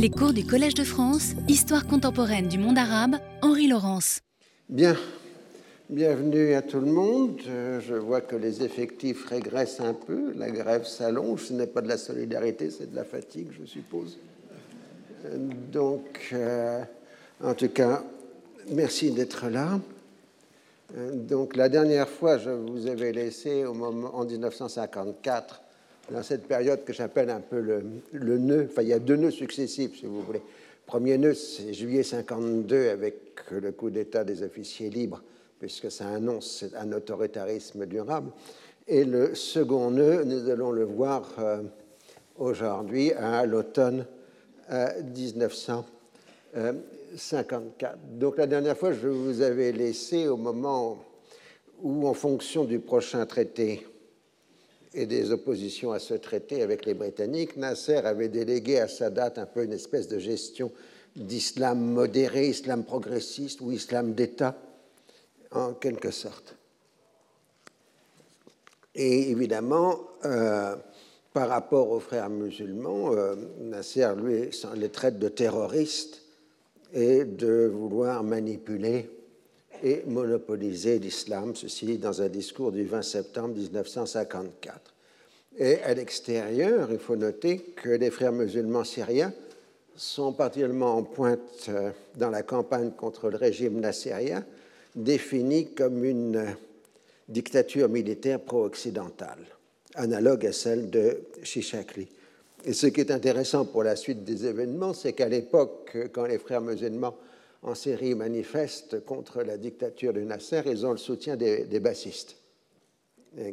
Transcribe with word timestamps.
Les 0.00 0.10
cours 0.10 0.32
du 0.32 0.46
Collège 0.46 0.74
de 0.74 0.84
France, 0.84 1.32
Histoire 1.48 1.84
contemporaine 1.84 2.46
du 2.46 2.56
monde 2.56 2.78
arabe, 2.78 3.16
Henri 3.42 3.66
Laurence. 3.66 4.20
Bien, 4.68 4.94
bienvenue 5.90 6.54
à 6.54 6.62
tout 6.62 6.78
le 6.78 6.86
monde. 6.86 7.40
Euh, 7.48 7.80
Je 7.80 7.96
vois 7.96 8.20
que 8.20 8.36
les 8.36 8.62
effectifs 8.62 9.26
régressent 9.26 9.80
un 9.80 9.94
peu, 9.94 10.32
la 10.36 10.52
grève 10.52 10.86
s'allonge, 10.86 11.46
ce 11.46 11.52
n'est 11.52 11.66
pas 11.66 11.80
de 11.80 11.88
la 11.88 11.98
solidarité, 11.98 12.70
c'est 12.70 12.88
de 12.92 12.94
la 12.94 13.02
fatigue, 13.02 13.48
je 13.60 13.66
suppose. 13.66 14.18
Euh, 15.24 15.36
Donc, 15.72 16.28
euh, 16.32 16.80
en 17.42 17.54
tout 17.54 17.70
cas, 17.70 18.04
merci 18.70 19.10
d'être 19.10 19.48
là. 19.48 19.80
Donc, 21.12 21.56
la 21.56 21.68
dernière 21.68 22.08
fois, 22.08 22.38
je 22.38 22.50
vous 22.50 22.86
avais 22.86 23.10
laissé 23.10 23.64
au 23.64 23.74
moment, 23.74 24.14
en 24.14 24.24
1954 24.24 25.60
dans 26.10 26.22
cette 26.22 26.46
période 26.46 26.84
que 26.84 26.92
j'appelle 26.92 27.30
un 27.30 27.40
peu 27.40 27.60
le, 27.60 28.38
nœud, 28.38 28.68
enfin 28.70 28.82
il 28.82 28.88
y 28.88 28.92
a 28.92 28.98
deux 28.98 29.16
nœuds 29.16 29.30
successifs 29.30 29.98
si 29.98 30.06
vous 30.06 30.22
voulez. 30.22 30.42
Premier 30.86 31.18
nœud, 31.18 31.34
c'est 31.34 31.74
juillet 31.74 32.02
52 32.02 32.88
avec 32.88 33.16
le 33.50 33.72
coup 33.72 33.90
d'État 33.90 34.24
des 34.24 34.42
officiers 34.42 34.88
libres, 34.88 35.22
puisque 35.58 35.90
ça 35.90 36.08
annonce 36.08 36.64
un 36.76 36.92
autoritarisme 36.92 37.84
durable. 37.84 38.30
Et 38.86 39.04
le 39.04 39.34
second 39.34 39.90
nœud, 39.90 40.24
nous 40.24 40.48
allons 40.48 40.72
le 40.72 40.84
voir 40.84 41.30
euh, 41.38 41.60
aujourd'hui 42.38 43.12
à 43.12 43.44
l'automne 43.44 44.06
euh, 44.72 44.88
1954. 45.02 47.98
Donc 48.18 48.38
la 48.38 48.46
dernière 48.46 48.78
fois, 48.78 48.92
je 48.92 49.08
vous 49.08 49.42
avais 49.42 49.72
laissé 49.72 50.26
au 50.26 50.38
moment 50.38 51.04
où, 51.82 52.08
en 52.08 52.14
fonction 52.14 52.64
du 52.64 52.78
prochain 52.78 53.26
traité, 53.26 53.86
et 54.94 55.06
des 55.06 55.32
oppositions 55.32 55.92
à 55.92 55.98
ce 55.98 56.14
traité 56.14 56.62
avec 56.62 56.86
les 56.86 56.94
Britanniques, 56.94 57.56
Nasser 57.56 57.96
avait 57.96 58.28
délégué 58.28 58.78
à 58.78 58.88
Sadat 58.88 59.34
un 59.36 59.46
peu 59.46 59.64
une 59.64 59.72
espèce 59.72 60.08
de 60.08 60.18
gestion 60.18 60.72
d'islam 61.16 61.78
modéré, 61.78 62.48
islam 62.48 62.84
progressiste 62.84 63.60
ou 63.60 63.72
islam 63.72 64.14
d'État, 64.14 64.56
en 65.52 65.74
quelque 65.74 66.10
sorte. 66.10 66.56
Et 68.94 69.30
évidemment, 69.30 69.98
euh, 70.24 70.74
par 71.32 71.48
rapport 71.48 71.90
aux 71.90 72.00
frères 72.00 72.30
musulmans, 72.30 73.12
euh, 73.12 73.36
Nasser, 73.60 74.08
lui, 74.16 74.50
les 74.74 74.88
traite 74.88 75.18
de 75.18 75.28
terroristes 75.28 76.22
et 76.92 77.24
de 77.24 77.70
vouloir 77.72 78.24
manipuler 78.24 79.10
et 79.82 80.02
monopoliser 80.06 80.98
l'islam, 80.98 81.54
ceci 81.54 81.98
dans 81.98 82.22
un 82.22 82.28
discours 82.28 82.72
du 82.72 82.84
20 82.84 83.02
septembre 83.02 83.54
1954. 83.54 84.94
Et 85.58 85.80
à 85.82 85.94
l'extérieur, 85.94 86.88
il 86.92 86.98
faut 86.98 87.16
noter 87.16 87.58
que 87.58 87.90
les 87.90 88.10
frères 88.10 88.32
musulmans 88.32 88.84
syriens 88.84 89.32
sont 89.96 90.32
particulièrement 90.32 90.96
en 90.96 91.02
pointe 91.02 91.66
euh, 91.68 91.90
dans 92.16 92.30
la 92.30 92.42
campagne 92.42 92.92
contre 92.92 93.30
le 93.30 93.36
régime 93.36 93.80
nassérien, 93.80 94.44
défini 94.94 95.72
comme 95.72 96.04
une 96.04 96.56
dictature 97.28 97.88
militaire 97.88 98.40
pro-occidentale, 98.40 99.44
analogue 99.94 100.46
à 100.46 100.52
celle 100.52 100.90
de 100.90 101.22
Chichakli. 101.42 102.08
Et 102.64 102.72
ce 102.72 102.86
qui 102.86 103.00
est 103.00 103.10
intéressant 103.10 103.64
pour 103.64 103.82
la 103.82 103.96
suite 103.96 104.24
des 104.24 104.46
événements, 104.46 104.94
c'est 104.94 105.12
qu'à 105.12 105.28
l'époque, 105.28 105.96
quand 106.12 106.26
les 106.26 106.38
frères 106.38 106.60
musulmans 106.60 107.16
en 107.62 107.74
Syrie 107.74 108.14
manifestent 108.14 109.04
contre 109.04 109.42
la 109.42 109.56
dictature 109.56 110.12
de 110.12 110.20
Nasser, 110.20 110.62
ils 110.66 110.86
ont 110.86 110.92
le 110.92 110.98
soutien 110.98 111.36
des, 111.36 111.80
bassistes, 111.80 112.36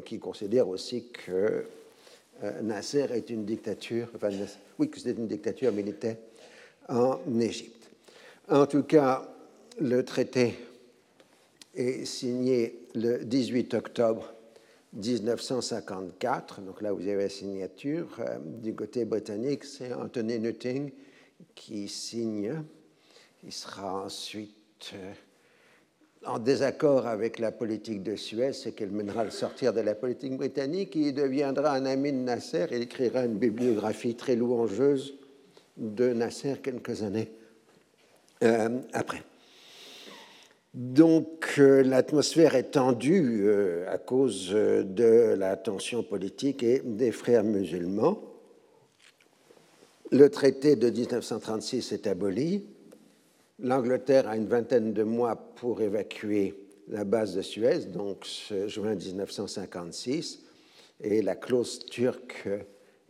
qui 0.06 0.20
considèrent 0.20 0.67
aussi 0.67 1.08
que 1.09 1.66
euh, 2.44 2.62
Nasser 2.62 3.08
est 3.12 3.30
une 3.30 3.45
dictature, 3.45 4.09
enfin, 4.16 4.30
oui, 4.78 4.89
que 4.89 5.00
c'est 5.00 5.12
une 5.12 5.28
dictature 5.28 5.72
militaire 5.72 6.17
en 6.89 7.20
Égypte. 7.39 7.89
En 8.50 8.66
tout 8.67 8.84
cas, 8.84 9.28
le 9.80 10.03
traité 10.03 10.56
est 11.73 12.06
signé 12.06 12.88
le 12.94 13.23
18 13.23 13.73
octobre 13.73 14.34
1954. 14.94 16.62
Donc 16.62 16.81
là, 16.81 16.91
vous 16.94 17.02
avez 17.02 17.24
la 17.24 17.29
signature. 17.29 18.08
Euh, 18.19 18.38
du 18.40 18.74
côté 18.74 19.06
britannique, 19.06 19.66
c'est 19.66 19.94
Anthony 19.94 20.40
Nutting 20.40 20.91
qui 21.53 21.88
signe. 21.88 22.63
Il 23.45 23.53
sera 23.53 24.03
ensuite 24.03 24.94
euh, 24.95 25.13
en 26.25 26.39
désaccord 26.39 27.06
avec 27.06 27.38
la 27.38 27.51
politique 27.51 28.01
de 28.01 28.16
Suez, 28.16 28.53
c'est 28.53 28.72
qu'elle 28.72 28.89
mènera 28.89 29.23
le 29.23 29.29
sortir 29.29 29.72
de 29.72 29.81
la 29.81 29.94
politique 29.94 30.35
britannique. 30.35 30.95
Il 30.95 31.13
deviendra 31.13 31.73
un 31.73 31.85
ami 31.85 32.11
de 32.11 32.17
Nasser 32.17 32.66
et 32.72 32.81
écrira 32.81 33.23
une 33.25 33.38
bibliographie 33.38 34.16
très 34.16 34.35
louangeuse 34.35 35.13
de 35.78 36.11
Nasser 36.11 36.55
quelques 36.63 37.03
années 37.03 37.31
euh, 38.41 38.79
après. 38.94 39.22
Donc 40.73 41.59
euh, 41.59 41.84
l'atmosphère 41.84 42.55
est 42.55 42.72
tendue 42.72 43.47
à 43.88 44.00
cause 44.00 44.50
de 44.50 45.35
la 45.38 45.55
tension 45.55 46.01
politique 46.01 46.63
et 46.63 46.81
des 46.84 47.11
frères 47.11 47.44
musulmans. 47.44 48.23
Le 50.09 50.29
traité 50.31 50.75
de 50.75 50.89
1936 50.89 51.91
est 51.91 52.07
aboli 52.07 52.66
L'Angleterre 53.59 54.27
a 54.27 54.35
une 54.35 54.47
vingtaine 54.47 54.91
de 54.91 55.03
mois 55.03 55.35
pour 55.35 55.81
évacuer 55.81 56.53
la 56.89 57.05
base 57.05 57.35
de 57.35 57.41
Suez, 57.41 57.85
donc 57.85 58.25
ce 58.25 58.67
juin 58.67 58.95
1956, 58.95 60.41
et 61.01 61.21
la 61.21 61.35
clause 61.35 61.79
turque 61.79 62.49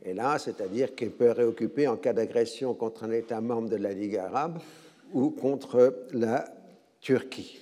est 0.03 0.13
là, 0.13 0.37
c'est-à-dire 0.37 0.93
qu'elle 0.93 1.11
peut 1.11 1.31
réoccuper 1.31 1.87
en 1.87 1.97
cas 1.97 2.13
d'agression 2.13 2.75
contre 2.75 3.05
un 3.05 3.11
État 3.11 3.41
membre 3.41 3.69
de 3.69 3.75
la 3.75 3.91
Ligue 3.91 4.17
arabe 4.17 4.59
ou 5.13 5.31
contre 5.31 6.05
la 6.13 6.45
Turquie. 7.01 7.57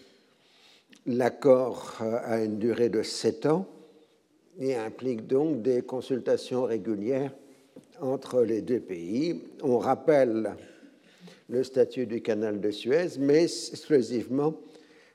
L'accord 1.05 1.97
a 2.01 2.41
une 2.43 2.59
durée 2.59 2.89
de 2.89 3.01
sept 3.01 3.45
ans 3.45 3.65
et 4.59 4.75
implique 4.75 5.25
donc 5.25 5.61
des 5.61 5.81
consultations 5.81 6.63
régulières 6.63 7.31
entre 8.01 8.41
les 8.41 8.61
deux 8.61 8.79
pays. 8.79 9.41
On 9.61 9.77
rappelle 9.77 10.55
le 11.49 11.63
statut 11.63 12.05
du 12.05 12.21
canal 12.21 12.59
de 12.59 12.71
Suez, 12.71 13.17
mais 13.19 13.43
exclusivement 13.43 14.55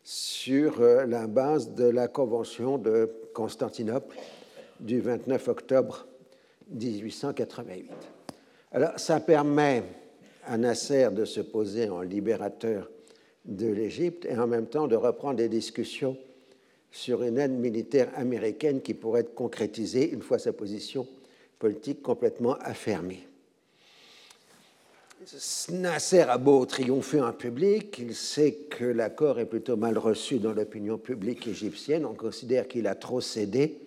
sur 0.03 0.81
euh, 0.81 1.05
la 1.07 1.27
base 1.27 1.75
de 1.75 1.85
la 1.85 2.09
Convention 2.09 2.79
de 2.79 3.11
Constantinople 3.35 4.17
du 4.81 5.01
29 5.01 5.49
octobre 5.49 6.07
1888. 6.71 7.91
Alors, 8.73 8.99
ça 8.99 9.21
permet 9.21 9.83
à 10.47 10.57
Nasser 10.57 11.09
de 11.13 11.25
se 11.25 11.41
poser 11.41 11.89
en 11.89 12.01
libérateur 12.01 12.91
de 13.45 13.67
l'Égypte 13.67 14.27
et 14.27 14.37
en 14.37 14.47
même 14.47 14.67
temps 14.67 14.87
de 14.87 14.97
reprendre 14.97 15.37
des 15.37 15.49
discussions 15.49 16.17
sur 16.91 17.23
une 17.23 17.39
aide 17.39 17.53
militaire 17.53 18.11
américaine 18.17 18.81
qui 18.81 18.95
pourrait 18.95 19.21
être 19.21 19.35
concrétisée 19.35 20.11
une 20.11 20.23
fois 20.23 20.39
sa 20.39 20.53
position 20.53 21.07
politique 21.59 22.03
complètement 22.03 22.55
affermie. 22.61 23.28
Nasser 25.73 26.29
a 26.29 26.39
beau 26.39 26.65
triompher 26.65 27.21
en 27.21 27.33
public, 27.33 27.99
il 27.99 28.15
sait 28.15 28.53
que 28.71 28.85
l'accord 28.85 29.41
est 29.41 29.47
plutôt 29.47 29.77
mal 29.77 29.99
reçu 29.99 30.39
dans 30.39 30.53
l'opinion 30.53 30.97
publique 30.97 31.49
égyptienne. 31.49 32.07
On 32.07 32.15
considère 32.15 32.69
qu'il 32.69 32.87
a 32.87 32.95
trop 32.95 33.21
cédé 33.21 33.81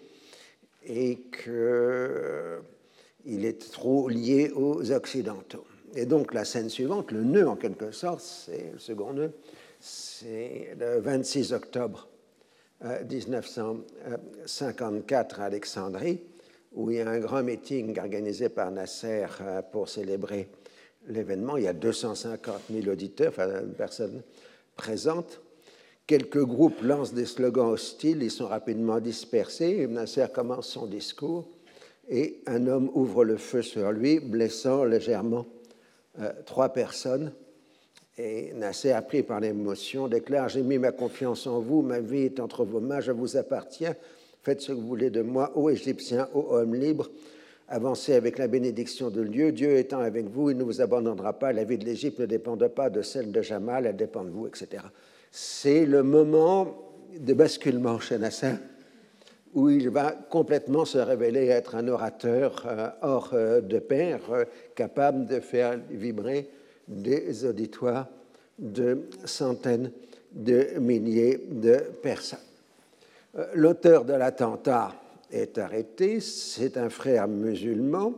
et 0.86 1.20
qu'il 1.44 3.46
est 3.46 3.72
trop 3.72 4.10
lié 4.10 4.52
aux 4.54 4.92
Occidentaux. 4.92 5.64
Et 5.96 6.06
donc 6.06 6.34
la 6.34 6.44
scène 6.44 6.68
suivante, 6.70 7.12
le 7.12 7.24
nœud 7.24 7.48
en 7.48 7.56
quelque 7.56 7.92
sorte, 7.92 8.20
c'est 8.20 8.72
le 8.74 8.80
second 8.80 9.14
nœud, 9.14 9.32
c'est 9.80 10.76
le 10.78 11.00
26 11.00 11.54
octobre 11.54 12.10
1954 12.84 15.40
à 15.40 15.46
Alexandrie, 15.46 16.20
où 16.74 16.92
il 16.92 16.98
y 16.98 17.02
a 17.02 17.10
un 17.10 17.20
grand 17.20 17.44
meeting 17.44 17.98
organisé 18.00 18.50
par 18.50 18.70
Nasser 18.72 19.28
euh, 19.42 19.62
pour 19.62 19.88
célébrer 19.88 20.50
l'événement, 21.08 21.58
il 21.58 21.64
y 21.64 21.68
a 21.68 21.74
250 21.74 22.62
000 22.72 22.88
auditeurs, 22.88 23.30
enfin 23.30 23.50
personnes 23.78 24.22
présentes. 24.76 25.42
Quelques 26.08 26.44
groupes 26.44 26.82
lancent 26.82 27.14
des 27.14 27.26
slogans 27.26 27.70
hostiles, 27.72 28.24
ils 28.24 28.32
sont 28.32 28.48
rapidement 28.48 29.00
dispersés. 29.00 29.88
Nasser 29.88 30.26
commence 30.34 30.68
son 30.68 30.86
discours 30.86 31.48
et 32.10 32.42
un 32.48 32.68
homme 32.68 32.92
ouvre 32.94 33.24
le 33.24 33.38
feu 33.38 33.62
sur 33.62 33.92
lui, 33.92 34.20
blessant 34.20 34.84
légèrement 34.84 35.46
euh, 36.20 36.32
trois 36.46 36.70
personnes. 36.70 37.32
Et 38.18 38.52
Nasser, 38.54 38.98
pris 39.08 39.24
par 39.24 39.40
l'émotion, 39.40 40.08
déclare 40.08 40.50
J'ai 40.50 40.64
mis 40.64 40.78
ma 40.78 40.92
confiance 40.92 41.48
en 41.48 41.60
vous, 41.60 41.82
ma 41.82 42.00
vie 42.00 42.24
est 42.24 42.40
entre 42.40 42.66
vos 42.66 42.82
mains, 42.82 43.00
je 43.00 43.12
vous 43.12 43.38
appartiens. 43.38 43.96
Faites 44.44 44.62
ce 44.62 44.74
que 44.74 44.78
vous 44.78 44.88
voulez 44.88 45.10
de 45.10 45.22
moi, 45.22 45.52
ô 45.56 45.70
Égyptiens, 45.70 46.28
ô 46.34 46.56
hommes 46.56 46.76
libres 46.76 47.10
avancez 47.72 48.14
avec 48.14 48.38
la 48.38 48.48
bénédiction 48.48 49.10
de 49.10 49.24
Dieu. 49.24 49.52
Dieu 49.52 49.78
étant 49.78 50.00
avec 50.00 50.28
vous, 50.28 50.52
il 50.52 50.58
ne 50.58 50.64
vous 50.64 50.82
abandonnera 50.82 51.34
pas. 51.34 51.54
La 51.54 51.64
vie 51.64 51.78
de 51.78 51.86
l'Égypte 51.86 52.20
ne 52.20 52.26
dépend 52.26 52.58
pas 52.58 52.90
de 52.90 53.02
celle 53.02 53.32
de 53.32 53.42
Jamal, 53.42 53.86
elle 53.86 53.96
dépend 53.96 54.24
de 54.24 54.30
vous, 54.30 54.46
etc. 54.46 54.84
C'est 55.32 55.86
le 55.86 56.04
moment 56.04 56.78
de 57.18 57.34
basculement 57.34 58.00
chez 58.00 58.18
Nasser 58.18 58.56
où 59.54 59.70
il 59.70 59.90
va 59.90 60.12
complètement 60.12 60.86
se 60.86 60.98
révéler 60.98 61.48
être 61.48 61.76
un 61.76 61.88
orateur 61.88 62.66
euh, 62.66 62.90
hors 63.02 63.32
euh, 63.34 63.62
de 63.62 63.80
pair, 63.80 64.20
euh, 64.32 64.46
capable 64.76 65.26
de 65.26 65.40
faire 65.40 65.78
vibrer 65.90 66.50
des 66.88 67.46
auditoires 67.46 68.08
de 68.60 69.10
centaines 69.26 69.92
de 70.32 70.80
milliers 70.80 71.42
de 71.50 71.78
personnes. 72.02 72.40
L'auteur 73.54 74.06
de 74.06 74.14
l'attentat 74.14 74.94
est 75.32 75.58
arrêté, 75.58 76.20
c'est 76.20 76.78
un 76.78 76.90
frère 76.90 77.28
musulman. 77.28 78.14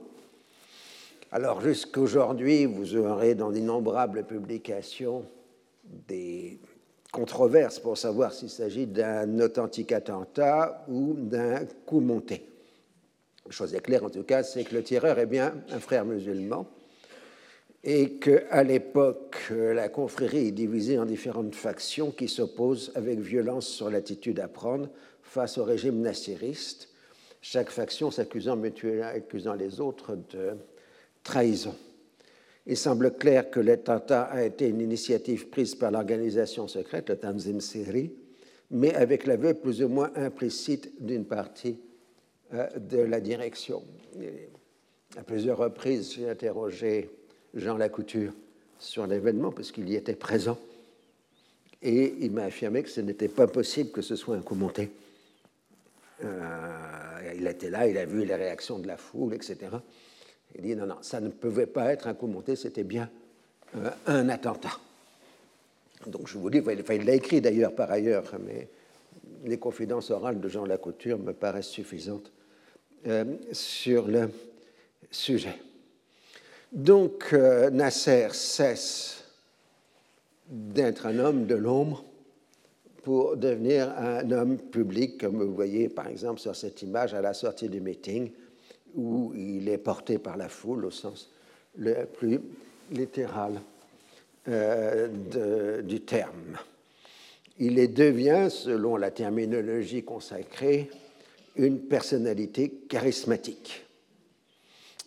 Alors 1.31 1.61
jusqu'aujourd'hui, 1.61 2.65
vous 2.65 2.95
aurez 2.95 3.35
dans 3.35 3.51
d'innombrables 3.51 4.23
publications 4.23 5.25
des 6.07 6.59
controverses 7.11 7.79
pour 7.79 7.97
savoir 7.97 8.33
s'il 8.33 8.49
s'agit 8.49 8.87
d'un 8.87 9.39
authentique 9.39 9.91
attentat 9.91 10.85
ou 10.87 11.13
d'un 11.13 11.65
coup 11.85 11.99
monté. 11.99 12.45
La 13.45 13.51
chose 13.51 13.73
est 13.73 13.81
claire 13.81 14.03
en 14.03 14.09
tout 14.09 14.23
cas, 14.23 14.43
c'est 14.43 14.63
que 14.63 14.75
le 14.75 14.83
tireur 14.83 15.19
est 15.19 15.25
bien 15.25 15.53
un 15.69 15.79
frère 15.79 16.05
musulman 16.05 16.67
et 17.83 18.13
qu'à 18.13 18.63
l'époque, 18.63 19.51
la 19.51 19.89
confrérie 19.89 20.47
est 20.47 20.51
divisée 20.51 20.97
en 20.97 21.05
différentes 21.05 21.55
factions 21.55 22.11
qui 22.11 22.29
s'opposent 22.29 22.91
avec 22.95 23.19
violence 23.19 23.67
sur 23.67 23.89
l'attitude 23.89 24.39
à 24.39 24.47
prendre 24.47 24.87
face 25.21 25.57
au 25.57 25.63
régime 25.63 25.99
nassiriste, 25.99 26.89
chaque 27.43 27.69
faction 27.69 28.09
s'accusant 28.09 28.59
accusant 29.03 29.53
les 29.53 29.81
autres 29.81 30.17
de 30.31 30.53
trahison. 31.23 31.75
Il 32.65 32.77
semble 32.77 33.15
clair 33.17 33.51
que 33.51 33.59
l'attentat 33.59 34.23
a 34.23 34.43
été 34.43 34.69
une 34.69 34.79
initiative 34.79 35.49
prise 35.49 35.75
par 35.75 35.91
l'organisation 35.91 36.69
secrète, 36.69 37.09
le 37.09 37.17
Tanzim 37.17 37.59
Siri, 37.59 38.13
mais 38.71 38.95
avec 38.95 39.25
l'aveu 39.25 39.53
plus 39.53 39.83
ou 39.83 39.89
moins 39.89 40.09
implicite 40.15 40.93
d'une 41.05 41.25
partie 41.25 41.77
euh, 42.53 42.69
de 42.79 42.99
la 42.99 43.19
direction. 43.19 43.83
à 45.17 45.23
plusieurs 45.23 45.57
reprises, 45.57 46.13
j'ai 46.13 46.29
interrogé 46.29 47.09
Jean 47.53 47.75
Lacouture 47.75 48.31
sur 48.79 49.05
l'événement 49.05 49.51
parce 49.51 49.73
qu'il 49.73 49.89
y 49.89 49.95
était 49.95 50.15
présent 50.15 50.57
et 51.81 52.15
il 52.21 52.31
m'a 52.31 52.43
affirmé 52.43 52.83
que 52.83 52.89
ce 52.89 53.01
n'était 53.01 53.27
pas 53.27 53.47
possible 53.47 53.91
que 53.91 54.01
ce 54.01 54.15
soit 54.15 54.37
un 54.37 54.41
coup 54.41 54.55
monté. 54.55 54.89
Euh, 56.23 57.33
il 57.35 57.47
était 57.47 57.69
là, 57.69 57.87
il 57.87 57.97
a 57.97 58.05
vu 58.05 58.25
les 58.25 58.35
réactions 58.35 58.79
de 58.79 58.87
la 58.87 58.97
foule, 58.97 59.33
etc. 59.33 59.57
Il 60.55 60.61
dit 60.61 60.75
non, 60.75 60.85
non, 60.85 60.97
ça 61.01 61.19
ne 61.19 61.29
pouvait 61.29 61.65
pas 61.65 61.91
être 61.91 62.07
un 62.07 62.13
coup 62.13 62.27
monté, 62.27 62.55
c'était 62.55 62.83
bien 62.83 63.09
euh, 63.75 63.89
un 64.05 64.29
attentat. 64.29 64.77
Donc 66.05 66.27
je 66.27 66.37
vous 66.37 66.49
dis, 66.49 66.61
il 66.91 67.05
l'a 67.05 67.13
écrit 67.13 67.41
d'ailleurs 67.41 67.73
par 67.73 67.91
ailleurs, 67.91 68.25
mais 68.45 68.67
les 69.45 69.57
confidences 69.57 70.11
orales 70.11 70.39
de 70.39 70.49
Jean 70.49 70.65
Lacouture 70.65 71.17
me 71.17 71.33
paraissent 71.33 71.67
suffisantes 71.67 72.31
euh, 73.07 73.25
sur 73.51 74.07
le 74.07 74.29
sujet. 75.09 75.57
Donc 76.71 77.33
Nasser 77.33 78.29
cesse 78.33 79.23
d'être 80.49 81.05
un 81.05 81.19
homme 81.19 81.45
de 81.45 81.55
l'ombre 81.55 82.03
pour 83.03 83.35
devenir 83.35 83.93
un 83.97 84.31
homme 84.31 84.57
public, 84.57 85.19
comme 85.19 85.43
vous 85.43 85.53
voyez 85.53 85.89
par 85.89 86.07
exemple 86.07 86.39
sur 86.39 86.55
cette 86.55 86.81
image 86.81 87.13
à 87.13 87.21
la 87.21 87.33
sortie 87.33 87.69
du 87.69 87.81
meeting, 87.81 88.31
où 88.95 89.33
il 89.35 89.67
est 89.69 89.77
porté 89.77 90.17
par 90.17 90.37
la 90.37 90.49
foule 90.49 90.85
au 90.85 90.91
sens 90.91 91.29
le 91.77 92.05
plus 92.05 92.39
littéral 92.91 93.59
euh, 94.47 95.81
du 95.81 96.01
terme. 96.01 96.57
Il 97.59 97.93
devient, 97.93 98.47
selon 98.49 98.97
la 98.97 99.11
terminologie 99.11 100.03
consacrée, 100.03 100.89
une 101.55 101.79
personnalité 101.79 102.69
charismatique. 102.89 103.85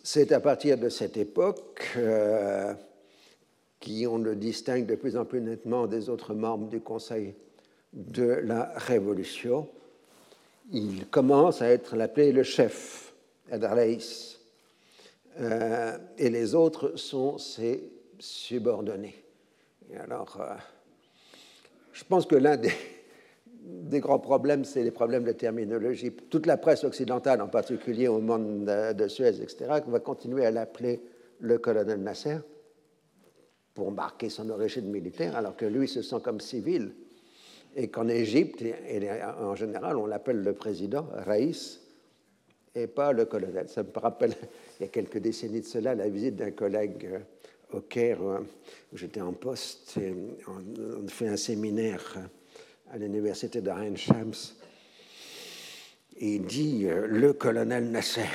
C'est 0.03 0.31
à 0.31 0.39
partir 0.39 0.77
de 0.77 0.89
cette 0.89 1.17
époque 1.17 1.93
euh, 1.97 2.73
qu'on 3.83 4.17
le 4.17 4.35
distingue 4.35 4.85
de 4.85 4.95
plus 4.95 5.17
en 5.17 5.25
plus 5.25 5.41
nettement 5.41 5.87
des 5.87 6.09
autres 6.09 6.33
membres 6.33 6.67
du 6.69 6.79
Conseil 6.79 7.33
de 7.93 8.23
la 8.23 8.71
Révolution. 8.75 9.69
Il 10.71 11.07
commence 11.07 11.61
à 11.61 11.69
être 11.69 11.99
appelé 11.99 12.31
le 12.31 12.43
chef 12.43 13.13
Adarleis, 13.51 14.37
euh, 15.39 15.97
et 16.17 16.29
les 16.29 16.55
autres 16.55 16.97
sont 16.97 17.37
ses 17.37 17.91
subordonnés. 18.19 19.15
Alors, 19.99 20.39
euh, 20.41 20.55
je 21.93 22.03
pense 22.03 22.25
que 22.25 22.35
l'un 22.35 22.57
des, 22.57 22.73
des, 23.61 23.99
grands 23.99 24.19
problèmes, 24.19 24.65
c'est 24.65 24.83
les 24.83 24.91
problèmes 24.91 25.23
de 25.23 25.31
terminologie. 25.31 26.11
Toute 26.11 26.45
la 26.45 26.57
presse 26.57 26.83
occidentale, 26.83 27.41
en 27.41 27.47
particulier 27.47 28.07
au 28.07 28.19
monde 28.19 28.65
de, 28.65 29.07
Suez, 29.07 29.41
etc., 29.41 29.81
va 29.87 29.99
continuer 29.99 30.45
à 30.45 30.51
l'appeler 30.51 31.01
le 31.39 31.57
colonel 31.59 32.01
Nasser 32.01 32.37
pour 33.75 33.91
marquer 33.91 34.29
son 34.29 34.49
origine 34.49 34.89
militaire, 34.89 35.35
alors 35.35 35.55
que 35.55 35.65
lui 35.65 35.87
se 35.87 36.01
sent 36.01 36.17
comme 36.23 36.39
civil. 36.39 36.93
Et 37.79 37.89
qu'en 37.89 38.07
Égypte, 38.07 38.63
en 39.39 39.55
général, 39.55 39.97
on 39.97 40.07
l'appelle 40.07 40.41
le 40.41 40.53
président, 40.53 41.07
Raïs, 41.13 41.79
et 42.77 42.87
pas 42.87 43.11
le 43.11 43.25
colonel. 43.25 43.69
Ça 43.69 43.83
me 43.83 43.99
rappelle, 43.99 44.35
il 44.79 44.83
y 44.83 44.85
a 44.85 44.89
quelques 44.89 45.19
décennies 45.19 45.61
de 45.61 45.65
cela, 45.65 45.95
la 45.95 46.09
visite 46.09 46.35
d'un 46.35 46.51
collègue 46.51 47.05
euh, 47.05 47.19
au 47.77 47.81
Caire, 47.81 48.21
euh, 48.23 48.39
où 48.91 48.97
j'étais 48.97 49.21
en 49.21 49.33
poste, 49.33 49.97
et 49.97 50.11
on, 50.47 51.07
fait 51.07 51.27
un 51.27 51.37
séminaire 51.37 52.15
euh, 52.17 52.93
à 52.93 52.97
l'université 52.97 53.61
d'Ain 53.61 53.95
Shams, 53.95 54.33
et 56.19 56.35
il 56.35 56.45
dit 56.45 56.87
le 56.87 57.33
colonel 57.33 57.91
Nasser. 57.91 58.25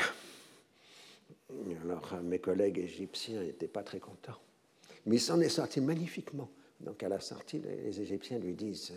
Alors 1.83 2.15
mes 2.23 2.39
collègues 2.39 2.79
égyptiens 2.79 3.43
n'étaient 3.43 3.67
pas 3.67 3.83
très 3.83 3.99
contents, 3.99 4.39
mais 5.07 5.17
il 5.17 5.21
s'en 5.21 5.41
est 5.41 5.49
sorti 5.49 5.81
magnifiquement. 5.81 6.49
Donc 6.83 7.03
à 7.03 7.09
la 7.09 7.21
sortie, 7.21 7.61
les 7.61 8.01
Égyptiens 8.01 8.39
lui 8.39 8.55
disent 8.55 8.93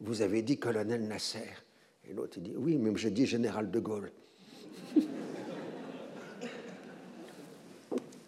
Vous 0.00 0.22
avez 0.22 0.42
dit 0.42 0.58
colonel 0.58 1.06
Nasser. 1.06 1.48
Et 2.08 2.14
l'autre 2.14 2.40
dit 2.40 2.54
Oui, 2.56 2.78
mais 2.78 2.90
je 2.96 3.08
dis 3.08 3.26
général 3.26 3.70
de 3.70 3.80
Gaulle. 3.80 4.10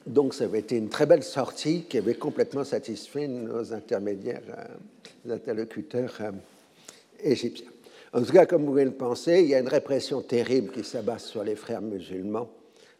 Donc, 0.07 0.35
ça 0.35 0.45
avait 0.45 0.59
été 0.59 0.77
une 0.77 0.89
très 0.89 1.07
belle 1.07 1.23
sortie 1.23 1.85
qui 1.89 1.97
avait 1.97 2.15
complètement 2.15 2.65
satisfait 2.65 3.29
nos 3.29 3.73
intermédiaires, 3.73 4.43
euh, 4.49 5.35
interlocuteurs 5.35 6.17
euh, 6.21 6.33
égyptiens. 7.23 7.71
En 8.13 8.23
tout 8.23 8.33
cas, 8.33 8.45
comme 8.45 8.63
vous 8.63 8.69
pouvez 8.69 8.85
le 8.85 8.91
penser, 8.91 9.41
il 9.43 9.51
y 9.51 9.55
a 9.55 9.61
une 9.61 9.69
répression 9.69 10.21
terrible 10.21 10.73
qui 10.73 10.83
s'abat 10.83 11.21
sur 11.21 11.45
les 11.45 11.55
frères 11.55 11.81
musulmans 11.81 12.51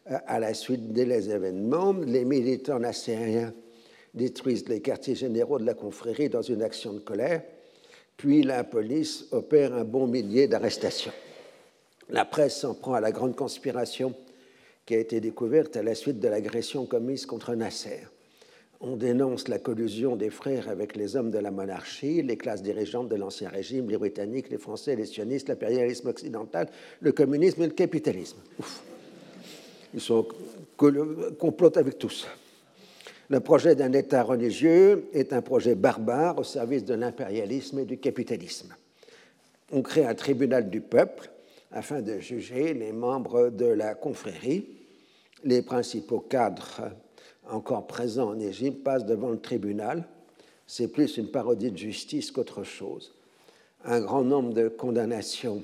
euh, 0.09 0.17
à 0.25 0.39
la 0.39 0.53
suite 0.53 0.93
des 0.93 1.29
événements. 1.29 1.91
Les 1.91 2.23
militants 2.23 2.79
nassériens 2.79 3.53
détruisent 4.13 4.67
les 4.67 4.81
quartiers 4.81 5.15
généraux 5.15 5.59
de 5.59 5.65
la 5.65 5.73
confrérie 5.73 6.29
dans 6.29 6.41
une 6.41 6.61
action 6.61 6.93
de 6.93 6.99
colère, 6.99 7.41
puis 8.17 8.43
la 8.43 8.63
police 8.63 9.25
opère 9.31 9.73
un 9.73 9.83
bon 9.83 10.07
millier 10.07 10.47
d'arrestations. 10.47 11.13
La 12.09 12.25
presse 12.25 12.57
s'en 12.57 12.73
prend 12.73 12.93
à 12.93 13.01
la 13.01 13.11
grande 13.11 13.35
conspiration 13.35 14.13
qui 14.85 14.95
a 14.95 14.99
été 14.99 15.21
découverte 15.21 15.77
à 15.77 15.83
la 15.83 15.95
suite 15.95 16.19
de 16.19 16.27
l'agression 16.27 16.85
commise 16.85 17.25
contre 17.25 17.55
Nasser. 17.55 18.01
On 18.83 18.95
dénonce 18.95 19.47
la 19.47 19.59
collusion 19.59 20.15
des 20.15 20.31
frères 20.31 20.67
avec 20.67 20.95
les 20.95 21.15
hommes 21.15 21.29
de 21.29 21.37
la 21.37 21.51
monarchie, 21.51 22.23
les 22.23 22.35
classes 22.35 22.63
dirigeantes 22.63 23.09
de 23.09 23.15
l'Ancien 23.15 23.47
Régime, 23.47 23.89
les 23.89 23.97
Britanniques, 23.97 24.49
les 24.49 24.57
Français, 24.57 24.95
les 24.95 25.05
sionistes, 25.05 25.49
l'impérialisme 25.49 26.07
occidental, 26.07 26.67
le 26.99 27.11
communisme 27.11 27.61
et 27.61 27.67
le 27.67 27.73
capitalisme. 27.73 28.37
Ils 29.93 30.01
sont 30.01 30.27
complotent 30.77 31.77
avec 31.77 31.99
tous. 31.99 32.27
Le 33.31 33.39
projet 33.39 33.75
d'un 33.75 33.93
État 33.93 34.23
religieux 34.23 35.07
est 35.13 35.31
un 35.31 35.41
projet 35.41 35.73
barbare 35.73 36.37
au 36.37 36.43
service 36.43 36.83
de 36.83 36.95
l'impérialisme 36.95 37.79
et 37.79 37.85
du 37.85 37.97
capitalisme. 37.97 38.75
On 39.71 39.81
crée 39.81 40.05
un 40.05 40.15
tribunal 40.15 40.69
du 40.69 40.81
peuple 40.81 41.31
afin 41.71 42.01
de 42.01 42.19
juger 42.19 42.73
les 42.73 42.91
membres 42.91 43.47
de 43.47 43.67
la 43.67 43.95
confrérie. 43.95 44.67
Les 45.45 45.61
principaux 45.61 46.19
cadres 46.19 46.91
encore 47.49 47.87
présents 47.87 48.31
en 48.31 48.39
Égypte 48.41 48.83
passent 48.83 49.05
devant 49.05 49.29
le 49.29 49.39
tribunal. 49.39 50.03
C'est 50.67 50.89
plus 50.89 51.15
une 51.15 51.31
parodie 51.31 51.71
de 51.71 51.77
justice 51.77 52.31
qu'autre 52.31 52.65
chose. 52.65 53.13
Un 53.85 54.01
grand 54.01 54.25
nombre 54.25 54.51
de 54.53 54.67
condamnations 54.67 55.63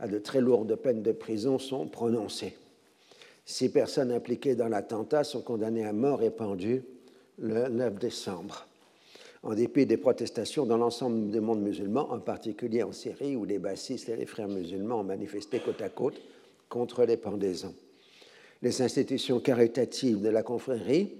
à 0.00 0.08
de 0.08 0.18
très 0.18 0.40
lourdes 0.40 0.74
peines 0.74 1.04
de 1.04 1.12
prison 1.12 1.60
sont 1.60 1.86
prononcées. 1.86 2.56
Six 3.44 3.68
personnes 3.68 4.10
impliquées 4.10 4.56
dans 4.56 4.66
l'attentat 4.66 5.22
sont 5.22 5.42
condamnées 5.42 5.86
à 5.86 5.92
mort 5.92 6.24
et 6.24 6.30
pendues 6.30 6.82
le 7.38 7.68
9 7.68 7.98
décembre 7.98 8.66
en 9.42 9.54
dépit 9.54 9.86
des 9.86 9.96
protestations 9.96 10.66
dans 10.66 10.76
l'ensemble 10.76 11.30
du 11.30 11.40
monde 11.40 11.62
musulman, 11.62 12.10
en 12.10 12.18
particulier 12.18 12.82
en 12.82 12.92
Syrie, 12.92 13.36
où 13.36 13.44
les 13.44 13.60
bassistes 13.60 14.08
et 14.08 14.16
les 14.16 14.26
frères 14.26 14.48
musulmans 14.48 15.00
ont 15.00 15.04
manifesté 15.04 15.60
côte 15.60 15.82
à 15.82 15.88
côte 15.88 16.20
contre 16.68 17.04
les 17.04 17.16
pendaisons. 17.16 17.74
Les 18.62 18.82
institutions 18.82 19.38
caritatives 19.38 20.20
de 20.20 20.28
la 20.30 20.42
confrérie 20.42 21.14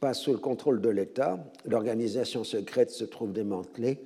passent 0.00 0.22
sous 0.22 0.32
le 0.32 0.38
contrôle 0.38 0.80
de 0.80 0.88
l'État, 0.88 1.38
l'organisation 1.66 2.44
secrète 2.44 2.90
se 2.90 3.04
trouve 3.04 3.32
démantelée 3.32 3.98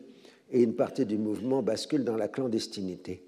et 0.51 0.63
une 0.63 0.75
partie 0.75 1.07
du 1.07 1.17
mouvement 1.17 1.63
bascule 1.63 2.05
dans 2.05 2.17
la 2.17 2.27
clandestinité. 2.27 3.23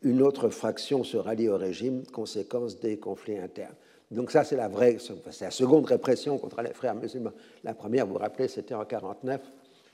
Une 0.00 0.22
autre 0.22 0.48
fraction 0.48 1.04
se 1.04 1.16
rallie 1.16 1.48
au 1.48 1.58
régime, 1.58 2.04
conséquence 2.06 2.80
des 2.80 2.98
conflits 2.98 3.38
internes. 3.38 3.74
Donc 4.10 4.30
ça, 4.30 4.42
c'est 4.44 4.56
la 4.56 4.68
vraie, 4.68 4.96
c'est 5.30 5.44
la 5.44 5.50
seconde 5.50 5.86
répression 5.86 6.38
contre 6.38 6.62
les 6.62 6.72
frères 6.72 6.94
musulmans. 6.94 7.32
La 7.62 7.74
première, 7.74 8.06
vous 8.06 8.14
vous 8.14 8.18
rappelez, 8.18 8.48
c'était 8.48 8.74
en 8.74 8.84
1949, 8.84 9.40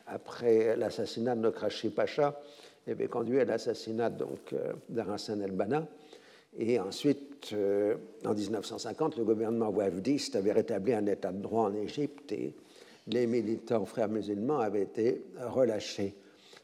après 0.07 0.77
l'assassinat 0.77 1.35
de 1.35 1.41
Nokrashi 1.41 1.89
Pacha, 1.89 2.41
qui 2.85 2.91
avait 2.91 3.09
conduit 3.09 3.41
à 3.41 3.45
l'assassinat 3.45 4.11
donc 4.11 4.53
euh, 4.53 4.73
el-Banna. 5.45 5.87
Et 6.57 6.79
ensuite, 6.79 7.51
euh, 7.53 7.97
en 8.25 8.35
1950, 8.35 9.17
le 9.17 9.25
gouvernement 9.25 9.71
wafdiste 9.71 10.37
avait 10.37 10.53
rétabli 10.53 10.93
un 10.93 11.07
état 11.07 11.33
de 11.33 11.43
droit 11.43 11.65
en 11.65 11.75
Égypte 11.75 12.31
et 12.31 12.55
les 13.09 13.27
militants 13.27 13.85
frères 13.85 14.09
musulmans 14.09 14.61
avaient 14.61 14.83
été 14.83 15.25
relâchés. 15.41 16.15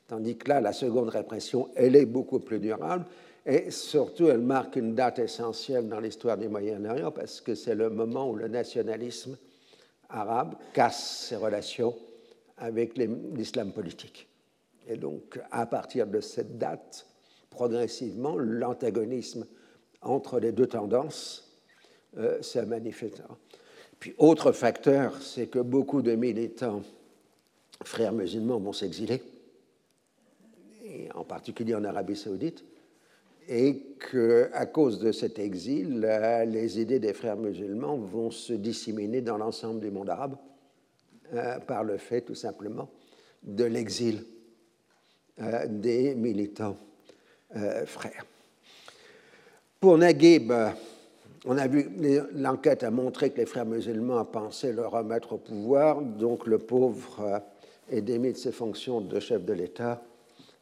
Tandis 0.07 0.37
que 0.37 0.49
là, 0.49 0.61
la 0.61 0.73
seconde 0.73 1.09
répression, 1.09 1.69
elle 1.75 1.97
est 1.97 2.07
beaucoup 2.07 2.39
plus 2.39 2.61
durable 2.61 3.05
et 3.47 3.71
surtout, 3.71 4.29
elle 4.29 4.41
marque 4.41 4.77
une 4.77 4.95
date 4.95 5.19
essentielle 5.19 5.89
dans 5.89 6.01
l'histoire 6.01 6.37
du 6.37 6.49
Moyen-Orient 6.49 7.11
parce 7.11 7.41
que 7.41 7.55
c'est 7.55 7.75
le 7.75 7.89
moment 7.89 8.31
où 8.31 8.37
le 8.37 8.49
nationalisme 8.49 9.37
arabe 10.11 10.57
casse 10.75 11.27
ses 11.29 11.37
relations 11.37 11.97
avec 12.59 12.99
l'islam 12.99 13.73
politique. 13.73 14.29
Et 14.87 14.97
donc, 14.97 15.41
à 15.51 15.67
partir 15.67 16.07
de 16.07 16.21
cette 16.21 16.59
date, 16.59 17.07
progressivement, 17.49 18.37
l'antagonisme 18.37 19.47
entre 20.03 20.39
les 20.39 20.53
deux 20.53 20.67
tendances 20.67 21.59
euh, 22.19 22.43
se 22.43 22.59
manifestera. 22.59 23.37
Puis, 23.99 24.15
autre 24.19 24.53
facteur, 24.53 25.21
c'est 25.23 25.47
que 25.47 25.59
beaucoup 25.59 26.03
de 26.03 26.15
militants 26.15 26.83
frères 27.85 28.13
musulmans 28.13 28.59
vont 28.59 28.73
s'exiler, 28.73 29.23
en 31.15 31.25
particulier 31.25 31.75
en 31.75 31.85
Arabie 31.85 32.17
saoudite, 32.17 32.65
et 33.49 33.97
qu'à 33.99 34.67
cause 34.67 34.99
de 34.99 35.13
cet 35.13 35.39
exil, 35.39 36.01
les 36.47 36.81
idées 36.81 36.99
des 36.99 37.13
frères 37.13 37.37
musulmans 37.37 37.97
vont 37.97 38.31
se 38.31 38.53
disséminer 38.53 39.21
dans 39.21 39.37
l'ensemble 39.37 39.81
du 39.81 39.91
monde 39.91 40.11
arabe 40.11 40.37
euh, 41.35 41.59
par 41.61 41.85
le 41.85 41.97
fait 41.97 42.23
tout 42.23 42.35
simplement 42.35 42.89
de 43.43 43.65
l'exil 43.65 44.25
euh, 45.41 45.67
des 45.69 46.15
militants 46.15 46.77
euh, 47.57 47.87
frères. 47.87 48.25
Pour 49.79 49.97
Naguib, 49.97 50.53
on 51.47 51.57
a 51.57 51.67
vu, 51.67 51.89
l'enquête 52.35 52.83
a 52.83 52.91
montré 52.91 53.31
que 53.31 53.39
les 53.39 53.47
frères 53.47 53.67
musulmans 53.67 54.25
pensaient 54.27 54.73
le 54.73 54.87
remettre 54.87 55.33
au 55.33 55.39
pouvoir, 55.39 56.03
donc 56.03 56.47
le 56.47 56.59
pauvre 56.59 57.43
est 57.91 58.03
démis 58.03 58.33
de 58.33 58.37
ses 58.37 58.53
fonctions 58.53 59.01
de 59.01 59.19
chef 59.19 59.45
de 59.45 59.55
l'État 59.55 60.03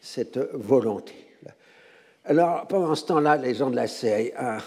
cette 0.00 0.38
volonté. 0.38 1.14
Alors, 2.24 2.66
pendant 2.66 2.94
ce 2.94 3.06
temps-là, 3.06 3.38
les 3.38 3.54
gens 3.54 3.70
de 3.70 3.76
la 3.76 3.86
CIA, 3.86 4.58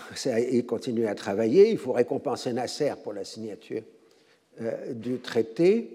continuent 0.65 1.05
à 1.05 1.13
travailler. 1.13 1.69
Il 1.69 1.77
faut 1.77 1.91
récompenser 1.91 2.53
Nasser 2.53 2.93
pour 3.03 3.13
la 3.13 3.23
signature 3.23 3.83
euh, 4.61 4.93
du 4.93 5.19
traité. 5.19 5.89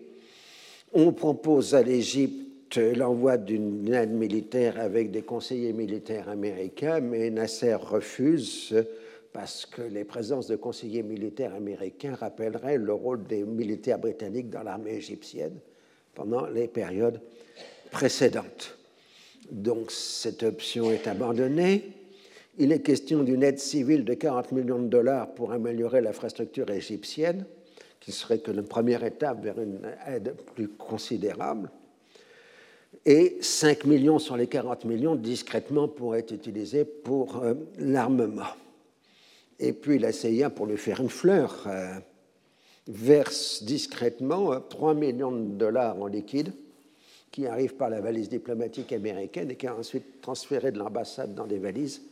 On 0.93 1.13
propose 1.13 1.75
à 1.75 1.83
l'Égypte 1.83 2.77
l'envoi 2.77 3.37
d'une 3.37 3.93
aide 3.93 4.13
militaire 4.13 4.79
avec 4.79 5.11
des 5.11 5.23
conseillers 5.23 5.73
militaires 5.73 6.29
américains, 6.29 7.01
mais 7.01 7.31
Nasser 7.31 7.75
refuse 7.75 8.75
parce 9.37 9.67
que 9.67 9.83
les 9.83 10.05
présences 10.05 10.47
de 10.47 10.57
conseillers 10.57 11.03
militaires 11.03 11.55
américains 11.55 12.15
rappelleraient 12.15 12.79
le 12.79 12.95
rôle 12.95 13.27
des 13.27 13.45
militaires 13.45 13.99
britanniques 13.99 14.49
dans 14.49 14.63
l'armée 14.63 14.95
égyptienne 14.95 15.59
pendant 16.15 16.47
les 16.47 16.69
périodes 16.69 17.21
précédentes. 17.91 18.79
Donc 19.51 19.91
cette 19.91 20.43
option 20.43 20.91
est 20.91 21.07
abandonnée. 21.07 21.85
Il 22.57 22.73
est 22.73 22.81
question 22.81 23.25
d'une 23.25 23.43
aide 23.43 23.59
civile 23.59 24.07
de 24.07 24.15
40 24.15 24.53
millions 24.53 24.79
de 24.79 24.89
dollars 24.89 25.35
pour 25.35 25.53
améliorer 25.53 26.01
l'infrastructure 26.01 26.71
égyptienne, 26.71 27.45
qui 28.01 28.13
serait 28.13 28.39
que 28.39 28.53
la 28.53 28.63
première 28.63 29.05
étape 29.05 29.45
vers 29.45 29.61
une 29.61 29.81
aide 30.07 30.35
plus 30.55 30.69
considérable. 30.69 31.71
Et 33.05 33.37
5 33.43 33.85
millions 33.85 34.19
sur 34.19 34.39
les 34.39 34.47
40 34.47 34.87
millions 34.87 35.15
discrètement 35.15 35.89
pourraient 35.89 36.21
être 36.21 36.33
utilisés 36.33 36.87
pour 36.87 37.43
euh, 37.43 37.53
l'armement. 37.77 38.47
Et 39.59 39.73
puis 39.73 39.99
la 39.99 40.13
CIA, 40.13 40.51
pour 40.51 40.67
lui 40.67 40.77
faire 40.77 41.01
une 41.01 41.09
fleur, 41.09 41.65
euh, 41.67 41.95
verse 42.87 43.63
discrètement 43.63 44.61
3 44.61 44.91
euh, 44.91 44.95
millions 44.95 45.33
de 45.33 45.55
dollars 45.55 46.01
en 46.01 46.07
liquide 46.07 46.53
qui 47.31 47.47
arrivent 47.47 47.75
par 47.75 47.91
la 47.91 48.01
valise 48.01 48.29
diplomatique 48.29 48.93
américaine 48.93 49.51
et 49.51 49.57
qui 49.57 49.67
est 49.67 49.71
ensuite 49.71 50.21
transféré 50.21 50.73
de 50.73 50.79
l'ambassade 50.79 51.35
dans 51.35 51.47
des 51.47 51.59
valises 51.59 52.03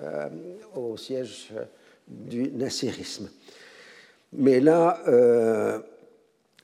euh, 0.00 0.28
au 0.74 0.96
siège 0.96 1.52
du 2.08 2.50
nassirisme. 2.50 3.30
Mais 4.32 4.60
là, 4.60 5.02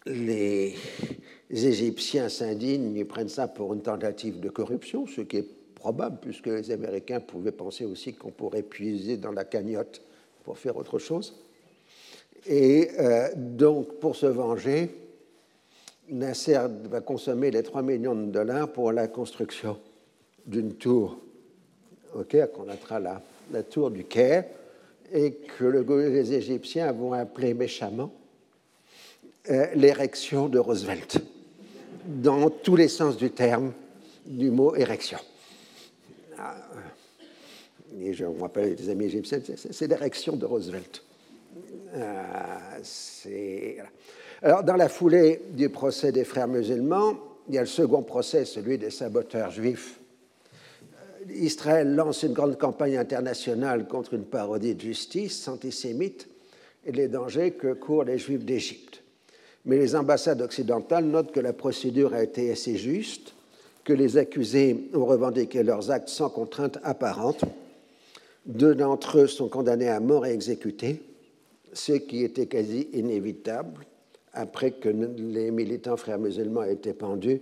les 0.07 0.75
Égyptiens 1.51 2.29
s'indignent 2.29 2.97
et 2.97 3.05
prennent 3.05 3.29
ça 3.29 3.47
pour 3.47 3.75
une 3.75 3.83
tentative 3.83 4.41
de 4.41 4.49
corruption, 4.49 5.07
ce 5.07 5.21
qui 5.21 5.37
est 5.37 5.49
probable 5.75 6.19
puisque 6.23 6.47
les 6.47 6.71
Américains 6.71 7.21
pouvaient 7.21 7.53
penser 7.53 7.85
aussi 7.85 8.15
qu'on 8.15 8.31
pourrait 8.31 8.63
puiser 8.63 9.19
dans 9.19 9.33
la 9.33 9.45
cagnotte 9.45 10.01
pour 10.49 10.57
faire 10.57 10.79
autre 10.79 10.99
chose. 10.99 11.35
Et 12.47 12.89
euh, 12.99 13.29
donc, 13.37 14.01
pour 14.01 14.17
se 14.17 14.25
venger, 14.25 14.89
Nasser 16.09 16.59
va 16.85 17.03
consommer 17.03 17.51
les 17.51 17.63
3 17.63 17.83
millions 17.83 18.15
de 18.15 18.31
dollars 18.31 18.73
pour 18.73 18.91
la 18.93 19.09
construction 19.09 19.79
d'une 20.47 20.73
tour 20.73 21.19
au 22.15 22.23
Caire, 22.23 22.51
qu'on 22.51 22.67
appellera 22.71 22.99
la, 22.99 23.23
la 23.53 23.63
tour 23.63 23.91
du 23.91 24.05
Caire, 24.05 24.47
et 25.13 25.33
que 25.33 25.65
les 25.67 26.33
Égyptiens 26.33 26.93
vont 26.93 27.13
appeler 27.13 27.53
méchamment 27.53 28.11
euh, 29.51 29.67
l'érection 29.75 30.49
de 30.49 30.59
Roosevelt, 30.59 31.19
dans 32.07 32.49
tous 32.49 32.77
les 32.77 32.89
sens 32.89 33.19
du 33.19 33.33
terme 33.33 33.75
du 34.25 34.51
mot 34.51 34.75
érection. 34.75 35.19
Et 38.01 38.13
je 38.13 38.25
me 38.25 38.41
rappelle 38.41 38.75
des 38.75 38.91
amis 38.91 39.07
égyptiens, 39.07 39.41
c'est 39.57 39.87
l'érection 39.87 40.37
de 40.37 40.47
Roosevelt. 40.47 41.03
Euh, 41.95 42.13
Alors, 44.43 44.63
dans 44.63 44.77
la 44.77 44.89
foulée 44.89 45.43
du 45.51 45.69
procès 45.69 46.13
des 46.13 46.25
frères 46.25 46.49
musulmans, 46.49 47.15
il 47.49 47.55
y 47.55 47.59
a 47.59 47.63
le 47.63 47.67
second 47.67 48.03
procès, 48.03 48.45
celui 48.45 48.79
des 48.79 48.91
saboteurs 48.91 49.51
juifs. 49.51 49.99
Euh, 50.83 51.33
Israël 51.33 51.95
lance 51.95 52.23
une 52.23 52.35
grande 52.35 52.59
campagne 52.59 52.97
internationale 52.97 53.89
contre 53.89 54.15
une 54.15 54.25
parodie 54.25 54.75
de 54.75 54.81
justice 54.81 55.49
antisémite 55.49 56.29
et 56.87 56.93
les 56.93 57.09
dangers 57.09 57.53
que 57.53 57.73
courent 57.73 58.05
les 58.05 58.19
juifs 58.19 58.45
d'Égypte. 58.45 59.03
Mais 59.65 59.79
les 59.79 59.97
ambassades 59.97 60.41
occidentales 60.41 61.07
notent 61.07 61.33
que 61.33 61.41
la 61.41 61.53
procédure 61.53 62.15
a 62.15 62.23
été 62.23 62.51
assez 62.53 62.77
juste, 62.77 63.35
que 63.83 63.93
les 63.93 64.19
accusés 64.19 64.89
ont 64.95 65.07
revendiqué 65.07 65.63
leurs 65.63 65.91
actes 65.91 66.11
sans 66.11 66.29
contrainte 66.29 66.79
apparente 66.85 67.45
deux 68.47 68.75
d'entre 68.75 69.19
eux 69.19 69.27
sont 69.27 69.49
condamnés 69.49 69.89
à 69.89 70.01
mort 70.01 70.27
et 70.27 70.33
exécutés, 70.33 71.03
ce 71.73 71.93
qui 71.93 72.25
était 72.25 72.47
quasi 72.47 72.89
inévitable. 72.93 73.87
Après 74.33 74.73
que 74.73 74.89
les 74.89 75.51
militants 75.51 75.97
frères 75.97 76.19
musulmans 76.19 76.63
aient 76.63 76.75
été 76.75 76.93
pendus, 76.93 77.41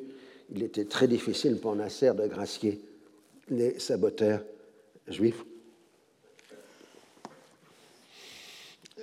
il 0.54 0.62
était 0.62 0.84
très 0.84 1.08
difficile 1.08 1.58
pour 1.58 1.74
Nasser 1.74 2.12
de 2.14 2.26
gracier 2.26 2.80
les 3.48 3.78
saboteurs 3.78 4.42
juifs. 5.08 5.44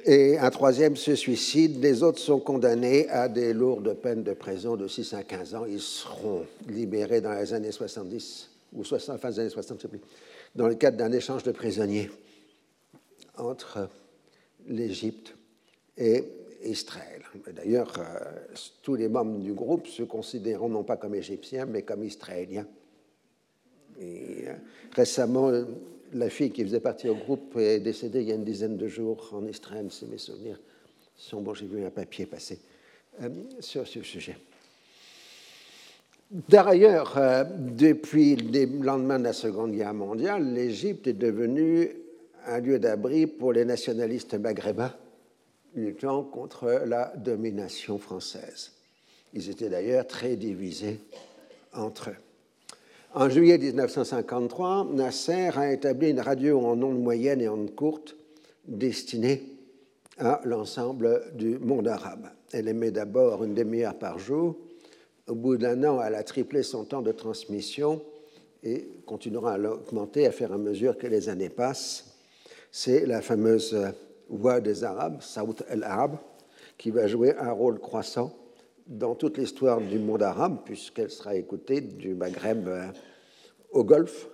Et 0.06 0.38
un 0.38 0.50
troisième 0.50 0.98
se 0.98 1.16
suicide. 1.16 1.82
Les 1.82 2.04
autres 2.04 2.20
sont 2.20 2.40
condamnés 2.40 3.08
à 3.10 3.30
des 3.30 3.54
lourdes 3.54 3.94
peines 3.94 4.24
de 4.24 4.34
prison 4.34 4.76
de 4.76 4.88
6 4.88 5.14
à 5.14 5.24
15 5.24 5.56
ans. 5.56 5.66
Ils 5.66 5.80
seront 5.80 6.46
libérés 6.68 7.22
dans 7.22 7.34
les 7.34 7.54
années 7.54 7.72
70 7.72 8.50
ou 8.74 8.84
60, 8.84 9.20
fin 9.20 9.30
des 9.30 9.40
années 9.40 9.50
60, 9.50 9.78
je 9.78 9.82
sais 9.84 9.88
plus 9.88 10.02
dans 10.56 10.68
le 10.68 10.76
cadre 10.76 10.98
d'un 10.98 11.12
échange 11.12 11.44
de 11.44 11.52
prisonniers 11.52 12.10
entre 13.38 13.90
l'Égypte 14.68 15.36
et 15.98 16.24
Israël. 16.64 17.24
D'ailleurs, 17.54 17.94
tous 18.82 18.96
les 18.96 19.10
membres 19.10 19.40
du 19.40 19.54
groupe 19.54 19.88
se 19.88 20.04
considèrent 20.04 20.68
non 20.68 20.84
pas 20.84 20.98
comme 20.98 21.16
égyptiens, 21.16 21.66
mais 21.66 21.82
comme 21.82 22.04
israéliens. 22.04 22.68
Et, 24.00 24.46
récemment, 24.92 25.52
la 26.14 26.30
fille 26.30 26.52
qui 26.52 26.64
faisait 26.64 26.80
partie 26.80 27.10
au 27.10 27.16
groupe 27.16 27.58
est 27.58 27.80
décédée 27.80 28.22
il 28.22 28.28
y 28.28 28.32
a 28.32 28.36
une 28.36 28.44
dizaine 28.44 28.78
de 28.78 28.88
jours 28.88 29.30
en 29.34 29.46
Israël, 29.48 29.88
si 29.92 30.06
mes 30.06 30.18
souvenirs 30.18 30.60
sont 31.16 31.42
bons. 31.42 31.54
J'ai 31.54 31.66
vu 31.66 31.84
un 31.84 31.90
papier 31.90 32.26
passer 32.26 32.60
sur 33.60 33.88
ce 33.88 34.02
sujet. 34.02 34.38
D'ailleurs, 36.34 37.16
euh, 37.20 37.44
depuis 37.44 38.36
le 38.36 38.84
lendemain 38.84 39.20
de 39.20 39.26
la 39.26 39.34
Seconde 39.34 39.74
Guerre 39.74 39.94
mondiale, 39.94 40.52
l'Égypte 40.52 41.06
est 41.06 41.14
devenue 41.14 41.92
un 42.48 42.60
lieu 42.60 42.80
d'abri 42.80 43.28
pour 43.28 43.54
les 43.54 43.66
nationalistes 43.66 44.34
maghrébins 44.34 44.94
luttant 45.76 46.24
contre 46.24 46.82
la 46.88 47.14
domination 47.18 48.00
française. 48.00 48.72
Ils 49.34 49.48
étaient 49.52 49.70
d'ailleurs 49.70 50.08
très 50.08 50.36
divisés 50.36 51.02
entre 51.72 52.10
eux. 52.10 52.18
En 53.14 53.30
juillet 53.30 53.60
1953, 53.60 54.88
Nasser 54.92 55.52
a 55.56 55.72
établi 55.72 56.10
une 56.10 56.20
radio 56.20 56.60
en 56.62 56.82
ondes 56.82 57.00
moyennes 57.00 57.42
et 57.42 57.50
ondes 57.50 57.76
courtes 57.76 58.16
destinée 58.68 59.44
à 60.18 60.42
l'ensemble 60.46 61.32
du 61.36 61.60
monde 61.60 61.88
arabe. 61.88 62.28
Elle 62.52 62.70
émet 62.70 62.90
d'abord 62.90 63.44
une 63.44 63.54
demi-heure 63.54 64.00
par 64.00 64.18
jour 64.18 64.58
au 65.28 65.36
bout 65.36 65.58
d'un 65.58 65.84
an, 65.84 66.02
elle 66.02 66.16
a 66.16 66.24
triplé 66.24 66.64
son 66.64 66.84
temps 66.84 67.02
de 67.02 67.12
transmission 67.12 68.02
et 68.64 68.88
continuera 69.06 69.54
à 69.54 69.58
l'augmenter 69.58 70.26
à 70.26 70.32
faire 70.32 70.54
à 70.54 70.58
mesure 70.58 70.98
que 70.98 71.08
les 71.08 71.30
années 71.30 71.50
passent. 71.50 72.18
C'est 72.72 73.06
la 73.06 73.22
fameuse 73.22 73.78
voix 74.30 74.60
des 74.60 74.84
Arabes, 74.84 75.22
Saoud 75.22 75.66
el-Arab, 75.70 76.18
qui 76.78 76.92
va 76.92 77.08
jouer 77.08 77.36
un 77.38 77.52
rôle 77.52 77.80
croissant 77.80 78.36
dans 78.88 79.16
toute 79.16 79.38
l'histoire 79.38 79.80
du 79.80 80.00
monde 80.00 80.24
arabe, 80.24 80.60
puisqu'elle 80.66 81.10
sera 81.10 81.36
écoutée 81.36 81.82
du 81.82 82.16
Maghreb 82.16 82.68
euh, 82.68 82.88
au 83.72 83.84
Golfe. 83.84 84.28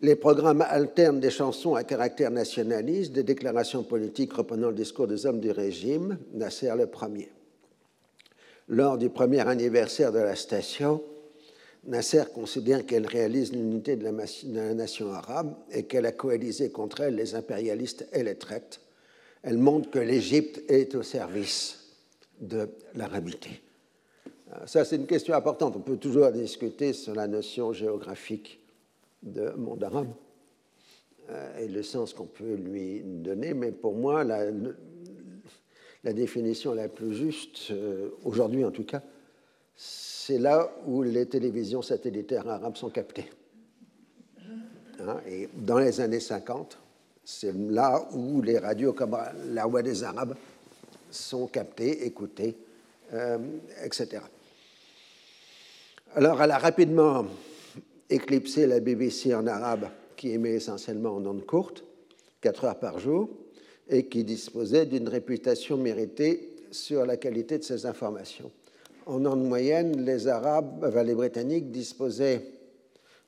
Les 0.00 0.16
programmes 0.16 0.62
alternent 0.62 1.20
des 1.20 1.30
chansons 1.30 1.74
à 1.74 1.84
caractère 1.84 2.30
nationaliste, 2.30 3.12
des 3.12 3.22
déclarations 3.22 3.84
politiques 3.84 4.32
reprenant 4.32 4.68
le 4.68 4.74
discours 4.74 5.06
des 5.06 5.26
hommes 5.26 5.40
du 5.40 5.50
régime, 5.50 6.18
Nasser 6.32 6.72
le 6.76 6.86
premier. 6.86 7.30
Lors 8.72 8.96
du 8.96 9.10
premier 9.10 9.46
anniversaire 9.46 10.12
de 10.12 10.18
la 10.18 10.34
station, 10.34 11.02
Nasser 11.84 12.22
considère 12.34 12.86
qu'elle 12.86 13.06
réalise 13.06 13.52
l'unité 13.52 13.96
de, 13.96 14.04
la 14.04 14.72
nation 14.72 15.12
arabe 15.12 15.54
et 15.70 15.82
qu'elle 15.82 16.06
a 16.06 16.12
coalisé 16.12 16.70
contre 16.70 17.02
elle 17.02 17.16
les 17.16 17.34
impérialistes 17.34 18.08
et 18.14 18.22
les 18.22 18.36
traites. 18.36 18.80
Elle 19.42 19.58
montre 19.58 19.90
que 19.90 19.98
l'Égypte 19.98 20.62
est 20.68 20.94
au 20.94 21.02
service 21.02 21.98
de 22.40 22.70
l'arabité. 22.94 23.60
Euh, 24.54 24.64
ça, 24.64 24.86
c'est 24.86 24.96
une 24.96 25.06
question 25.06 25.34
importante. 25.34 25.76
On 25.76 25.80
peut 25.80 25.98
toujours 25.98 26.30
discuter 26.30 26.94
sur 26.94 27.14
la 27.14 27.28
notion 27.28 27.74
géographique 27.74 28.58
de 29.22 29.50
monde 29.50 29.84
arabe 29.84 30.14
euh, 31.28 31.58
et 31.58 31.68
le 31.68 31.82
sens 31.82 32.14
qu'on 32.14 32.24
peut 32.24 32.54
lui 32.54 33.02
donner, 33.04 33.52
mais 33.52 33.70
pour 33.70 33.92
moi, 33.94 34.24
la, 34.24 34.46
la 36.04 36.12
définition 36.12 36.74
la 36.74 36.88
plus 36.88 37.14
juste, 37.14 37.70
euh, 37.70 38.10
aujourd'hui 38.24 38.64
en 38.64 38.70
tout 38.70 38.84
cas, 38.84 39.02
c'est 39.76 40.38
là 40.38 40.70
où 40.86 41.02
les 41.02 41.26
télévisions 41.26 41.82
satellitaires 41.82 42.48
arabes 42.48 42.76
sont 42.76 42.90
captées. 42.90 43.30
Hein, 45.00 45.16
et 45.26 45.48
dans 45.54 45.78
les 45.78 46.00
années 46.00 46.20
50, 46.20 46.78
c'est 47.24 47.54
là 47.54 48.06
où 48.12 48.42
les 48.42 48.58
radios 48.58 48.92
comme 48.92 49.16
la 49.46 49.66
Voix 49.66 49.82
des 49.82 50.02
Arabes 50.04 50.36
sont 51.10 51.46
captées, 51.46 52.04
écoutées, 52.06 52.56
euh, 53.12 53.38
etc. 53.84 54.22
Alors, 56.14 56.42
elle 56.42 56.50
a 56.50 56.58
rapidement 56.58 57.26
éclipsé 58.10 58.66
la 58.66 58.80
BBC 58.80 59.34
en 59.34 59.46
arabe, 59.46 59.88
qui 60.16 60.30
émet 60.30 60.54
essentiellement 60.54 61.16
en 61.16 61.24
ondes 61.26 61.46
courtes, 61.46 61.84
4 62.40 62.64
heures 62.64 62.78
par 62.78 62.98
jour 62.98 63.30
et 63.92 64.06
qui 64.06 64.24
disposait 64.24 64.86
d'une 64.86 65.08
réputation 65.08 65.76
méritée 65.76 66.56
sur 66.70 67.04
la 67.04 67.18
qualité 67.18 67.58
de 67.58 67.62
ses 67.62 67.84
informations. 67.84 68.50
En 69.04 69.24
ondes 69.26 69.44
moyenne, 69.46 70.04
les 70.04 70.28
Arabes, 70.28 70.90
les 71.04 71.14
Britanniques 71.14 71.70
disposaient 71.70 72.42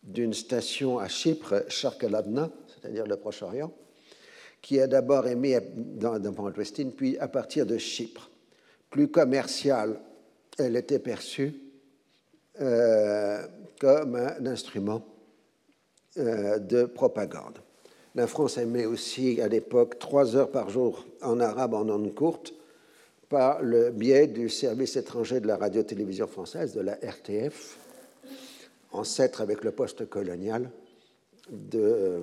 d'une 0.03 0.33
station 0.33 0.99
à 0.99 1.09
Chypre, 1.09 1.65
Sharq 1.69 2.05
al-Adna, 2.05 2.51
c'est-à-dire 2.69 3.07
le 3.07 3.17
Proche-Orient, 3.17 3.73
qui 4.63 4.81
a 4.81 4.87
d'abord 4.87 5.27
émis 5.27 5.55
dans, 5.77 6.19
dans 6.19 6.33
Palestine, 6.33 6.93
puis 6.93 7.19
à 7.19 7.29
partir 7.29 7.67
de 7.67 7.77
Chypre. 7.77 8.31
Plus 8.89 9.09
commerciale, 9.09 10.01
elle 10.59 10.77
était 10.77 10.99
perçue 10.99 11.53
euh, 12.61 13.47
comme 13.79 14.17
un 14.17 14.47
instrument 14.47 15.05
euh, 16.17 16.59
de 16.59 16.85
propagande. 16.85 17.59
La 18.15 18.29
France 18.29 18.59
émet 18.59 18.87
aussi 18.87 19.41
à 19.41 19.49
l'époque 19.49 19.99
trois 19.99 20.37
heures 20.37 20.51
par 20.51 20.71
jour 20.71 21.05
en 21.21 21.41
arabe 21.41 21.75
en 21.75 21.89
ondes 21.89 22.15
courtes 22.15 22.55
par 23.29 23.61
le 23.61 23.91
biais 23.91 24.29
du 24.29 24.49
service 24.49 24.95
étranger 24.95 25.41
de 25.41 25.49
la 25.49 25.57
radio-télévision 25.57 26.29
française, 26.29 26.75
de 26.75 26.81
la 26.81 26.95
RTF, 26.95 27.77
ancêtre 28.93 29.41
avec 29.41 29.65
le 29.65 29.73
poste 29.73 30.09
colonial 30.09 30.71
de 31.51 31.81
euh, 31.81 32.21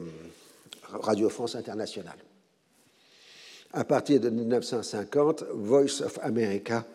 Radio 0.94 1.28
France 1.30 1.56
Internationale. 1.56 2.18
À 3.74 3.84
partir 3.84 4.22
de 4.22 4.30
1950, 4.30 5.44
Voice 5.54 6.02
of 6.02 6.20
America 6.22 6.86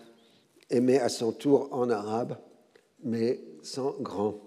émet 0.71 0.99
à 0.99 1.11
son 1.11 1.33
tour 1.33 1.69
en 1.73 1.91
arabe, 1.91 2.39
mais 3.05 3.41
sans 3.63 3.91
grand 4.01 4.41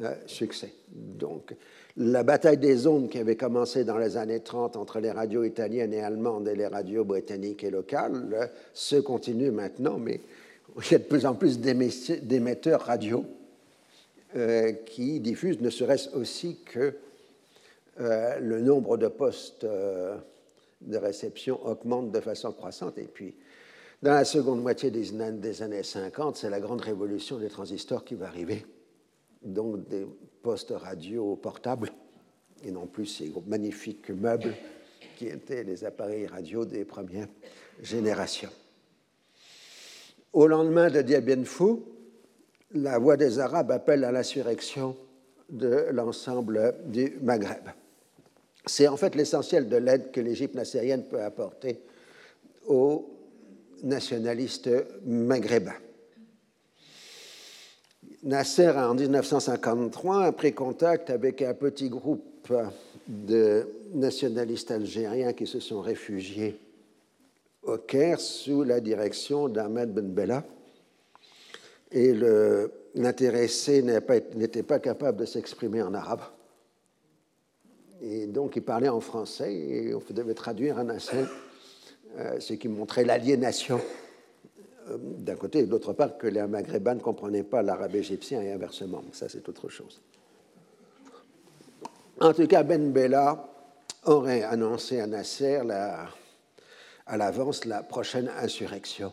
euh, 0.00 0.14
succès. 0.26 0.72
Donc, 0.88 1.54
la 1.96 2.22
bataille 2.22 2.56
des 2.56 2.86
ondes 2.86 3.10
qui 3.10 3.18
avait 3.18 3.36
commencé 3.36 3.84
dans 3.84 3.98
les 3.98 4.16
années 4.16 4.40
30 4.40 4.76
entre 4.76 4.98
les 4.98 5.10
radios 5.10 5.44
italiennes 5.44 5.92
et 5.92 6.00
allemandes 6.00 6.48
et 6.48 6.54
les 6.54 6.66
radios 6.66 7.04
britanniques 7.04 7.64
et 7.64 7.70
locales 7.70 8.30
euh, 8.32 8.46
se 8.72 8.96
continue 8.96 9.50
maintenant, 9.50 9.98
mais 9.98 10.20
il 10.76 10.92
y 10.92 10.94
a 10.94 10.98
de 10.98 11.04
plus 11.04 11.26
en 11.26 11.34
plus 11.34 11.58
d'émetteurs 11.58 12.80
radio 12.82 13.26
euh, 14.36 14.72
qui 14.72 15.20
diffusent, 15.20 15.60
ne 15.60 15.68
serait-ce 15.68 16.08
aussi 16.16 16.58
que 16.64 16.94
euh, 18.00 18.38
le 18.38 18.60
nombre 18.60 18.96
de 18.96 19.08
postes 19.08 19.66
de 19.66 20.96
réception 20.96 21.64
augmente 21.66 22.10
de 22.10 22.20
façon 22.20 22.52
croissante. 22.52 22.96
Et 22.96 23.02
puis, 23.02 23.34
dans 24.02 24.14
la 24.14 24.24
seconde 24.24 24.62
moitié 24.62 24.90
des 24.90 25.62
années 25.62 25.82
50, 25.82 26.36
c'est 26.36 26.48
la 26.48 26.58
grande 26.58 26.80
révolution 26.80 27.36
des 27.36 27.48
transistors 27.48 28.02
qui 28.02 28.14
va 28.14 28.28
arriver. 28.28 28.64
Donc, 29.44 29.88
des 29.88 30.06
postes 30.42 30.72
radio 30.76 31.36
portables 31.36 31.90
et 32.64 32.70
non 32.70 32.86
plus 32.86 33.06
ces 33.06 33.32
magnifiques 33.46 34.10
meubles 34.10 34.54
qui 35.16 35.26
étaient 35.26 35.64
les 35.64 35.84
appareils 35.84 36.26
radio 36.26 36.64
des 36.64 36.84
premières 36.84 37.28
générations. 37.80 38.50
Au 40.32 40.46
lendemain 40.46 40.90
de 40.90 41.02
Dien 41.02 41.20
Bien 41.20 41.44
Phu, 41.44 41.76
la 42.74 42.98
voix 42.98 43.16
des 43.16 43.38
Arabes 43.38 43.70
appelle 43.70 44.04
à 44.04 44.12
l'insurrection 44.12 44.96
de 45.50 45.86
l'ensemble 45.90 46.74
du 46.86 47.18
Maghreb. 47.20 47.68
C'est 48.64 48.88
en 48.88 48.96
fait 48.96 49.14
l'essentiel 49.14 49.68
de 49.68 49.76
l'aide 49.76 50.10
que 50.10 50.20
l'Égypte 50.20 50.54
nassérienne 50.54 51.04
peut 51.04 51.20
apporter 51.20 51.80
aux 52.66 53.10
nationalistes 53.82 54.70
maghrébins. 55.04 55.72
Nasser, 58.22 58.70
en 58.76 58.94
1953, 58.94 60.24
a 60.26 60.32
pris 60.32 60.52
contact 60.52 61.10
avec 61.10 61.42
un 61.42 61.54
petit 61.54 61.88
groupe 61.88 62.52
de 63.08 63.68
nationalistes 63.94 64.70
algériens 64.70 65.32
qui 65.32 65.46
se 65.46 65.58
sont 65.58 65.80
réfugiés 65.80 66.56
au 67.64 67.78
Caire 67.78 68.20
sous 68.20 68.62
la 68.62 68.80
direction 68.80 69.48
d'Ahmed 69.48 69.92
Ben 69.92 70.08
Bella. 70.12 70.44
Et 71.90 72.14
l'intéressé 72.94 73.82
n'était 73.82 74.62
pas, 74.62 74.78
capable 74.78 75.18
de 75.18 75.24
s'exprimer 75.24 75.82
en 75.82 75.92
arabe. 75.92 76.22
Et 78.00 78.28
donc 78.28 78.54
il 78.54 78.62
parlait 78.62 78.88
en 78.88 79.00
français 79.00 79.52
et 79.52 79.94
on 79.94 80.02
devait 80.10 80.34
traduire 80.34 80.78
à 80.78 80.84
Nasser, 80.84 81.24
euh, 82.18 82.38
ce 82.38 82.54
qui 82.54 82.68
montrait 82.68 83.04
l'aliénation 83.04 83.80
d'un 84.98 85.36
côté, 85.36 85.60
et 85.60 85.66
d'autre 85.66 85.92
part, 85.92 86.16
que 86.18 86.26
les 86.26 86.42
Maghrébins 86.46 86.94
ne 86.94 87.00
comprenaient 87.00 87.42
pas 87.42 87.62
l'arabe 87.62 87.94
égyptien 87.94 88.42
et 88.42 88.52
inversement. 88.52 89.02
Ça, 89.12 89.28
c'est 89.28 89.48
autre 89.48 89.68
chose. 89.68 90.00
En 92.20 92.32
tout 92.32 92.46
cas, 92.46 92.62
Ben 92.62 92.92
Bella 92.92 93.48
aurait 94.04 94.42
annoncé 94.42 95.00
à 95.00 95.06
Nasser 95.06 95.60
à 97.06 97.16
l'avance 97.16 97.64
la 97.64 97.82
prochaine 97.82 98.30
insurrection 98.38 99.12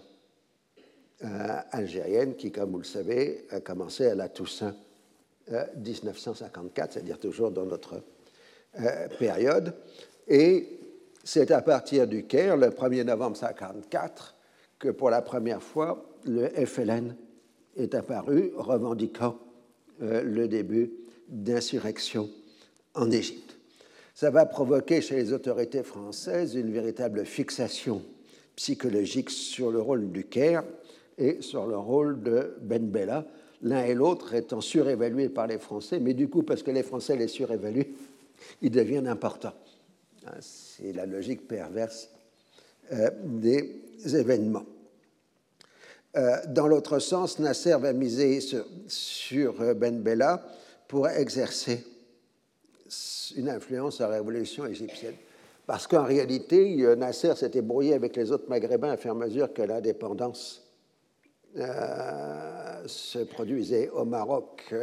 euh, 1.23 1.27
algérienne 1.71 2.35
qui, 2.35 2.51
comme 2.51 2.71
vous 2.71 2.79
le 2.79 2.83
savez, 2.83 3.45
a 3.51 3.59
commencé 3.59 4.05
à 4.05 4.15
la 4.15 4.29
Toussaint 4.29 4.75
1954, 5.49 6.89
euh, 6.89 6.93
c'est-à-dire 6.93 7.19
toujours 7.19 7.51
dans 7.51 7.65
notre 7.65 8.01
période. 9.17 9.73
Et 10.27 10.79
C'est 11.23 11.51
à 11.51 11.61
partir 11.61 12.07
du 12.07 12.25
Caire, 12.25 12.55
le 12.55 12.69
1er 12.69 13.03
novembre 13.03 13.35
1954, 13.35 14.35
que 14.79 14.89
pour 14.89 15.09
la 15.09 15.21
première 15.21 15.61
fois, 15.61 16.09
le 16.25 16.47
FLN 16.47 17.15
est 17.75 17.93
apparu 17.93 18.51
revendiquant 18.55 19.37
euh, 20.01 20.23
le 20.23 20.47
début 20.47 20.91
d'insurrection 21.27 22.29
en 22.95 23.11
Égypte. 23.11 23.57
Ça 24.15 24.31
va 24.31 24.45
provoquer 24.45 25.01
chez 25.01 25.15
les 25.15 25.33
autorités 25.33 25.83
françaises 25.83 26.55
une 26.55 26.71
véritable 26.71 27.25
fixation 27.25 28.01
psychologique 28.55 29.29
sur 29.29 29.71
le 29.71 29.79
rôle 29.79 30.11
du 30.11 30.25
Caire 30.25 30.63
et 31.17 31.41
sur 31.41 31.67
le 31.67 31.77
rôle 31.77 32.21
de 32.21 32.55
Ben 32.61 32.89
Bella, 32.89 33.25
l'un 33.61 33.83
et 33.83 33.93
l'autre 33.93 34.33
étant 34.33 34.61
surévalués 34.61 35.29
par 35.29 35.47
les 35.47 35.59
Français, 35.59 35.99
mais 35.99 36.13
du 36.13 36.29
coup, 36.29 36.43
parce 36.43 36.63
que 36.63 36.71
les 36.71 36.83
Français 36.83 37.15
les 37.15 37.27
surévaluent, 37.27 37.95
ils 38.61 38.71
deviennent 38.71 39.07
importants. 39.07 39.53
Hein, 40.25 40.35
c'est 40.41 40.93
la 40.93 41.05
logique 41.05 41.47
perverse 41.47 42.09
euh, 42.91 43.09
des 43.23 43.88
Euh, 46.15 46.37
dans 46.47 46.67
l'autre 46.67 46.99
sens, 46.99 47.39
Nasser 47.39 47.75
va 47.79 47.93
miser 47.93 48.39
sur, 48.87 49.61
euh, 49.61 49.73
Ben 49.73 50.01
Bella 50.01 50.43
pour 50.87 51.07
exercer 51.07 51.85
une 53.35 53.49
influence 53.49 53.97
sur 53.97 54.07
la 54.07 54.15
révolution 54.15 54.65
égyptienne. 54.65 55.15
Parce 55.67 55.85
qu'en 55.85 56.03
réalité, 56.03 56.95
Nasser 56.97 57.35
s'était 57.35 57.61
brouillé 57.61 57.93
avec 57.93 58.15
les 58.15 58.31
autres 58.31 58.49
maghrébins 58.49 58.89
à 58.89 58.97
faire 58.97 59.13
mesure 59.13 59.53
que 59.53 59.61
l'indépendance 59.61 60.69
euh, 61.57 62.83
se 62.85 63.19
produisait 63.19 63.89
au 63.89 64.05
Maroc. 64.05 64.73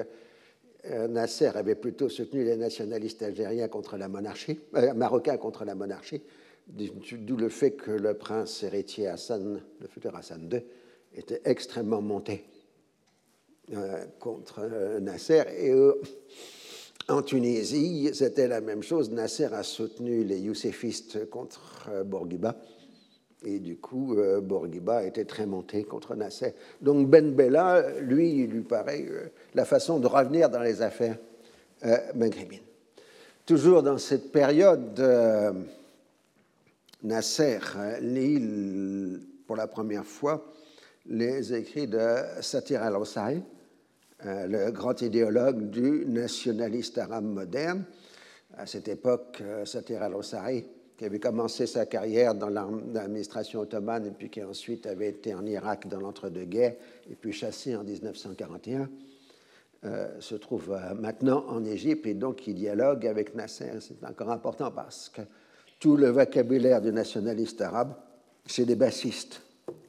Euh, 0.90 1.06
Nasser 1.08 1.50
avait 1.54 1.76
plutôt 1.76 2.08
soutenu 2.08 2.44
les 2.44 2.56
nationalistes 2.56 3.22
algériens 3.22 3.68
contre 3.68 3.96
la 3.96 4.08
monarchie, 4.08 4.58
euh, 4.74 4.92
marocains 4.92 5.36
contre 5.36 5.64
la 5.64 5.76
monarchie, 5.76 6.22
d'où 6.66 7.36
le 7.36 7.48
fait 7.48 7.72
que 7.72 7.90
le 7.90 8.14
prince 8.14 8.62
héritier 8.62 9.08
Hassan, 9.08 9.60
le 9.80 9.86
futur 9.86 10.14
Hassan 10.16 10.48
II, 10.52 10.60
était 11.14 11.40
extrêmement 11.44 12.02
monté 12.02 12.44
contre 14.20 14.98
Nasser. 15.00 15.42
Et 15.58 15.74
en 17.08 17.22
Tunisie, 17.22 18.10
c'était 18.12 18.48
la 18.48 18.60
même 18.60 18.82
chose. 18.82 19.10
Nasser 19.10 19.52
a 19.52 19.62
soutenu 19.62 20.24
les 20.24 20.40
youssefistes 20.40 21.28
contre 21.30 22.04
Bourguiba 22.04 22.56
et 23.44 23.60
du 23.60 23.76
coup, 23.76 24.18
euh, 24.18 24.40
Bourguiba 24.40 25.04
était 25.04 25.24
très 25.24 25.46
monté 25.46 25.84
contre 25.84 26.14
Nasser. 26.14 26.54
Donc 26.80 27.08
Ben 27.08 27.32
Bella, 27.32 28.00
lui, 28.00 28.42
il 28.42 28.50
lui 28.50 28.62
paraît 28.62 29.06
euh, 29.08 29.28
la 29.54 29.64
façon 29.64 29.98
de 30.00 30.06
revenir 30.06 30.50
dans 30.50 30.62
les 30.62 30.82
affaires 30.82 31.16
euh, 31.84 31.96
maghrébines. 32.14 32.60
Toujours 33.44 33.82
dans 33.82 33.98
cette 33.98 34.32
période, 34.32 34.98
euh, 34.98 35.52
Nasser 37.02 37.58
lit 38.00 38.40
pour 39.46 39.56
la 39.56 39.66
première 39.66 40.04
fois 40.04 40.52
les 41.06 41.54
écrits 41.54 41.86
de 41.86 42.22
Satir 42.40 42.82
al-Hussein, 42.82 43.42
le 44.24 44.70
grand 44.70 45.00
idéologue 45.02 45.70
du 45.70 46.04
nationaliste 46.06 46.98
arabe 46.98 47.24
moderne. 47.24 47.84
À 48.56 48.66
cette 48.66 48.88
époque, 48.88 49.42
Satir 49.64 50.02
al-Hussein 50.02 50.62
qui 50.96 51.04
avait 51.04 51.20
commencé 51.20 51.66
sa 51.66 51.86
carrière 51.86 52.34
dans 52.34 52.48
l'administration 52.48 53.60
ottomane 53.60 54.06
et 54.06 54.10
puis 54.10 54.30
qui 54.30 54.42
ensuite 54.42 54.86
avait 54.86 55.08
été 55.10 55.34
en 55.34 55.44
Irak 55.44 55.88
dans 55.88 56.00
l'entre-deux-guerres 56.00 56.74
et 57.10 57.14
puis 57.14 57.32
chassé 57.32 57.76
en 57.76 57.84
1941, 57.84 58.88
euh, 59.84 60.20
se 60.20 60.34
trouve 60.34 60.72
euh, 60.72 60.94
maintenant 60.94 61.44
en 61.48 61.64
Égypte 61.64 62.06
et 62.06 62.14
donc 62.14 62.46
il 62.46 62.54
dialogue 62.54 63.06
avec 63.06 63.34
Nasser. 63.34 63.72
C'est 63.80 64.02
encore 64.04 64.30
important 64.30 64.70
parce 64.70 65.10
que 65.10 65.20
tout 65.78 65.96
le 65.96 66.08
vocabulaire 66.08 66.80
du 66.80 66.92
nationaliste 66.92 67.60
arabe 67.60 67.94
chez 68.46 68.64
les 68.64 68.76
bassistes, 68.76 69.42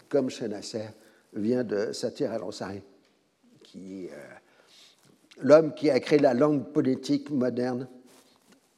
comme 0.10 0.30
chez 0.30 0.47
Nasser, 0.47 0.89
vient 1.34 1.63
de 1.63 1.91
Satir 1.91 2.32
qui 3.63 4.08
euh, 4.08 4.12
l'homme 5.39 5.73
qui 5.73 5.89
a 5.89 6.00
créé 6.00 6.19
la 6.19 6.34
langue 6.34 6.71
politique 6.71 7.30
moderne 7.30 7.88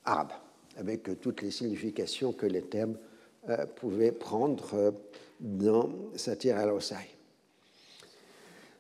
arabe 0.05 0.31
avec 0.77 1.19
toutes 1.21 1.41
les 1.41 1.51
significations 1.51 2.31
que 2.31 2.45
les 2.45 2.63
termes 2.63 2.97
euh, 3.49 3.65
pouvaient 3.65 4.11
prendre 4.11 4.73
euh, 4.73 4.91
dans 5.39 5.89
Satir 6.15 6.57
al-Hussein. 6.57 6.97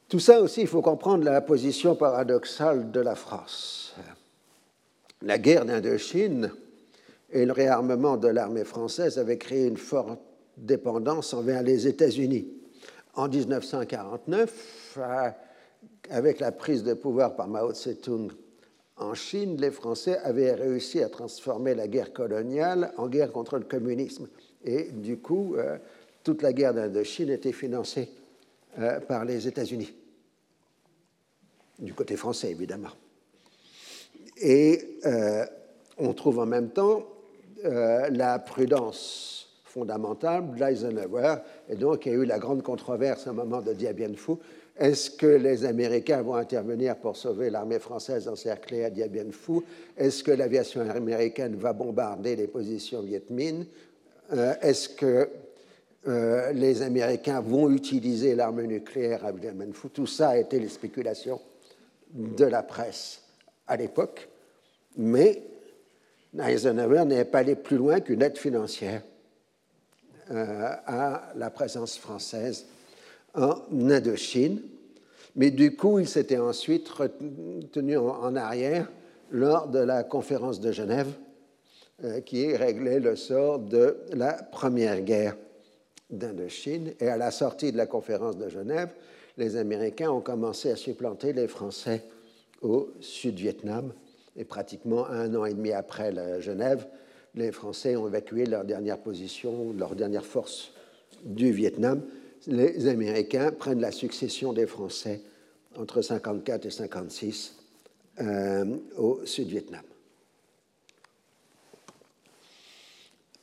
Tout 0.07 0.19
ça 0.19 0.41
aussi, 0.41 0.61
il 0.61 0.67
faut 0.67 0.81
comprendre 0.81 1.23
la 1.23 1.41
position 1.41 1.95
paradoxale 1.95 2.91
de 2.91 2.99
la 2.99 3.15
France. 3.15 3.93
La 5.21 5.37
guerre 5.37 5.65
d'Indochine 5.65 6.51
et 7.31 7.45
le 7.45 7.51
réarmement 7.51 8.17
de 8.17 8.27
l'armée 8.27 8.63
française 8.63 9.17
avaient 9.17 9.37
créé 9.37 9.67
une 9.67 9.77
forte 9.77 10.19
dépendance 10.57 11.33
envers 11.33 11.63
les 11.63 11.87
États-Unis. 11.87 12.47
En 13.13 13.27
1949, 13.27 14.97
euh, 14.97 15.29
avec 16.09 16.39
la 16.39 16.51
prise 16.51 16.83
de 16.83 16.93
pouvoir 16.93 17.35
par 17.35 17.47
Mao 17.47 17.73
Tse-tung 17.73 18.31
en 18.97 19.13
Chine, 19.13 19.57
les 19.59 19.71
Français 19.71 20.17
avaient 20.19 20.53
réussi 20.53 21.01
à 21.01 21.09
transformer 21.09 21.73
la 21.73 21.87
guerre 21.87 22.11
coloniale 22.11 22.93
en 22.97 23.07
guerre 23.07 23.31
contre 23.31 23.57
le 23.57 23.63
communisme. 23.63 24.27
Et 24.63 24.91
du 24.91 25.17
coup, 25.19 25.55
euh, 25.55 25.77
toute 26.23 26.41
la 26.41 26.51
guerre 26.51 26.73
d'Indochine 26.73 27.29
était 27.29 27.53
financée 27.53 28.09
euh, 28.77 28.99
par 28.99 29.23
les 29.23 29.47
États-Unis, 29.47 29.93
du 31.79 31.93
côté 31.93 32.15
français 32.15 32.51
évidemment. 32.51 32.91
Et 34.41 34.99
on 35.97 36.13
trouve 36.13 36.39
en 36.39 36.45
même 36.45 36.69
temps 36.69 37.05
la 37.63 38.39
prudence 38.39 39.47
fondamentale 39.65 40.55
d'Eisenhower, 40.55 41.35
et 41.69 41.75
donc 41.75 42.05
il 42.05 42.11
y 42.11 42.15
a 42.15 42.17
eu 42.17 42.25
la 42.25 42.39
grande 42.39 42.63
controverse 42.63 43.27
au 43.27 43.33
moment 43.33 43.61
de 43.61 43.73
Dien 43.73 43.93
Bien 43.93 44.13
Phu 44.15 44.33
est-ce 44.79 45.11
que 45.11 45.27
les 45.27 45.65
Américains 45.65 46.21
vont 46.21 46.35
intervenir 46.35 46.95
pour 46.95 47.17
sauver 47.17 47.49
l'armée 47.49 47.79
française 47.79 48.29
encerclée 48.29 48.85
à 48.85 48.89
Dien 48.89 49.07
Bien 49.07 49.29
Phu 49.29 49.59
Est-ce 49.97 50.23
que 50.23 50.31
l'aviation 50.31 50.89
américaine 50.89 51.55
va 51.55 51.73
bombarder 51.73 52.37
les 52.37 52.47
positions 52.47 53.01
Viet 53.01 53.25
Minh 53.29 53.65
euh, 54.31 54.53
Est-ce 54.61 54.87
que 54.87 55.27
euh, 56.07 56.53
les 56.53 56.81
Américains 56.81 57.41
vont 57.41 57.69
utiliser 57.69 58.35
l'arme 58.35 58.61
nucléaire 58.61 59.25
à 59.25 59.33
Dien 59.33 59.51
Bien 59.51 59.73
Phu. 59.73 59.89
Tout 59.89 60.07
ça 60.07 60.29
a 60.29 60.37
été 60.37 60.57
les 60.59 60.69
spéculations 60.69 61.41
de 62.13 62.45
la 62.45 62.63
presse 62.63 63.21
à 63.67 63.75
l'époque, 63.75 64.29
mais 64.95 65.43
Eisenhower 66.37 67.05
n'est 67.05 67.25
pas 67.25 67.39
allé 67.39 67.55
plus 67.55 67.77
loin 67.77 67.99
qu'une 67.99 68.21
aide 68.21 68.37
financière 68.37 69.01
euh, 70.31 70.69
à 70.85 71.31
la 71.35 71.49
présence 71.49 71.97
française 71.97 72.65
en 73.33 73.55
Indochine. 73.71 74.61
Mais 75.35 75.51
du 75.51 75.75
coup, 75.75 75.99
il 75.99 76.07
s'était 76.07 76.37
ensuite 76.37 76.91
tenu 77.71 77.97
en 77.97 78.35
arrière 78.35 78.91
lors 79.31 79.67
de 79.67 79.79
la 79.79 80.03
conférence 80.03 80.59
de 80.59 80.71
Genève 80.71 81.11
euh, 82.03 82.21
qui 82.21 82.55
réglait 82.55 82.99
le 82.99 83.15
sort 83.15 83.59
de 83.59 83.97
la 84.13 84.33
première 84.33 85.01
guerre 85.01 85.35
d'Indochine. 86.09 86.93
Et 86.99 87.07
à 87.07 87.17
la 87.17 87.31
sortie 87.31 87.71
de 87.71 87.77
la 87.77 87.85
conférence 87.85 88.37
de 88.37 88.49
Genève, 88.49 88.89
les 89.37 89.55
Américains 89.55 90.11
ont 90.11 90.21
commencé 90.21 90.69
à 90.71 90.75
supplanter 90.75 91.33
les 91.33 91.47
Français 91.47 92.03
au 92.61 92.89
Sud-Vietnam. 92.99 93.93
Et 94.35 94.45
pratiquement 94.45 95.07
un 95.07 95.33
an 95.35 95.45
et 95.45 95.53
demi 95.53 95.71
après 95.71 96.11
la 96.11 96.39
Genève, 96.39 96.87
les 97.35 97.51
Français 97.51 97.95
ont 97.95 98.07
évacué 98.07 98.45
leur 98.45 98.63
dernière 98.63 98.99
position, 98.99 99.73
leur 99.77 99.95
dernière 99.95 100.25
force 100.25 100.71
du 101.23 101.51
Vietnam 101.51 102.01
les 102.47 102.87
Américains 102.87 103.51
prennent 103.51 103.81
la 103.81 103.91
succession 103.91 104.53
des 104.53 104.65
Français 104.65 105.21
entre 105.75 106.01
54 106.01 106.65
et 106.65 106.71
56 106.71 107.55
euh, 108.21 108.77
au 108.97 109.21
Sud-Vietnam. 109.25 109.83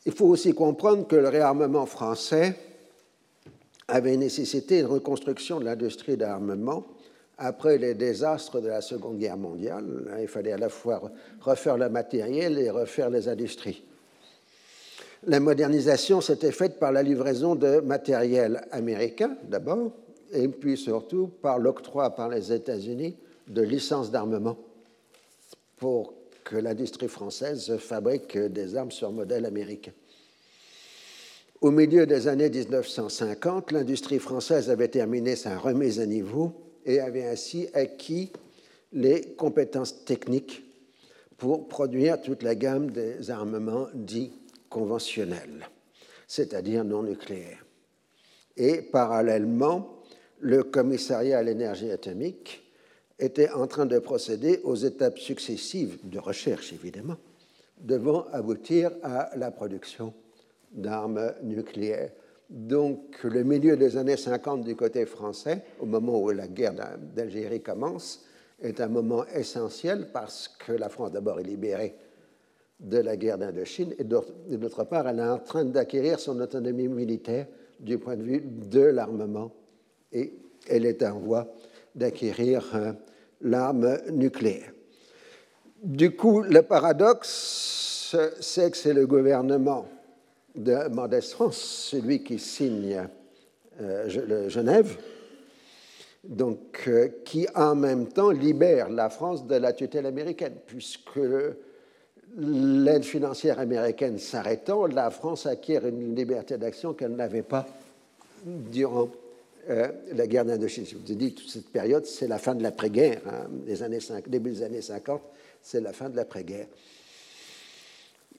Il 0.04 0.12
faut 0.12 0.26
aussi 0.26 0.52
comprendre 0.52 1.06
que 1.06 1.16
le 1.16 1.28
réarmement 1.28 1.86
français 1.86 2.56
avait 3.88 4.16
nécessité 4.16 4.80
une 4.80 4.86
reconstruction 4.86 5.58
de 5.60 5.64
l'industrie 5.64 6.16
d'armement 6.16 6.86
après 7.38 7.78
les 7.78 7.94
désastres 7.94 8.60
de 8.60 8.68
la 8.68 8.80
Seconde 8.80 9.18
Guerre 9.18 9.36
mondiale. 9.36 9.84
Il 10.20 10.28
fallait 10.28 10.52
à 10.52 10.58
la 10.58 10.68
fois 10.68 11.02
refaire 11.40 11.76
le 11.76 11.88
matériel 11.88 12.58
et 12.58 12.70
refaire 12.70 13.10
les 13.10 13.28
industries. 13.28 13.84
La 15.26 15.40
modernisation 15.40 16.20
s'était 16.20 16.52
faite 16.52 16.78
par 16.78 16.92
la 16.92 17.02
livraison 17.02 17.54
de 17.54 17.80
matériel 17.80 18.62
américain 18.70 19.36
d'abord, 19.48 19.92
et 20.32 20.48
puis 20.48 20.76
surtout 20.76 21.28
par 21.42 21.58
l'octroi 21.58 22.10
par 22.10 22.28
les 22.28 22.52
États-Unis 22.52 23.16
de 23.48 23.62
licences 23.62 24.10
d'armement 24.10 24.58
pour 25.76 26.14
que 26.44 26.56
l'industrie 26.56 27.08
française 27.08 27.76
fabrique 27.78 28.38
des 28.38 28.76
armes 28.76 28.92
sur 28.92 29.10
modèle 29.10 29.46
américain. 29.46 29.92
Au 31.60 31.70
milieu 31.70 32.06
des 32.06 32.28
années 32.28 32.50
1950, 32.50 33.72
l'industrie 33.72 34.18
française 34.18 34.70
avait 34.70 34.88
terminé 34.88 35.36
sa 35.36 35.58
remise 35.58 35.98
à 36.00 36.06
niveau 36.06 36.65
et 36.86 37.00
avait 37.00 37.26
ainsi 37.26 37.68
acquis 37.74 38.32
les 38.92 39.34
compétences 39.34 40.04
techniques 40.04 40.62
pour 41.36 41.68
produire 41.68 42.20
toute 42.22 42.42
la 42.42 42.54
gamme 42.54 42.90
des 42.90 43.30
armements 43.30 43.88
dits 43.92 44.32
conventionnelle, 44.70 45.68
c'est-à-dire 46.26 46.84
non 46.84 47.02
nucléaire. 47.02 47.66
Et 48.56 48.80
parallèlement, 48.80 50.02
le 50.38 50.62
commissariat 50.62 51.38
à 51.38 51.42
l'énergie 51.42 51.90
atomique 51.90 52.62
était 53.18 53.50
en 53.50 53.66
train 53.66 53.86
de 53.86 53.98
procéder 53.98 54.60
aux 54.64 54.76
étapes 54.76 55.18
successives 55.18 55.98
de 56.04 56.18
recherche, 56.18 56.72
évidemment, 56.72 57.16
devant 57.78 58.26
aboutir 58.32 58.90
à 59.02 59.30
la 59.36 59.50
production 59.50 60.14
d'armes 60.72 61.32
nucléaires. 61.42 62.12
Donc, 62.48 63.24
le 63.24 63.42
milieu 63.42 63.76
des 63.76 63.96
années 63.96 64.16
50 64.16 64.62
du 64.62 64.76
côté 64.76 65.04
français, 65.04 65.64
au 65.80 65.86
moment 65.86 66.20
où 66.20 66.30
la 66.30 66.46
guerre 66.46 66.74
d'Algérie 67.14 67.60
commence, 67.60 68.24
est 68.62 68.80
un 68.80 68.88
moment 68.88 69.26
essentiel 69.34 70.08
parce 70.12 70.48
que 70.48 70.72
la 70.72 70.88
France, 70.88 71.12
d'abord, 71.12 71.40
est 71.40 71.44
libérée 71.44 71.96
de 72.78 72.98
la 72.98 73.16
guerre 73.16 73.38
d'Indochine 73.38 73.94
et 73.98 74.04
d'autre 74.04 74.84
part, 74.84 75.08
elle 75.08 75.18
est 75.18 75.28
en 75.28 75.38
train 75.38 75.64
d'acquérir 75.64 76.20
son 76.20 76.38
autonomie 76.40 76.88
militaire 76.88 77.46
du 77.80 77.98
point 77.98 78.16
de 78.16 78.22
vue 78.22 78.40
de 78.40 78.80
l'armement 78.80 79.50
et 80.12 80.34
elle 80.68 80.86
est 80.86 81.02
en 81.02 81.18
voie 81.18 81.48
d'acquérir 81.94 82.70
euh, 82.74 82.92
l'arme 83.40 83.98
nucléaire. 84.12 84.72
Du 85.82 86.14
coup, 86.14 86.42
le 86.42 86.62
paradoxe, 86.62 88.14
c'est 88.40 88.70
que 88.70 88.76
c'est 88.76 88.94
le 88.94 89.06
gouvernement 89.06 89.86
de 90.56 90.88
Mendès 90.88 91.20
France, 91.20 91.58
celui 91.90 92.22
qui 92.22 92.38
signe 92.38 93.06
euh, 93.80 94.48
Genève, 94.48 94.96
donc, 96.24 96.84
euh, 96.88 97.08
qui 97.24 97.46
en 97.54 97.74
même 97.74 98.08
temps 98.08 98.30
libère 98.30 98.88
la 98.88 99.10
France 99.10 99.46
de 99.46 99.54
la 99.54 99.72
tutelle 99.72 100.06
américaine, 100.06 100.54
puisque 100.66 101.20
l'aide 102.36 103.04
financière 103.04 103.60
américaine 103.60 104.18
s'arrêtant, 104.18 104.86
la 104.86 105.10
France 105.10 105.46
acquiert 105.46 105.86
une 105.86 106.14
liberté 106.14 106.58
d'action 106.58 106.94
qu'elle 106.94 107.14
n'avait 107.14 107.42
pas 107.42 107.66
durant 108.44 109.08
euh, 109.68 109.88
la 110.12 110.26
guerre 110.26 110.44
d'Indochine. 110.44 110.86
Je 110.86 110.96
vous 110.96 111.12
ai 111.12 111.14
dit, 111.14 111.34
toute 111.34 111.48
cette 111.50 111.68
période, 111.68 112.06
c'est 112.06 112.28
la 112.28 112.38
fin 112.38 112.54
de 112.54 112.62
l'après-guerre, 112.62 113.20
hein, 113.26 113.48
les 113.66 113.82
années 113.82 113.98
début 114.26 114.50
des 114.50 114.62
années 114.62 114.82
50, 114.82 115.20
c'est 115.62 115.80
la 115.80 115.92
fin 115.92 116.08
de 116.08 116.16
l'après-guerre. 116.16 116.66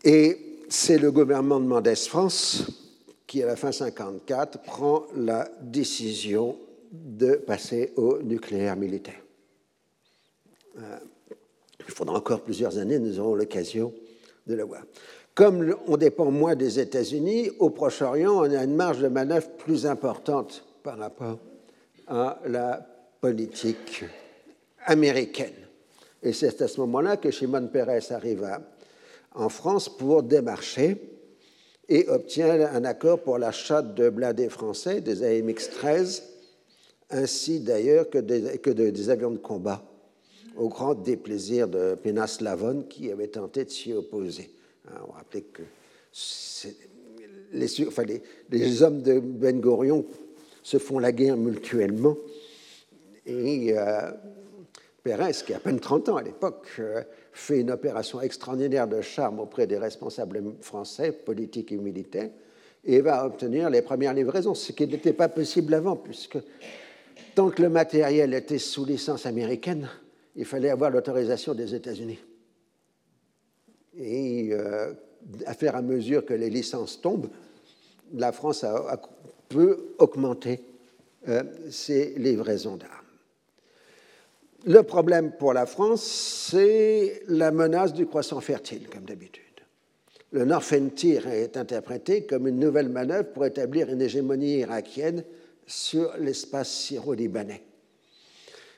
Et 0.03 0.56
c'est 0.69 0.97
le 0.97 1.11
gouvernement 1.11 1.59
de 1.59 1.65
Mendès 1.65 1.95
France 1.95 2.65
qui, 3.25 3.43
à 3.43 3.45
la 3.45 3.55
fin 3.55 3.71
54, 3.71 4.59
prend 4.59 5.05
la 5.15 5.49
décision 5.61 6.57
de 6.91 7.35
passer 7.35 7.93
au 7.95 8.21
nucléaire 8.21 8.75
militaire. 8.75 9.21
Euh, 10.77 10.97
il 11.79 11.93
faudra 11.93 12.17
encore 12.17 12.41
plusieurs 12.41 12.77
années, 12.77 12.99
nous 12.99 13.19
aurons 13.19 13.35
l'occasion 13.35 13.93
de 14.45 14.55
le 14.55 14.63
voir. 14.63 14.83
Comme 15.33 15.75
on 15.87 15.97
dépend 15.97 16.31
moins 16.31 16.55
des 16.55 16.79
États-Unis, 16.79 17.51
au 17.59 17.69
Proche-Orient, 17.69 18.33
on 18.33 18.51
a 18.51 18.63
une 18.63 18.75
marge 18.75 18.99
de 18.99 19.07
manœuvre 19.07 19.49
plus 19.57 19.85
importante 19.85 20.65
par 20.83 20.97
rapport 20.97 21.39
à 22.07 22.39
la 22.45 22.85
politique 23.21 24.03
américaine. 24.85 25.53
Et 26.23 26.33
c'est 26.33 26.61
à 26.61 26.67
ce 26.67 26.79
moment-là 26.81 27.17
que 27.17 27.29
Shimon 27.29 27.67
Peres 27.67 28.11
arrive 28.11 28.43
en 29.37 29.49
France 29.49 29.87
pour 29.87 30.23
démarcher 30.23 30.97
et 31.87 32.09
obtient 32.09 32.49
un 32.49 32.83
accord 32.83 33.21
pour 33.21 33.37
l'achat 33.37 33.81
de 33.81 34.09
blindés 34.09 34.49
français, 34.49 34.99
des 34.99 35.21
AMX-13, 35.23 36.23
ainsi 37.11 37.59
d'ailleurs 37.61 38.09
que, 38.09 38.17
des, 38.17 39.09
avions 39.09 39.31
de 39.31 39.37
combat 39.37 39.83
au 40.57 40.69
grand 40.69 40.95
déplaisir 40.95 41.67
de 41.67 41.95
Pénas 41.95 42.39
Lavon 42.41 42.83
qui 42.89 43.11
avait 43.11 43.27
tenté 43.27 43.63
de 43.63 43.69
s'y 43.69 43.93
opposer. 43.93 44.49
Hein, 44.87 44.95
on 45.07 45.11
rappelait 45.11 45.43
que 45.43 45.61
les, 47.53 48.83
hommes 48.83 49.01
de 49.01 49.19
Ben 49.19 49.61
Gurion 49.61 50.05
se 50.63 50.79
font 50.79 50.99
la 50.99 51.11
guerre 51.11 51.37
mutuellement 51.37 52.17
et 53.25 53.77
euh, 53.77 54.11
Pérez, 55.03 55.31
qui 55.45 55.53
a 55.53 55.57
à 55.57 55.59
peine 55.59 55.79
30 55.79 56.09
ans 56.09 56.17
à 56.17 56.23
l'époque, 56.23 56.67
euh, 56.79 57.01
fait 57.37 57.61
une 57.61 57.71
opération 57.71 58.19
extraordinaire 58.21 58.87
de 58.87 59.01
charme 59.01 59.39
auprès 59.39 59.67
des 59.67 59.77
responsables 59.77 60.41
français, 60.61 61.11
politiques 61.11 61.71
et 61.71 61.77
militaires, 61.77 62.29
et 62.83 63.01
va 63.01 63.25
obtenir 63.25 63.69
les 63.69 63.81
premières 63.81 64.13
livraisons, 64.13 64.55
ce 64.55 64.71
qui 64.71 64.87
n'était 64.87 65.13
pas 65.13 65.29
possible 65.29 65.73
avant, 65.73 65.95
puisque 65.95 66.37
tant 67.35 67.49
que 67.49 67.61
le 67.61 67.69
matériel 67.69 68.33
était 68.33 68.57
sous 68.57 68.85
licence 68.85 69.25
américaine, 69.25 69.87
il 70.35 70.45
fallait 70.45 70.69
avoir 70.69 70.89
l'autorisation 70.89 71.53
des 71.53 71.75
États-Unis. 71.75 72.19
Et 73.97 74.49
euh, 74.51 74.93
à 75.45 75.53
faire 75.53 75.75
à 75.75 75.81
mesure 75.81 76.25
que 76.25 76.33
les 76.33 76.49
licences 76.49 77.01
tombent, 77.01 77.29
la 78.13 78.31
France 78.31 78.63
a, 78.63 79.01
peut 79.49 79.95
augmenter 79.97 80.61
euh, 81.27 81.43
ses 81.69 82.13
livraisons 82.17 82.77
d'armes. 82.77 83.06
Le 84.67 84.83
problème 84.83 85.31
pour 85.31 85.53
la 85.53 85.65
France, 85.65 86.03
c'est 86.03 87.21
la 87.29 87.51
menace 87.51 87.93
du 87.93 88.05
croissant 88.05 88.41
fertile, 88.41 88.89
comme 88.89 89.05
d'habitude. 89.05 89.45
Le 90.31 90.43
Norfentir 90.43 91.25
est 91.29 91.55
interprété 91.55 92.25
comme 92.25 92.49
une 92.49 92.59
nouvelle 92.59 92.89
manœuvre 92.89 93.31
pour 93.31 93.45
établir 93.45 93.89
une 93.89 94.01
hégémonie 94.01 94.57
irakienne 94.57 95.23
sur 95.65 96.11
l'espace 96.17 96.69
syro-libanais. 96.69 97.63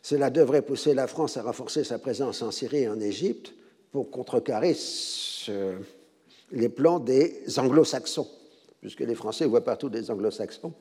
Cela 0.03 0.29
devrait 0.29 0.61
pousser 0.61 0.93
la 0.93 1.07
France 1.07 1.37
à 1.37 1.41
renforcer 1.41 1.83
sa 1.83 1.97
présence 1.97 2.43
en 2.43 2.51
Syrie 2.51 2.83
et 2.83 2.87
en 2.87 2.99
Égypte 2.99 3.55
pour 3.91 4.11
contrecarrer 4.11 4.75
les 6.51 6.69
plans 6.69 6.99
des 6.99 7.41
anglo-saxons, 7.57 8.29
puisque 8.79 8.99
les 8.99 9.15
Français 9.15 9.45
voient 9.45 9.63
partout 9.63 9.89
des 9.89 10.11
anglo-saxons. 10.11 10.73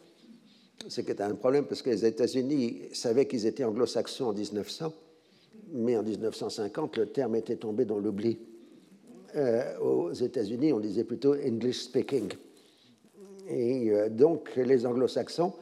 C'est 0.87 1.21
un 1.21 1.35
problème 1.35 1.64
parce 1.64 1.83
que 1.83 1.91
les 1.91 2.07
États-Unis 2.07 2.83
savaient 2.93 3.27
qu'ils 3.27 3.47
étaient 3.47 3.64
anglo-saxons 3.64 4.27
en 4.27 4.33
1900, 4.33 4.93
mais 5.73 5.97
en 5.97 6.03
1950, 6.03 6.97
le 6.97 7.07
terme 7.07 7.35
était 7.35 7.57
tombé 7.57 7.85
dans 7.85 7.99
l'oubli. 7.99 8.38
Euh, 9.37 9.79
aux 9.81 10.12
États-Unis, 10.12 10.73
on 10.73 10.81
disait 10.81 11.05
plutôt 11.05 11.35
English 11.35 11.83
speaking. 11.83 12.33
Et 13.49 13.91
euh, 13.91 14.09
donc, 14.09 14.55
les 14.57 14.87
anglo-saxons 14.87 15.53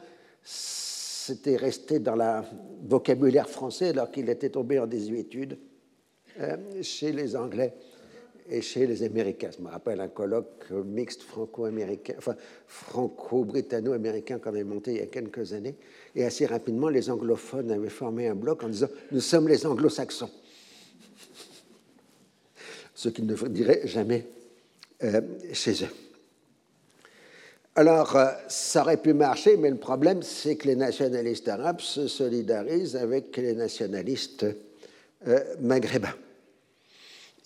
c'était 1.27 1.57
resté 1.57 1.99
dans 1.99 2.15
le 2.15 2.41
vocabulaire 2.87 3.49
français 3.49 3.89
alors 3.89 4.11
qu'il 4.11 4.29
était 4.29 4.49
tombé 4.49 4.79
en 4.79 4.87
désuétude 4.87 5.57
euh, 6.39 6.55
chez 6.81 7.11
les 7.11 7.35
Anglais 7.35 7.73
et 8.49 8.61
chez 8.61 8.87
les 8.87 9.03
Américains. 9.03 9.49
Je 9.57 9.63
me 9.63 9.69
rappelle 9.69 9.99
un 9.99 10.07
colloque 10.07 10.65
mixte 10.85 11.23
franco-américain, 11.23 12.13
enfin 12.17 12.35
franco-britanno-américain 12.67 14.39
qu'on 14.39 14.49
avait 14.49 14.63
monté 14.63 14.91
il 14.91 14.97
y 14.97 15.01
a 15.01 15.07
quelques 15.07 15.53
années. 15.53 15.75
Et 16.15 16.23
assez 16.23 16.45
rapidement, 16.45 16.89
les 16.89 17.09
anglophones 17.09 17.71
avaient 17.71 17.89
formé 17.89 18.27
un 18.27 18.35
bloc 18.35 18.63
en 18.63 18.69
disant 18.69 18.87
Nous 19.11 19.21
sommes 19.21 19.47
les 19.47 19.65
anglo-saxons. 19.65 20.29
Ce 22.95 23.09
qu'ils 23.09 23.25
ne 23.25 23.35
diraient 23.35 23.85
jamais 23.85 24.25
euh, 25.03 25.21
chez 25.53 25.83
eux. 25.83 25.93
Alors, 27.75 28.15
euh, 28.15 28.31
ça 28.47 28.81
aurait 28.81 28.97
pu 28.97 29.13
marcher, 29.13 29.55
mais 29.55 29.69
le 29.69 29.77
problème, 29.77 30.23
c'est 30.23 30.55
que 30.55 30.67
les 30.67 30.75
nationalistes 30.75 31.47
arabes 31.47 31.79
se 31.79 32.07
solidarisent 32.07 32.95
avec 32.95 33.37
les 33.37 33.53
nationalistes 33.53 34.47
euh, 35.27 35.39
maghrébins. 35.59 36.15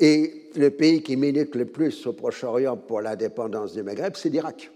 Et 0.02 0.50
le 0.56 0.72
pays 0.72 1.02
qui 1.02 1.16
milite 1.16 1.56
le 1.56 1.66
plus 1.66 2.06
au 2.08 2.14
Proche-Orient 2.14 2.76
pour 2.76 3.00
l'indépendance 3.02 3.74
du 3.74 3.84
Maghreb, 3.84 4.16
c'est 4.18 4.30
l'Irak. 4.30 4.70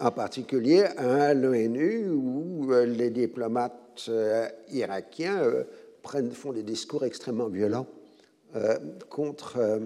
En 0.00 0.10
particulier 0.10 0.82
à 0.82 1.32
l'ONU, 1.32 2.10
où 2.10 2.70
euh, 2.72 2.84
les 2.84 3.08
diplomates 3.10 4.10
irakiens 4.70 5.42
prennent, 6.02 6.32
font 6.32 6.52
des 6.52 6.62
discours 6.62 7.04
extrêmement 7.04 7.48
violents 7.48 7.86
contre 9.08 9.80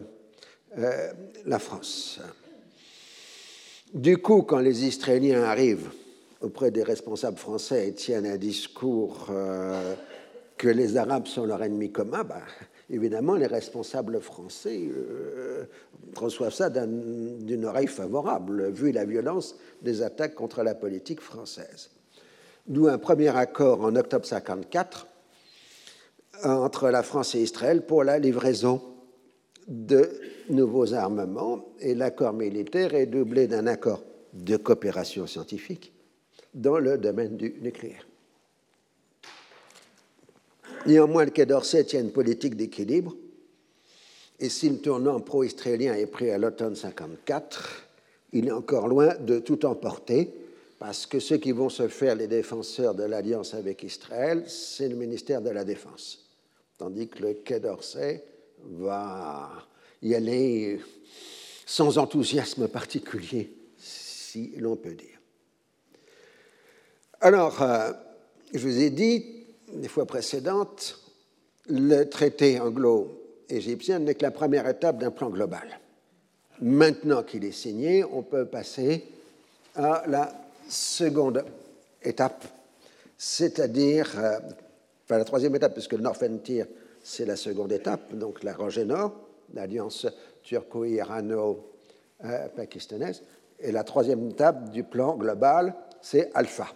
la 1.47 1.59
France. 1.59 2.21
Du 3.95 4.17
coup, 4.17 4.41
quand 4.43 4.61
les 4.61 4.87
Israéliens 4.87 5.43
arrivent 5.43 5.91
auprès 6.41 6.71
des 6.71 6.83
responsables 6.83 7.37
français 7.37 7.89
et 7.89 7.93
tiennent 7.93 8.25
un 8.25 8.39
discours 8.39 9.27
euh, 9.31 9.95
que 10.57 10.69
les 10.69 10.97
Arabes 10.97 11.27
sont 11.27 11.45
leur 11.45 11.63
ennemi 11.63 11.93
commun, 11.93 12.25
bah, 12.25 12.41
évidemment, 12.91 13.35
les 13.35 13.47
responsables 13.47 14.21
français 14.21 14.81
euh, 14.89 15.65
reçoivent 16.17 16.55
ça 16.55 16.71
d'une 16.71 17.65
oreille 17.65 17.87
favorable, 17.87 18.71
vu 18.71 18.93
la 18.93 19.05
violence 19.05 19.57
des 19.83 20.03
attaques 20.03 20.35
contre 20.35 20.63
la 20.63 20.75
politique 20.75 21.21
française. 21.21 21.91
D'où 22.67 22.89
un 22.89 22.99
premier 22.99 23.37
accord 23.37 23.81
en 23.83 23.97
octobre 23.97 24.25
1954 24.25 25.07
entre 26.45 26.91
la 26.91 27.03
France 27.03 27.35
et 27.35 27.41
Israël 27.41 27.85
pour 27.85 28.05
la 28.05 28.19
livraison 28.19 28.81
de 29.69 30.09
nouveaux 30.51 30.95
armements 30.95 31.65
et 31.81 31.95
l'accord 31.95 32.33
militaire 32.33 32.95
est 32.95 33.07
doublé 33.07 33.47
d'un 33.47 33.67
accord 33.67 34.03
de 34.33 34.57
coopération 34.57 35.27
scientifique 35.27 35.93
dans 36.55 36.79
le 36.79 36.99
domaine 36.99 37.37
du 37.37 37.55
nucléaire. 37.61 38.07
Néanmoins, 40.87 41.25
le 41.25 41.31
Quai 41.31 41.47
d'Orsay 41.47 41.85
tient 41.85 42.01
une 42.01 42.13
politique 42.13 42.57
d'équilibre 42.57 43.15
et 44.43 44.49
si 44.49 44.69
le 44.69 44.79
tournant 44.79 45.21
pro-israélien 45.21 45.95
est 45.95 46.07
pris 46.07 46.31
à 46.33 46.39
l'automne 46.39 46.75
54, 46.75 47.87
il 48.33 48.49
est 48.49 48.53
encore 48.53 48.89
loin 48.89 49.15
de 49.15 49.39
tout 49.39 49.65
emporter, 49.65 50.35
parce 50.81 51.07
que 51.07 51.21
ceux 51.21 51.37
qui 51.37 51.53
vont 51.53 51.69
se 51.69 51.87
faire 51.87 52.17
les 52.17 52.27
défenseurs 52.27 52.97
de 52.97 53.05
l'alliance 53.05 53.55
avec 53.55 53.85
Israël, 53.85 54.43
c'est 54.49 54.89
le 54.89 54.97
ministère 54.97 55.43
de 55.43 55.51
la 55.51 55.63
Défense. 55.63 56.27
Tandis 56.77 57.07
que 57.07 57.23
le 57.23 57.35
Quai 57.35 57.61
d'Orsay 57.61 58.25
va 58.65 59.49
y 60.03 60.13
aller 60.17 60.81
sans 61.65 61.99
enthousiasme 61.99 62.67
particulier, 62.67 63.53
si 63.79 64.55
l'on 64.57 64.75
peut 64.75 64.95
dire. 64.95 65.21
Alors, 67.21 67.63
euh, 67.63 67.93
je 68.53 68.59
vous 68.59 68.81
ai 68.81 68.91
dit, 68.91 69.42
les 69.75 69.89
fois 69.89 70.07
précédentes, 70.07 70.99
le 71.69 72.05
traité 72.05 72.61
anglo-égyptien 72.61 73.99
n'est 74.01 74.15
que 74.15 74.23
la 74.23 74.31
première 74.31 74.69
étape 74.69 74.99
d'un 74.99 75.11
plan 75.11 75.31
global. 75.31 75.81
Maintenant 76.61 77.23
qu'il 77.23 77.45
est 77.45 77.53
signé, 77.53 78.05
on 78.05 78.23
peut 78.23 78.45
passer 78.47 79.07
à 79.75 80.05
la 80.07 80.33
seconde 80.69 81.45
étape, 82.03 82.45
c'est-à-dire, 83.17 84.13
euh, 84.19 84.39
enfin 85.05 85.17
la 85.19 85.25
troisième 85.25 85.57
étape, 85.57 85.73
puisque 85.73 85.95
le 85.95 86.03
Frontier, 86.13 86.67
c'est 87.03 87.25
la 87.25 87.37
seconde 87.37 87.73
étape, 87.73 88.15
donc 88.15 88.43
la 88.43 88.53
rangée 88.53 88.85
nord, 88.85 89.15
l'alliance 89.55 90.07
turco-irano-pakistanaise, 90.43 93.23
et 93.61 93.73
la 93.73 93.85
troisième 93.85 94.29
étape 94.31 94.69
du 94.71 94.85
plan 94.85 95.17
global, 95.17 95.75
c'est 96.01 96.31
Alpha. 96.35 96.67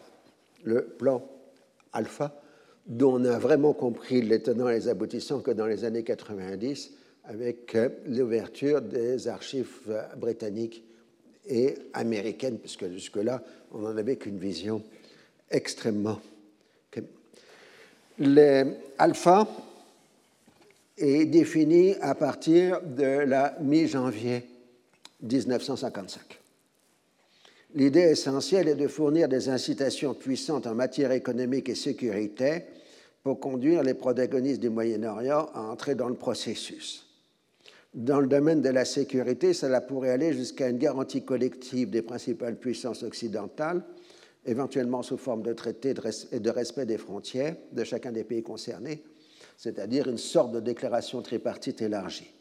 Le 0.64 0.84
plan 0.84 1.22
Alpha, 1.92 2.32
dont 2.86 3.20
on 3.20 3.24
a 3.24 3.38
vraiment 3.38 3.72
compris 3.72 4.22
les 4.22 4.40
tenants 4.40 4.68
et 4.68 4.74
les 4.74 4.88
aboutissants 4.88 5.40
que 5.40 5.50
dans 5.50 5.66
les 5.66 5.84
années 5.84 6.04
90, 6.04 6.92
avec 7.24 7.74
euh, 7.74 7.88
l'ouverture 8.06 8.80
des 8.80 9.28
archives 9.28 9.78
euh, 9.88 10.02
britanniques 10.16 10.84
et 11.48 11.74
américaines, 11.92 12.58
puisque 12.58 12.88
jusque-là, 12.90 13.42
on 13.72 13.78
n'en 13.78 13.96
avait 13.96 14.16
qu'une 14.16 14.38
vision 14.38 14.82
extrêmement. 15.50 16.20
L'alpha 18.18 19.46
est 20.96 21.26
défini 21.26 21.94
à 22.00 22.14
partir 22.14 22.80
de 22.80 23.04
la 23.04 23.56
mi-janvier 23.60 24.44
1955. 25.22 26.40
L'idée 27.76 28.00
essentielle 28.00 28.68
est 28.68 28.74
de 28.74 28.88
fournir 28.88 29.28
des 29.28 29.50
incitations 29.50 30.14
puissantes 30.14 30.66
en 30.66 30.74
matière 30.74 31.12
économique 31.12 31.68
et 31.68 31.74
sécuritaire 31.74 32.62
pour 33.22 33.38
conduire 33.38 33.82
les 33.82 33.92
protagonistes 33.92 34.62
du 34.62 34.70
Moyen-Orient 34.70 35.50
à 35.52 35.60
entrer 35.60 35.94
dans 35.94 36.08
le 36.08 36.14
processus. 36.14 37.06
Dans 37.92 38.18
le 38.20 38.28
domaine 38.28 38.62
de 38.62 38.70
la 38.70 38.86
sécurité, 38.86 39.52
cela 39.52 39.82
pourrait 39.82 40.08
aller 40.08 40.32
jusqu'à 40.32 40.70
une 40.70 40.78
garantie 40.78 41.22
collective 41.22 41.90
des 41.90 42.00
principales 42.00 42.56
puissances 42.56 43.02
occidentales, 43.02 43.84
éventuellement 44.46 45.02
sous 45.02 45.18
forme 45.18 45.42
de 45.42 45.52
traité 45.52 45.92
et 46.32 46.40
de 46.40 46.50
respect 46.50 46.86
des 46.86 46.96
frontières 46.96 47.56
de 47.72 47.84
chacun 47.84 48.10
des 48.10 48.24
pays 48.24 48.42
concernés, 48.42 49.02
c'est-à-dire 49.58 50.08
une 50.08 50.16
sorte 50.16 50.52
de 50.52 50.60
déclaration 50.60 51.20
tripartite 51.20 51.82
élargie. 51.82 52.35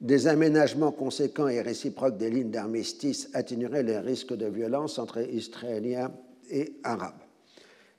Des 0.00 0.28
aménagements 0.28 0.92
conséquents 0.92 1.48
et 1.48 1.60
réciproques 1.60 2.18
des 2.18 2.30
lignes 2.30 2.50
d'armistice 2.50 3.28
atténueraient 3.34 3.82
les 3.82 3.98
risques 3.98 4.34
de 4.34 4.46
violence 4.46 4.98
entre 4.98 5.18
Israéliens 5.28 6.12
et 6.50 6.74
Arabes. 6.84 7.22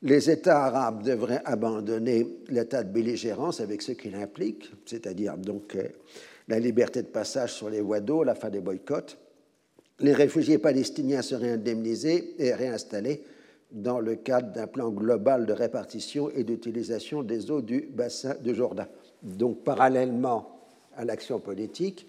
Les 0.02 0.30
États 0.30 0.64
arabes 0.64 1.04
devraient 1.04 1.42
abandonner 1.44 2.26
l'état 2.48 2.84
de 2.84 2.94
belligérance 2.94 3.60
avec 3.60 3.82
ce 3.82 3.92
qu'il 3.92 4.16
implique, 4.16 4.72
c'est-à-dire 4.86 5.38
donc 5.38 5.76
euh, 5.76 5.90
la 6.48 6.58
liberté 6.58 7.02
de 7.02 7.08
passage 7.08 7.54
sur 7.54 7.70
les 7.70 7.82
voies 7.82 8.00
d'eau, 8.00 8.24
la 8.24 8.34
fin 8.34 8.50
des 8.50 8.62
boycotts. 8.62 9.18
Les 10.00 10.14
réfugiés 10.14 10.58
palestiniens 10.58 11.22
seraient 11.22 11.52
indemnisés 11.52 12.36
et 12.40 12.54
réinstallés 12.54 13.24
dans 13.72 14.00
le 14.00 14.16
cadre 14.16 14.54
d'un 14.54 14.68
plan 14.68 14.90
global 14.90 15.46
de 15.46 15.52
répartition 15.52 16.30
et 16.30 16.46
d'utilisation 16.46 17.22
des 17.22 17.52
eaux 17.52 17.62
du 17.62 17.82
bassin 17.82 18.36
de 18.42 18.54
Jourdain. 18.54 18.88
Donc, 19.22 19.66
parallèlement 19.66 20.59
à 21.00 21.06
l'action 21.06 21.40
politique, 21.40 22.06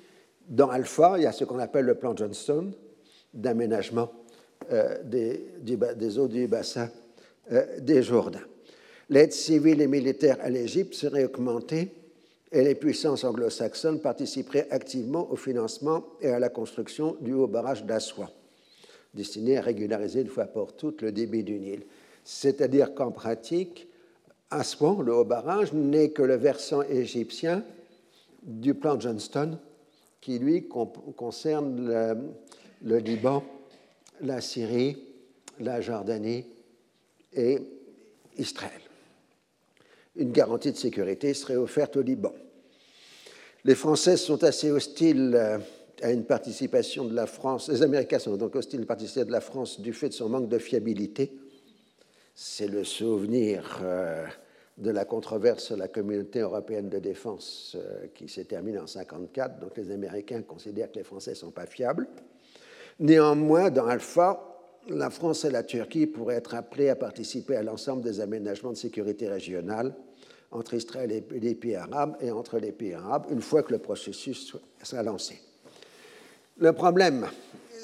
dans 0.48 0.68
Alpha, 0.68 1.14
il 1.16 1.22
y 1.22 1.26
a 1.26 1.32
ce 1.32 1.44
qu'on 1.44 1.60
appelle 1.60 1.84
le 1.84 1.94
plan 1.94 2.14
Johnston 2.16 2.72
d'aménagement 3.32 4.10
euh, 4.72 4.96
des, 5.04 6.18
eaux 6.18 6.26
du 6.26 6.48
bassin 6.48 6.90
euh, 7.52 7.78
des 7.78 8.02
Jourdains. 8.02 8.44
L'aide 9.08 9.32
civile 9.32 9.80
et 9.80 9.86
militaire 9.86 10.38
à 10.40 10.50
l'Égypte 10.50 10.94
serait 10.94 11.24
augmentée 11.24 11.92
et 12.50 12.64
les 12.64 12.74
puissances 12.74 13.22
anglo-saxonnes 13.22 14.00
participeraient 14.00 14.66
activement 14.70 15.30
au 15.30 15.36
financement 15.36 16.04
et 16.20 16.30
à 16.30 16.40
la 16.40 16.48
construction 16.48 17.16
du 17.20 17.32
haut 17.32 17.46
barrage 17.46 17.84
d'Assois, 17.84 18.30
destiné 19.14 19.56
à 19.56 19.62
régulariser 19.62 20.22
une 20.22 20.26
fois 20.26 20.46
pour 20.46 20.74
toutes 20.74 21.02
le 21.02 21.12
débit 21.12 21.44
du 21.44 21.60
Nil. 21.60 21.84
C'est-à-dire 22.24 22.92
qu'en 22.94 23.12
pratique, 23.12 23.88
Aswan, 24.50 25.00
le 25.00 25.14
haut 25.14 25.24
barrage, 25.24 25.72
n'est 25.72 26.10
que 26.10 26.22
le 26.22 26.34
versant 26.34 26.82
égyptien 26.82 27.64
du 28.42 28.74
plan 28.74 28.98
Johnston, 28.98 29.58
qui 30.20 30.38
lui 30.38 30.68
concerne 30.68 32.24
le, 32.82 32.98
Liban, 32.98 33.42
la 34.20 34.40
Syrie, 34.40 34.96
la 35.58 35.80
Jordanie 35.80 36.46
et 37.32 37.58
Israël 38.36 38.80
une 40.16 40.32
garantie 40.32 40.72
de 40.72 40.76
sécurité 40.76 41.34
serait 41.34 41.56
offerte 41.56 41.96
au 41.96 42.02
Liban. 42.02 42.34
Les 43.64 43.74
Français 43.74 44.16
sont 44.16 44.42
assez 44.44 44.70
hostiles 44.70 45.32
euh, 45.34 45.58
à 46.02 46.12
une 46.12 46.24
participation 46.24 47.04
de 47.04 47.14
la 47.14 47.26
France, 47.26 47.68
les 47.68 47.82
Américains 47.82 48.18
sont 48.18 48.36
donc 48.36 48.54
hostiles 48.54 48.80
à 48.80 48.82
une 48.82 48.86
participation 48.86 49.26
de 49.26 49.32
la 49.32 49.40
France 49.40 49.80
du 49.80 49.92
fait 49.92 50.08
de 50.08 50.14
son 50.14 50.28
manque 50.28 50.48
de 50.48 50.58
fiabilité. 50.58 51.32
C'est 52.34 52.68
le 52.68 52.84
souvenir 52.84 53.80
euh, 53.82 54.26
de 54.80 54.90
la 54.90 55.04
controverse 55.04 55.64
sur 55.64 55.76
la 55.76 55.88
communauté 55.88 56.40
européenne 56.40 56.88
de 56.88 56.98
défense 56.98 57.76
euh, 57.78 58.06
qui 58.14 58.28
s'est 58.28 58.44
terminée 58.44 58.78
en 58.78 58.88
1954. 58.88 59.60
Donc 59.60 59.76
les 59.76 59.90
Américains 59.90 60.42
considèrent 60.42 60.90
que 60.90 60.98
les 60.98 61.04
Français 61.04 61.32
ne 61.32 61.36
sont 61.36 61.50
pas 61.50 61.66
fiables. 61.66 62.08
Néanmoins, 62.98 63.70
dans 63.70 63.86
Alpha, 63.86 64.42
la 64.88 65.10
France 65.10 65.44
et 65.44 65.50
la 65.50 65.62
Turquie 65.62 66.06
pourraient 66.06 66.36
être 66.36 66.54
appelées 66.54 66.88
à 66.88 66.96
participer 66.96 67.56
à 67.56 67.62
l'ensemble 67.62 68.02
des 68.02 68.20
aménagements 68.20 68.72
de 68.72 68.76
sécurité 68.76 69.28
régionale 69.28 69.94
entre 70.50 70.74
Israël 70.74 71.12
et 71.12 71.24
les 71.38 71.54
pays 71.54 71.76
arabes 71.76 72.16
et 72.20 72.30
entre 72.30 72.58
les 72.58 72.72
pays 72.72 72.94
arabes 72.94 73.26
une 73.30 73.42
fois 73.42 73.62
que 73.62 73.72
le 73.72 73.78
processus 73.78 74.56
sera 74.82 75.02
lancé. 75.02 75.40
Le 76.58 76.72
problème, 76.72 77.26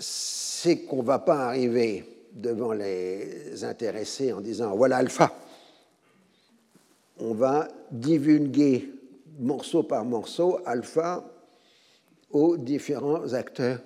c'est 0.01 0.79
qu'on 0.81 1.03
ne 1.03 1.07
va 1.07 1.19
pas 1.19 1.47
arriver 1.47 2.05
devant 2.33 2.73
les 2.73 3.65
intéressés 3.65 4.33
en 4.33 4.41
disant 4.41 4.75
voilà 4.75 4.97
Alpha. 4.97 5.33
On 7.19 7.35
va 7.35 7.69
divulguer 7.91 8.93
morceau 9.39 9.83
par 9.83 10.05
morceau 10.05 10.61
Alpha 10.65 11.25
aux 12.31 12.57
différents 12.57 13.33
acteurs 13.33 13.81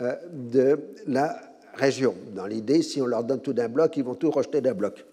euh, 0.00 0.14
de 0.30 0.78
la 1.06 1.40
région. 1.74 2.14
Dans 2.34 2.46
l'idée, 2.46 2.82
si 2.82 3.00
on 3.00 3.06
leur 3.06 3.24
donne 3.24 3.40
tout 3.40 3.52
d'un 3.52 3.68
bloc, 3.68 3.96
ils 3.96 4.04
vont 4.04 4.14
tout 4.14 4.30
rejeter 4.30 4.60
d'un 4.60 4.74
bloc. 4.74 5.04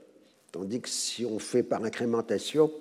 Tandis 0.51 0.81
que 0.81 0.89
si 0.89 1.25
on 1.25 1.39
fait 1.39 1.63
par 1.63 1.83
incrémentation, 1.83 2.71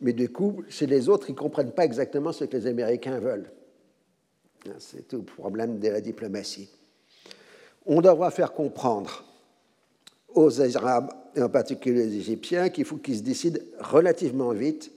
mais 0.00 0.12
du 0.12 0.28
coup, 0.28 0.64
chez 0.68 0.86
les 0.86 1.08
autres, 1.08 1.30
ils 1.30 1.34
ne 1.34 1.38
comprennent 1.38 1.72
pas 1.72 1.84
exactement 1.84 2.32
ce 2.32 2.44
que 2.44 2.56
les 2.56 2.66
Américains 2.66 3.18
veulent. 3.18 3.50
Hein, 4.66 4.74
c'est 4.78 5.08
tout 5.08 5.18
le 5.18 5.22
problème 5.22 5.78
de 5.78 5.88
la 5.88 6.00
diplomatie. 6.00 6.68
On 7.86 8.00
devra 8.00 8.30
faire 8.30 8.52
comprendre 8.52 9.24
aux 10.34 10.60
Arabes, 10.60 11.10
et 11.34 11.42
en 11.42 11.48
particulier 11.48 12.06
aux 12.06 12.10
Égyptiens, 12.10 12.68
qu'il 12.68 12.84
faut 12.84 12.96
qu'ils 12.96 13.18
se 13.18 13.22
décident 13.22 13.60
relativement 13.80 14.52
vite, 14.52 14.90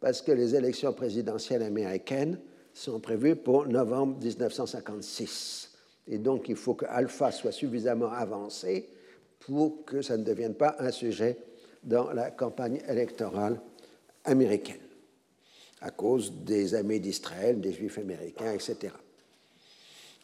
parce 0.00 0.22
que 0.22 0.32
les 0.32 0.54
élections 0.54 0.92
présidentielles 0.92 1.62
américaines 1.62 2.38
sont 2.74 3.00
prévues 3.00 3.36
pour 3.36 3.66
novembre 3.66 4.18
1956. 4.18 5.70
Et 6.08 6.18
donc, 6.18 6.48
il 6.48 6.56
faut 6.56 6.74
que 6.74 6.86
Alpha 6.86 7.30
soit 7.30 7.52
suffisamment 7.52 8.10
avancé 8.10 8.88
pour 9.40 9.84
que 9.84 10.02
ça 10.02 10.16
ne 10.16 10.24
devienne 10.24 10.54
pas 10.54 10.76
un 10.78 10.90
sujet 10.90 11.36
dans 11.82 12.12
la 12.12 12.30
campagne 12.30 12.80
électorale 12.88 13.60
américaine, 14.24 14.80
à 15.80 15.90
cause 15.90 16.32
des 16.32 16.74
amis 16.74 17.00
d'Israël, 17.00 17.60
des 17.60 17.72
Juifs 17.72 17.98
américains, 17.98 18.52
etc. 18.52 18.92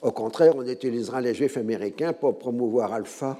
Au 0.02 0.12
contraire, 0.12 0.54
on 0.56 0.66
utilisera 0.66 1.20
les 1.20 1.34
Juifs 1.34 1.56
américains 1.56 2.12
pour 2.12 2.38
promouvoir 2.38 2.92
Alpha 2.92 3.38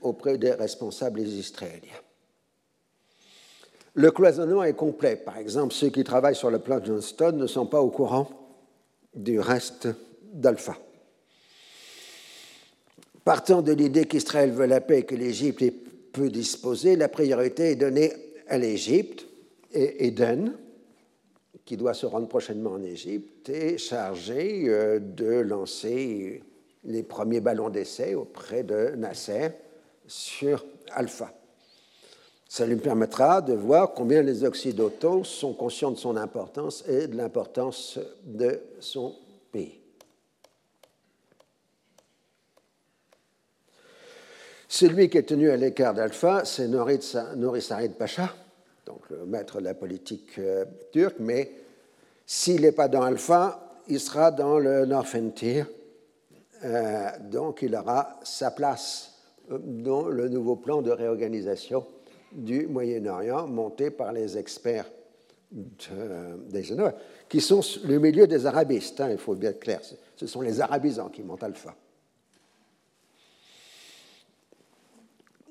auprès 0.00 0.38
des 0.38 0.52
responsables 0.52 1.20
israéliens. 1.20 2.00
Le 3.94 4.10
cloisonnement 4.10 4.62
est 4.62 4.74
complet. 4.74 5.16
Par 5.16 5.36
exemple, 5.36 5.74
ceux 5.74 5.90
qui 5.90 6.04
travaillent 6.04 6.36
sur 6.36 6.50
le 6.50 6.58
plan 6.58 6.82
Johnston 6.82 7.32
ne 7.32 7.46
sont 7.46 7.66
pas 7.66 7.80
au 7.80 7.90
courant 7.90 8.28
du 9.14 9.40
reste 9.40 9.88
d'Alpha. 10.32 10.76
Partant 13.24 13.62
de 13.62 13.72
l'idée 13.72 14.06
qu'Israël 14.06 14.50
veut 14.50 14.66
la 14.66 14.80
paix 14.80 15.00
et 15.00 15.04
que 15.04 15.14
l'Égypte 15.14 15.62
est 15.62 15.74
peu 16.12 16.30
disposée, 16.30 16.96
la 16.96 17.08
priorité 17.08 17.72
est 17.72 17.76
donnée 17.76 18.12
à 18.48 18.58
l'Égypte 18.58 19.26
et 19.72 20.06
Eden, 20.06 20.54
qui 21.64 21.76
doit 21.76 21.94
se 21.94 22.06
rendre 22.06 22.28
prochainement 22.28 22.72
en 22.72 22.82
Égypte, 22.82 23.48
est 23.48 23.78
chargé 23.78 24.64
euh, 24.68 24.98
de 24.98 25.40
lancer 25.40 26.42
les 26.84 27.02
premiers 27.02 27.40
ballons 27.40 27.70
d'essai 27.70 28.14
auprès 28.14 28.62
de 28.62 28.94
Nasser 28.96 29.50
sur 30.10 30.64
Alpha. 30.92 31.32
Ça 32.48 32.66
lui 32.66 32.76
permettra 32.76 33.40
de 33.40 33.54
voir 33.54 33.92
combien 33.92 34.22
les 34.22 34.42
Occidentaux 34.42 35.22
sont 35.22 35.54
conscients 35.54 35.92
de 35.92 35.98
son 35.98 36.16
importance 36.16 36.84
et 36.88 37.06
de 37.06 37.16
l'importance 37.16 37.98
de 38.24 38.60
son 38.80 39.14
pays. 39.52 39.78
Celui 44.68 45.08
qui 45.08 45.18
est 45.18 45.22
tenu 45.22 45.50
à 45.50 45.56
l'écart 45.56 45.94
d'Alpha, 45.94 46.44
c'est 46.44 46.66
Nouri 46.66 47.62
Sarid 47.62 47.94
Pacha, 47.94 48.34
donc 48.86 49.08
le 49.10 49.24
maître 49.26 49.60
de 49.60 49.64
la 49.64 49.74
politique 49.74 50.38
euh, 50.38 50.64
turque, 50.92 51.16
mais 51.20 51.52
s'il 52.26 52.62
n'est 52.62 52.72
pas 52.72 52.88
dans 52.88 53.02
Alpha, 53.02 53.80
il 53.86 54.00
sera 54.00 54.32
dans 54.32 54.58
le 54.58 54.86
Norfentir, 54.86 55.66
euh, 56.64 57.10
donc 57.30 57.62
il 57.62 57.74
aura 57.76 58.18
sa 58.24 58.50
place 58.50 59.09
dans 59.50 60.08
le 60.08 60.28
nouveau 60.28 60.56
plan 60.56 60.82
de 60.82 60.90
réorganisation 60.90 61.86
du 62.32 62.66
Moyen-Orient 62.66 63.46
monté 63.46 63.90
par 63.90 64.12
les 64.12 64.38
experts 64.38 64.90
des 65.50 66.62
Génois, 66.62 66.94
qui 67.28 67.40
sont 67.40 67.60
le 67.84 67.98
milieu 67.98 68.26
des 68.28 68.46
arabistes, 68.46 69.00
hein, 69.00 69.08
il 69.10 69.18
faut 69.18 69.34
bien 69.34 69.50
être 69.50 69.60
clair, 69.60 69.80
ce 70.16 70.26
sont 70.26 70.42
les 70.42 70.60
arabisants 70.60 71.08
qui 71.08 71.22
montent 71.22 71.42
Alpha. 71.42 71.74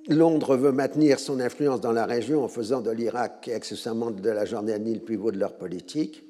Londres 0.08 0.56
veut 0.56 0.72
maintenir 0.72 1.20
son 1.20 1.40
influence 1.42 1.82
dans 1.82 1.92
la 1.92 2.06
région 2.06 2.44
en 2.44 2.48
faisant 2.48 2.82
de 2.82 2.90
l'Irak 2.90 3.48
et 3.50 3.54
accessoirement 3.54 4.10
de 4.10 4.30
la 4.30 4.46
Jordanie 4.46 4.96
le 4.96 5.02
pivot 5.02 5.32
de 5.32 5.38
leur 5.38 5.56
politique, 5.56 6.24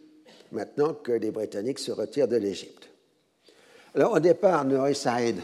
maintenant 0.51 0.95
que 0.95 1.11
les 1.11 1.31
Britanniques 1.31 1.79
se 1.79 1.91
retirent 1.91 2.27
de 2.27 2.37
l'Égypte. 2.37 2.89
Alors 3.93 4.13
au 4.13 4.19
départ, 4.19 4.65
Nouri 4.65 4.95
Saïd 4.95 5.37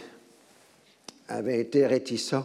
avait 1.28 1.59
été 1.59 1.86
réticent 1.86 2.36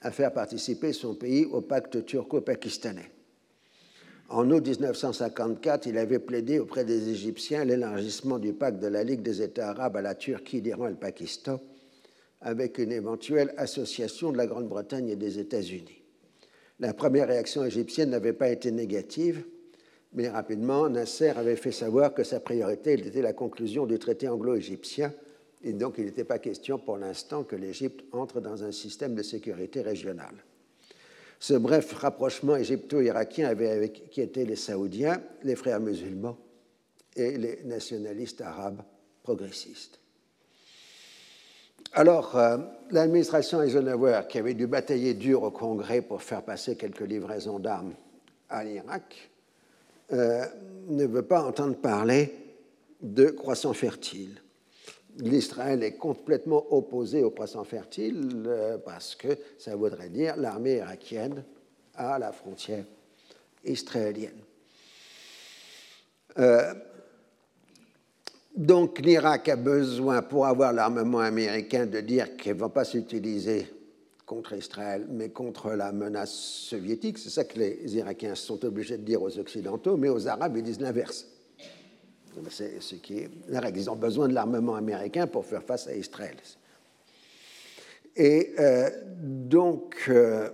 à 0.00 0.10
faire 0.10 0.32
participer 0.32 0.92
son 0.92 1.14
pays 1.14 1.46
au 1.46 1.60
pacte 1.60 2.04
turco-pakistanais. 2.04 3.10
En 4.28 4.50
août 4.50 4.66
1954, 4.66 5.86
il 5.86 5.98
avait 5.98 6.18
plaidé 6.18 6.58
auprès 6.58 6.84
des 6.84 7.10
Égyptiens 7.10 7.64
l'élargissement 7.64 8.38
du 8.38 8.52
pacte 8.52 8.80
de 8.80 8.86
la 8.86 9.04
Ligue 9.04 9.22
des 9.22 9.42
États 9.42 9.70
arabes 9.70 9.96
à 9.96 10.02
la 10.02 10.14
Turquie, 10.14 10.60
l'Iran 10.60 10.86
et 10.86 10.90
le 10.90 10.96
Pakistan, 10.96 11.60
avec 12.40 12.78
une 12.78 12.92
éventuelle 12.92 13.54
association 13.56 14.32
de 14.32 14.36
la 14.36 14.46
Grande-Bretagne 14.46 15.10
et 15.10 15.16
des 15.16 15.38
États-Unis. 15.38 16.02
La 16.80 16.92
première 16.92 17.28
réaction 17.28 17.64
égyptienne 17.64 18.10
n'avait 18.10 18.32
pas 18.32 18.48
été 18.48 18.70
négative, 18.70 19.44
mais 20.12 20.28
rapidement, 20.28 20.88
Nasser 20.88 21.30
avait 21.30 21.56
fait 21.56 21.72
savoir 21.72 22.14
que 22.14 22.24
sa 22.24 22.40
priorité 22.40 22.94
était 22.94 23.22
la 23.22 23.32
conclusion 23.32 23.86
du 23.86 23.98
traité 23.98 24.28
anglo-égyptien, 24.28 25.12
et 25.64 25.72
donc 25.72 25.94
il 25.98 26.04
n'était 26.04 26.24
pas 26.24 26.38
question 26.38 26.78
pour 26.78 26.98
l'instant 26.98 27.42
que 27.42 27.56
l'Égypte 27.56 28.04
entre 28.12 28.40
dans 28.40 28.62
un 28.62 28.72
système 28.72 29.14
de 29.14 29.22
sécurité 29.22 29.80
régional. 29.80 30.34
Ce 31.40 31.54
bref 31.54 31.92
rapprochement 31.94 32.56
égypto-irakien 32.56 33.48
avait 33.48 33.84
inquiété 33.84 34.44
les 34.44 34.56
Saoudiens, 34.56 35.22
les 35.42 35.56
frères 35.56 35.80
musulmans 35.80 36.38
et 37.16 37.36
les 37.36 37.64
nationalistes 37.64 38.40
arabes 38.40 38.82
progressistes. 39.22 39.98
Alors, 41.92 42.36
euh, 42.36 42.58
l'administration 42.90 43.62
Eisenhower, 43.62 44.22
qui 44.28 44.38
avait 44.38 44.54
dû 44.54 44.66
batailler 44.66 45.14
dur 45.14 45.42
au 45.42 45.50
Congrès 45.50 46.02
pour 46.02 46.22
faire 46.22 46.42
passer 46.42 46.76
quelques 46.76 47.00
livraisons 47.00 47.58
d'armes 47.58 47.94
à 48.48 48.64
l'Irak, 48.64 49.30
euh, 50.12 50.44
ne 50.88 51.06
veut 51.06 51.22
pas 51.22 51.42
entendre 51.42 51.76
parler 51.76 52.34
de 53.00 53.26
croissant 53.26 53.72
fertile. 53.74 54.40
L'Israël 55.18 55.82
est 55.82 55.96
complètement 55.96 56.72
opposé 56.72 57.22
au 57.22 57.30
croissant 57.30 57.64
fertile 57.64 58.44
euh, 58.46 58.78
parce 58.78 59.14
que 59.14 59.28
ça 59.58 59.76
voudrait 59.76 60.08
dire 60.08 60.36
l'armée 60.36 60.76
irakienne 60.76 61.44
à 61.94 62.18
la 62.18 62.32
frontière 62.32 62.84
israélienne. 63.64 64.40
Donc 68.54 69.00
l'Irak 69.00 69.48
a 69.48 69.56
besoin, 69.56 70.22
pour 70.22 70.46
avoir 70.46 70.72
l'armement 70.72 71.18
américain, 71.18 71.86
de 71.86 72.00
dire 72.00 72.36
qu'il 72.36 72.52
ne 72.52 72.58
va 72.58 72.68
pas 72.68 72.84
s'utiliser 72.84 73.66
contre 74.24 74.52
Israël, 74.54 75.06
mais 75.10 75.30
contre 75.30 75.72
la 75.72 75.90
menace 75.90 76.32
soviétique. 76.32 77.18
C'est 77.18 77.30
ça 77.30 77.44
que 77.44 77.58
les 77.58 77.96
Irakiens 77.96 78.36
sont 78.36 78.64
obligés 78.64 78.96
de 78.96 79.02
dire 79.02 79.22
aux 79.22 79.38
Occidentaux, 79.38 79.96
mais 79.96 80.08
aux 80.08 80.28
Arabes, 80.28 80.56
ils 80.56 80.62
disent 80.62 80.80
l'inverse. 80.80 81.26
C'est 82.50 82.80
ce 82.80 82.96
qui 82.96 83.18
est. 83.18 83.30
Ils 83.76 83.90
ont 83.90 83.96
besoin 83.96 84.28
de 84.28 84.34
l'armement 84.34 84.74
américain 84.74 85.26
pour 85.26 85.44
faire 85.44 85.62
face 85.62 85.86
à 85.86 85.94
Israël. 85.94 86.36
Et 88.16 88.54
euh, 88.58 88.88
donc, 89.20 90.04
euh, 90.08 90.48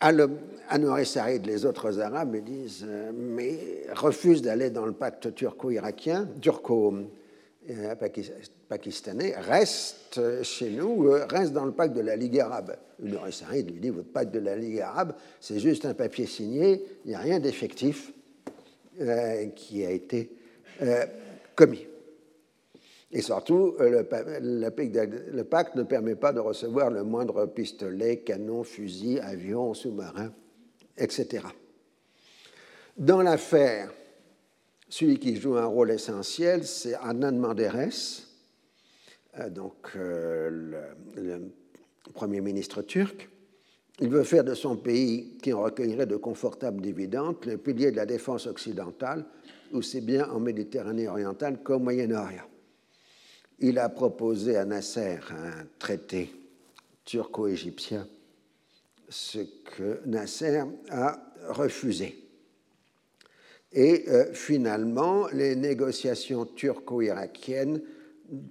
Anwar 0.00 1.04
Saïd, 1.04 1.44
les 1.46 1.64
autres 1.64 1.98
Arabes, 2.00 2.34
me 2.34 2.40
disent, 2.40 2.84
euh, 2.86 3.10
mais 3.14 3.58
refusent 3.94 4.42
d'aller 4.42 4.70
dans 4.70 4.86
le 4.86 4.92
pacte 4.92 5.34
turco-irakien, 5.34 6.28
turco-pakistanais, 6.40 9.34
reste 9.38 10.20
chez 10.42 10.70
nous, 10.70 11.06
euh, 11.06 11.26
reste 11.28 11.52
dans 11.52 11.64
le 11.64 11.72
pacte 11.72 11.96
de 11.96 12.02
la 12.02 12.14
Ligue 12.14 12.38
arabe. 12.38 12.76
Anwar 13.02 13.32
Saïd 13.32 13.68
lui 13.70 13.80
dit, 13.80 13.90
votre 13.90 14.12
pacte 14.12 14.32
de 14.32 14.38
la 14.40 14.56
Ligue 14.56 14.80
arabe, 14.80 15.14
c'est 15.40 15.58
juste 15.58 15.84
un 15.86 15.94
papier 15.94 16.26
signé, 16.26 16.84
il 17.04 17.08
n'y 17.08 17.14
a 17.14 17.20
rien 17.20 17.40
d'effectif 17.40 18.12
euh, 19.00 19.46
qui 19.54 19.84
a 19.84 19.90
été 19.90 20.30
commis. 21.54 21.86
Et 23.10 23.22
surtout, 23.22 23.74
le, 23.80 24.06
le, 24.40 25.42
pacte 25.42 25.74
ne 25.76 25.82
permet 25.82 26.14
pas 26.14 26.32
de 26.32 26.40
recevoir 26.40 26.90
le 26.90 27.04
moindre 27.04 27.46
pistolet, 27.46 28.18
canon, 28.18 28.64
fusil, 28.64 29.18
avion, 29.20 29.72
sous-marin 29.74 30.30
etc. 30.98 31.44
Dans 32.96 33.22
l'affaire, 33.22 33.92
celui 34.88 35.18
qui 35.18 35.36
joue 35.36 35.56
un 35.56 35.66
rôle 35.66 35.90
essentiel, 35.90 36.64
c'est 36.66 36.94
Adnan 36.94 37.38
Menderes, 37.38 38.26
euh, 39.38 39.50
donc 39.50 39.92
euh, 39.96 40.90
le, 41.16 41.52
Premier 42.14 42.40
ministre 42.40 42.80
turc. 42.80 43.28
Il 44.00 44.08
veut 44.08 44.24
faire 44.24 44.42
de 44.42 44.54
son 44.54 44.76
pays, 44.76 45.36
qui 45.42 45.52
en 45.52 45.62
recueillerait 45.62 46.06
de 46.06 46.16
confortables 46.16 46.80
dividendes, 46.80 47.36
le 47.44 47.58
pilier 47.58 47.90
de 47.90 47.96
la 47.96 48.06
défense 48.06 48.46
occidentale, 48.46 49.26
aussi 49.72 50.00
bien 50.00 50.28
en 50.30 50.40
Méditerranée 50.40 51.08
orientale 51.08 51.62
qu'au 51.62 51.78
Moyen-Orient. 51.78 52.48
Il 53.60 53.78
a 53.78 53.88
proposé 53.88 54.56
à 54.56 54.64
Nasser 54.64 55.18
un 55.30 55.66
traité 55.78 56.30
turco-égyptien 57.04 58.06
ce 59.08 59.38
que 59.38 60.00
Nasser 60.06 60.62
a 60.90 61.18
refusé. 61.48 62.16
Et 63.72 64.04
euh, 64.08 64.32
finalement, 64.32 65.28
les 65.32 65.56
négociations 65.56 66.46
turco-irakiennes 66.46 67.82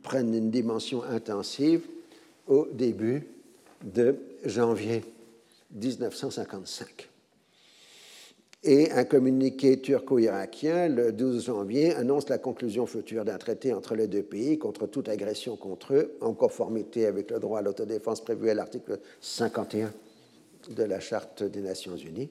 prennent 0.04 0.34
une 0.34 0.52
dimension 0.52 1.04
intensive 1.04 1.82
au 2.48 2.68
début 2.72 3.28
de 3.84 4.16
janvier 4.46 5.04
1955. 5.72 7.10
Et 8.70 8.92
un 8.92 9.06
communiqué 9.06 9.80
turco-irakien, 9.80 10.90
le 10.90 11.14
12 11.14 11.46
janvier, 11.46 11.94
annonce 11.94 12.28
la 12.28 12.38
conclusion 12.38 12.86
future 12.86 13.24
d'un 13.24 13.38
traité 13.38 13.72
entre 13.72 13.96
les 13.96 14.08
deux 14.08 14.24
pays 14.24 14.60
contre 14.60 14.88
toute 14.88 15.08
agression 15.08 15.56
contre 15.56 15.94
eux, 15.94 16.18
en 16.20 16.34
conformité 16.34 17.06
avec 17.06 17.32
le 17.32 17.40
droit 17.40 17.60
à 17.60 17.62
l'autodéfense 17.62 18.20
prévu 18.20 18.50
à 18.50 18.54
l'article 18.54 19.00
51 19.22 19.94
de 20.76 20.84
la 20.84 21.00
Charte 21.00 21.44
des 21.44 21.62
Nations 21.62 21.96
Unies. 21.96 22.30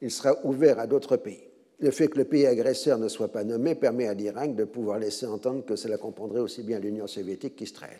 Il 0.00 0.12
sera 0.12 0.36
ouvert 0.44 0.78
à 0.78 0.86
d'autres 0.86 1.16
pays. 1.16 1.42
Le 1.80 1.90
fait 1.90 2.06
que 2.06 2.18
le 2.18 2.24
pays 2.24 2.46
agresseur 2.46 2.96
ne 2.96 3.08
soit 3.08 3.32
pas 3.32 3.42
nommé 3.42 3.74
permet 3.74 4.06
à 4.06 4.14
l'Irak 4.14 4.54
de 4.54 4.62
pouvoir 4.62 5.00
laisser 5.00 5.26
entendre 5.26 5.64
que 5.64 5.74
cela 5.74 5.98
comprendrait 5.98 6.38
aussi 6.40 6.62
bien 6.62 6.78
l'Union 6.78 7.08
soviétique 7.08 7.56
qu'Israël. 7.56 7.98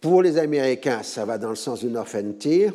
Pour 0.00 0.22
les 0.22 0.38
Américains, 0.38 1.04
ça 1.04 1.24
va 1.24 1.38
dans 1.38 1.50
le 1.50 1.54
sens 1.54 1.78
du 1.78 1.88
North-Tir, 1.88 2.72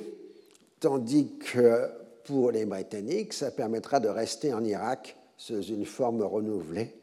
tandis 0.80 1.34
que 1.38 1.90
pour 2.24 2.52
les 2.52 2.66
Britanniques, 2.66 3.34
ça 3.34 3.52
permettra 3.52 4.00
de 4.00 4.08
rester 4.08 4.54
en 4.54 4.64
Irak 4.64 5.16
sous 5.38 5.62
une 5.62 5.86
forme 5.86 6.22
renouvelée, 6.22 6.94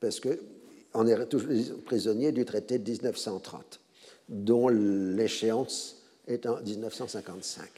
parce 0.00 0.20
qu'on 0.20 1.06
est 1.06 1.26
tous 1.26 1.46
prisonniers 1.84 2.32
du 2.32 2.44
traité 2.44 2.78
de 2.78 2.90
1930, 2.90 3.80
dont 4.28 4.68
l'échéance 4.68 6.02
est 6.26 6.46
en 6.46 6.60
1955. 6.60 7.68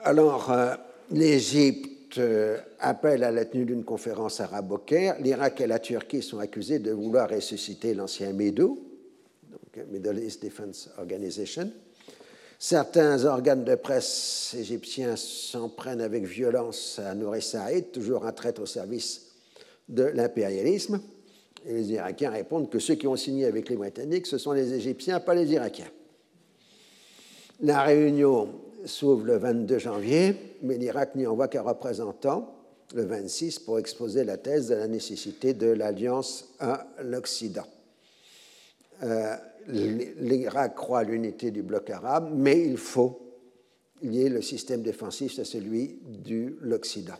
Alors, 0.00 0.52
euh, 0.52 0.74
l'Égypte 1.10 2.18
euh, 2.18 2.58
appelle 2.78 3.24
à 3.24 3.30
la 3.30 3.44
tenue 3.44 3.64
d'une 3.64 3.84
conférence 3.84 4.40
arabe 4.40 4.72
au 4.72 4.78
Caire. 4.78 5.16
L'Irak 5.20 5.60
et 5.60 5.66
la 5.66 5.78
Turquie 5.78 6.22
sont 6.22 6.38
accusés 6.38 6.78
de 6.78 6.92
vouloir 6.92 7.28
ressusciter 7.28 7.94
l'ancien 7.94 8.32
MEDO, 8.32 8.78
Middle 9.90 10.18
East 10.18 10.42
Defense 10.42 10.90
Organization. 10.98 11.70
Certains 12.60 13.24
organes 13.24 13.62
de 13.62 13.76
presse 13.76 14.56
égyptiens 14.58 15.14
s'en 15.14 15.68
prennent 15.68 16.00
avec 16.00 16.24
violence 16.24 16.98
à 16.98 17.14
Nouri 17.14 17.40
Saïd, 17.40 17.92
toujours 17.92 18.26
un 18.26 18.32
traître 18.32 18.60
au 18.60 18.66
service 18.66 19.26
de 19.88 20.02
l'impérialisme. 20.02 21.00
Et 21.64 21.74
les 21.74 21.92
Irakiens 21.92 22.30
répondent 22.30 22.68
que 22.68 22.80
ceux 22.80 22.96
qui 22.96 23.06
ont 23.06 23.14
signé 23.14 23.46
avec 23.46 23.68
les 23.68 23.76
Britanniques, 23.76 24.26
ce 24.26 24.38
sont 24.38 24.50
les 24.50 24.74
Égyptiens, 24.74 25.20
pas 25.20 25.34
les 25.34 25.52
Irakiens. 25.52 25.90
La 27.60 27.82
réunion 27.82 28.48
s'ouvre 28.86 29.24
le 29.24 29.36
22 29.36 29.78
janvier, 29.78 30.34
mais 30.62 30.78
l'Irak 30.78 31.14
n'y 31.14 31.28
envoie 31.28 31.46
qu'un 31.46 31.62
représentant, 31.62 32.56
le 32.92 33.04
26, 33.04 33.60
pour 33.60 33.78
exposer 33.78 34.24
la 34.24 34.36
thèse 34.36 34.68
de 34.68 34.74
la 34.74 34.88
nécessité 34.88 35.54
de 35.54 35.68
l'alliance 35.68 36.48
à 36.58 36.88
l'Occident. 37.04 37.66
Euh, 39.04 39.36
L'Irak 39.68 40.74
croit 40.74 41.00
à 41.00 41.04
l'unité 41.04 41.50
du 41.50 41.62
bloc 41.62 41.90
arabe, 41.90 42.32
mais 42.34 42.64
il 42.64 42.78
faut 42.78 43.20
lier 44.02 44.28
le 44.28 44.40
système 44.40 44.82
défensif 44.82 45.38
à 45.38 45.44
celui 45.44 45.98
de 46.06 46.56
l'Occident. 46.60 47.18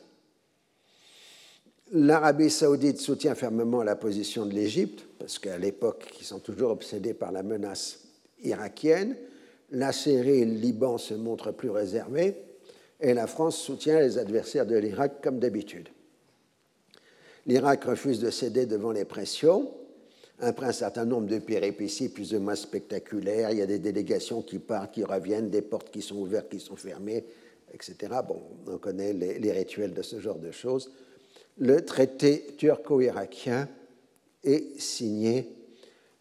L'Arabie 1.92 2.50
saoudite 2.50 3.00
soutient 3.00 3.34
fermement 3.34 3.82
la 3.82 3.96
position 3.96 4.46
de 4.46 4.52
l'Égypte, 4.52 5.06
parce 5.18 5.38
qu'à 5.38 5.58
l'époque, 5.58 6.06
ils 6.20 6.24
sont 6.24 6.38
toujours 6.38 6.70
obsédés 6.70 7.14
par 7.14 7.32
la 7.32 7.42
menace 7.42 8.00
irakienne. 8.42 9.16
La 9.70 9.92
Syrie 9.92 10.40
et 10.40 10.44
le 10.44 10.54
Liban 10.54 10.98
se 10.98 11.14
montrent 11.14 11.52
plus 11.52 11.70
réservés, 11.70 12.36
et 13.00 13.14
la 13.14 13.26
France 13.26 13.58
soutient 13.58 14.00
les 14.00 14.18
adversaires 14.18 14.66
de 14.66 14.76
l'Irak 14.76 15.22
comme 15.22 15.38
d'habitude. 15.38 15.88
L'Irak 17.46 17.84
refuse 17.84 18.20
de 18.20 18.30
céder 18.30 18.66
devant 18.66 18.92
les 18.92 19.04
pressions, 19.04 19.70
après 20.40 20.66
un 20.66 20.72
certain 20.72 21.04
nombre 21.04 21.26
de 21.26 21.38
péripéties 21.38 22.08
plus 22.08 22.34
ou 22.34 22.40
moins 22.40 22.54
spectaculaires. 22.54 23.50
Il 23.50 23.58
y 23.58 23.62
a 23.62 23.66
des 23.66 23.78
délégations 23.78 24.42
qui 24.42 24.58
partent, 24.58 24.92
qui 24.94 25.04
reviennent, 25.04 25.50
des 25.50 25.62
portes 25.62 25.90
qui 25.90 26.02
sont 26.02 26.16
ouvertes, 26.16 26.48
qui 26.48 26.60
sont 26.60 26.76
fermées, 26.76 27.24
etc. 27.72 27.96
Bon, 28.26 28.40
on 28.66 28.78
connaît 28.78 29.12
les, 29.12 29.38
les 29.38 29.52
rituels 29.52 29.94
de 29.94 30.02
ce 30.02 30.20
genre 30.20 30.38
de 30.38 30.50
choses 30.50 30.90
le 31.58 31.84
traité 31.84 32.54
turco-irakien 32.56 33.68
est 34.44 34.80
signé 34.80 35.48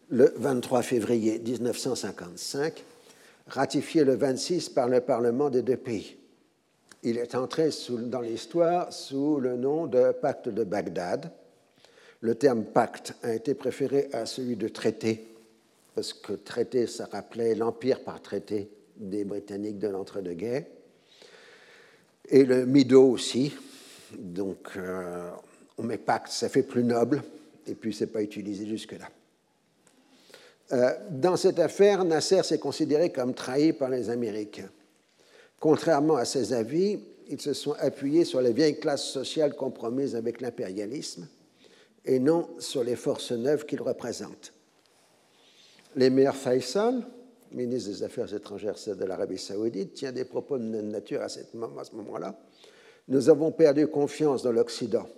le 0.08 0.32
23 0.36 0.82
février 0.82 1.38
1955, 1.38 2.84
ratifié 3.46 4.04
le 4.04 4.14
26 4.16 4.70
par 4.70 4.88
le 4.88 5.00
Parlement 5.00 5.50
des 5.50 5.62
deux 5.62 5.76
pays. 5.76 6.16
Il 7.04 7.18
est 7.18 7.34
entré 7.34 7.70
dans 7.90 8.20
l'histoire 8.20 8.92
sous 8.92 9.38
le 9.38 9.56
nom 9.56 9.86
de 9.86 10.12
pacte 10.12 10.48
de 10.48 10.64
Bagdad. 10.64 11.30
Le 12.20 12.34
terme 12.34 12.64
pacte 12.64 13.14
a 13.22 13.32
été 13.32 13.54
préféré 13.54 14.08
à 14.12 14.26
celui 14.26 14.56
de 14.56 14.68
traité, 14.68 15.28
parce 15.94 16.12
que 16.12 16.32
traité, 16.32 16.86
ça 16.86 17.06
rappelait 17.06 17.54
l'empire 17.54 18.02
par 18.02 18.20
traité 18.20 18.68
des 18.96 19.24
Britanniques 19.24 19.78
de 19.78 19.88
l'entre-deux-guerres. 19.88 20.64
Et 22.28 22.44
le 22.44 22.66
Mido 22.66 23.04
aussi, 23.04 23.54
donc, 24.18 24.70
euh, 24.76 25.30
on 25.76 25.84
met 25.84 25.98
pacte, 25.98 26.32
ça 26.32 26.48
fait 26.48 26.64
plus 26.64 26.82
noble, 26.82 27.22
et 27.66 27.74
puis 27.74 27.94
ce 27.94 28.04
n'est 28.04 28.10
pas 28.10 28.22
utilisé 28.22 28.66
jusque-là. 28.66 29.08
Euh, 30.72 30.92
dans 31.10 31.36
cette 31.36 31.60
affaire, 31.60 32.04
Nasser 32.04 32.42
s'est 32.42 32.58
considéré 32.58 33.10
comme 33.12 33.32
trahi 33.32 33.72
par 33.72 33.90
les 33.90 34.10
Américains. 34.10 34.68
Contrairement 35.60 36.16
à 36.16 36.24
ses 36.24 36.52
avis, 36.52 36.98
ils 37.28 37.40
se 37.40 37.52
sont 37.52 37.74
appuyés 37.78 38.24
sur 38.24 38.40
les 38.40 38.52
vieilles 38.52 38.80
classes 38.80 39.08
sociales 39.08 39.54
compromises 39.54 40.16
avec 40.16 40.40
l'impérialisme 40.40 41.28
et 42.08 42.18
non 42.18 42.48
sur 42.58 42.82
les 42.82 42.96
forces 42.96 43.32
neuves 43.32 43.66
qu'ils 43.66 43.82
représentent. 43.82 44.52
L'émir 45.94 46.34
Faisal, 46.34 47.06
ministre 47.52 47.90
des 47.90 48.02
Affaires 48.02 48.32
étrangères 48.34 48.74
de 48.86 49.04
l'Arabie 49.04 49.38
saoudite, 49.38 49.94
tient 49.94 50.12
des 50.12 50.24
propos 50.24 50.58
de 50.58 50.64
nature 50.64 51.22
à, 51.22 51.28
ce 51.28 51.40
moment-là 51.94 52.36
nous 53.08 53.30
avons 53.30 53.50
perdu 53.50 53.86
confiance 53.86 54.42
dans 54.42 54.52
l'Occident. 54.52 55.08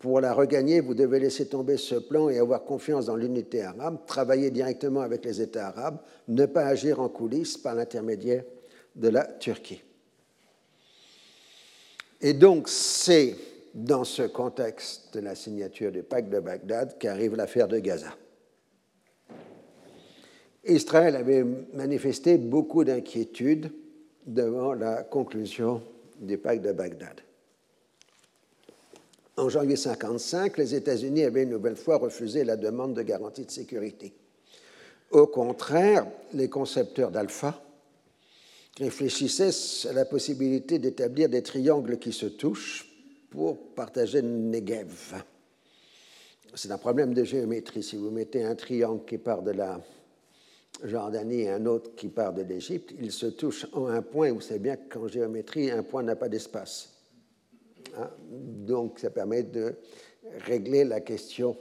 Pour 0.00 0.20
la 0.20 0.32
regagner, 0.32 0.80
vous 0.80 0.94
devez 0.94 1.20
laisser 1.20 1.46
tomber 1.46 1.76
ce 1.76 1.94
plan 1.94 2.28
et 2.28 2.38
avoir 2.38 2.64
confiance 2.64 3.06
dans 3.06 3.16
l'unité 3.16 3.62
arabe, 3.62 3.98
travailler 4.06 4.50
directement 4.50 5.00
avec 5.00 5.24
les 5.24 5.40
États 5.40 5.68
arabes, 5.68 5.98
ne 6.26 6.46
pas 6.46 6.66
agir 6.66 7.00
en 7.00 7.08
coulisses 7.08 7.56
par 7.56 7.74
l'intermédiaire 7.74 8.44
de 8.96 9.08
la 9.08 9.24
Turquie. 9.24 9.82
Et 12.20 12.32
donc, 12.32 12.68
c'est 12.68 13.36
dans 13.74 14.04
ce 14.04 14.22
contexte 14.22 15.14
de 15.14 15.20
la 15.20 15.34
signature 15.34 15.92
du 15.92 16.02
pacte 16.02 16.30
de 16.30 16.40
Bagdad 16.40 16.98
qu'arrive 16.98 17.36
l'affaire 17.36 17.68
de 17.68 17.78
Gaza. 17.78 18.16
Israël 20.64 21.16
avait 21.16 21.44
manifesté 21.72 22.36
beaucoup 22.36 22.84
d'inquiétude 22.84 23.70
devant 24.26 24.74
la 24.74 25.02
conclusion 25.02 25.82
du 26.20 26.36
pacte 26.36 26.62
de 26.62 26.72
Bagdad. 26.72 27.20
En 29.36 29.48
janvier 29.48 29.74
1955, 29.74 30.58
les 30.58 30.74
États-Unis 30.74 31.24
avaient 31.24 31.44
une 31.44 31.50
nouvelle 31.50 31.76
fois 31.76 31.96
refusé 31.96 32.44
la 32.44 32.56
demande 32.56 32.94
de 32.94 33.02
garantie 33.02 33.46
de 33.46 33.50
sécurité. 33.50 34.12
Au 35.10 35.26
contraire, 35.26 36.06
les 36.34 36.50
concepteurs 36.50 37.10
d'Alpha 37.10 37.62
réfléchissaient 38.78 39.88
à 39.88 39.92
la 39.92 40.04
possibilité 40.04 40.78
d'établir 40.78 41.28
des 41.28 41.42
triangles 41.42 41.98
qui 41.98 42.12
se 42.12 42.26
touchent 42.26 42.89
pour 43.30 43.74
partager 43.74 44.20
le 44.20 44.28
Negev. 44.28 45.22
C'est 46.54 46.70
un 46.70 46.78
problème 46.78 47.14
de 47.14 47.22
géométrie. 47.22 47.82
Si 47.82 47.96
vous 47.96 48.10
mettez 48.10 48.42
un 48.42 48.56
triangle 48.56 49.04
qui 49.04 49.18
part 49.18 49.42
de 49.42 49.52
la 49.52 49.80
Jordanie 50.82 51.42
et 51.42 51.50
un 51.50 51.64
autre 51.66 51.94
qui 51.94 52.08
part 52.08 52.32
de 52.32 52.42
l'Égypte, 52.42 52.92
ils 52.98 53.12
se 53.12 53.26
touchent 53.26 53.66
en 53.72 53.86
un 53.86 54.02
point. 54.02 54.32
Vous 54.32 54.40
savez 54.40 54.58
bien 54.58 54.76
qu'en 54.76 55.06
géométrie, 55.06 55.70
un 55.70 55.84
point 55.84 56.02
n'a 56.02 56.16
pas 56.16 56.28
d'espace. 56.28 56.92
Hein? 57.96 58.10
Donc, 58.30 58.98
ça 58.98 59.10
permet 59.10 59.44
de 59.44 59.76
régler 60.46 60.84
la 60.84 61.00
question 61.00 61.56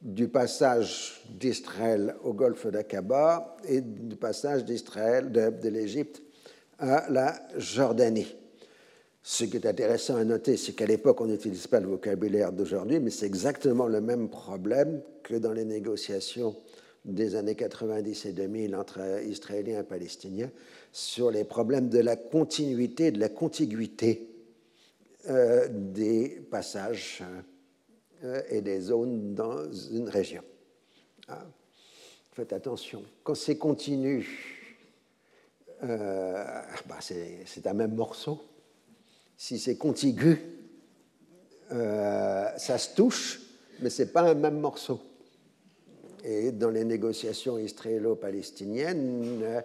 du 0.00 0.28
passage 0.28 1.22
d'Israël 1.30 2.16
au 2.24 2.32
golfe 2.32 2.66
d'Aqaba 2.66 3.56
et 3.66 3.80
du 3.80 4.16
passage 4.16 4.64
d'Israël, 4.64 5.30
de, 5.30 5.50
de 5.50 5.68
l'Égypte 5.68 6.22
à 6.78 7.08
la 7.08 7.40
Jordanie. 7.56 8.43
Ce 9.26 9.44
qui 9.44 9.56
est 9.56 9.64
intéressant 9.64 10.16
à 10.16 10.24
noter, 10.24 10.58
c'est 10.58 10.74
qu'à 10.74 10.84
l'époque, 10.84 11.18
on 11.22 11.26
n'utilise 11.26 11.66
pas 11.66 11.80
le 11.80 11.86
vocabulaire 11.86 12.52
d'aujourd'hui, 12.52 13.00
mais 13.00 13.08
c'est 13.08 13.24
exactement 13.24 13.88
le 13.88 14.02
même 14.02 14.28
problème 14.28 15.00
que 15.22 15.34
dans 15.34 15.52
les 15.52 15.64
négociations 15.64 16.54
des 17.06 17.34
années 17.34 17.54
90 17.54 18.26
et 18.26 18.32
2000 18.32 18.76
entre 18.76 19.00
Israéliens 19.26 19.80
et 19.80 19.84
Palestiniens 19.84 20.50
sur 20.92 21.30
les 21.30 21.44
problèmes 21.44 21.88
de 21.88 22.00
la 22.00 22.16
continuité, 22.16 23.12
de 23.12 23.18
la 23.18 23.30
contiguïté 23.30 24.28
euh, 25.30 25.68
des 25.70 26.28
passages 26.50 27.22
euh, 28.24 28.42
et 28.50 28.60
des 28.60 28.78
zones 28.78 29.34
dans 29.34 29.72
une 29.72 30.10
région. 30.10 30.42
Ah, 31.28 31.46
faites 32.32 32.52
attention, 32.52 33.02
quand 33.22 33.34
c'est 33.34 33.56
continu, 33.56 34.76
euh, 35.82 36.44
bah 36.86 36.98
c'est 37.00 37.66
un 37.66 37.72
même 37.72 37.94
morceau. 37.94 38.42
Si 39.36 39.58
c'est 39.58 39.76
contigu, 39.76 40.38
ça 41.70 42.78
se 42.78 42.94
touche, 42.94 43.40
mais 43.80 43.90
ce 43.90 44.02
n'est 44.02 44.08
pas 44.08 44.22
un 44.22 44.34
même 44.34 44.60
morceau. 44.60 45.00
Et 46.24 46.52
dans 46.52 46.70
les 46.70 46.84
négociations 46.84 47.58
israélo-palestiniennes, 47.58 49.40
euh, 49.42 49.60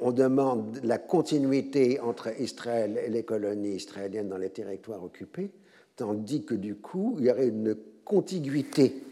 on 0.00 0.12
demande 0.12 0.80
la 0.84 0.98
continuité 0.98 1.98
entre 1.98 2.40
Israël 2.40 2.98
et 3.04 3.10
les 3.10 3.24
colonies 3.24 3.74
israéliennes 3.74 4.28
dans 4.28 4.38
les 4.38 4.50
territoires 4.50 5.02
occupés, 5.02 5.50
tandis 5.96 6.44
que 6.44 6.54
du 6.54 6.76
coup, 6.76 7.16
il 7.18 7.26
y 7.26 7.30
aurait 7.30 7.48
une 7.48 7.76
contiguïté 8.04 9.02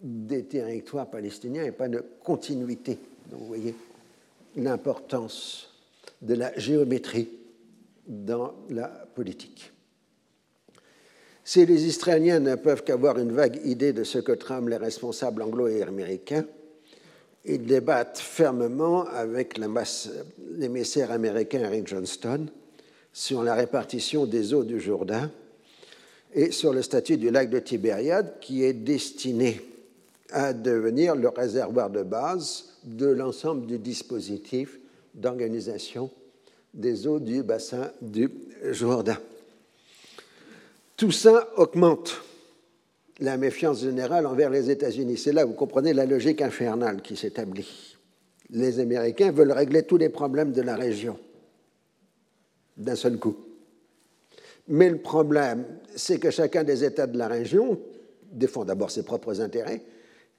des 0.00 0.44
territoires 0.44 1.10
palestiniens 1.10 1.64
et 1.64 1.72
pas 1.72 1.88
de 1.88 2.04
continuité. 2.22 2.98
Donc 3.30 3.40
vous 3.40 3.46
voyez 3.46 3.74
l'importance 4.54 5.74
de 6.22 6.34
la 6.34 6.56
géométrie 6.56 7.28
dans 8.06 8.54
la 8.70 8.88
politique. 8.88 9.72
Si 11.44 11.64
les 11.64 11.86
Israéliens 11.86 12.40
ne 12.40 12.56
peuvent 12.56 12.82
qu'avoir 12.82 13.18
une 13.18 13.32
vague 13.32 13.60
idée 13.64 13.92
de 13.92 14.02
ce 14.02 14.18
que 14.18 14.32
trament 14.32 14.68
les 14.68 14.76
responsables 14.76 15.42
anglo 15.42 15.68
et 15.68 15.82
américains, 15.82 16.44
ils 17.44 17.64
débattent 17.64 18.18
fermement 18.18 19.04
avec 19.06 19.56
l'émissaire 19.56 21.12
américain 21.12 21.60
Eric 21.60 21.86
Johnston 21.86 22.46
sur 23.12 23.44
la 23.44 23.54
répartition 23.54 24.26
des 24.26 24.52
eaux 24.52 24.64
du 24.64 24.80
Jourdain 24.80 25.30
et 26.34 26.50
sur 26.50 26.72
le 26.72 26.82
statut 26.82 27.16
du 27.16 27.30
lac 27.30 27.48
de 27.48 27.60
Tibériade 27.60 28.40
qui 28.40 28.64
est 28.64 28.72
destiné 28.72 29.60
à 30.30 30.52
devenir 30.52 31.14
le 31.14 31.28
réservoir 31.28 31.90
de 31.90 32.02
base 32.02 32.76
de 32.82 33.06
l'ensemble 33.06 33.66
du 33.66 33.78
dispositif 33.78 34.80
d'organisation 35.14 36.10
des 36.76 37.06
eaux 37.06 37.18
du 37.18 37.42
bassin 37.42 37.90
du 38.00 38.30
Jourdain. 38.70 39.18
Tout 40.96 41.10
ça 41.10 41.48
augmente 41.56 42.22
la 43.18 43.36
méfiance 43.36 43.80
générale 43.80 44.26
envers 44.26 44.50
les 44.50 44.70
États-Unis. 44.70 45.16
C'est 45.16 45.32
là 45.32 45.44
vous 45.44 45.54
comprenez 45.54 45.92
la 45.92 46.06
logique 46.06 46.42
infernale 46.42 47.02
qui 47.02 47.16
s'établit. 47.16 47.96
Les 48.50 48.78
Américains 48.78 49.32
veulent 49.32 49.52
régler 49.52 49.82
tous 49.82 49.96
les 49.96 50.08
problèmes 50.08 50.52
de 50.52 50.62
la 50.62 50.76
région 50.76 51.18
d'un 52.76 52.94
seul 52.94 53.18
coup. 53.18 53.36
Mais 54.68 54.90
le 54.90 54.98
problème, 54.98 55.64
c'est 55.94 56.18
que 56.18 56.30
chacun 56.30 56.62
des 56.62 56.84
États 56.84 57.06
de 57.06 57.16
la 57.16 57.28
région 57.28 57.80
défend 58.30 58.64
d'abord 58.64 58.90
ses 58.90 59.02
propres 59.02 59.40
intérêts, 59.40 59.82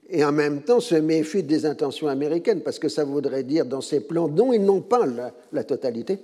et 0.10 0.24
en 0.24 0.32
même 0.32 0.62
temps 0.62 0.80
se 0.80 0.96
méfie 0.96 1.44
des 1.44 1.66
intentions 1.66 2.08
américaines, 2.08 2.62
parce 2.62 2.80
que 2.80 2.90
ça 2.90 3.04
voudrait 3.04 3.44
dire, 3.44 3.66
dans 3.66 3.82
ces 3.82 4.00
plans 4.00 4.28
dont 4.28 4.54
ils 4.54 4.64
n'ont 4.64 4.82
pas 4.82 5.06
la, 5.52 5.64
totalité, 5.64 6.20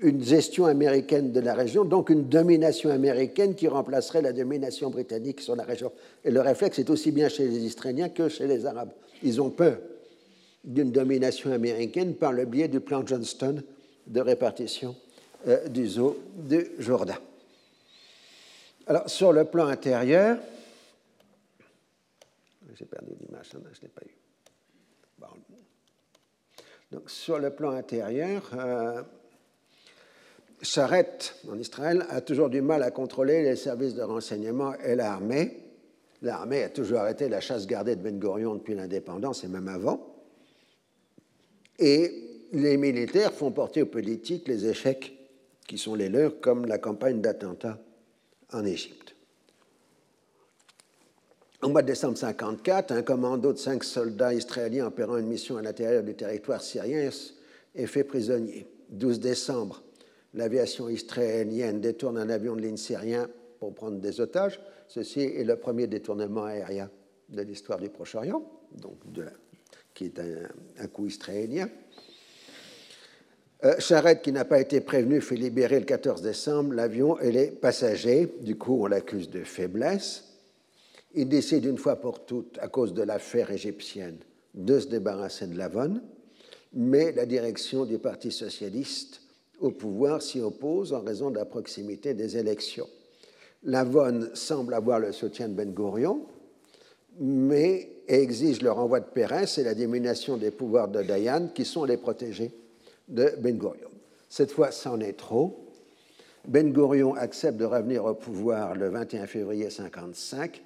une 0.00 0.22
gestion 0.22 0.66
américaine 0.66 1.32
de 1.32 1.40
la 1.40 1.54
région, 1.54 1.84
donc 1.84 2.10
une 2.10 2.24
domination 2.24 2.90
américaine 2.90 3.54
qui 3.54 3.68
remplacerait 3.68 4.22
la 4.22 4.32
domination 4.32 4.90
britannique 4.90 5.40
sur 5.40 5.56
la 5.56 5.64
région. 5.64 5.92
Et 6.24 6.30
le 6.30 6.40
réflexe 6.40 6.78
est 6.78 6.90
aussi 6.90 7.12
bien 7.12 7.28
chez 7.28 7.46
les 7.46 7.58
Israéliens 7.58 8.08
que 8.08 8.28
chez 8.28 8.46
les 8.46 8.64
Arabes. 8.66 8.92
Ils 9.22 9.40
ont 9.40 9.50
peur 9.50 9.78
d'une 10.64 10.90
domination 10.90 11.52
américaine 11.52 12.14
par 12.14 12.32
le 12.32 12.44
biais 12.44 12.68
du 12.68 12.80
plan 12.80 13.06
Johnston 13.06 13.62
de 14.06 14.20
répartition 14.20 14.94
euh, 15.46 15.68
du 15.68 15.86
zoo 15.86 16.16
du 16.36 16.66
Jourdain. 16.78 17.18
Alors, 18.86 19.08
sur 19.08 19.32
le 19.32 19.44
plan 19.44 19.66
intérieur, 19.66 20.38
j'ai 22.76 22.84
perdu 22.84 23.12
l'image, 23.20 23.48
je 23.52 23.58
ne 23.58 23.64
l'ai 23.82 23.88
pas 23.88 24.02
eu. 24.04 24.14
Sur 27.06 27.38
le 27.38 27.50
plan 27.50 27.70
intérieur, 27.70 28.50
euh, 28.54 29.02
en 31.48 31.58
Israël, 31.58 32.06
a 32.08 32.20
toujours 32.20 32.48
du 32.48 32.62
mal 32.62 32.82
à 32.82 32.90
contrôler 32.90 33.42
les 33.42 33.56
services 33.56 33.94
de 33.94 34.02
renseignement 34.02 34.74
et 34.74 34.94
l'armée. 34.94 35.62
L'armée 36.22 36.62
a 36.64 36.68
toujours 36.70 37.00
arrêté 37.00 37.28
la 37.28 37.40
chasse 37.40 37.66
gardée 37.66 37.96
de 37.96 38.02
Ben 38.02 38.18
Gurion 38.18 38.54
depuis 38.54 38.74
l'indépendance 38.74 39.44
et 39.44 39.48
même 39.48 39.68
avant. 39.68 40.14
Et 41.78 42.48
les 42.52 42.76
militaires 42.76 43.32
font 43.32 43.52
porter 43.52 43.82
aux 43.82 43.86
politiques 43.86 44.48
les 44.48 44.66
échecs 44.66 45.12
qui 45.66 45.78
sont 45.78 45.94
les 45.94 46.08
leurs, 46.08 46.40
comme 46.40 46.64
la 46.66 46.78
campagne 46.78 47.20
d'attentats 47.20 47.78
en 48.52 48.64
Égypte. 48.64 48.95
Au 51.62 51.68
mois 51.68 51.80
de 51.80 51.86
décembre 51.86 52.14
1954, 52.14 52.92
un 52.92 53.02
commando 53.02 53.52
de 53.52 53.58
cinq 53.58 53.82
soldats 53.82 54.34
israéliens 54.34 54.86
opérant 54.86 55.16
une 55.16 55.26
mission 55.26 55.56
à 55.56 55.62
l'intérieur 55.62 56.02
du 56.02 56.14
territoire 56.14 56.60
syrien 56.60 57.08
est 57.74 57.86
fait 57.86 58.04
prisonnier. 58.04 58.66
12 58.90 59.20
décembre, 59.20 59.82
l'aviation 60.34 60.90
israélienne 60.90 61.80
détourne 61.80 62.18
un 62.18 62.28
avion 62.28 62.56
de 62.56 62.60
ligne 62.60 62.76
syrien 62.76 63.28
pour 63.58 63.74
prendre 63.74 63.98
des 63.98 64.20
otages. 64.20 64.60
Ceci 64.86 65.20
est 65.20 65.44
le 65.44 65.56
premier 65.56 65.86
détournement 65.86 66.44
aérien 66.44 66.90
de 67.30 67.40
l'histoire 67.40 67.78
du 67.78 67.88
Proche-Orient, 67.88 68.42
donc 68.74 68.98
qui 69.94 70.04
est 70.04 70.20
un 70.78 70.86
coup 70.88 71.06
israélien. 71.06 71.70
Euh, 73.64 73.74
Charette, 73.78 74.20
qui 74.20 74.32
n'a 74.32 74.44
pas 74.44 74.60
été 74.60 74.82
prévenu, 74.82 75.22
fait 75.22 75.36
libérer 75.36 75.78
le 75.80 75.86
14 75.86 76.20
décembre 76.20 76.74
l'avion 76.74 77.18
et 77.18 77.32
les 77.32 77.50
passagers. 77.50 78.34
Du 78.42 78.56
coup, 78.56 78.82
on 78.82 78.86
l'accuse 78.86 79.30
de 79.30 79.42
faiblesse. 79.42 80.25
Il 81.18 81.30
décide 81.30 81.64
une 81.64 81.78
fois 81.78 81.96
pour 81.96 82.26
toutes, 82.26 82.58
à 82.60 82.68
cause 82.68 82.92
de 82.92 83.02
l'affaire 83.02 83.50
égyptienne, 83.50 84.18
de 84.52 84.78
se 84.78 84.86
débarrasser 84.86 85.46
de 85.46 85.56
Lavonne, 85.56 86.02
mais 86.74 87.10
la 87.12 87.24
direction 87.24 87.86
du 87.86 87.96
Parti 87.98 88.30
socialiste 88.30 89.22
au 89.58 89.70
pouvoir 89.70 90.20
s'y 90.20 90.40
oppose 90.40 90.92
en 90.92 91.00
raison 91.00 91.30
de 91.30 91.36
la 91.36 91.46
proximité 91.46 92.12
des 92.12 92.36
élections. 92.36 92.86
Lavonne 93.64 94.30
semble 94.34 94.74
avoir 94.74 95.00
le 95.00 95.10
soutien 95.12 95.48
de 95.48 95.54
Ben 95.54 95.72
Gurion, 95.72 96.26
mais 97.18 97.88
exige 98.08 98.60
le 98.60 98.70
renvoi 98.70 99.00
de 99.00 99.06
Pérez 99.06 99.46
et 99.56 99.62
la 99.62 99.74
diminution 99.74 100.36
des 100.36 100.50
pouvoirs 100.50 100.88
de 100.88 101.02
Dayan, 101.02 101.48
qui 101.54 101.64
sont 101.64 101.84
les 101.84 101.96
protégés 101.96 102.52
de 103.08 103.32
Ben 103.38 103.56
Gurion. 103.56 103.88
Cette 104.28 104.52
fois, 104.52 104.70
c'en 104.70 105.00
est 105.00 105.16
trop. 105.16 105.64
Ben 106.46 106.74
Gurion 106.74 107.14
accepte 107.14 107.56
de 107.56 107.64
revenir 107.64 108.04
au 108.04 108.14
pouvoir 108.14 108.74
le 108.74 108.90
21 108.90 109.26
février 109.26 109.64
1955 109.64 110.62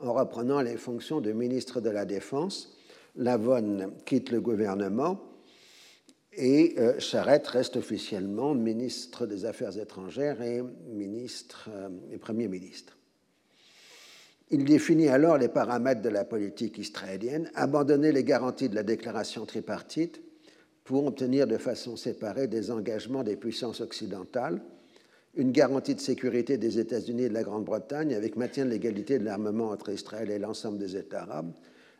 en 0.00 0.12
reprenant 0.12 0.60
les 0.60 0.76
fonctions 0.76 1.20
de 1.20 1.32
ministre 1.32 1.80
de 1.80 1.90
la 1.90 2.04
Défense. 2.04 2.76
Lavonne 3.16 3.92
quitte 4.04 4.30
le 4.30 4.40
gouvernement 4.40 5.20
et 6.32 6.74
euh, 6.78 7.00
Charette 7.00 7.48
reste 7.48 7.76
officiellement 7.76 8.54
ministre 8.54 9.26
des 9.26 9.44
Affaires 9.44 9.76
étrangères 9.76 10.40
et, 10.40 10.60
euh, 10.60 11.88
et 12.12 12.18
Premier 12.18 12.46
ministre. 12.46 12.96
Il 14.50 14.64
définit 14.64 15.08
alors 15.08 15.36
les 15.36 15.48
paramètres 15.48 16.00
de 16.00 16.08
la 16.08 16.24
politique 16.24 16.78
israélienne, 16.78 17.50
abandonner 17.54 18.12
les 18.12 18.24
garanties 18.24 18.68
de 18.68 18.76
la 18.76 18.82
déclaration 18.82 19.44
tripartite 19.44 20.22
pour 20.84 21.04
obtenir 21.04 21.46
de 21.46 21.58
façon 21.58 21.96
séparée 21.96 22.46
des 22.46 22.70
engagements 22.70 23.24
des 23.24 23.36
puissances 23.36 23.82
occidentales, 23.82 24.62
une 25.34 25.52
garantie 25.52 25.94
de 25.94 26.00
sécurité 26.00 26.56
des 26.56 26.78
États-Unis 26.78 27.24
et 27.24 27.28
de 27.28 27.34
la 27.34 27.42
Grande-Bretagne 27.42 28.14
avec 28.14 28.36
maintien 28.36 28.64
de 28.64 28.70
l'égalité 28.70 29.18
de 29.18 29.24
l'armement 29.24 29.70
entre 29.70 29.90
Israël 29.90 30.30
et 30.30 30.38
l'ensemble 30.38 30.78
des 30.78 30.96
États 30.96 31.22
arabes, 31.22 31.52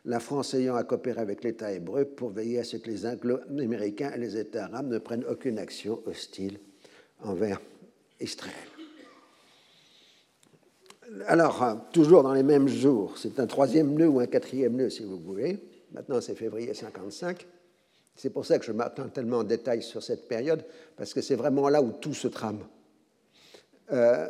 la 0.05 0.19
France 0.19 0.53
ayant 0.53 0.75
à 0.75 0.83
coopérer 0.83 1.21
avec 1.21 1.43
l'État 1.43 1.71
hébreu 1.71 2.05
pour 2.05 2.29
veiller 2.29 2.59
à 2.59 2.63
ce 2.63 2.77
que 2.77 2.89
les 2.89 3.05
Anglo-Américains 3.05 4.11
et 4.15 4.19
les 4.19 4.37
États 4.37 4.65
arabes 4.65 4.87
ne 4.87 4.97
prennent 4.97 5.25
aucune 5.29 5.59
action 5.59 6.01
hostile 6.05 6.59
envers 7.21 7.61
Israël. 8.19 8.53
Alors, 11.27 11.89
toujours 11.91 12.23
dans 12.23 12.33
les 12.33 12.43
mêmes 12.43 12.67
jours, 12.67 13.17
c'est 13.17 13.39
un 13.39 13.47
troisième 13.47 13.93
nœud 13.93 14.07
ou 14.07 14.19
un 14.19 14.27
quatrième 14.27 14.75
nœud 14.75 14.89
si 14.89 15.03
vous 15.03 15.17
voulez, 15.17 15.59
maintenant 15.91 16.21
c'est 16.21 16.35
février 16.35 16.73
55, 16.73 17.47
c'est 18.15 18.29
pour 18.29 18.45
ça 18.45 18.59
que 18.59 18.65
je 18.65 18.71
m'attends 18.71 19.09
tellement 19.09 19.39
en 19.39 19.43
détail 19.43 19.81
sur 19.81 20.03
cette 20.03 20.27
période, 20.27 20.63
parce 20.97 21.13
que 21.13 21.21
c'est 21.21 21.35
vraiment 21.35 21.69
là 21.69 21.81
où 21.81 21.91
tout 21.91 22.13
se 22.13 22.27
trame. 22.27 22.59
Euh, 23.91 24.27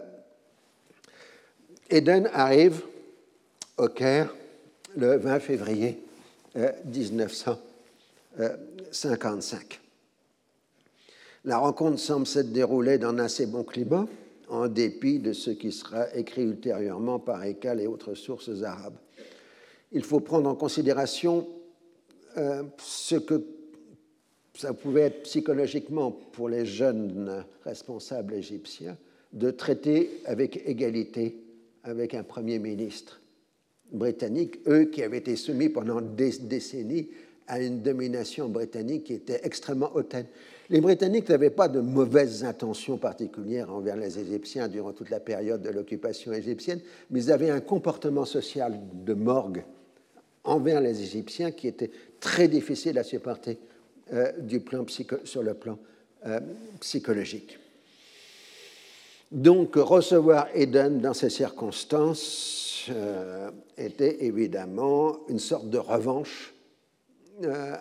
Eden 1.90 2.30
arrive 2.34 2.84
au 3.78 3.88
Caire 3.88 4.34
le 4.96 5.18
20 5.18 5.40
février 5.40 6.02
1955. 6.56 7.60
Euh, 8.40 8.56
La 11.46 11.58
rencontre 11.58 12.00
semble 12.00 12.26
s'être 12.28 12.52
déroulée 12.52 12.98
dans 12.98 13.10
un 13.10 13.20
assez 13.20 13.46
bon 13.48 13.64
climat, 13.64 14.08
en 14.48 14.68
dépit 14.68 15.20
de 15.20 15.34
ce 15.34 15.52
qui 15.52 15.72
sera 15.72 16.16
écrit 16.16 16.44
ultérieurement 16.44 17.20
par 17.20 17.44
Ekal 17.44 17.82
et 17.82 17.88
autres 17.88 18.16
sources 18.16 18.64
arabes. 18.64 18.98
Il 19.92 20.04
faut 20.04 20.22
prendre 20.22 20.50
en 20.50 20.56
considération 20.56 21.48
euh, 22.38 22.64
ce 22.78 23.16
que 23.16 23.44
ça 24.54 24.74
pouvait 24.74 25.02
être 25.02 25.24
psychologiquement 25.24 26.12
pour 26.12 26.50
les 26.50 26.66
jeunes 26.66 27.44
responsables 27.66 28.34
égyptiens 28.34 28.98
de 29.34 29.52
traiter 29.52 30.22
avec 30.26 30.68
égalité 30.68 31.38
avec 31.84 32.14
un 32.14 32.24
Premier 32.24 32.60
ministre 32.60 33.22
britannique, 33.92 34.60
eux 34.68 34.86
qui 34.86 35.04
avaient 35.04 35.18
été 35.18 35.36
soumis 35.36 35.70
pendant 35.70 36.02
des 36.02 36.32
décennies 36.40 37.10
à 37.48 37.60
une 37.60 37.82
domination 37.82 38.48
britannique 38.48 39.06
qui 39.06 39.14
était 39.14 39.42
extrêmement 39.44 39.92
hautaine. 39.96 40.28
Les 40.70 40.82
Britanniques 40.82 41.30
n'avaient 41.30 41.50
pas 41.50 41.68
de 41.68 41.80
mauvaises 41.80 42.44
intentions 42.44 42.98
particulières 42.98 43.74
envers 43.74 43.98
les 43.98 44.20
Égyptiens 44.20 44.68
durant 44.68 44.94
toute 44.94 45.10
la 45.10 45.20
période 45.20 45.64
de 45.64 45.70
l'occupation 45.70 46.32
égyptienne, 46.32 46.80
mais 47.10 47.24
ils 47.24 47.32
avaient 47.32 47.50
un 47.50 47.60
comportement 47.60 48.26
social 48.26 48.80
de 48.94 49.14
morgue 49.16 49.64
envers 50.44 50.80
les 50.80 51.02
Égyptiens 51.02 51.52
qui 51.52 51.68
était 51.68 51.90
très 52.20 52.48
difficile 52.48 53.00
à 53.00 53.04
supporter 53.04 53.58
euh, 54.14 54.32
sur 55.24 55.42
le 55.42 55.54
plan 55.56 55.80
euh, 56.28 56.40
psychologique. 56.80 57.58
Donc, 59.32 59.76
recevoir 59.76 60.48
Eden 60.56 61.00
dans 61.00 61.14
ces 61.14 61.30
circonstances 61.30 62.88
euh, 62.90 63.52
était 63.78 64.26
évidemment 64.26 65.28
une 65.28 65.40
sorte 65.40 65.70
de 65.70 65.78
revanche 65.78 66.54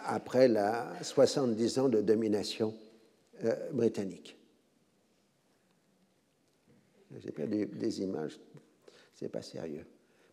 après 0.04 0.46
la 0.46 0.92
70 1.02 1.78
ans 1.80 1.88
de 1.88 2.00
domination 2.00 2.72
britannique. 3.72 4.38
J'ai 7.16 7.32
perdu 7.32 7.66
des 7.66 8.02
images, 8.02 8.38
c'est 9.14 9.28
pas 9.28 9.42
sérieux. 9.42 9.84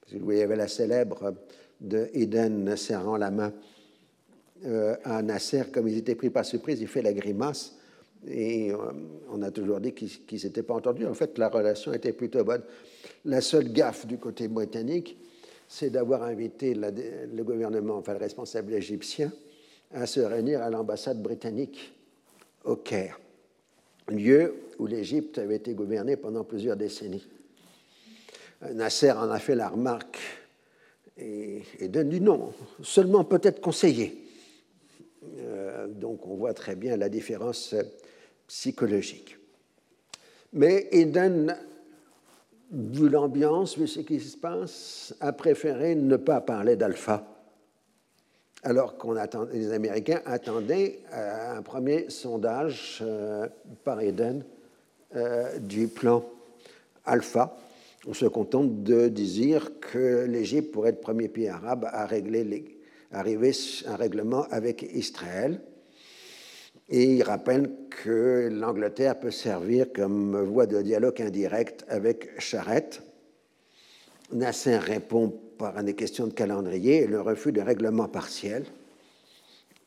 Parce 0.01 0.13
que 0.13 0.17
vous 0.19 0.25
voyez, 0.25 0.39
il 0.39 0.41
y 0.41 0.45
avait 0.45 0.55
la 0.55 0.67
célèbre 0.67 1.33
de 1.81 2.09
Eden 2.13 2.75
serrant 2.77 3.17
la 3.17 3.31
main 3.31 3.53
euh, 4.65 4.95
à 5.03 5.21
Nasser, 5.21 5.63
comme 5.71 5.87
ils 5.87 5.97
étaient 5.97 6.15
pris 6.15 6.29
par 6.29 6.45
surprise, 6.45 6.79
il 6.81 6.87
fait 6.87 7.01
la 7.01 7.13
grimace. 7.13 7.75
Et 8.27 8.71
euh, 8.71 8.77
on 9.31 9.41
a 9.41 9.51
toujours 9.51 9.79
dit 9.79 9.93
qu'ils 9.93 10.09
ne 10.31 10.37
s'étaient 10.37 10.63
pas 10.63 10.73
entendus. 10.73 11.05
En 11.05 11.13
fait, 11.13 11.37
la 11.37 11.49
relation 11.49 11.93
était 11.93 12.13
plutôt 12.13 12.43
bonne. 12.43 12.63
La 13.25 13.41
seule 13.41 13.71
gaffe 13.71 14.05
du 14.05 14.17
côté 14.17 14.47
britannique, 14.47 15.17
c'est 15.67 15.89
d'avoir 15.89 16.23
invité 16.23 16.73
le 16.75 17.43
gouvernement, 17.43 17.97
enfin 17.97 18.13
le 18.13 18.19
responsable 18.19 18.73
égyptien, 18.73 19.31
à 19.91 20.05
se 20.05 20.19
réunir 20.19 20.61
à 20.61 20.69
l'ambassade 20.69 21.21
britannique 21.21 21.93
au 22.63 22.75
Caire, 22.75 23.19
lieu 24.07 24.55
où 24.79 24.87
l'Égypte 24.87 25.37
avait 25.37 25.55
été 25.57 25.73
gouvernée 25.73 26.17
pendant 26.17 26.43
plusieurs 26.43 26.75
décennies. 26.75 27.25
Euh, 28.63 28.73
Nasser 28.73 29.11
en 29.11 29.29
a 29.29 29.39
fait 29.39 29.55
la 29.55 29.69
remarque 29.69 30.19
et, 31.17 31.61
donne 31.87 32.09
du 32.09 32.19
nom, 32.19 32.51
seulement 32.81 33.23
peut-être 33.23 33.61
conseiller. 33.61 34.21
Euh, 35.37 35.87
donc 35.87 36.27
on 36.27 36.35
voit 36.35 36.53
très 36.53 36.75
bien 36.75 36.97
la 36.97 37.09
différence 37.09 37.73
psychologique. 38.47 39.37
Mais 40.53 40.87
Eden 40.91 41.55
vu 42.71 43.09
l'ambiance, 43.09 43.77
vu 43.77 43.87
ce 43.87 44.01
qui 44.01 44.19
se 44.19 44.37
passe, 44.37 45.15
a 45.19 45.31
préféré 45.33 45.95
ne 45.95 46.17
pas 46.17 46.41
parler 46.41 46.75
d'alpha, 46.75 47.25
alors 48.63 48.97
que 48.97 49.07
les 49.53 49.71
Américains 49.71 50.21
attendaient 50.25 50.99
euh, 51.13 51.57
un 51.57 51.61
premier 51.61 52.09
sondage 52.09 52.99
euh, 53.01 53.47
par 53.83 54.01
Eden 54.01 54.43
euh, 55.15 55.59
du 55.59 55.87
plan 55.87 56.25
alpha. 57.05 57.57
On 58.07 58.13
se 58.13 58.25
contente 58.25 58.83
de 58.83 59.07
dire 59.07 59.79
que 59.79 60.25
l'Égypte 60.25 60.71
pourrait 60.71 60.89
être 60.89 60.97
le 60.97 61.01
premier 61.01 61.27
pays 61.27 61.47
arabe 61.47 61.87
à 61.91 62.05
régler 62.05 62.79
arriver 63.11 63.51
à 63.85 63.93
un 63.93 63.95
règlement 63.95 64.43
avec 64.51 64.83
Israël. 64.93 65.61
Et 66.89 67.15
il 67.15 67.23
rappelle 67.23 67.71
que 67.89 68.49
l'Angleterre 68.51 69.19
peut 69.19 69.31
servir 69.31 69.91
comme 69.91 70.39
voie 70.43 70.67
de 70.67 70.81
dialogue 70.81 71.19
indirect 71.21 71.83
avec 71.87 72.39
Charette. 72.39 73.01
Nasser 74.31 74.77
répond 74.77 75.33
par 75.57 75.83
des 75.83 75.95
questions 75.95 76.27
de 76.27 76.33
calendrier 76.33 77.03
et 77.03 77.07
le 77.07 77.21
refus 77.21 77.51
de 77.51 77.61
règlement 77.61 78.07
partiel. 78.07 78.65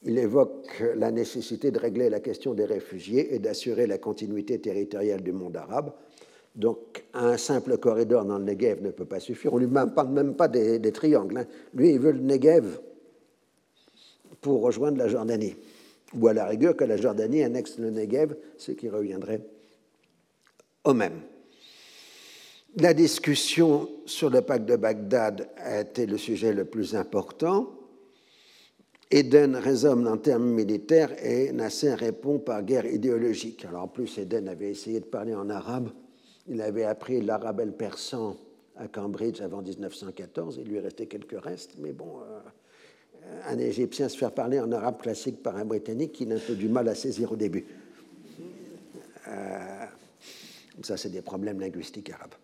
Il 0.05 0.19
évoque 0.19 0.83
la 0.97 1.11
nécessité 1.11 1.71
de 1.71 1.79
régler 1.79 2.09
la 2.09 2.21
question 2.21 2.55
des 2.55 2.65
réfugiés 2.65 3.35
et 3.35 3.39
d'assurer 3.39 3.87
la 3.87 3.99
continuité 3.99 4.59
territoriale 4.61 5.23
du 5.23 5.33
monde 5.33 5.57
arabe. 5.57 5.93
Donc, 6.55 7.05
un 7.15 7.37
simple 7.37 7.79
corridor 7.79 8.25
dans 8.25 8.39
le 8.39 8.45
Negev 8.45 8.83
ne 8.83 8.91
peut 8.91 9.05
pas 9.05 9.21
suffire. 9.21 9.53
On 9.53 9.61
ne 9.61 9.67
lui 9.67 9.73
parle 9.95 10.09
même 10.09 10.35
pas 10.35 10.49
des, 10.49 10.81
triangles. 10.93 11.39
Hein. 11.39 11.47
Lui, 11.75 11.91
il 11.91 12.01
veut 12.01 12.13
le 12.13 12.21
Negev 12.21 12.81
pour 14.41 14.63
rejoindre 14.63 14.99
la 14.99 15.09
Jordanie 15.09 15.57
ou 16.15 16.29
à 16.29 16.33
la 16.33 16.47
rigueur 16.47 16.77
que 16.77 16.85
la 16.85 16.97
Jordanie 16.97 17.43
annexe 17.43 17.79
le 17.79 17.91
Negev, 17.91 18.37
ce 18.57 18.73
qui 18.73 18.89
reviendrait 18.89 19.43
au 20.85 20.95
même. 20.95 21.21
La 22.77 22.95
discussion 22.95 23.89
sur 24.07 24.31
le 24.31 24.43
pacte 24.43 24.67
de 24.67 24.77
Bagdad 24.77 25.49
a 25.57 25.81
été 25.81 26.07
le 26.07 26.19
sujet 26.19 26.53
le 26.53 26.65
plus 26.65 26.95
important. 26.95 27.75
Eden 29.11 29.57
raisonne 29.57 30.07
en 30.07 30.19
termes 30.19 30.51
militaires 30.51 31.13
et 31.25 31.51
Nasser 31.53 31.95
répond 31.95 32.39
par 32.39 32.63
guerre 32.63 32.87
idéologique. 32.87 33.65
Alors 33.65 33.85
en 33.85 33.89
plus, 33.89 34.19
Eden 34.19 34.49
avait 34.49 34.71
essayé 34.71 35.01
de 35.01 35.07
parler 35.07 35.35
en 35.35 35.49
arabe. 35.49 35.91
Il 36.47 36.61
avait 36.61 36.85
appris 36.85 37.23
l'arabe 37.23 37.71
persan 37.73 38.37
à 38.77 38.87
Cambridge 38.87 39.41
avant 39.41 39.63
1914. 39.63 40.61
Il 40.63 40.69
lui 40.69 40.79
restait 40.79 41.07
quelques 41.07 41.43
restes, 41.43 41.73
mais 41.79 41.93
bon, 41.93 42.21
euh, 42.21 42.41
un 43.47 43.59
Égyptien 43.59 44.09
se 44.09 44.17
faire 44.17 44.33
parler 44.33 44.61
en 44.61 44.71
arabe 44.73 45.01
classique 45.01 45.43
par 45.43 45.57
un 45.57 45.65
Britannique 45.65 46.13
qui 46.13 46.27
n'a 46.27 46.37
un 46.37 46.41
peu 46.41 46.55
du 46.55 46.69
mal 46.69 46.89
à 46.89 46.95
saisir 46.95 47.33
au 47.33 47.37
début. 47.37 47.67
Euh, 49.29 49.85
ça, 50.83 50.97
c'est 50.97 51.11
des 51.11 51.23
problèmes 51.23 51.61
linguistiques 51.61 52.11
arabes. 52.11 52.35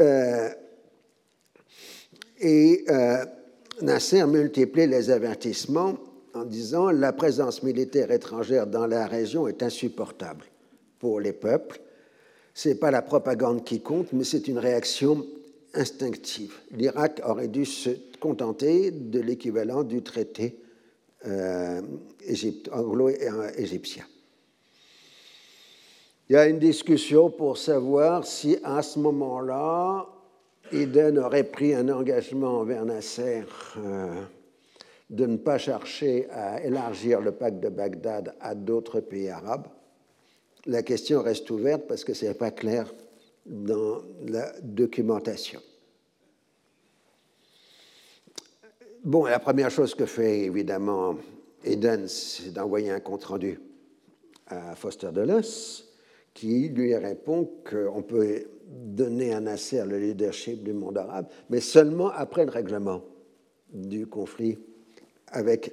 Euh, 0.00 0.48
et 2.40 2.84
euh, 2.88 3.24
Nasser 3.82 4.24
multiplie 4.26 4.86
les 4.86 5.10
avertissements 5.10 5.98
en 6.34 6.44
disant 6.44 6.90
la 6.90 7.12
présence 7.12 7.62
militaire 7.62 8.10
étrangère 8.10 8.66
dans 8.66 8.86
la 8.86 9.06
région 9.06 9.48
est 9.48 9.62
insupportable 9.62 10.44
pour 10.98 11.20
les 11.20 11.32
peuples. 11.32 11.80
Ce 12.54 12.68
n'est 12.68 12.74
pas 12.76 12.90
la 12.90 13.02
propagande 13.02 13.64
qui 13.64 13.80
compte, 13.80 14.12
mais 14.12 14.24
c'est 14.24 14.48
une 14.48 14.58
réaction 14.58 15.26
instinctive. 15.74 16.54
L'Irak 16.72 17.20
aurait 17.24 17.48
dû 17.48 17.64
se 17.64 17.90
contenter 18.20 18.90
de 18.90 19.20
l'équivalent 19.20 19.82
du 19.82 20.02
traité 20.02 20.60
euh, 21.26 21.80
anglo-égyptien. 22.72 24.04
Il 26.28 26.34
y 26.34 26.36
a 26.36 26.46
une 26.46 26.60
discussion 26.60 27.28
pour 27.28 27.58
savoir 27.58 28.24
si 28.24 28.56
à 28.62 28.82
ce 28.82 29.00
moment-là, 29.00 30.06
Eden 30.72 31.18
aurait 31.18 31.44
pris 31.44 31.74
un 31.74 31.88
engagement 31.88 32.60
envers 32.60 32.84
Nasser 32.84 33.42
euh, 33.78 34.22
de 35.10 35.26
ne 35.26 35.36
pas 35.36 35.58
chercher 35.58 36.28
à 36.30 36.62
élargir 36.62 37.20
le 37.20 37.32
pacte 37.32 37.58
de 37.58 37.68
Bagdad 37.68 38.34
à 38.40 38.54
d'autres 38.54 39.00
pays 39.00 39.28
arabes. 39.28 39.66
La 40.66 40.82
question 40.82 41.22
reste 41.22 41.50
ouverte 41.50 41.82
parce 41.88 42.04
que 42.04 42.14
ce 42.14 42.26
n'est 42.26 42.34
pas 42.34 42.52
clair 42.52 42.94
dans 43.44 44.02
la 44.28 44.52
documentation. 44.62 45.60
Bon, 49.02 49.24
la 49.24 49.38
première 49.38 49.70
chose 49.70 49.94
que 49.94 50.04
fait 50.04 50.40
évidemment 50.40 51.16
Eden, 51.64 52.06
c'est 52.06 52.52
d'envoyer 52.52 52.90
un 52.90 53.00
compte-rendu 53.00 53.58
à 54.46 54.74
Foster 54.74 55.08
Dulles, 55.10 55.42
qui 56.34 56.68
lui 56.68 56.94
répond 56.94 57.50
qu'on 57.64 58.02
peut 58.02 58.44
donner 58.66 59.32
à 59.32 59.40
Nasser 59.40 59.82
le 59.86 59.98
leadership 59.98 60.62
du 60.62 60.74
monde 60.74 60.98
arabe, 60.98 61.28
mais 61.48 61.60
seulement 61.60 62.10
après 62.10 62.44
le 62.44 62.50
règlement 62.50 63.02
du 63.72 64.06
conflit 64.06 64.58
avec 65.28 65.72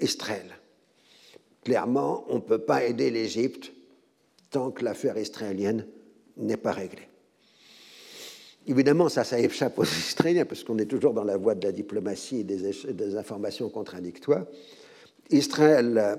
Israël. 0.00 0.58
Clairement, 1.64 2.24
on 2.30 2.36
ne 2.36 2.40
peut 2.40 2.64
pas 2.64 2.82
aider 2.84 3.10
l'Égypte 3.10 3.74
tant 4.50 4.70
que 4.70 4.86
l'affaire 4.86 5.18
israélienne 5.18 5.86
n'est 6.38 6.56
pas 6.56 6.72
réglée. 6.72 7.11
Évidemment, 8.66 9.08
ça, 9.08 9.24
ça 9.24 9.40
échappe 9.40 9.78
aux 9.78 9.84
Israéliens, 9.84 10.44
parce 10.44 10.62
qu'on 10.62 10.78
est 10.78 10.86
toujours 10.86 11.12
dans 11.12 11.24
la 11.24 11.36
voie 11.36 11.54
de 11.54 11.66
la 11.66 11.72
diplomatie 11.72 12.40
et 12.40 12.44
des, 12.44 13.16
informations 13.16 13.68
contradictoires. 13.68 14.46
Israël 15.30 15.98
euh, 15.98 16.16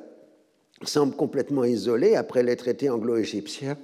semble 0.83 1.15
complètement 1.15 1.63
isolé 1.63 2.15
après 2.15 2.43
les 2.43 2.55
traités 2.57 2.89
anglo-égyptiens 2.89 3.77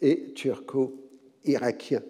et 0.00 0.32
turco-irakiens. 0.34 2.02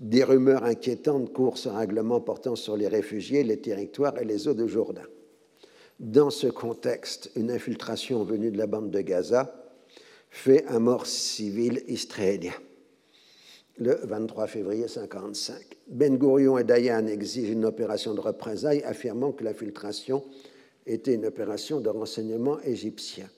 Des 0.00 0.24
rumeurs 0.24 0.64
inquiétantes 0.64 1.32
courent 1.32 1.58
sur 1.58 1.76
un 1.76 1.80
règlement 1.80 2.20
portant 2.20 2.56
sur 2.56 2.76
les 2.76 2.88
réfugiés, 2.88 3.44
les 3.44 3.60
territoires 3.60 4.18
et 4.18 4.24
les 4.24 4.48
eaux 4.48 4.54
de 4.54 4.66
Jourdain. 4.66 5.06
Dans 6.00 6.30
ce 6.30 6.46
contexte, 6.46 7.30
une 7.36 7.50
infiltration 7.50 8.24
venue 8.24 8.50
de 8.50 8.56
la 8.56 8.66
bande 8.66 8.90
de 8.90 9.00
Gaza 9.02 9.54
fait 10.30 10.64
un 10.68 10.78
mort 10.78 11.06
civil 11.06 11.82
israélien 11.86 12.54
le 13.78 13.98
23 14.04 14.46
février 14.46 14.84
1955. 14.84 15.62
Ben 15.88 16.16
Gurion 16.16 16.58
et 16.58 16.64
Dayan 16.64 17.06
exigent 17.06 17.52
une 17.52 17.64
opération 17.64 18.14
de 18.14 18.20
représailles, 18.20 18.82
affirmant 18.84 19.32
que 19.32 19.44
l'infiltration 19.44 20.24
était 20.86 21.14
une 21.14 21.26
opération 21.26 21.80
de 21.80 21.88
renseignement 21.88 22.60
égyptien. 22.60 23.28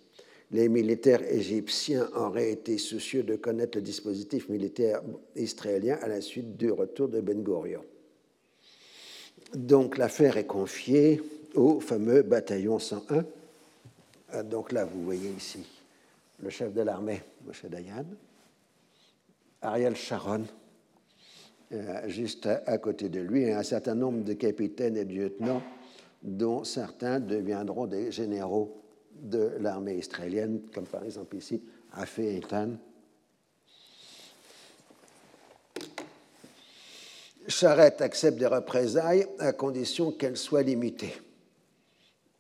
Les 0.51 0.69
militaires 0.69 1.23
égyptiens 1.33 2.09
auraient 2.15 2.53
été 2.53 2.77
soucieux 2.77 3.23
de 3.23 3.37
connaître 3.37 3.79
le 3.79 3.83
dispositif 3.83 4.49
militaire 4.49 5.03
israélien 5.35 5.99
à 6.03 6.09
la 6.09 6.21
suite 6.21 6.57
du 6.57 6.71
retour 6.71 7.09
de 7.09 7.21
Ben 7.21 7.43
Gurion. 7.43 7.83
Donc 9.55 9.97
l'affaire 9.97 10.37
est 10.37 10.47
confiée 10.47 11.23
au 11.55 11.81
fameux 11.81 12.23
bataillon 12.23 12.79
101. 12.79 13.25
Euh, 14.35 14.43
donc 14.43 14.73
là, 14.73 14.85
vous 14.85 15.03
voyez 15.05 15.31
ici 15.31 15.65
le 16.43 16.51
chef 16.51 16.73
de 16.73 16.83
l'armée, 16.83 17.23
M. 17.47 17.71
Dayan. 17.71 18.05
Ariel 19.63 19.95
Sharon, 19.95 20.45
euh, 21.73 22.09
juste 22.09 22.47
à, 22.47 22.79
côté 22.79 23.09
de 23.09 23.21
lui, 23.21 23.43
et 23.45 23.53
un 23.53 23.63
certain 23.63 23.95
nombre 23.95 24.25
de 24.25 24.33
capitaines 24.35 24.97
et 24.97 25.05
de 25.05 25.15
lieutenants, 25.15 25.63
dont 26.23 26.65
certains 26.65 27.21
deviendront 27.21 27.87
des 27.87 28.13
généraux 28.13 28.83
de 29.15 29.53
l'armée 29.61 29.95
israélienne, 29.95 30.61
comme 30.75 30.87
par 30.87 31.05
exemple 31.05 31.37
ici 31.37 31.63
Afé 31.93 32.37
Etan. 32.37 32.71
Charette 37.49 38.01
accepte 38.03 38.39
des 38.39 38.47
représailles 38.47 39.27
à 39.39 39.53
condition 39.53 40.13
qu'elles 40.13 40.37
soient 40.37 40.63
limitées. 40.63 41.15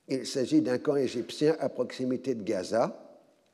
Il 0.08 0.26
s'agit 0.26 0.60
d'un 0.60 0.78
camp 0.78 0.96
égyptien 0.96 1.56
à 1.58 1.68
proximité 1.68 2.34
de 2.34 2.42
Gaza, 2.42 3.01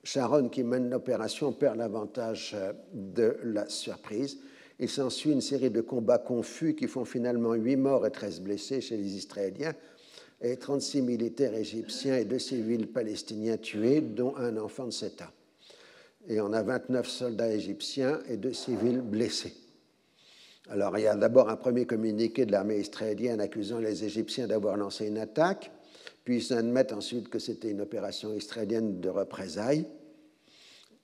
Sharon, 0.08 0.48
qui 0.48 0.64
mène 0.64 0.88
l'opération, 0.88 1.52
perd 1.52 1.76
l'avantage 1.76 2.52
euh, 2.54 2.72
de 2.94 3.36
la 3.44 3.68
surprise. 3.68 4.38
Il 4.80 4.88
s'ensuit 4.88 5.32
une 5.32 5.42
série 5.42 5.70
de 5.70 5.82
combats 5.82 6.16
confus 6.16 6.74
qui 6.74 6.86
font 6.86 7.04
finalement 7.04 7.52
8 7.52 7.76
morts 7.76 8.06
et 8.06 8.10
13 8.10 8.40
blessés 8.40 8.80
chez 8.80 8.96
les 8.96 9.16
Israéliens 9.16 9.74
et 10.40 10.56
36 10.56 11.02
militaires 11.02 11.52
égyptiens 11.52 12.16
et 12.16 12.24
deux 12.24 12.38
civils 12.38 12.86
palestiniens 12.86 13.58
tués, 13.58 14.00
dont 14.00 14.34
un 14.36 14.56
enfant 14.56 14.86
de 14.86 14.92
7 14.92 15.20
ans. 15.22 15.34
Et 16.26 16.40
on 16.40 16.54
a 16.54 16.62
29 16.62 17.06
soldats 17.06 17.52
égyptiens 17.52 18.20
et 18.30 18.38
deux 18.38 18.54
civils 18.54 19.02
blessés. 19.02 19.52
Alors 20.70 20.96
il 20.96 21.02
y 21.02 21.06
a 21.06 21.16
d'abord 21.16 21.50
un 21.50 21.56
premier 21.56 21.84
communiqué 21.84 22.46
de 22.46 22.52
l'armée 22.52 22.78
israélienne 22.78 23.42
accusant 23.42 23.78
les 23.78 24.04
Égyptiens 24.04 24.46
d'avoir 24.46 24.78
lancé 24.78 25.06
une 25.06 25.18
attaque 25.18 25.70
puis 26.28 26.44
ils 26.44 26.52
admettent 26.52 26.92
ensuite 26.92 27.30
que 27.30 27.38
c'était 27.38 27.70
une 27.70 27.80
opération 27.80 28.34
israélienne 28.34 29.00
de 29.00 29.08
représailles, 29.08 29.86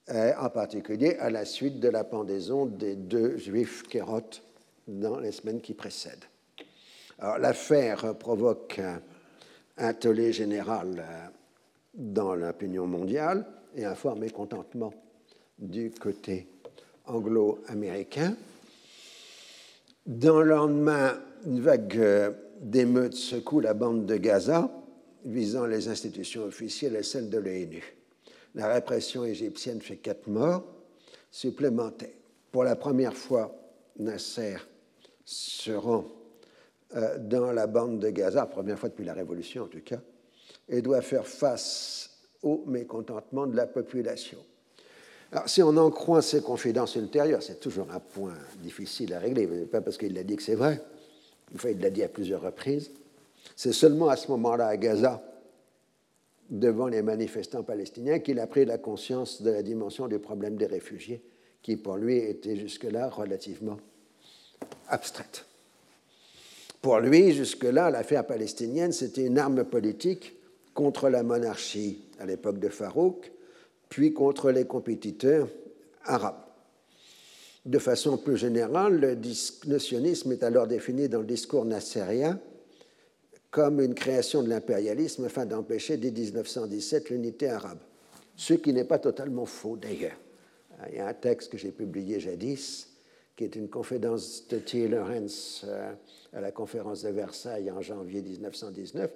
en 0.09 0.49
particulier 0.49 1.15
à 1.19 1.29
la 1.29 1.45
suite 1.45 1.79
de 1.79 1.89
la 1.89 2.03
pendaison 2.03 2.65
des 2.65 2.95
deux 2.95 3.37
juifs 3.37 3.83
kérotes 3.83 4.43
dans 4.87 5.19
les 5.19 5.31
semaines 5.31 5.61
qui 5.61 5.73
précèdent. 5.73 6.25
L'affaire 7.19 8.15
provoque 8.15 8.79
un 9.77 9.93
tollé 9.93 10.31
général 10.31 10.99
euh, 10.99 11.27
dans 11.93 12.35
l'opinion 12.35 12.87
mondiale 12.87 13.45
et 13.75 13.85
un 13.85 13.95
fort 13.95 14.15
mécontentement 14.15 14.93
du 15.59 15.91
côté 15.91 16.47
anglo-américain. 17.05 18.35
Dans 20.05 20.41
le 20.41 20.49
lendemain, 20.49 21.19
une 21.45 21.61
vague 21.61 21.97
euh, 21.97 22.31
d'émeutes 22.61 23.15
secoue 23.15 23.59
la 23.59 23.73
bande 23.73 24.05
de 24.05 24.17
Gaza, 24.17 24.69
visant 25.25 25.65
les 25.65 25.87
institutions 25.87 26.43
officielles 26.43 26.95
et 26.95 27.03
celles 27.03 27.29
de 27.29 27.37
l'ONU. 27.37 27.95
La 28.55 28.67
répression 28.73 29.25
égyptienne 29.25 29.81
fait 29.81 29.97
quatre 29.97 30.27
morts 30.27 30.63
supplémentaires. 31.29 32.09
Pour 32.51 32.63
la 32.63 32.75
première 32.75 33.13
fois, 33.13 33.53
Nasser 33.99 34.55
se 35.25 35.71
rend 35.71 36.05
euh, 36.95 37.17
dans 37.19 37.51
la 37.51 37.67
bande 37.67 37.99
de 37.99 38.09
Gaza, 38.09 38.45
première 38.45 38.79
fois 38.79 38.89
depuis 38.89 39.03
la 39.03 39.13
Révolution 39.13 39.63
en 39.63 39.67
tout 39.67 39.81
cas, 39.83 39.99
et 40.69 40.81
doit 40.81 41.01
faire 41.01 41.27
face 41.27 42.11
au 42.41 42.63
mécontentement 42.65 43.45
de 43.45 43.55
la 43.55 43.67
population. 43.67 44.37
Alors, 45.31 45.49
si 45.49 45.61
on 45.61 45.75
en 45.75 45.89
croit 45.91 46.21
ses 46.21 46.41
confidences 46.41 46.95
ultérieures, 46.95 47.43
c'est 47.43 47.59
toujours 47.59 47.91
un 47.91 47.99
point 47.99 48.35
difficile 48.61 49.13
à 49.13 49.19
régler, 49.19 49.47
pas 49.65 49.81
parce 49.81 49.97
qu'il 49.97 50.13
l'a 50.13 50.23
dit 50.23 50.37
que 50.37 50.43
c'est 50.43 50.55
vrai, 50.55 50.81
enfin, 51.53 51.69
il 51.69 51.79
l'a 51.79 51.89
dit 51.89 52.03
à 52.03 52.07
plusieurs 52.07 52.41
reprises. 52.41 52.91
C'est 53.55 53.73
seulement 53.73 54.07
à 54.07 54.15
ce 54.15 54.29
moment-là, 54.31 54.67
à 54.67 54.77
Gaza, 54.77 55.21
devant 56.49 56.87
les 56.87 57.01
manifestants 57.01 57.63
palestiniens, 57.63 58.19
qu'il 58.19 58.39
a 58.39 58.47
pris 58.47 58.65
la 58.65 58.77
conscience 58.77 59.41
de 59.41 59.51
la 59.51 59.63
dimension 59.63 60.07
du 60.07 60.19
problème 60.19 60.55
des 60.57 60.65
réfugiés, 60.65 61.23
qui 61.61 61.77
pour 61.77 61.97
lui 61.97 62.17
était 62.17 62.55
jusque-là 62.55 63.09
relativement 63.09 63.77
abstraite. 64.87 65.45
Pour 66.81 66.99
lui, 66.99 67.31
jusque-là, 67.33 67.89
l'affaire 67.89 68.27
palestinienne, 68.27 68.91
c'était 68.91 69.25
une 69.25 69.39
arme 69.39 69.63
politique 69.63 70.35
contre 70.75 71.09
la 71.09 71.23
monarchie 71.23 72.03
à 72.19 72.25
l'époque 72.25 72.59
de 72.59 72.69
Farouk, 72.69 73.31
puis 73.89 74.13
contre 74.13 74.51
les 74.51 74.65
compétiteurs 74.65 75.47
arabes. 76.03 76.43
De 77.65 77.79
façon 77.79 78.17
plus 78.17 78.37
générale, 78.37 79.17
le 79.67 79.79
sionisme 79.79 80.31
est 80.31 80.43
alors 80.43 80.67
défini 80.67 81.09
dans 81.09 81.21
le 81.21 81.25
discours 81.25 81.65
nassérien 81.65 82.39
comme 83.55 83.79
une 83.79 83.95
création 83.95 84.43
de 84.43 84.49
l'impérialisme 84.49 85.23
afin 85.23 85.45
d'empêcher 85.45 85.95
dès 85.95 86.11
1917 86.11 87.09
l'unité 87.09 87.47
arabe. 87.47 87.77
Ce 88.35 88.53
qui 88.53 88.73
n'est 88.73 88.83
pas 88.83 88.99
totalement 88.99 89.45
faux 89.45 89.77
d'ailleurs. 89.77 90.17
Il 90.89 90.97
y 90.97 90.99
a 90.99 91.07
un 91.07 91.13
texte 91.13 91.53
que 91.53 91.57
j'ai 91.57 91.71
publié 91.71 92.19
jadis, 92.19 92.89
qui 93.33 93.45
est 93.45 93.55
une 93.55 93.69
conférence 93.69 94.45
de 94.49 94.57
T. 94.57 94.89
Lawrence 94.89 95.63
euh, 95.65 95.93
à 96.33 96.41
la 96.41 96.51
conférence 96.51 97.03
de 97.03 97.09
Versailles 97.11 97.71
en 97.71 97.79
janvier 97.79 98.21
1919, 98.21 99.09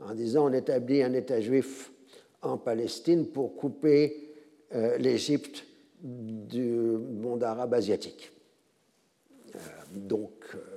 en 0.00 0.14
disant 0.14 0.50
on 0.50 0.52
établit 0.52 1.02
un 1.02 1.14
État 1.14 1.40
juif 1.40 1.90
en 2.42 2.58
Palestine 2.58 3.26
pour 3.28 3.56
couper 3.56 4.34
euh, 4.74 4.98
l'Égypte 4.98 5.64
du 6.02 6.68
monde 6.68 7.42
arabe 7.42 7.72
asiatique. 7.72 8.30
Euh, 9.54 9.58
donc, 9.94 10.32
euh, 10.54 10.75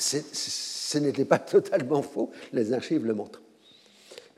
ce 0.00 0.98
n'était 0.98 1.24
pas 1.24 1.38
totalement 1.38 2.02
faux, 2.02 2.30
les 2.52 2.72
archives 2.72 3.06
le 3.06 3.14
montrent. 3.14 3.42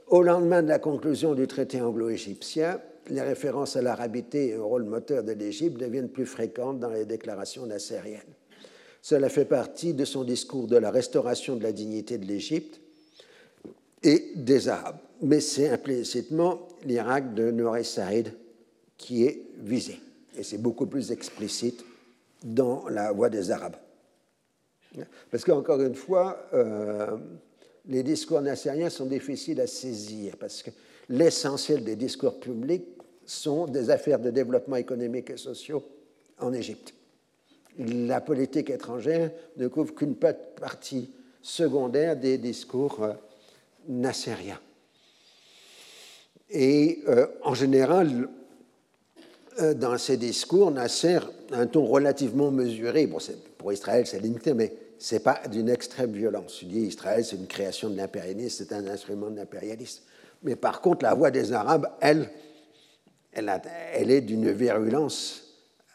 Au 0.08 0.22
lendemain 0.22 0.62
de 0.62 0.68
la 0.68 0.78
conclusion 0.78 1.34
du 1.34 1.46
traité 1.46 1.80
anglo-égyptien, 1.80 2.80
les 3.08 3.22
références 3.22 3.76
à 3.76 3.82
l'arabité 3.82 4.48
et 4.48 4.56
au 4.56 4.68
rôle 4.68 4.84
moteur 4.84 5.24
de 5.24 5.32
l'Égypte 5.32 5.78
deviennent 5.78 6.08
plus 6.10 6.26
fréquentes 6.26 6.78
dans 6.78 6.90
les 6.90 7.04
déclarations 7.04 7.66
nassériennes. 7.66 8.20
Cela 9.00 9.28
fait 9.28 9.44
partie 9.44 9.94
de 9.94 10.04
son 10.04 10.22
discours 10.22 10.68
de 10.68 10.76
la 10.76 10.90
restauration 10.90 11.56
de 11.56 11.62
la 11.62 11.72
dignité 11.72 12.18
de 12.18 12.26
l'Égypte 12.26 12.80
et 14.02 14.32
des 14.36 14.68
Arabes. 14.68 14.98
Mais 15.22 15.40
c'est 15.40 15.68
implicitement 15.70 16.68
l'Irak 16.84 17.34
de 17.34 17.50
Nouri 17.50 17.84
Saïd 17.84 18.32
qui 18.96 19.24
est 19.24 19.42
visé. 19.58 19.98
Et 20.36 20.42
c'est 20.42 20.58
beaucoup 20.58 20.86
plus 20.86 21.10
explicite 21.10 21.84
dans 22.44 22.88
la 22.88 23.12
voix 23.12 23.28
des 23.28 23.50
Arabes. 23.50 23.76
Parce 25.30 25.44
qu'encore 25.44 25.80
une 25.80 25.94
fois, 25.94 26.48
euh, 26.52 27.16
les 27.86 28.02
discours 28.02 28.40
nassériens 28.40 28.90
sont 28.90 29.06
difficiles 29.06 29.60
à 29.60 29.66
saisir, 29.66 30.36
parce 30.38 30.62
que 30.62 30.70
l'essentiel 31.08 31.84
des 31.84 31.96
discours 31.96 32.38
publics 32.38 32.86
sont 33.24 33.66
des 33.66 33.90
affaires 33.90 34.18
de 34.18 34.30
développement 34.30 34.76
économique 34.76 35.30
et 35.30 35.36
social 35.36 35.80
en 36.38 36.52
Égypte. 36.52 36.94
La 37.78 38.20
politique 38.20 38.70
étrangère 38.70 39.30
ne 39.56 39.68
couvre 39.68 39.94
qu'une 39.94 40.16
partie 40.16 41.10
secondaire 41.40 42.16
des 42.16 42.38
discours 42.38 43.02
euh, 43.02 43.12
nassériens. 43.88 44.60
Et 46.50 47.00
euh, 47.08 47.26
en 47.42 47.54
général, 47.54 48.28
euh, 49.60 49.74
dans 49.74 49.96
ses 49.98 50.18
discours, 50.18 50.70
Nasser 50.70 51.18
a 51.50 51.58
un 51.58 51.66
ton 51.66 51.84
relativement 51.84 52.50
mesuré. 52.50 53.08
Pour 53.58 53.72
Israël, 53.72 54.06
c'est 54.06 54.20
limité, 54.20 54.54
mais 54.54 54.72
ce 55.02 55.16
n'est 55.16 55.20
pas 55.20 55.42
d'une 55.50 55.68
extrême 55.68 56.12
violence. 56.12 56.62
Il 56.62 56.68
dit 56.68 56.82
Israël, 56.82 57.24
c'est 57.24 57.34
une 57.34 57.48
création 57.48 57.90
de 57.90 57.96
l'impérialisme, 57.96 58.64
c'est 58.64 58.72
un 58.72 58.86
instrument 58.86 59.30
de 59.30 59.36
l'impérialisme. 59.36 60.04
Mais 60.44 60.54
par 60.54 60.80
contre, 60.80 61.02
la 61.02 61.12
voix 61.12 61.32
des 61.32 61.52
Arabes, 61.52 61.90
elle, 62.00 62.30
elle, 63.32 64.10
est 64.12 64.20
d'une 64.20 64.52
virulence 64.52 65.42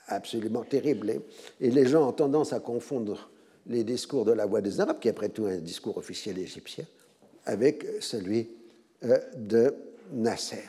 absolument 0.08 0.66
terrible. 0.66 1.22
Et 1.62 1.72
les 1.72 1.86
gens 1.88 2.10
ont 2.10 2.12
tendance 2.12 2.52
à 2.52 2.60
confondre 2.60 3.30
les 3.66 3.86
discours 3.86 4.26
de 4.26 4.34
la 4.34 4.46
voix 4.46 4.60
des 4.60 4.82
Arabes, 4.82 5.00
qui 5.00 5.08
est 5.08 5.12
après 5.12 5.30
tout 5.30 5.46
un 5.46 5.56
discours 5.56 5.98
officiel 5.98 6.38
égyptien, 6.38 6.84
avec 7.46 7.86
celui 8.02 8.50
euh, 9.06 9.20
de 9.38 9.74
Nasser. 10.12 10.64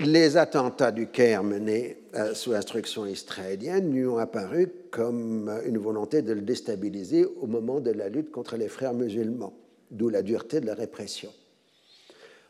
Les 0.00 0.36
attentats 0.36 0.92
du 0.92 1.06
Caire 1.06 1.42
menés 1.42 2.02
euh, 2.14 2.34
sous 2.34 2.52
instruction 2.52 3.06
israélienne 3.06 3.90
lui 3.90 4.04
ont 4.06 4.18
apparu 4.18 4.70
comme 4.90 5.50
une 5.66 5.78
volonté 5.78 6.22
de 6.22 6.32
le 6.32 6.40
déstabiliser 6.40 7.24
au 7.24 7.46
moment 7.46 7.80
de 7.80 7.90
la 7.90 8.08
lutte 8.08 8.30
contre 8.30 8.56
les 8.56 8.68
frères 8.68 8.94
musulmans, 8.94 9.54
d'où 9.90 10.08
la 10.08 10.22
dureté 10.22 10.60
de 10.60 10.66
la 10.66 10.74
répression. 10.74 11.30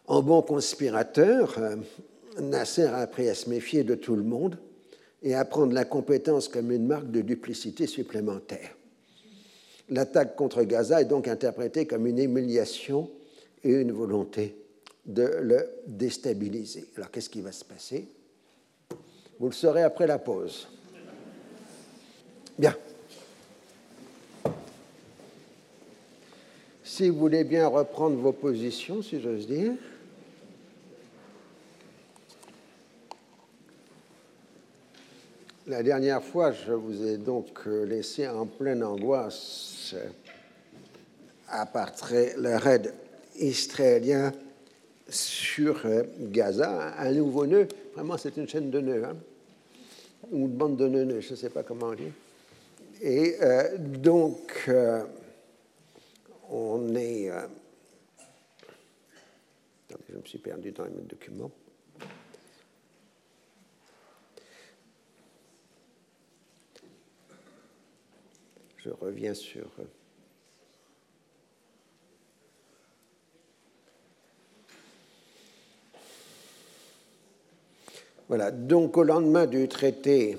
En 0.06 0.22
bon 0.22 0.42
conspirateur, 0.42 1.54
euh, 1.58 1.76
Nasser 2.40 2.84
a 2.84 2.98
appris 2.98 3.28
à 3.28 3.34
se 3.34 3.50
méfier 3.50 3.84
de 3.84 3.94
tout 3.94 4.16
le 4.16 4.22
monde 4.22 4.58
et 5.22 5.34
à 5.34 5.44
prendre 5.44 5.72
l'incompétence 5.72 6.48
comme 6.48 6.70
une 6.70 6.86
marque 6.86 7.10
de 7.10 7.20
duplicité 7.20 7.86
supplémentaire. 7.86 8.76
L'attaque 9.90 10.36
contre 10.36 10.62
Gaza 10.62 11.00
est 11.00 11.06
donc 11.06 11.28
interprétée 11.28 11.86
comme 11.86 12.06
une 12.06 12.18
humiliation 12.18 13.10
et 13.64 13.72
une 13.72 13.92
volonté 13.92 14.56
de 15.06 15.22
le 15.40 15.68
déstabiliser. 15.86 16.86
Alors 16.96 17.10
qu'est-ce 17.10 17.30
qui 17.30 17.40
va 17.40 17.52
se 17.52 17.64
passer? 17.64 18.08
Vous 19.38 19.46
le 19.46 19.54
saurez 19.54 19.82
après 19.82 20.06
la 20.06 20.18
pause. 20.18 20.68
Bien. 22.58 22.74
Si 26.82 27.08
vous 27.08 27.18
voulez 27.18 27.44
bien 27.44 27.68
reprendre 27.68 28.16
vos 28.16 28.32
positions, 28.32 29.00
si 29.02 29.20
j'ose 29.20 29.46
dire. 29.46 29.74
La 35.68 35.84
dernière 35.84 36.22
fois, 36.22 36.50
je 36.50 36.72
vous 36.72 37.06
ai 37.06 37.18
donc 37.18 37.66
laissé 37.66 38.26
en 38.26 38.46
pleine 38.46 38.82
angoisse 38.82 39.94
à 41.48 41.64
partir 41.66 42.38
le 42.38 42.56
raid 42.56 42.92
israélien 43.38 44.32
sur 45.08 45.86
euh, 45.86 46.02
Gaza, 46.18 46.94
un 46.98 47.12
nouveau 47.12 47.46
nœud. 47.46 47.68
Vraiment, 47.94 48.16
c'est 48.16 48.36
une 48.36 48.48
chaîne 48.48 48.70
de 48.70 48.80
nœuds, 48.80 49.04
hein, 49.04 49.16
ou 50.30 50.46
une 50.46 50.48
bande 50.48 50.76
de 50.76 50.88
nœuds, 50.88 51.20
je 51.20 51.30
ne 51.30 51.36
sais 51.36 51.50
pas 51.50 51.62
comment 51.62 51.86
on 51.86 51.94
dit. 51.94 52.12
Et 53.00 53.36
euh, 53.40 53.76
donc, 53.78 54.64
euh, 54.68 55.04
on 56.50 56.94
est. 56.96 57.30
Attendez, 57.30 57.54
je 60.10 60.16
me 60.16 60.24
suis 60.24 60.38
perdu 60.38 60.72
dans 60.72 60.84
mes 60.84 61.02
documents. 61.02 61.50
Je 68.78 68.90
reviens 68.90 69.34
sur. 69.34 69.70
Voilà, 78.28 78.50
donc 78.50 78.96
au 78.96 79.04
lendemain 79.04 79.46
du 79.46 79.68
traité 79.68 80.36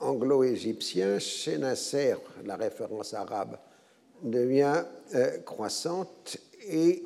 anglo-égyptien, 0.00 1.18
chez 1.18 1.58
Nasser, 1.58 2.16
la 2.44 2.56
référence 2.56 3.14
arabe 3.14 3.58
devient 4.22 4.84
euh, 5.14 5.38
croissante 5.38 6.38
et 6.68 7.04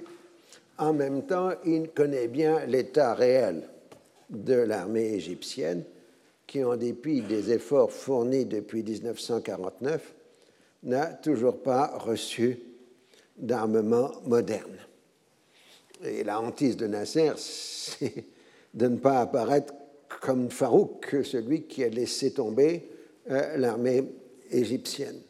en 0.78 0.92
même 0.92 1.26
temps, 1.26 1.50
il 1.64 1.90
connaît 1.90 2.28
bien 2.28 2.64
l'état 2.66 3.12
réel 3.12 3.68
de 4.30 4.54
l'armée 4.54 5.14
égyptienne 5.14 5.84
qui, 6.46 6.62
en 6.62 6.76
dépit 6.76 7.20
des 7.20 7.52
efforts 7.52 7.90
fournis 7.90 8.44
depuis 8.44 8.84
1949, 8.84 10.14
n'a 10.84 11.06
toujours 11.06 11.60
pas 11.62 11.98
reçu 11.98 12.60
d'armement 13.36 14.12
moderne. 14.24 14.78
Et 16.04 16.22
la 16.22 16.40
hantise 16.40 16.76
de 16.76 16.86
Nasser, 16.86 17.32
c'est 17.36 18.24
de 18.72 18.86
ne 18.86 18.96
pas 18.96 19.20
apparaître 19.20 19.74
comme 20.20 20.50
Farouk, 20.50 21.16
celui 21.24 21.62
qui 21.62 21.84
a 21.84 21.88
laissé 21.88 22.32
tomber 22.32 22.88
euh, 23.30 23.56
l'armée 23.56 24.04
égyptienne. 24.50 25.20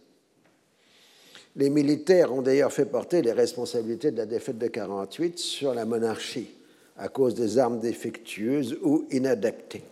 Les 1.57 1.71
militaires 1.71 2.33
ont 2.33 2.43
d'ailleurs 2.43 2.73
fait 2.73 2.85
porter 2.85 3.21
les 3.23 3.33
responsabilités 3.33 4.11
de 4.11 4.19
la 4.19 4.27
défaite 4.27 4.59
de 4.59 4.67
1948 4.67 5.39
sur 5.39 5.75
la 5.75 5.85
monarchie 5.85 6.51
à 6.97 7.09
cause 7.09 7.35
des 7.35 7.59
armes 7.59 7.81
défectueuses 7.81 8.79
ou 8.83 9.07
inadaptées. 9.11 9.83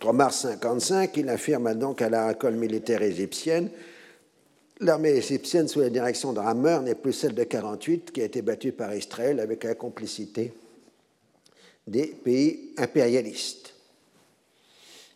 3 0.00 0.12
mars 0.12 0.44
1955, 0.44 1.16
il 1.16 1.28
affirme 1.28 1.74
donc 1.74 2.02
à 2.02 2.08
la 2.08 2.28
récolte 2.28 2.56
militaire 2.56 3.02
égyptienne 3.02 3.70
L'armée 4.82 5.10
égyptienne 5.10 5.68
sous 5.68 5.80
la 5.80 5.90
direction 5.90 6.32
de 6.32 6.38
Rammer 6.38 6.78
n'est 6.82 6.94
plus 6.94 7.12
celle 7.12 7.34
de 7.34 7.42
1948 7.42 8.12
qui 8.12 8.22
a 8.22 8.24
été 8.24 8.40
battue 8.40 8.72
par 8.72 8.94
Israël 8.94 9.38
avec 9.38 9.64
la 9.64 9.74
complicité 9.74 10.54
des 11.86 12.06
pays 12.06 12.72
impérialistes. 12.78 13.69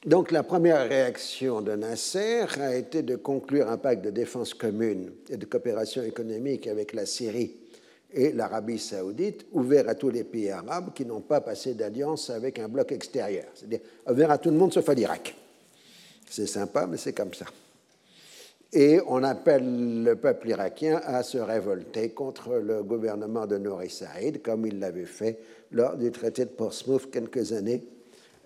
Donc 0.04 0.32
la 0.32 0.42
première 0.42 0.86
réaction 0.86 1.62
de 1.62 1.72
Nasser 1.72 2.44
a 2.60 2.76
été 2.76 3.02
de 3.02 3.16
conclure 3.16 3.70
un 3.70 3.78
pacte 3.78 4.04
de 4.04 4.10
défense 4.10 4.52
commune 4.52 5.12
et 5.30 5.38
de 5.38 5.46
coopération 5.46 6.02
économique 6.02 6.66
avec 6.66 6.92
la 6.92 7.06
Syrie 7.06 7.56
et 8.12 8.32
l'Arabie 8.32 8.78
saoudite, 8.78 9.46
ouvert 9.52 9.88
à 9.88 9.94
tous 9.94 10.10
les 10.10 10.24
pays 10.24 10.50
arabes 10.50 10.92
qui 10.94 11.06
n'ont 11.06 11.22
pas 11.22 11.40
passé 11.40 11.72
d'alliance 11.72 12.28
avec 12.28 12.58
un 12.58 12.68
bloc 12.68 12.92
extérieur, 12.92 13.46
c'est-à-dire 13.54 13.80
ouvert 14.06 14.30
à 14.30 14.36
tout 14.36 14.50
le 14.50 14.56
monde 14.56 14.74
sauf 14.74 14.86
à 14.90 14.94
l'Irak. 14.94 15.34
C'est 16.28 16.46
sympa, 16.46 16.86
mais 16.86 16.98
c'est 16.98 17.14
comme 17.14 17.32
ça. 17.32 17.46
Et 18.74 19.00
on 19.08 19.22
appelle 19.22 20.02
le 20.02 20.16
peuple 20.16 20.50
irakien 20.50 21.00
à 21.04 21.22
se 21.22 21.38
révolter 21.38 22.10
contre 22.10 22.56
le 22.56 22.82
gouvernement 22.82 23.46
de 23.46 23.56
Nouri 23.56 23.88
Saïd, 23.88 24.42
comme 24.42 24.66
il 24.66 24.80
l'avait 24.80 25.06
fait 25.06 25.38
lors 25.72 25.96
du 25.96 26.10
traité 26.10 26.44
de 26.44 26.50
Portsmouth 26.50 27.10
quelques 27.10 27.52
années 27.52 27.82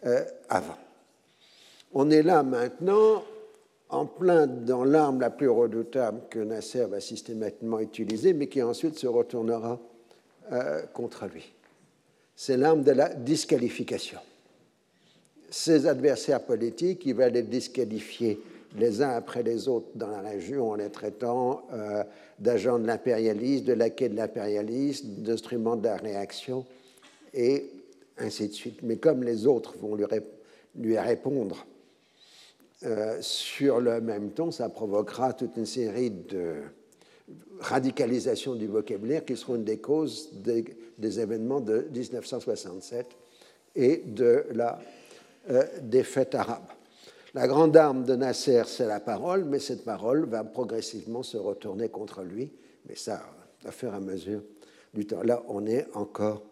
euh, 0.07 0.23
avant. 0.49 0.77
On 1.93 2.11
est 2.11 2.23
là 2.23 2.43
maintenant 2.43 3.25
en 3.89 4.05
plein 4.05 4.47
dans 4.47 4.85
l'arme 4.85 5.21
la 5.21 5.31
plus 5.31 5.49
redoutable 5.49 6.21
que 6.29 6.39
Nasser 6.39 6.85
va 6.85 7.01
systématiquement 7.01 7.81
utiliser, 7.81 8.35
mais 8.35 8.49
qui 8.49 8.63
ensuite 8.63 8.99
se 8.99 9.07
retournera 9.07 9.81
euh, 10.53 10.83
contre 10.93 11.27
lui. 11.27 11.53
C'est 12.37 12.57
l'arme 12.57 12.83
de 12.83 12.93
la 12.93 13.09
disqualification. 13.09 14.19
Ses 15.51 15.87
adversaires 15.87 16.43
politiques, 16.43 17.07
il 17.07 17.15
va 17.15 17.31
les 17.31 17.43
disqualifier 17.43 18.39
les 18.77 19.01
uns 19.01 19.11
après 19.11 19.43
les 19.43 19.67
autres 19.67 19.89
dans 19.95 20.09
la 20.09 20.21
région 20.21 20.71
en 20.71 20.75
les 20.75 20.91
traitant 20.91 21.63
euh, 21.73 22.05
d'agents 22.39 22.79
de 22.79 22.87
l'impérialisme, 22.87 23.65
de 23.65 23.73
laquais 23.73 24.11
de 24.11 24.17
l'impérialisme, 24.17 25.09
d'instruments 25.23 25.77
de 25.77 25.85
la 25.85 25.97
réaction, 25.97 26.67
et 27.33 27.71
ainsi 28.19 28.49
de 28.49 28.53
suite. 28.53 28.81
Mais 28.83 28.97
comme 28.97 29.23
les 29.23 29.47
autres 29.47 29.79
vont 29.79 29.95
lui, 29.95 30.05
lui 30.77 30.99
répondre 30.99 31.67
euh, 32.85 33.19
sur 33.21 33.81
le 33.81 34.01
même 34.01 34.31
ton, 34.31 34.51
ça 34.51 34.69
provoquera 34.69 35.33
toute 35.33 35.57
une 35.57 35.67
série 35.67 36.11
de 36.11 36.63
radicalisations 37.61 38.55
du 38.55 38.67
vocabulaire 38.67 39.25
qui 39.25 39.37
seront 39.37 39.57
une 39.57 39.65
des 39.65 39.79
causes 39.79 40.31
des, 40.33 41.21
événements 41.21 41.61
de 41.61 41.89
1967 41.93 43.07
et 43.75 43.99
de 43.99 44.45
la 44.53 44.79
euh, 45.51 45.65
défaite 45.83 46.35
arabe. 46.35 46.67
La 47.35 47.47
grande 47.47 47.77
arme 47.77 48.05
de 48.05 48.15
Nasser, 48.17 48.63
c'est 48.67 48.87
la 48.87 49.01
parole, 49.01 49.45
mais 49.45 49.59
cette 49.59 49.85
parole 49.85 50.25
va 50.27 50.45
progressivement 50.45 51.23
se 51.23 51.37
retourner 51.37 51.89
contre 51.89 52.23
lui, 52.23 52.51
mais 52.89 52.95
ça, 52.95 53.23
à 53.65 53.71
faire 53.71 53.95
à 53.95 54.01
mesure 54.01 54.43
du 54.95 55.07
temps. 55.07 55.23
Là, 55.23 55.43
on 55.49 55.67
est 55.67 55.87
encore 55.95 56.43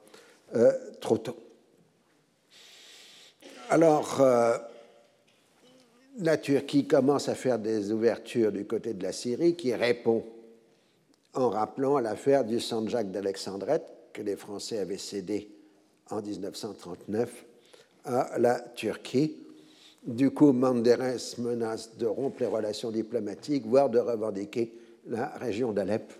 euh, 0.54 0.72
trop 1.00 1.18
tôt. 1.18 1.36
Alors, 3.70 4.20
euh, 4.20 4.56
la 6.18 6.36
Turquie 6.36 6.86
commence 6.86 7.28
à 7.28 7.34
faire 7.34 7.58
des 7.58 7.92
ouvertures 7.92 8.52
du 8.52 8.64
côté 8.64 8.94
de 8.94 9.02
la 9.02 9.12
Syrie 9.12 9.56
qui 9.56 9.74
répond 9.74 10.24
en 11.34 11.50
rappelant 11.50 11.98
l'affaire 11.98 12.44
du 12.44 12.60
Saint-Jacques 12.60 13.10
d'Alexandrette 13.10 13.86
que 14.12 14.22
les 14.22 14.36
Français 14.36 14.78
avaient 14.78 14.98
cédé 14.98 15.50
en 16.10 16.22
1939 16.22 17.44
à 18.04 18.38
la 18.38 18.60
Turquie 18.60 19.36
du 20.06 20.30
coup, 20.30 20.52
Menderes 20.52 21.34
menace 21.38 21.96
de 21.96 22.06
rompre 22.06 22.40
les 22.40 22.46
relations 22.46 22.92
diplomatiques, 22.92 23.66
voire 23.66 23.90
de 23.90 23.98
revendiquer 23.98 24.72
la 25.08 25.28
région 25.30 25.72
d'Alep. 25.72 26.12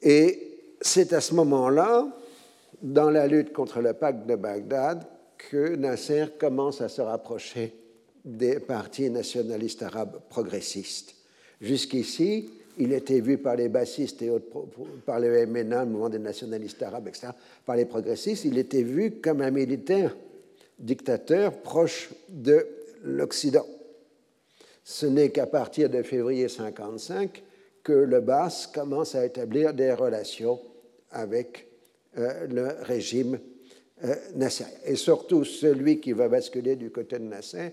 Et 0.00 0.60
c'est 0.80 1.12
à 1.12 1.20
ce 1.20 1.34
moment-là, 1.34 2.06
dans 2.82 3.10
la 3.10 3.26
lutte 3.26 3.52
contre 3.52 3.80
le 3.80 3.94
pacte 3.94 4.26
de 4.26 4.36
Bagdad, 4.36 5.04
que 5.38 5.76
Nasser 5.76 6.26
commence 6.38 6.80
à 6.80 6.88
se 6.88 7.00
rapprocher 7.00 7.72
des 8.24 8.58
partis 8.58 9.10
nationalistes 9.10 9.82
arabes 9.82 10.20
progressistes. 10.28 11.14
Jusqu'ici, 11.60 12.50
il 12.78 12.92
était 12.92 13.20
vu 13.20 13.38
par 13.38 13.56
les 13.56 13.68
bassistes 13.68 14.20
et 14.22 14.30
autres, 14.30 14.46
par 15.06 15.20
le 15.20 15.46
MNA, 15.46 15.84
le 15.84 15.90
mouvement 15.90 16.08
des 16.08 16.18
nationalistes 16.18 16.82
arabes, 16.82 17.08
etc., 17.08 17.28
par 17.64 17.76
les 17.76 17.86
progressistes, 17.86 18.44
il 18.44 18.58
était 18.58 18.82
vu 18.82 19.12
comme 19.20 19.40
un 19.40 19.50
militaire 19.50 20.16
dictateur 20.78 21.52
proche 21.62 22.10
de 22.28 22.66
l'Occident. 23.02 23.66
Ce 24.84 25.06
n'est 25.06 25.30
qu'à 25.30 25.46
partir 25.46 25.88
de 25.88 26.02
février 26.02 26.44
1955 26.44 27.42
que 27.82 27.92
le 27.92 28.20
BAS 28.20 28.68
commence 28.74 29.14
à 29.14 29.24
établir 29.24 29.72
des 29.72 29.92
relations 29.92 30.60
avec 31.10 31.68
euh, 32.18 32.46
le 32.46 32.82
régime 32.82 33.38
Nasser. 34.34 34.66
Et 34.84 34.96
surtout, 34.96 35.44
celui 35.44 36.00
qui 36.00 36.12
va 36.12 36.28
basculer 36.28 36.76
du 36.76 36.90
côté 36.90 37.18
de 37.18 37.24
Nasser, 37.24 37.72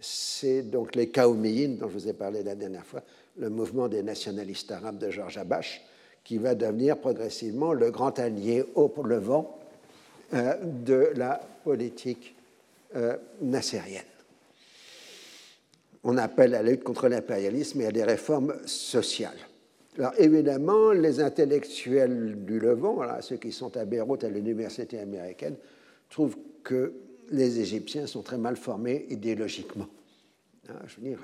c'est 0.00 0.62
donc 0.62 0.94
les 0.94 1.08
Kaoumiyin, 1.08 1.76
dont 1.78 1.88
je 1.88 1.94
vous 1.94 2.08
ai 2.08 2.12
parlé 2.12 2.42
la 2.42 2.54
dernière 2.54 2.84
fois, 2.84 3.02
le 3.38 3.50
mouvement 3.50 3.88
des 3.88 4.02
nationalistes 4.02 4.70
arabes 4.70 4.98
de 4.98 5.10
Georges 5.10 5.38
Abache, 5.38 5.82
qui 6.22 6.38
va 6.38 6.54
devenir 6.54 6.98
progressivement 6.98 7.72
le 7.72 7.90
grand 7.90 8.18
allié 8.18 8.64
au 8.74 8.92
levant 9.04 9.58
euh, 10.32 10.54
de 10.62 11.10
la 11.16 11.40
politique 11.64 12.34
euh, 12.96 13.16
nassérienne. 13.40 14.02
On 16.02 16.18
appelle 16.18 16.52
la 16.52 16.62
lutte 16.62 16.84
contre 16.84 17.08
l'impérialisme 17.08 17.80
et 17.80 17.86
à 17.86 17.92
des 17.92 18.04
réformes 18.04 18.54
sociales. 18.66 19.38
Alors 19.96 20.12
évidemment, 20.18 20.90
les 20.90 21.20
intellectuels 21.20 22.44
du 22.44 22.58
Levant, 22.58 23.00
ceux 23.20 23.36
qui 23.36 23.52
sont 23.52 23.76
à 23.76 23.84
Beyrouth 23.84 24.24
à 24.24 24.28
l'université 24.28 24.98
américaine, 24.98 25.56
trouvent 26.10 26.36
que 26.64 26.92
les 27.30 27.60
Égyptiens 27.60 28.06
sont 28.06 28.22
très 28.22 28.38
mal 28.38 28.56
formés 28.56 29.06
idéologiquement. 29.08 29.86
Hein, 30.68 30.74
je 30.86 30.96
veux 30.96 31.08
dire, 31.08 31.20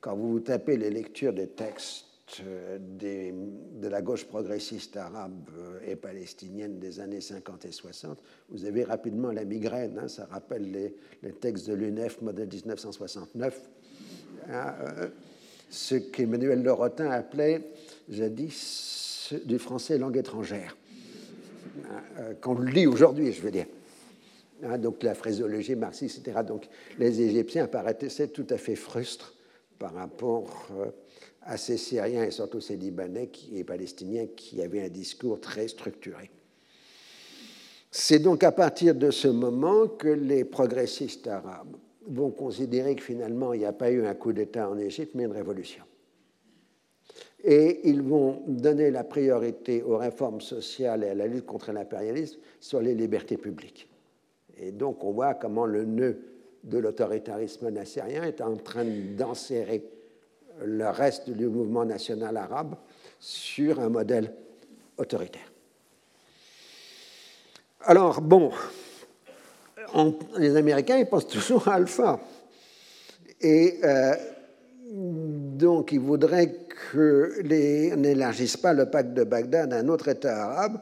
quand 0.00 0.16
vous 0.16 0.40
tapez 0.40 0.76
les 0.76 0.90
lectures 0.90 1.32
des 1.32 1.48
textes 1.48 2.06
euh, 2.44 2.78
de 2.78 3.88
la 3.88 4.02
gauche 4.02 4.24
progressiste 4.24 4.96
arabe 4.96 5.50
euh, 5.58 5.80
et 5.86 5.96
palestinienne 5.96 6.78
des 6.78 7.00
années 7.00 7.20
50 7.20 7.64
et 7.64 7.72
60, 7.72 8.18
vous 8.50 8.64
avez 8.64 8.84
rapidement 8.84 9.32
la 9.32 9.44
migraine. 9.44 9.98
Hein, 9.98 10.08
ça 10.08 10.26
rappelle 10.26 10.70
les, 10.70 11.32
textes 11.32 11.68
de 11.68 11.74
l'UNEF 11.74 12.20
modèle 12.20 12.48
1969, 12.48 13.70
hein, 14.48 14.74
euh, 14.80 15.08
ce 15.70 15.94
qu'Emmanuel 15.96 16.62
Lerotin 16.62 17.10
appelait 17.10 17.62
jadis 18.10 19.32
du 19.44 19.58
français 19.58 19.98
langue 19.98 20.16
étrangère. 20.16 20.76
Hein, 22.18 22.34
qu'on 22.40 22.54
le 22.54 22.70
lit 22.70 22.86
aujourd'hui, 22.86 23.32
je 23.32 23.40
veux 23.40 23.50
dire. 23.50 23.66
donc 24.78 25.02
la 25.02 25.14
phraseologie 25.14 25.76
marxiste, 25.76 26.18
etc. 26.18 26.40
Donc 26.46 26.68
les 26.98 27.20
Égyptiens 27.20 27.64
apparaissaient 27.64 28.28
tout 28.28 28.46
à 28.50 28.58
fait 28.58 28.76
frustres 28.76 29.34
par 29.78 29.94
rapport 29.94 30.68
à 31.42 31.56
ces 31.56 31.76
Syriens 31.76 32.24
et 32.24 32.30
surtout 32.30 32.60
ces 32.60 32.76
Libanais 32.76 33.30
et 33.54 33.64
Palestiniens 33.64 34.26
qui 34.36 34.60
avaient 34.60 34.84
un 34.84 34.88
discours 34.88 35.40
très 35.40 35.68
structuré. 35.68 36.30
C'est 37.90 38.20
donc 38.20 38.44
à 38.44 38.52
partir 38.52 38.94
de 38.94 39.10
ce 39.10 39.26
moment 39.26 39.88
que 39.88 40.08
les 40.08 40.44
progressistes 40.44 41.26
arabes 41.26 41.76
vont 42.06 42.30
considérer 42.30 42.94
que 42.94 43.02
finalement 43.02 43.52
il 43.52 43.60
n'y 43.60 43.66
a 43.66 43.72
pas 43.72 43.90
eu 43.90 44.04
un 44.04 44.14
coup 44.14 44.32
d'État 44.32 44.68
en 44.68 44.78
Égypte, 44.78 45.12
mais 45.14 45.24
une 45.24 45.32
révolution. 45.32 45.84
Et 47.42 47.88
ils 47.88 48.02
vont 48.02 48.42
donner 48.46 48.90
la 48.90 49.04
priorité 49.04 49.82
aux 49.82 49.96
réformes 49.96 50.40
sociales 50.40 51.04
et 51.04 51.08
à 51.08 51.14
la 51.14 51.26
lutte 51.26 51.46
contre 51.46 51.72
l'impérialisme 51.72 52.38
sur 52.60 52.80
les 52.80 52.94
libertés 52.94 53.38
publiques. 53.38 53.88
Et 54.58 54.72
donc 54.72 55.02
on 55.04 55.12
voit 55.12 55.34
comment 55.34 55.64
le 55.64 55.84
nœud 55.84 56.18
de 56.64 56.78
l'autoritarisme 56.78 57.70
nassérien 57.70 58.24
est 58.24 58.40
en 58.40 58.56
train 58.56 58.84
d'enserrer 59.16 59.82
le 60.62 60.88
reste 60.88 61.30
du 61.30 61.46
mouvement 61.46 61.84
national 61.84 62.36
arabe 62.36 62.74
sur 63.18 63.80
un 63.80 63.88
modèle 63.88 64.34
autoritaire. 64.98 65.50
Alors, 67.82 68.20
bon, 68.20 68.50
les 70.36 70.56
Américains, 70.56 70.98
ils 70.98 71.06
pensent 71.06 71.26
toujours 71.26 71.66
à 71.68 71.74
Alpha. 71.74 72.20
Et 73.40 73.80
euh, 73.82 74.14
donc, 74.92 75.92
ils 75.92 76.00
voudraient 76.00 76.54
que 76.92 77.42
n'élargissent 77.96 78.56
pas 78.56 78.72
le 78.72 78.86
pacte 78.86 79.14
de 79.14 79.24
Bagdad 79.24 79.72
à 79.72 79.78
un 79.78 79.88
autre 79.88 80.08
État 80.08 80.44
arabe 80.44 80.80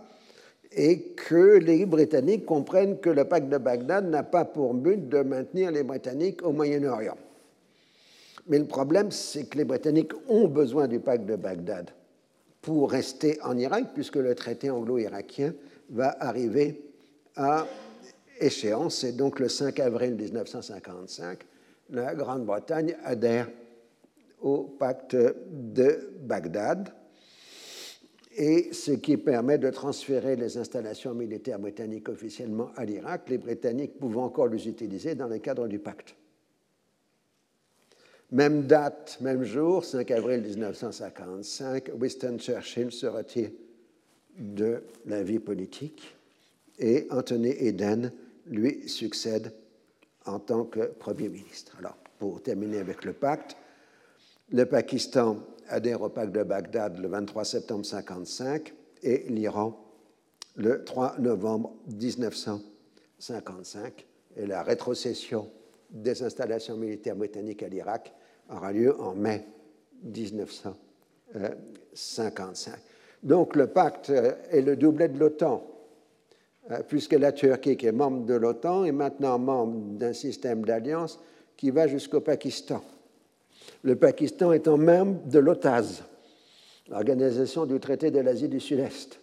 et 0.72 1.02
que 1.16 1.58
les 1.58 1.86
Britanniques 1.86 2.44
comprennent 2.44 2.98
que 2.98 3.10
le 3.10 3.24
pacte 3.24 3.48
de 3.48 3.58
Bagdad 3.58 4.08
n'a 4.08 4.22
pas 4.22 4.44
pour 4.44 4.74
but 4.74 5.08
de 5.08 5.22
maintenir 5.22 5.70
les 5.70 5.82
Britanniques 5.82 6.42
au 6.42 6.52
Moyen-Orient 6.52 7.16
Mais 8.48 8.58
le 8.58 8.66
problème, 8.66 9.10
c'est 9.10 9.44
que 9.44 9.58
les 9.58 9.64
Britanniques 9.64 10.12
ont 10.28 10.48
besoin 10.48 10.86
du 10.86 11.00
pacte 11.00 11.26
de 11.26 11.36
Bagdad 11.36 11.90
pour 12.62 12.90
rester 12.90 13.38
en 13.42 13.56
Irak, 13.56 13.86
puisque 13.94 14.16
le 14.16 14.34
traité 14.34 14.70
anglo-irakien 14.70 15.54
va 15.90 16.16
arriver 16.20 16.82
à 17.36 17.66
échéance. 18.40 19.04
Et 19.04 19.12
donc 19.12 19.40
le 19.40 19.48
5 19.48 19.78
avril 19.80 20.14
1955, 20.14 21.38
la 21.90 22.14
Grande-Bretagne 22.14 22.96
adhère 23.04 23.48
au 24.40 24.64
pacte 24.64 25.16
de 25.16 26.12
Bagdad, 26.22 26.92
et 28.36 28.72
ce 28.72 28.92
qui 28.92 29.16
permet 29.16 29.58
de 29.58 29.68
transférer 29.70 30.36
les 30.36 30.58
installations 30.58 31.12
militaires 31.12 31.58
britanniques 31.58 32.08
officiellement 32.08 32.70
à 32.76 32.84
l'Irak, 32.84 33.28
les 33.28 33.38
Britanniques 33.38 33.98
pouvant 33.98 34.24
encore 34.24 34.46
les 34.46 34.68
utiliser 34.68 35.16
dans 35.16 35.26
le 35.26 35.38
cadre 35.38 35.66
du 35.66 35.80
pacte. 35.80 36.14
Même 38.30 38.66
date, 38.66 39.18
même 39.20 39.42
jour, 39.42 39.84
5 39.84 40.10
avril 40.12 40.42
1955, 40.42 41.90
Winston 41.98 42.36
Churchill 42.38 42.92
se 42.92 43.06
retire 43.06 43.50
de 44.38 44.82
la 45.06 45.22
vie 45.22 45.40
politique 45.40 46.14
et 46.78 47.08
Anthony 47.10 47.50
Eden 47.58 48.12
lui 48.46 48.88
succède 48.88 49.52
en 50.26 50.38
tant 50.38 50.64
que 50.64 50.80
Premier 50.80 51.28
ministre. 51.28 51.74
Alors, 51.78 51.96
pour 52.18 52.42
terminer 52.42 52.78
avec 52.78 53.04
le 53.04 53.14
pacte, 53.14 53.56
le 54.50 54.66
Pakistan 54.66 55.38
adhère 55.68 56.02
au 56.02 56.08
pacte 56.08 56.32
de 56.32 56.42
Bagdad 56.42 56.98
le 56.98 57.06
23 57.08 57.44
septembre 57.44 57.84
1955 57.84 58.74
et 59.02 59.24
l'Iran 59.28 59.84
le 60.56 60.82
3 60.84 61.16
novembre 61.18 61.74
1955. 61.88 64.06
Et 64.36 64.46
la 64.46 64.62
rétrocession 64.62 65.50
des 65.90 66.22
installations 66.22 66.76
militaires 66.76 67.16
britanniques 67.16 67.62
à 67.62 67.68
l'Irak 67.68 68.14
aura 68.50 68.72
lieu 68.72 68.98
en 69.00 69.14
mai 69.14 69.46
1955. 70.02 72.74
Donc 73.22 73.56
le 73.56 73.68
pacte 73.68 74.10
est 74.10 74.62
le 74.62 74.76
doublet 74.76 75.08
de 75.08 75.18
l'OTAN, 75.18 75.66
euh, 76.70 76.82
puisque 76.86 77.14
la 77.14 77.32
Turquie, 77.32 77.76
qui 77.76 77.86
est 77.86 77.92
membre 77.92 78.26
de 78.26 78.34
l'OTAN, 78.34 78.84
est 78.84 78.92
maintenant 78.92 79.38
membre 79.38 79.98
d'un 79.98 80.12
système 80.12 80.64
d'alliance 80.64 81.18
qui 81.56 81.70
va 81.70 81.88
jusqu'au 81.88 82.20
Pakistan. 82.20 82.84
Le 83.82 83.96
Pakistan 83.96 84.52
étant 84.52 84.78
membre 84.78 85.20
de 85.26 85.38
l'OTAS, 85.38 86.02
l'Organisation 86.90 87.66
du 87.66 87.78
traité 87.80 88.10
de 88.10 88.20
l'Asie 88.20 88.48
du 88.48 88.60
Sud-Est, 88.60 89.20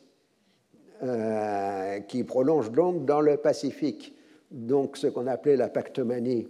euh, 1.04 2.00
qui 2.02 2.24
prolonge 2.24 2.72
donc 2.72 3.06
dans 3.06 3.22
le 3.22 3.38
Pacifique. 3.38 4.14
Donc 4.52 4.98
ce 4.98 5.08
qu'on 5.08 5.28
appelait 5.28 5.58
la 5.58 5.68
pactomanie 5.68 6.48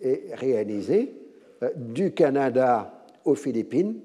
est 0.00 0.34
réalisé. 0.34 1.14
Euh, 1.62 1.70
du 1.76 2.12
Canada 2.12 3.04
aux 3.24 3.34
Philippines, 3.34 4.00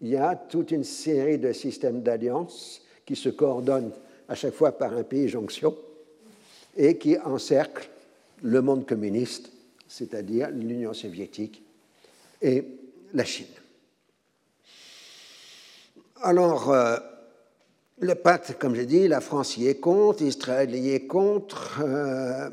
il 0.00 0.08
y 0.08 0.16
a 0.16 0.36
toute 0.36 0.70
une 0.70 0.84
série 0.84 1.38
de 1.38 1.52
systèmes 1.52 2.02
d'alliance 2.02 2.82
qui 3.04 3.16
se 3.16 3.28
coordonnent 3.28 3.92
à 4.28 4.34
chaque 4.34 4.54
fois 4.54 4.72
par 4.72 4.96
un 4.96 5.02
pays 5.02 5.28
jonction 5.28 5.74
et 6.76 6.96
qui 6.96 7.18
encerclent 7.18 7.88
le 8.42 8.62
monde 8.62 8.86
communiste, 8.86 9.52
c'est-à-dire 9.88 10.50
l'Union 10.50 10.92
soviétique 10.92 11.64
et 12.40 12.64
la 13.12 13.24
Chine. 13.24 13.46
Alors, 16.22 16.70
euh, 16.70 16.96
le 18.00 18.14
pacte, 18.14 18.56
comme 18.58 18.74
j'ai 18.74 18.86
dit, 18.86 19.08
la 19.08 19.20
France 19.20 19.56
y 19.56 19.68
est 19.68 19.80
contre, 19.80 20.22
Israël 20.22 20.74
y 20.74 20.90
est 20.90 21.06
contre. 21.06 21.80
Euh, 21.82 22.50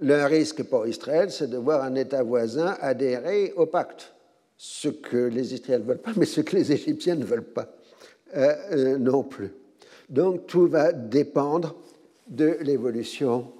le 0.00 0.24
risque 0.24 0.62
pour 0.62 0.86
Israël, 0.86 1.30
c'est 1.30 1.48
de 1.48 1.56
voir 1.56 1.82
un 1.82 1.94
État 1.94 2.22
voisin 2.22 2.76
adhérer 2.80 3.52
au 3.56 3.66
pacte, 3.66 4.12
ce 4.56 4.88
que 4.88 5.16
les 5.16 5.54
Israéliens 5.54 5.78
ne 5.78 5.88
veulent 5.88 6.02
pas, 6.02 6.12
mais 6.16 6.26
ce 6.26 6.40
que 6.40 6.56
les 6.56 6.72
Égyptiens 6.72 7.14
ne 7.14 7.24
veulent 7.24 7.42
pas 7.42 7.74
euh, 8.36 8.98
non 8.98 9.22
plus. 9.22 9.52
Donc 10.08 10.46
tout 10.46 10.66
va 10.66 10.92
dépendre 10.92 11.76
de 12.28 12.58
l'évolution 12.60 13.52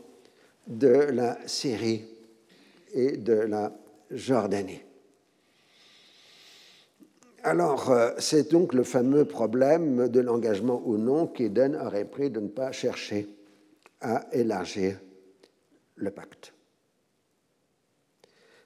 de 0.67 0.89
la 0.89 1.39
Syrie 1.47 2.05
et 2.93 3.17
de 3.17 3.33
la 3.33 3.73
Jordanie. 4.11 4.86
Alors, 7.47 7.93
euh, 7.93 8.11
c'est 8.19 8.51
donc 8.51 8.75
le 8.75 8.83
fameux 8.83 9.25
problème 9.25 10.09
de 10.09 10.19
l'engagement 10.19 10.83
ou 10.85 10.97
non 10.97 11.29
qu'Eden 11.29 11.77
aurait 11.77 12.05
pris 12.05 12.29
de 12.29 12.41
ne 12.41 12.49
pas 12.49 12.73
chercher 12.73 13.29
à 14.01 14.27
élargir 14.33 14.99
le 15.95 16.11
pacte. 16.11 16.53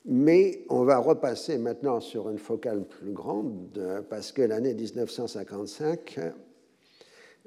Mais 0.06 0.64
on 0.70 0.84
va 0.84 0.96
repasser 0.96 1.58
maintenant 1.58 2.00
sur 2.00 2.30
une 2.30 2.38
focale 2.38 2.86
plus 2.86 3.12
grande 3.12 4.02
parce 4.08 4.32
que 4.32 4.40
l'année 4.40 4.72
1955 4.72 6.18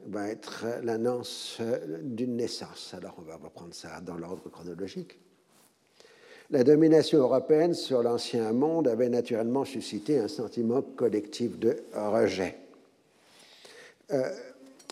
va 0.05 0.29
être 0.29 0.65
l'annonce 0.83 1.59
d'une 2.03 2.35
naissance. 2.35 2.93
Alors 2.93 3.15
on 3.17 3.23
va 3.23 3.37
reprendre 3.37 3.73
ça 3.73 4.01
dans 4.01 4.17
l'ordre 4.17 4.51
chronologique. 4.51 5.19
La 6.49 6.63
domination 6.63 7.19
européenne 7.19 7.73
sur 7.73 8.03
l'ancien 8.03 8.51
monde 8.51 8.87
avait 8.87 9.09
naturellement 9.09 9.65
suscité 9.65 10.19
un 10.19 10.27
sentiment 10.27 10.81
collectif 10.81 11.57
de 11.57 11.77
rejet. 11.93 12.57
Euh, 14.11 14.29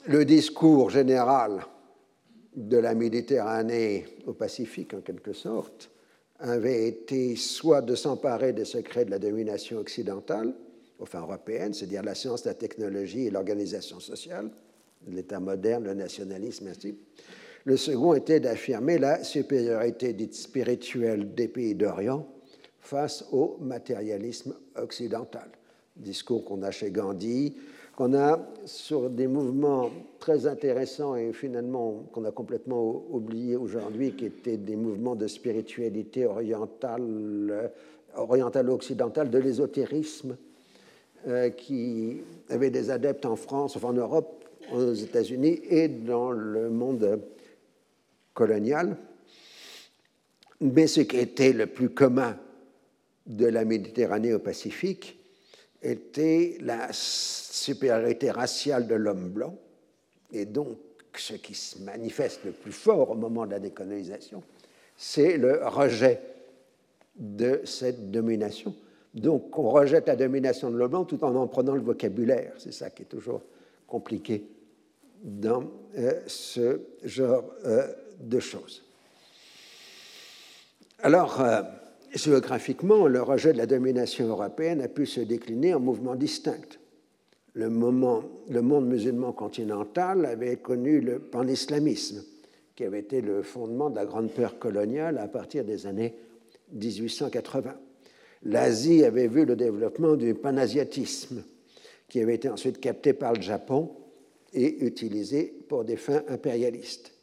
le 0.08 0.26
discours 0.26 0.90
général 0.90 1.66
de 2.56 2.78
la 2.78 2.96
Méditerranée 2.96 4.06
au 4.26 4.34
Pacifique, 4.34 4.94
en 4.94 5.02
quelque 5.02 5.34
sorte, 5.34 5.90
avait 6.40 6.88
été 6.88 7.36
soit 7.36 7.82
de 7.82 7.96
s'emparer 7.96 8.54
des 8.54 8.66
secrets 8.66 9.06
de 9.06 9.12
la 9.12 9.20
domination 9.20 9.78
occidentale, 9.78 10.54
enfin 11.00 11.20
européenne, 11.20 11.74
c'est-à-dire 11.74 12.04
la 12.04 12.16
science, 12.16 12.46
la 12.46 12.56
technologie 12.56 13.28
et 13.28 13.30
l'organisation 13.30 14.00
sociale, 14.00 14.50
l'État 15.08 15.40
moderne, 15.40 15.84
le 15.84 15.94
nationalisme, 15.94 16.68
ainsi. 16.68 16.96
Le 17.66 17.78
second 17.78 18.16
était 18.16 18.40
d'affirmer 18.40 18.98
la 18.98 19.24
supériorité 19.24 20.14
dite 20.14 20.34
spirituelle 20.34 21.36
des 21.36 21.48
pays 21.48 21.76
d'Orient 21.76 22.26
face 22.80 23.24
au 23.32 23.58
matérialisme 23.62 24.56
occidental. 24.76 25.48
Discours 25.96 26.44
qu'on 26.44 26.64
a 26.64 26.72
chez 26.72 26.90
Gandhi, 26.90 27.56
qu'on 27.96 28.16
a 28.16 28.40
sur 28.66 29.12
des 29.12 29.28
mouvements 29.28 29.92
très 30.20 30.48
intéressants 30.48 31.16
et 31.16 31.34
finalement 31.34 32.04
qu'on 32.12 32.26
a 32.26 32.32
complètement 32.32 33.04
oublié 33.12 33.56
aujourd'hui, 33.56 34.16
qui 34.16 34.26
étaient 34.26 34.58
des 34.58 34.76
mouvements 34.76 35.16
de 35.16 35.28
spiritualité 35.28 36.26
orientale, 36.26 37.72
orientale-occidentale, 38.16 39.30
de 39.30 39.38
l'ésotérisme, 39.38 40.36
euh, 41.28 41.52
qui 41.52 42.22
avaient 42.50 42.72
des 42.72 42.90
adeptes 42.90 43.28
en 43.28 43.36
France, 43.36 43.76
enfin 43.76 43.90
en 43.90 43.94
Europe, 43.94 44.44
aux 44.74 44.94
États-Unis 44.94 45.60
et 45.70 45.88
dans 45.88 46.32
le 46.32 46.72
monde 46.72 47.22
colonial. 48.34 48.98
Mais 50.60 50.88
ce 50.88 51.02
qui 51.02 51.18
était 51.18 51.54
le 51.54 51.68
plus 51.68 51.90
commun 51.90 52.38
de 53.26 53.46
la 53.46 53.66
Méditerranée 53.66 54.34
au 54.34 54.40
Pacifique 54.40 55.20
était 55.82 56.58
la 56.62 56.90
supériorité 56.92 58.30
raciale 58.30 58.88
de 58.88 58.96
l'homme 58.96 59.30
blanc, 59.30 59.58
et 60.32 60.46
donc 60.46 60.78
ce 61.18 61.34
qui 61.34 61.56
se 61.56 61.80
manifeste 61.80 62.42
le 62.46 62.52
plus 62.52 62.72
fort 62.72 63.12
au 63.12 63.16
moment 63.16 63.46
de 63.46 63.52
la 63.52 63.60
décolonisation, 63.60 64.44
c'est 64.96 65.38
le 65.38 65.66
rejet 65.66 66.22
de 67.16 67.62
cette 67.66 68.12
domination. 68.12 68.76
Donc 69.14 69.58
on 69.58 69.70
rejette 69.70 70.08
la 70.08 70.16
domination 70.16 70.70
de 70.70 70.78
l'homme 70.78 70.92
blanc 70.92 71.06
tout 71.06 71.24
en 71.24 71.36
en 71.36 71.48
prenant 71.48 71.76
le 71.76 71.82
vocabulaire. 71.82 72.54
C'est 72.58 72.72
ça 72.72 72.90
qui 72.90 73.02
est 73.04 73.06
toujours 73.06 73.42
compliqué 73.88 74.46
dans 75.24 75.64
euh, 75.98 76.22
ce 76.28 76.80
genre 77.04 77.44
euh, 77.66 77.88
de 78.22 78.40
choses. 78.40 78.84
Alors, 81.04 81.42
euh, 81.42 81.62
géographiquement, 82.14 83.08
le 83.08 83.22
rejet 83.22 83.54
de 83.54 83.58
la 83.58 83.66
domination 83.66 84.28
européenne 84.28 84.82
a 84.82 84.88
pu 84.88 85.06
se 85.06 85.22
décliner 85.22 85.74
en 85.74 85.80
mouvements 85.80 86.16
distincts. 86.16 86.78
Le, 87.54 87.66
le 87.66 88.62
monde 88.62 88.88
musulman 88.88 89.34
continental 89.34 90.26
avait 90.26 90.58
connu 90.58 91.02
le 91.02 91.20
panislamisme, 91.20 92.24
qui 92.76 92.84
avait 92.84 93.00
été 93.00 93.22
le 93.22 93.42
fondement 93.42 93.90
de 93.90 93.96
la 93.96 94.06
grande 94.06 94.32
peur 94.32 94.60
coloniale 94.60 95.18
à 95.18 95.28
partir 95.28 95.66
des 95.66 95.88
années 95.88 96.16
1880. 96.72 97.76
L'Asie 98.44 99.04
avait 99.04 99.28
vu 99.28 99.46
le 99.46 99.56
développement 99.56 100.16
du 100.16 100.34
panasiatisme, 100.34 101.44
qui 102.08 102.22
avait 102.22 102.36
été 102.36 102.50
ensuite 102.50 102.80
capté 102.80 103.14
par 103.14 103.34
le 103.34 103.42
Japon 103.42 103.92
et 104.54 104.86
utilisé 104.86 105.54
pour 105.68 105.84
des 105.84 105.98
fins 105.98 106.24
impérialistes. 106.28 107.14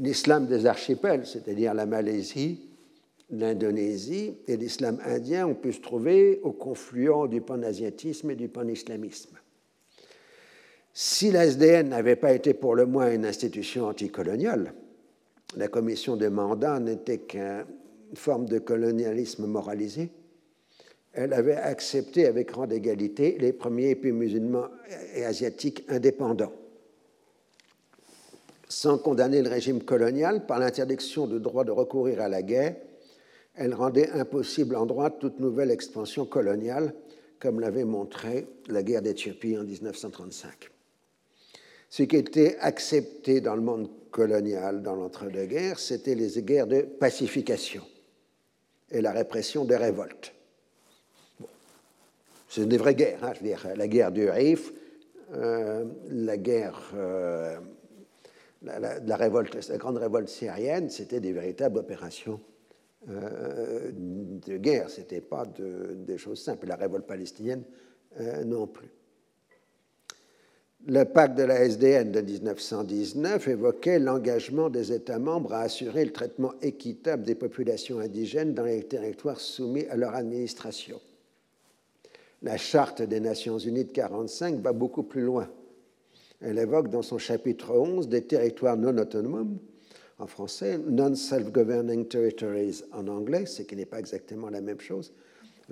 L'islam 0.00 0.46
des 0.46 0.64
archipels, 0.66 1.26
c'est-à-dire 1.26 1.74
la 1.74 1.84
Malaisie, 1.84 2.70
l'Indonésie 3.30 4.34
et 4.48 4.56
l'islam 4.56 4.98
indien 5.04 5.46
ont 5.46 5.54
pu 5.54 5.72
se 5.72 5.80
trouver 5.80 6.40
au 6.42 6.52
confluent 6.52 7.28
du 7.28 7.42
panasiatisme 7.42 8.30
et 8.30 8.34
du 8.34 8.48
panislamisme. 8.48 9.36
Si 10.92 11.30
la 11.30 11.46
SDN 11.46 11.90
n'avait 11.90 12.16
pas 12.16 12.32
été 12.32 12.54
pour 12.54 12.74
le 12.74 12.86
moins 12.86 13.12
une 13.12 13.24
institution 13.24 13.86
anticoloniale, 13.86 14.72
la 15.56 15.68
commission 15.68 16.16
de 16.16 16.28
mandat 16.28 16.80
n'était 16.80 17.18
qu'une 17.18 17.66
forme 18.14 18.46
de 18.46 18.58
colonialisme 18.58 19.46
moralisé, 19.46 20.10
elle 21.12 21.32
avait 21.32 21.56
accepté 21.56 22.26
avec 22.26 22.48
grande 22.48 22.72
égalité 22.72 23.36
les 23.38 23.52
premiers 23.52 23.94
pays 23.96 24.12
musulmans 24.12 24.68
et 25.14 25.24
asiatiques 25.24 25.84
indépendants. 25.88 26.52
Sans 28.70 28.98
condamner 28.98 29.42
le 29.42 29.50
régime 29.50 29.82
colonial 29.82 30.46
par 30.46 30.60
l'interdiction 30.60 31.26
du 31.26 31.40
droit 31.40 31.64
de 31.64 31.72
recourir 31.72 32.20
à 32.20 32.28
la 32.28 32.40
guerre, 32.40 32.76
elle 33.56 33.74
rendait 33.74 34.10
impossible 34.10 34.76
en 34.76 34.86
droit 34.86 35.10
toute 35.10 35.40
nouvelle 35.40 35.72
expansion 35.72 36.24
coloniale, 36.24 36.94
comme 37.40 37.58
l'avait 37.58 37.84
montré 37.84 38.46
la 38.68 38.84
guerre 38.84 39.02
d'Éthiopie 39.02 39.58
en 39.58 39.64
1935. 39.64 40.70
Ce 41.88 42.04
qui 42.04 42.14
était 42.14 42.58
accepté 42.60 43.40
dans 43.40 43.56
le 43.56 43.60
monde 43.60 43.90
colonial 44.12 44.82
dans 44.82 44.94
l'entre-deux-guerres, 44.94 45.80
c'était 45.80 46.14
les 46.14 46.40
guerres 46.40 46.68
de 46.68 46.82
pacification 46.82 47.82
et 48.92 49.00
la 49.00 49.10
répression 49.10 49.64
des 49.64 49.76
révoltes. 49.76 50.32
C'est 52.48 52.68
des 52.68 52.78
vraies 52.78 52.94
guerres, 52.94 53.24
hein, 53.24 53.32
je 53.34 53.40
veux 53.40 53.46
dire, 53.46 53.66
la 53.74 53.88
guerre 53.88 54.12
du 54.12 54.30
Rif, 54.30 54.72
euh, 55.34 55.84
la 56.08 56.36
guerre, 56.36 56.92
euh, 56.94 57.58
la, 58.62 59.00
grande 59.78 59.96
révolte 59.98 60.28
syrienne, 60.28 60.90
c'était 60.90 61.20
des 61.20 61.32
véritables 61.32 61.78
opérations 61.78 62.40
euh, 63.08 63.90
de 63.94 64.56
guerre, 64.58 64.90
ce 64.90 65.00
n'était 65.00 65.20
pas 65.20 65.44
des 65.46 66.18
choses 66.18 66.42
simples. 66.42 66.66
La 66.66 66.76
révolte 66.76 67.06
palestinienne 67.06 67.62
non 68.44 68.66
plus. 68.66 68.90
Le 70.86 71.04
pacte 71.04 71.36
de 71.36 71.42
la 71.42 71.62
SDN 71.62 72.10
de 72.10 72.22
1919 72.22 73.48
évoquait 73.48 73.98
l'engagement 73.98 74.70
des 74.70 74.92
États 74.92 75.18
membres 75.18 75.52
à 75.52 75.60
assurer 75.60 76.06
le 76.06 76.12
traitement 76.12 76.54
équitable 76.62 77.22
des 77.22 77.34
populations 77.34 78.00
indigènes 78.00 78.54
dans 78.54 78.64
les 78.64 78.82
territoires 78.84 79.40
soumis 79.40 79.84
à 79.90 79.96
leur 79.96 80.14
administration. 80.14 80.98
La 82.40 82.56
Charte 82.56 83.02
des 83.02 83.20
Nations 83.20 83.58
Unies 83.58 83.84
de 83.84 83.90
1945 83.90 84.60
va 84.60 84.72
beaucoup 84.72 85.02
plus 85.02 85.20
loin. 85.20 85.50
Elle 86.40 86.58
évoque 86.58 86.88
dans 86.88 87.02
son 87.02 87.18
chapitre 87.18 87.76
11 87.76 88.08
des 88.08 88.22
territoires 88.22 88.76
non 88.76 88.96
autonomes, 88.96 89.58
en 90.18 90.26
français, 90.26 90.78
non-self-governing 90.78 92.06
territories 92.06 92.82
en 92.92 93.08
anglais, 93.08 93.46
ce 93.46 93.62
qui 93.62 93.74
n'est 93.74 93.86
pas 93.86 93.98
exactement 93.98 94.50
la 94.50 94.60
même 94.60 94.80
chose. 94.80 95.12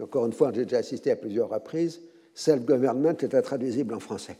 Encore 0.00 0.26
une 0.26 0.32
fois, 0.32 0.52
j'ai 0.54 0.64
déjà 0.64 0.78
assisté 0.78 1.10
à 1.10 1.16
plusieurs 1.16 1.50
reprises, 1.50 2.00
self-government 2.34 3.16
est 3.20 3.34
intraduisible 3.34 3.94
en 3.94 4.00
français. 4.00 4.36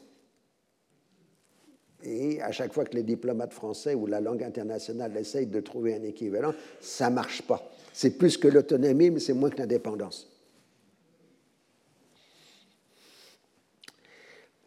Et 2.05 2.41
à 2.41 2.53
chaque 2.53 2.73
fois 2.73 2.85
que 2.85 2.95
les 2.95 3.03
diplomates 3.03 3.53
français 3.53 3.95
ou 3.95 4.07
la 4.07 4.21
langue 4.21 4.45
internationale 4.45 5.17
essayent 5.17 5.47
de 5.47 5.61
trouver 5.61 5.95
un 5.95 6.03
équivalent, 6.05 6.55
ça 6.81 7.11
ne 7.11 7.17
marche 7.17 7.43
pas. 7.43 7.71
C'est 7.93 8.17
plus 8.17 8.37
que 8.37 8.49
l'autonomie, 8.49 9.11
mais 9.11 9.21
c'est 9.21 9.33
moins 9.33 9.51
que 9.51 9.59
l'indépendance. 9.59 10.31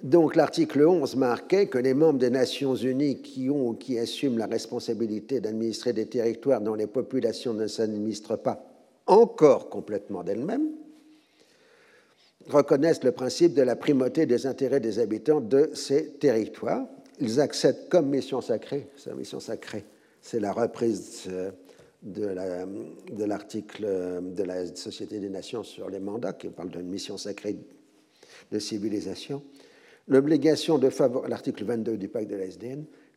Donc 0.03 0.35
l'article 0.35 0.85
11 0.85 1.15
marquait 1.15 1.67
que 1.67 1.77
les 1.77 1.93
membres 1.93 2.17
des 2.17 2.31
Nations 2.31 2.75
Unies 2.75 3.21
qui 3.21 3.49
ont 3.49 3.69
ou 3.69 3.73
qui 3.73 3.99
assument 3.99 4.39
la 4.39 4.47
responsabilité 4.47 5.39
d'administrer 5.39 5.93
des 5.93 6.07
territoires 6.07 6.59
dont 6.59 6.73
les 6.73 6.87
populations 6.87 7.53
ne 7.53 7.67
s'administrent 7.67 8.37
pas 8.37 8.65
encore 9.05 9.69
complètement 9.69 10.23
d'elles-mêmes 10.23 10.69
reconnaissent 12.47 13.03
le 13.03 13.11
principe 13.11 13.53
de 13.53 13.61
la 13.61 13.75
primauté 13.75 14.25
des 14.25 14.47
intérêts 14.47 14.79
des 14.79 14.97
habitants 14.99 15.41
de 15.41 15.69
ces 15.73 16.13
territoires. 16.13 16.85
Ils 17.19 17.39
acceptent 17.39 17.89
comme 17.89 18.09
mission 18.09 18.41
sacrée, 18.41 18.87
sa 18.97 19.13
mission 19.13 19.39
sacrée, 19.39 19.85
c'est 20.21 20.39
la 20.39 20.51
reprise 20.51 21.25
euh, 21.29 21.51
de 22.01 23.23
l'article 23.23 23.83
euh, 23.85 24.21
de, 24.21 24.43
la 24.43 24.65
Société 24.75 25.19
des 25.19 25.29
Nations 25.29 25.63
sur 25.63 25.89
les 25.89 25.99
mandats, 25.99 26.33
qui 26.33 26.47
parle 26.49 26.69
d'une 26.69 26.89
mission 26.89 27.17
sacrée 27.17 27.57
de 28.51 28.59
civilisation, 28.59 29.43
l'obligation 30.07 30.77
de 30.77 30.89
l'article 31.27 31.63
22 31.63 31.97
du 31.97 32.07
pacte 32.07 32.29
de 32.29 32.37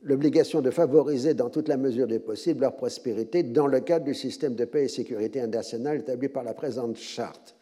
l'obligation 0.02 0.60
de 0.60 0.70
favoriser 0.70 1.34
dans 1.34 1.50
toute 1.50 1.68
la 1.68 1.76
mesure 1.76 2.06
des 2.06 2.18
possibles 2.18 2.60
leur 2.60 2.76
prospérité 2.76 3.42
dans 3.42 3.66
le 3.66 3.80
cadre 3.80 4.04
du 4.04 4.14
système 4.14 4.54
de 4.54 4.64
paix 4.64 4.84
et 4.84 4.88
sécurité 4.88 5.40
internationale 5.40 6.00
établi 6.00 6.28
par 6.28 6.44
la 6.44 6.54
présente 6.54 6.96
charte. 6.96 7.56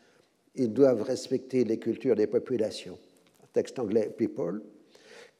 Ils 0.54 0.72
doivent 0.72 1.02
respecter 1.02 1.64
les 1.64 1.78
cultures 1.78 2.16
des 2.16 2.26
populations. 2.26 2.98
Texte 3.52 3.78
anglais 3.78 4.10
People 4.16 4.62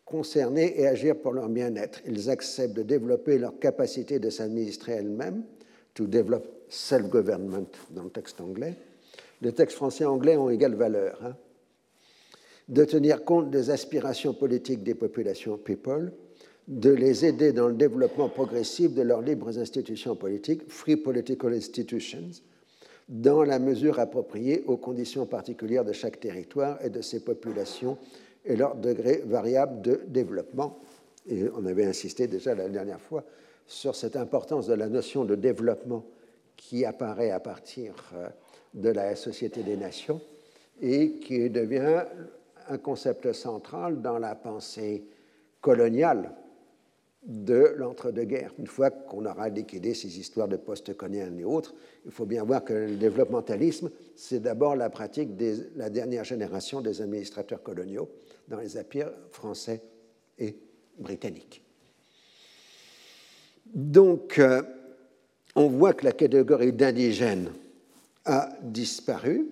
concernés 0.05 0.79
et 0.79 0.87
agir 0.87 1.17
pour 1.17 1.33
leur 1.33 1.49
bien-être. 1.49 2.01
Ils 2.07 2.29
acceptent 2.29 2.75
de 2.75 2.83
développer 2.83 3.39
leur 3.39 3.59
capacité 3.59 4.19
de 4.19 4.29
s'administrer 4.31 4.93
elles-mêmes, 4.93 5.43
to 5.95 6.07
develop 6.07 6.43
self-government 6.69 7.67
dans 7.91 8.05
le 8.05 8.11
texte 8.11 8.41
anglais. 8.41 8.75
Les 9.41 9.53
textes 9.53 9.77
français 9.77 10.05
et 10.05 10.07
anglais 10.07 10.37
ont 10.37 10.51
égale 10.51 10.75
valeur. 10.75 11.19
Hein. 11.25 11.35
De 12.69 12.85
tenir 12.85 13.25
compte 13.25 13.51
des 13.51 13.71
aspirations 13.71 14.35
politiques 14.35 14.83
des 14.83 14.95
populations 14.95 15.59
people, 15.59 16.13
de 16.69 16.91
les 16.91 17.25
aider 17.25 17.53
dans 17.53 17.69
le 17.69 17.75
développement 17.75 18.29
progressif 18.29 18.95
de 18.95 19.03
leurs 19.03 19.21
libres 19.21 19.59
institutions 19.59 20.15
politiques, 20.15 20.63
free 20.69 20.97
political 20.97 21.53
institutions, 21.53 22.31
dans 23.09 23.43
la 23.43 23.59
mesure 23.59 23.99
appropriée 23.99 24.63
aux 24.67 24.77
conditions 24.77 25.27
particulières 25.27 25.85
de 25.85 25.93
chaque 25.93 26.21
territoire 26.21 26.83
et 26.85 26.91
de 26.91 27.03
ses 27.03 27.21
populations 27.21 27.99
et 28.45 28.57
leur 28.57 28.77
degré 28.77 29.23
variable 29.27 29.83
de 29.83 30.01
développement. 30.07 30.79
Et 31.29 31.45
on 31.57 31.67
avait 31.67 31.85
insisté 31.85 32.27
déjà 32.27 32.55
la 32.55 32.69
dernière 32.69 33.01
fois 33.01 33.25
sur 33.67 33.95
cette 33.95 34.17
importance 34.17 34.67
de 34.67 34.75
la 34.75 34.89
notion 34.89 35.25
de 35.25 35.35
développement 35.35 36.05
qui 36.57 36.85
apparaît 36.85 37.31
à 37.31 37.41
partir 37.41 37.95
euh, 38.15 38.29
de 38.75 38.89
la 38.89 39.17
Société 39.17 39.63
des 39.63 39.77
Nations 39.77 40.21
et 40.81 41.13
qui 41.15 41.51
devient 41.51 42.05
un 42.69 42.79
concept 42.79 43.33
central 43.33 44.01
dans 44.03 44.19
la 44.19 44.35
pensée 44.35 45.05
coloniale 45.61 46.35
de 47.25 47.75
l'entre-deux-guerres. 47.77 48.53
Une 48.59 48.67
fois 48.67 48.91
qu'on 48.91 49.25
aura 49.27 49.49
liquidé 49.49 49.95
ces 49.95 50.19
histoires 50.19 50.49
de 50.49 50.57
post-coloniales 50.57 51.39
et 51.39 51.45
autres, 51.45 51.75
il 52.05 52.11
faut 52.11 52.27
bien 52.27 52.43
voir 52.43 52.65
que 52.65 52.73
le 52.73 52.97
développementalisme, 52.97 53.91
c'est 54.17 54.41
d'abord 54.41 54.75
la 54.75 54.91
pratique 54.91 55.37
de 55.37 55.71
la 55.77 55.89
dernière 55.89 56.25
génération 56.25 56.81
des 56.81 57.01
administrateurs 57.01 57.63
coloniaux 57.63 58.11
dans 58.49 58.59
les 58.59 58.77
empires 58.77 59.13
français 59.31 59.83
et 60.39 60.57
britanniques. 60.99 61.65
Donc, 63.73 64.39
euh, 64.39 64.63
on 65.55 65.69
voit 65.69 65.93
que 65.93 66.05
la 66.05 66.13
catégorie 66.13 66.73
d'indigène 66.73 67.53
a 68.25 68.49
disparu 68.63 69.47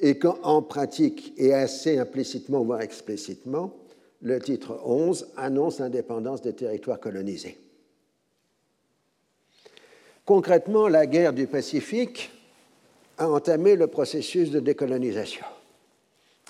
et 0.00 0.18
qu'en 0.18 0.62
pratique, 0.62 1.32
et 1.36 1.52
assez 1.52 1.98
implicitement, 1.98 2.62
voire 2.62 2.82
explicitement, 2.82 3.74
le 4.22 4.40
titre 4.40 4.80
11 4.84 5.28
annonce 5.36 5.80
l'indépendance 5.80 6.42
des 6.42 6.52
territoires 6.52 7.00
colonisés. 7.00 7.58
Concrètement, 10.24 10.88
la 10.88 11.06
guerre 11.06 11.32
du 11.32 11.46
Pacifique 11.46 12.30
a 13.16 13.28
entamé 13.28 13.76
le 13.76 13.86
processus 13.86 14.50
de 14.50 14.60
décolonisation. 14.60 15.44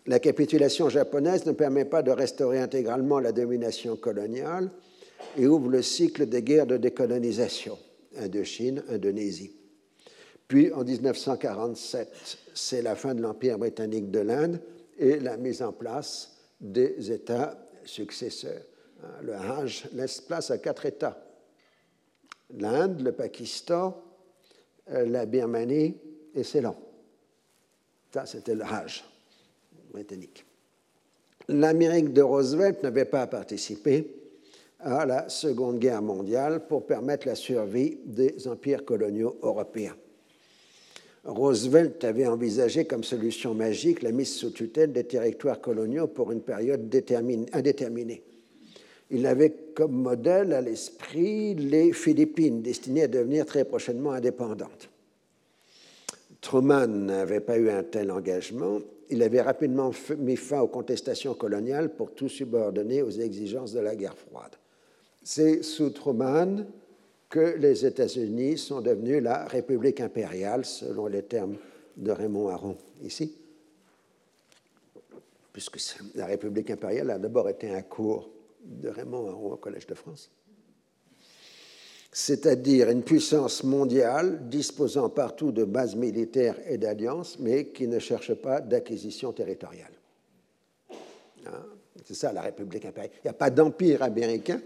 La 0.07 0.19
capitulation 0.19 0.89
japonaise 0.89 1.47
ne 1.47 1.53
permet 1.53 1.85
pas 1.85 2.03
de 2.03 2.11
restaurer 2.11 2.59
intégralement 2.59 3.21
la 3.21 3.33
domination 3.33 3.97
coloniale 3.97 4.71
et 5.37 5.47
ouvre 5.47 5.69
le 5.69 5.83
cycle 5.83 6.27
des 6.27 6.43
guerres 6.43 6.67
de 6.67 6.77
décolonisation, 6.77 7.79
Indochine, 8.19 8.83
Indonésie. 8.91 9.58
Puis 10.49 10.73
en 10.73 10.83
1947, 10.83 12.39
c'est 12.55 12.81
la 12.81 12.97
fin 12.97 13.15
de 13.15 13.21
l'Empire 13.21 13.59
britannique 13.59 14.11
de 14.11 14.21
l'Inde 14.21 14.61
et 14.99 15.21
la 15.21 15.37
mise 15.37 15.63
en 15.63 15.73
place 15.73 16.39
des 16.59 17.13
États 17.13 17.59
successeurs. 17.85 18.63
Le 19.23 19.35
Hajj 19.35 19.91
laisse 19.93 20.23
place 20.23 20.51
à 20.51 20.59
quatre 20.59 20.87
États. 20.87 21.23
L'Inde, 22.57 23.03
le 23.03 23.13
Pakistan, 23.13 24.03
euh, 24.91 25.07
la 25.07 25.27
Birmanie 25.27 25.95
et 26.35 26.43
Ceylan. 26.43 26.75
Ça, 28.13 28.25
c'était 28.25 28.55
le 28.55 28.65
Hajj 28.65 29.05
britannique. 29.93 30.47
L'Amérique 31.49 32.15
de 32.15 32.23
Roosevelt 32.23 32.83
n'avait 32.83 33.05
pas 33.05 33.27
participé 33.27 34.15
à 34.81 35.05
la 35.05 35.29
Seconde 35.29 35.79
Guerre 35.79 36.03
mondiale 36.03 36.67
pour 36.67 36.87
permettre 36.87 37.27
la 37.27 37.35
survie 37.35 37.99
des 38.07 38.49
empires 38.49 38.85
coloniaux 38.85 39.39
européens. 39.43 39.97
Roosevelt 41.25 42.05
avait 42.05 42.27
envisagé 42.27 42.85
comme 42.85 43.05
solution 43.05 43.55
magique 43.55 44.03
la 44.03 44.13
mise 44.13 44.35
sous 44.35 44.51
tutelle 44.51 44.93
des 44.93 45.05
territoires 45.05 45.61
coloniaux 45.61 46.07
pour 46.07 46.33
une 46.33 46.41
période 46.41 46.95
indéterminée. 47.53 48.23
Il 49.11 49.27
avait 49.27 49.55
comme 49.75 49.93
modèle 49.93 50.53
à 50.53 50.61
l'esprit 50.61 51.55
les 51.55 51.93
Philippines, 51.93 52.63
destinées 52.63 53.05
à 53.05 53.09
devenir 53.09 53.47
très 53.47 53.65
prochainement 53.65 54.13
indépendantes. 54.13 54.91
Truman 56.41 56.87
n'avait 56.87 57.41
pas 57.41 57.59
eu 57.59 57.71
un 57.71 57.83
tel 57.83 58.11
engagement. 58.11 58.81
Il 59.11 59.23
avait 59.23 59.41
rapidement 59.41 59.91
mis 60.19 60.37
fin 60.37 60.61
aux 60.61 60.69
contestations 60.69 61.35
coloniales 61.35 61.95
pour 61.95 62.13
tout 62.13 62.29
subordonner 62.29 63.03
aux 63.03 63.11
exigences 63.11 63.73
de 63.73 63.81
la 63.81 63.97
guerre 63.97 64.17
froide. 64.17 64.53
C'est 65.23 65.63
sous 65.63 65.91
Truman 65.91 66.65
que 67.29 67.57
les 67.59 67.85
États-Unis 67.85 68.59
sont 68.59 68.81
devenus 68.81 69.23
la 69.23 69.45
République 69.47 70.01
impériale, 70.01 70.65
selon 70.65 71.07
les 71.07 71.23
termes 71.23 71.57
de 71.97 72.11
Raymond 72.11 72.49
Aron 72.49 72.77
ici, 73.03 73.35
puisque 75.53 75.79
la 76.15 76.27
République 76.27 76.71
impériale 76.71 77.11
a 77.11 77.19
d'abord 77.19 77.49
été 77.49 77.71
un 77.71 77.83
cours 77.83 78.31
de 78.65 78.89
Raymond 78.89 79.29
Aron 79.29 79.53
au 79.53 79.57
Collège 79.57 79.87
de 79.87 79.95
France, 79.95 80.31
c'est-à-dire 82.11 82.89
une 82.91 83.03
puissance 83.03 83.63
mondiale 83.63 84.49
disposant 84.49 85.11
partout 85.11 85.53
de 85.53 85.65
bases 85.65 85.97
militaires 85.97 86.57
et 86.67 86.79
d'alliances, 86.79 87.39
mais 87.39 87.69
qui 87.69 87.87
ne 87.87 87.99
cherche 87.99 88.35
pas 88.35 88.61
d'acquisition 88.61 89.33
territoriale. 89.33 89.93
Hein, 91.47 91.65
c'est 92.05 92.15
ça 92.15 92.33
la 92.33 92.41
République 92.41 92.87
impériale. 92.87 93.13
Il 93.17 93.27
n'y 93.27 93.31
a 93.31 93.35
pas 93.35 93.51
d'empire 93.51 94.03
américain 94.03 94.61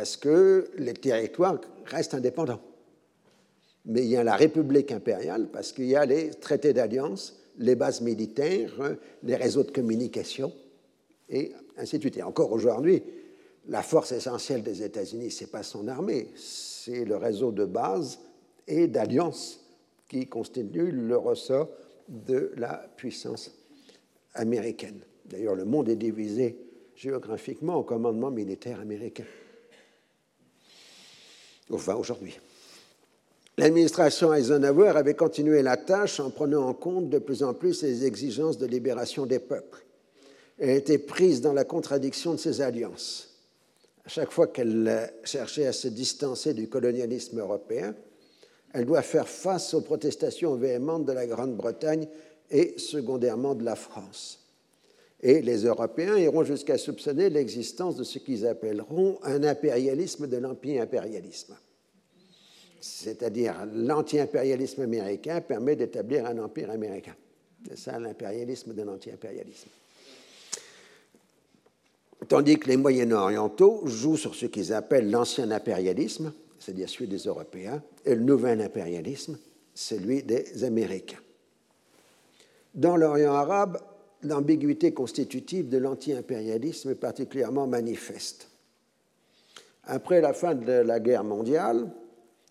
parce 0.00 0.16
que 0.16 0.70
les 0.78 0.94
territoires 0.94 1.60
restent 1.84 2.14
indépendants. 2.14 2.62
Mais 3.84 4.00
il 4.00 4.08
y 4.08 4.16
a 4.16 4.24
la 4.24 4.34
République 4.34 4.92
impériale 4.92 5.48
parce 5.52 5.72
qu'il 5.72 5.84
y 5.84 5.94
a 5.94 6.06
les 6.06 6.30
traités 6.30 6.72
d'alliance, 6.72 7.38
les 7.58 7.74
bases 7.74 8.00
militaires, 8.00 8.72
les 9.22 9.36
réseaux 9.36 9.62
de 9.62 9.70
communication, 9.70 10.54
et 11.28 11.52
ainsi 11.76 11.98
de 11.98 12.00
suite. 12.00 12.16
Et 12.16 12.22
encore 12.22 12.50
aujourd'hui, 12.50 13.02
la 13.68 13.82
force 13.82 14.12
essentielle 14.12 14.62
des 14.62 14.82
États-Unis, 14.82 15.30
ce 15.30 15.44
n'est 15.44 15.50
pas 15.50 15.62
son 15.62 15.86
armée, 15.86 16.28
c'est 16.34 17.04
le 17.04 17.18
réseau 17.18 17.52
de 17.52 17.66
bases 17.66 18.20
et 18.66 18.86
d'alliances 18.86 19.60
qui 20.08 20.28
constitue 20.28 20.92
le 20.92 21.18
ressort 21.18 21.68
de 22.08 22.52
la 22.56 22.88
puissance 22.96 23.54
américaine. 24.32 25.02
D'ailleurs, 25.26 25.56
le 25.56 25.66
monde 25.66 25.90
est 25.90 25.96
divisé 25.96 26.56
géographiquement 26.96 27.74
au 27.74 27.82
commandement 27.82 28.30
militaire 28.30 28.80
américain. 28.80 29.26
Enfin, 31.70 31.94
aujourd'hui. 31.94 32.38
L'administration 33.56 34.32
Eisenhower 34.32 34.92
avait 34.96 35.14
continué 35.14 35.62
la 35.62 35.76
tâche 35.76 36.18
en 36.20 36.30
prenant 36.30 36.66
en 36.66 36.74
compte 36.74 37.10
de 37.10 37.18
plus 37.18 37.42
en 37.42 37.54
plus 37.54 37.82
les 37.82 38.04
exigences 38.04 38.58
de 38.58 38.66
libération 38.66 39.26
des 39.26 39.38
peuples. 39.38 39.84
Elle 40.58 40.70
était 40.70 40.98
prise 40.98 41.40
dans 41.40 41.52
la 41.52 41.64
contradiction 41.64 42.32
de 42.32 42.38
ses 42.38 42.60
alliances. 42.60 43.34
À 44.04 44.08
chaque 44.08 44.30
fois 44.30 44.46
qu'elle 44.46 45.12
cherchait 45.24 45.66
à 45.66 45.72
se 45.72 45.88
distancer 45.88 46.54
du 46.54 46.68
colonialisme 46.68 47.38
européen, 47.38 47.94
elle 48.72 48.86
doit 48.86 49.02
faire 49.02 49.28
face 49.28 49.74
aux 49.74 49.80
protestations 49.80 50.54
véhémentes 50.54 51.04
de 51.04 51.12
la 51.12 51.26
Grande-Bretagne 51.26 52.06
et 52.50 52.78
secondairement 52.78 53.54
de 53.54 53.64
la 53.64 53.76
France. 53.76 54.39
Et 55.22 55.42
les 55.42 55.64
Européens 55.64 56.16
iront 56.16 56.44
jusqu'à 56.44 56.78
soupçonner 56.78 57.28
l'existence 57.28 57.96
de 57.96 58.04
ce 58.04 58.18
qu'ils 58.18 58.46
appelleront 58.46 59.18
un 59.22 59.42
impérialisme 59.42 60.26
de 60.26 60.38
l'anti-impérialisme. 60.38 61.56
C'est-à-dire 62.80 63.66
l'anti-impérialisme 63.74 64.80
américain 64.80 65.42
permet 65.42 65.76
d'établir 65.76 66.24
un 66.24 66.38
empire 66.38 66.70
américain. 66.70 67.14
C'est 67.68 67.78
ça 67.78 67.98
l'impérialisme 67.98 68.72
de 68.72 68.82
l'anti-impérialisme. 68.82 69.68
Tandis 72.28 72.58
que 72.58 72.68
les 72.68 72.76
Moyen-Orientaux 72.78 73.82
jouent 73.86 74.16
sur 74.16 74.34
ce 74.34 74.46
qu'ils 74.46 74.72
appellent 74.72 75.10
l'ancien 75.10 75.50
impérialisme, 75.50 76.32
c'est-à-dire 76.58 76.88
celui 76.88 77.08
des 77.08 77.18
Européens, 77.18 77.82
et 78.04 78.14
le 78.14 78.22
nouvel 78.22 78.62
impérialisme, 78.62 79.38
celui 79.74 80.22
des 80.22 80.64
Américains. 80.64 81.20
Dans 82.74 82.96
l'Orient 82.96 83.34
arabe, 83.34 83.80
l'ambiguïté 84.22 84.92
constitutive 84.92 85.68
de 85.68 85.78
l'anti-impérialisme 85.78 86.90
est 86.90 86.94
particulièrement 86.94 87.66
manifeste. 87.66 88.48
Après 89.84 90.20
la 90.20 90.32
fin 90.32 90.54
de 90.54 90.70
la 90.70 91.00
guerre 91.00 91.24
mondiale, 91.24 91.90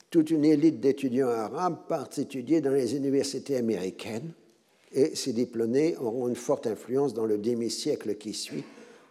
toute 0.09 0.31
une 0.31 0.45
élite 0.45 0.79
d'étudiants 0.79 1.29
arabes 1.29 1.87
part 1.87 2.09
étudier 2.17 2.61
dans 2.61 2.71
les 2.71 2.95
universités 2.95 3.57
américaines 3.57 4.33
et 4.91 5.15
ces 5.15 5.33
diplômés 5.33 5.95
auront 5.97 6.27
une 6.27 6.35
forte 6.35 6.65
influence 6.65 7.13
dans 7.13 7.25
le 7.25 7.37
demi-siècle 7.37 8.15
qui 8.15 8.33
suit, 8.33 8.63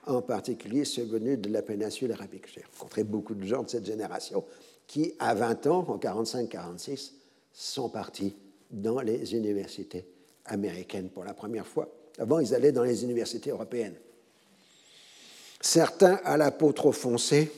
en 0.06 0.22
particulier 0.22 0.84
ceux 0.84 1.04
venus 1.04 1.38
de 1.38 1.50
la 1.50 1.62
péninsule 1.62 2.10
arabique. 2.10 2.46
J'ai 2.52 2.64
rencontré 2.72 3.04
beaucoup 3.04 3.34
de 3.34 3.44
gens 3.44 3.62
de 3.62 3.68
cette 3.68 3.86
génération 3.86 4.44
qui, 4.88 5.14
à 5.20 5.34
20 5.34 5.66
ans, 5.68 5.84
en 5.88 5.98
45-46, 5.98 7.12
sont 7.52 7.90
partis 7.90 8.34
dans 8.70 9.00
les 9.00 9.34
universités 9.34 10.04
américaines 10.46 11.10
pour 11.10 11.24
la 11.24 11.34
première 11.34 11.66
fois. 11.66 11.88
Avant, 12.18 12.40
ils 12.40 12.54
allaient 12.54 12.72
dans 12.72 12.82
les 12.82 13.04
universités 13.04 13.50
européennes. 13.50 13.94
Certains, 15.60 16.20
à 16.24 16.36
la 16.36 16.50
peau 16.50 16.72
trop 16.72 16.92
foncée, 16.92 17.50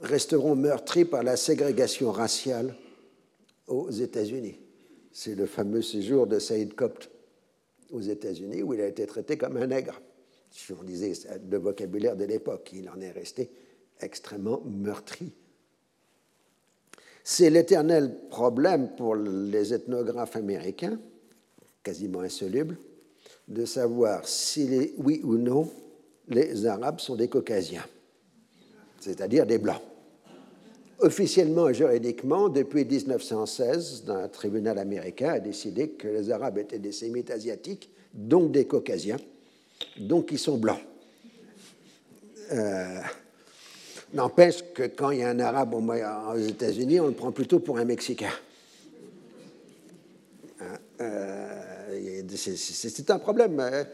resteront 0.00 0.56
meurtris 0.56 1.04
par 1.04 1.22
la 1.22 1.36
ségrégation 1.36 2.10
raciale 2.10 2.74
aux 3.66 3.90
États-Unis. 3.90 4.58
C'est 5.12 5.34
le 5.34 5.46
fameux 5.46 5.82
séjour 5.82 6.26
de 6.26 6.38
Saïd 6.38 6.74
Kopt 6.74 7.10
aux 7.90 8.00
États-Unis 8.00 8.62
où 8.62 8.74
il 8.74 8.80
a 8.80 8.86
été 8.86 9.06
traité 9.06 9.36
comme 9.36 9.56
un 9.56 9.66
nègre. 9.66 10.00
Si 10.50 10.72
on 10.72 10.82
disait 10.82 11.12
le 11.50 11.58
vocabulaire 11.58 12.16
de 12.16 12.24
l'époque, 12.24 12.70
il 12.74 12.88
en 12.90 13.00
est 13.00 13.10
resté 13.10 13.50
extrêmement 14.00 14.62
meurtri. 14.64 15.32
C'est 17.24 17.50
l'éternel 17.50 18.18
problème 18.30 18.90
pour 18.96 19.14
les 19.14 19.72
ethnographes 19.72 20.36
américains, 20.36 20.98
quasiment 21.82 22.20
insoluble, 22.20 22.76
de 23.52 23.66
savoir 23.66 24.26
si, 24.26 24.92
oui 24.96 25.20
ou 25.22 25.36
non, 25.36 25.70
les 26.28 26.64
Arabes 26.66 27.00
sont 27.00 27.16
des 27.16 27.28
Caucasiens, 27.28 27.84
c'est-à-dire 28.98 29.44
des 29.46 29.58
Blancs. 29.58 29.80
Officiellement 31.00 31.68
et 31.68 31.74
juridiquement, 31.74 32.48
depuis 32.48 32.84
1916, 32.84 34.04
un 34.08 34.28
tribunal 34.28 34.78
américain 34.78 35.32
a 35.34 35.40
décidé 35.40 35.90
que 35.90 36.08
les 36.08 36.30
Arabes 36.30 36.58
étaient 36.58 36.78
des 36.78 36.92
sémites 36.92 37.30
asiatiques, 37.30 37.90
donc 38.14 38.52
des 38.52 38.66
Caucasiens, 38.66 39.18
donc 39.98 40.30
ils 40.32 40.38
sont 40.38 40.56
blancs. 40.56 40.80
Euh, 42.52 43.00
n'empêche 44.14 44.62
que 44.72 44.84
quand 44.84 45.10
il 45.10 45.18
y 45.18 45.22
a 45.22 45.28
un 45.28 45.40
Arabe 45.40 45.74
aux 45.74 46.38
États-Unis, 46.38 47.00
on 47.00 47.08
le 47.08 47.14
prend 47.14 47.32
plutôt 47.32 47.58
pour 47.58 47.78
un 47.78 47.84
Mexicain. 47.84 48.32
Hein, 50.60 50.78
euh, 51.00 51.61
c'est 52.28 53.10
un 53.10 53.18
problème 53.18 53.58
euh, 53.60 53.84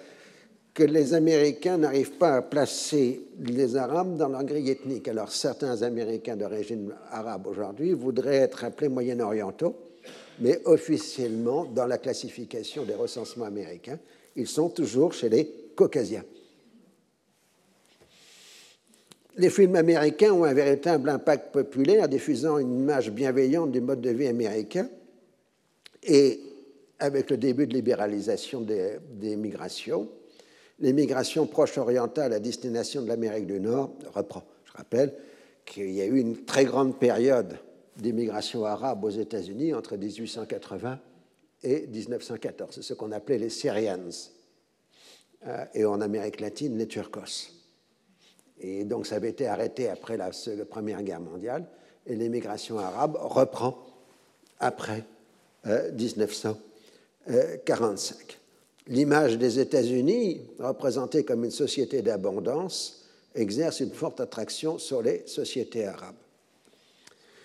que 0.74 0.82
les 0.84 1.14
Américains 1.14 1.78
n'arrivent 1.78 2.18
pas 2.18 2.36
à 2.36 2.42
placer 2.42 3.20
les 3.40 3.76
Arabes 3.76 4.16
dans 4.16 4.28
leur 4.28 4.44
grille 4.44 4.70
ethnique. 4.70 5.08
Alors 5.08 5.32
certains 5.32 5.82
Américains 5.82 6.36
d'origine 6.36 6.94
arabe 7.10 7.46
aujourd'hui 7.46 7.92
voudraient 7.92 8.36
être 8.36 8.64
appelés 8.64 8.88
moyen-orientaux, 8.88 9.76
mais 10.40 10.60
officiellement, 10.64 11.64
dans 11.64 11.86
la 11.86 11.98
classification 11.98 12.84
des 12.84 12.94
recensements 12.94 13.46
américains, 13.46 13.98
ils 14.36 14.46
sont 14.46 14.68
toujours 14.68 15.12
chez 15.12 15.28
les 15.28 15.50
caucasiens. 15.74 16.24
Les 19.36 19.50
films 19.50 19.76
américains 19.76 20.32
ont 20.32 20.44
un 20.44 20.54
véritable 20.54 21.08
impact 21.08 21.52
populaire, 21.52 22.08
diffusant 22.08 22.58
une 22.58 22.80
image 22.80 23.10
bienveillante 23.10 23.70
du 23.70 23.80
mode 23.80 24.00
de 24.00 24.10
vie 24.10 24.26
américain 24.26 24.88
et 26.02 26.40
avec 26.98 27.30
le 27.30 27.36
début 27.36 27.66
de 27.66 27.74
libéralisation 27.74 28.60
des, 28.60 29.36
migrations, 29.36 30.08
l'immigration 30.80 31.46
proche-orientale 31.46 32.32
à 32.32 32.40
destination 32.40 33.02
de 33.02 33.08
l'Amérique 33.08 33.46
du 33.46 33.60
Nord 33.60 33.92
reprend. 34.12 34.44
Je 34.64 34.72
rappelle 34.72 35.14
qu'il 35.64 35.90
y 35.90 36.00
a 36.00 36.06
eu 36.06 36.18
une 36.18 36.44
très 36.44 36.64
grande 36.64 36.98
période 36.98 37.58
d'immigration 37.96 38.64
arabe 38.64 39.04
aux 39.04 39.10
États-Unis 39.10 39.74
entre 39.74 39.96
1880 39.96 40.98
et 41.62 41.86
1914. 41.86 42.74
C'est 42.74 42.82
ce 42.82 42.94
qu'on 42.94 43.12
appelait 43.12 43.38
les 43.38 43.50
Syrians. 43.50 44.30
Euh, 45.46 45.64
et 45.74 45.84
en 45.84 46.00
Amérique 46.00 46.40
latine, 46.40 46.76
les 46.76 46.88
Turcos. 46.88 47.52
Et 48.60 48.84
donc 48.84 49.06
ça 49.06 49.16
avait 49.16 49.30
été 49.30 49.46
arrêté 49.46 49.88
après 49.88 50.16
la, 50.16 50.30
Première 50.68 51.02
Guerre 51.02 51.20
mondiale 51.20 51.68
et 52.06 52.16
l'immigration 52.16 52.78
arabe 52.78 53.16
reprend 53.20 53.78
après 54.58 55.04
euh, 55.66 55.92
1914. 55.92 56.67
45. 57.64 58.16
Euh, 58.16 58.34
L'image 58.88 59.36
des 59.36 59.58
États-Unis, 59.58 60.40
représentée 60.58 61.24
comme 61.24 61.44
une 61.44 61.50
société 61.50 62.00
d'abondance, 62.00 63.04
exerce 63.34 63.80
une 63.80 63.92
forte 63.92 64.20
attraction 64.20 64.78
sur 64.78 65.02
les 65.02 65.26
sociétés 65.26 65.84
arabes. 65.84 66.16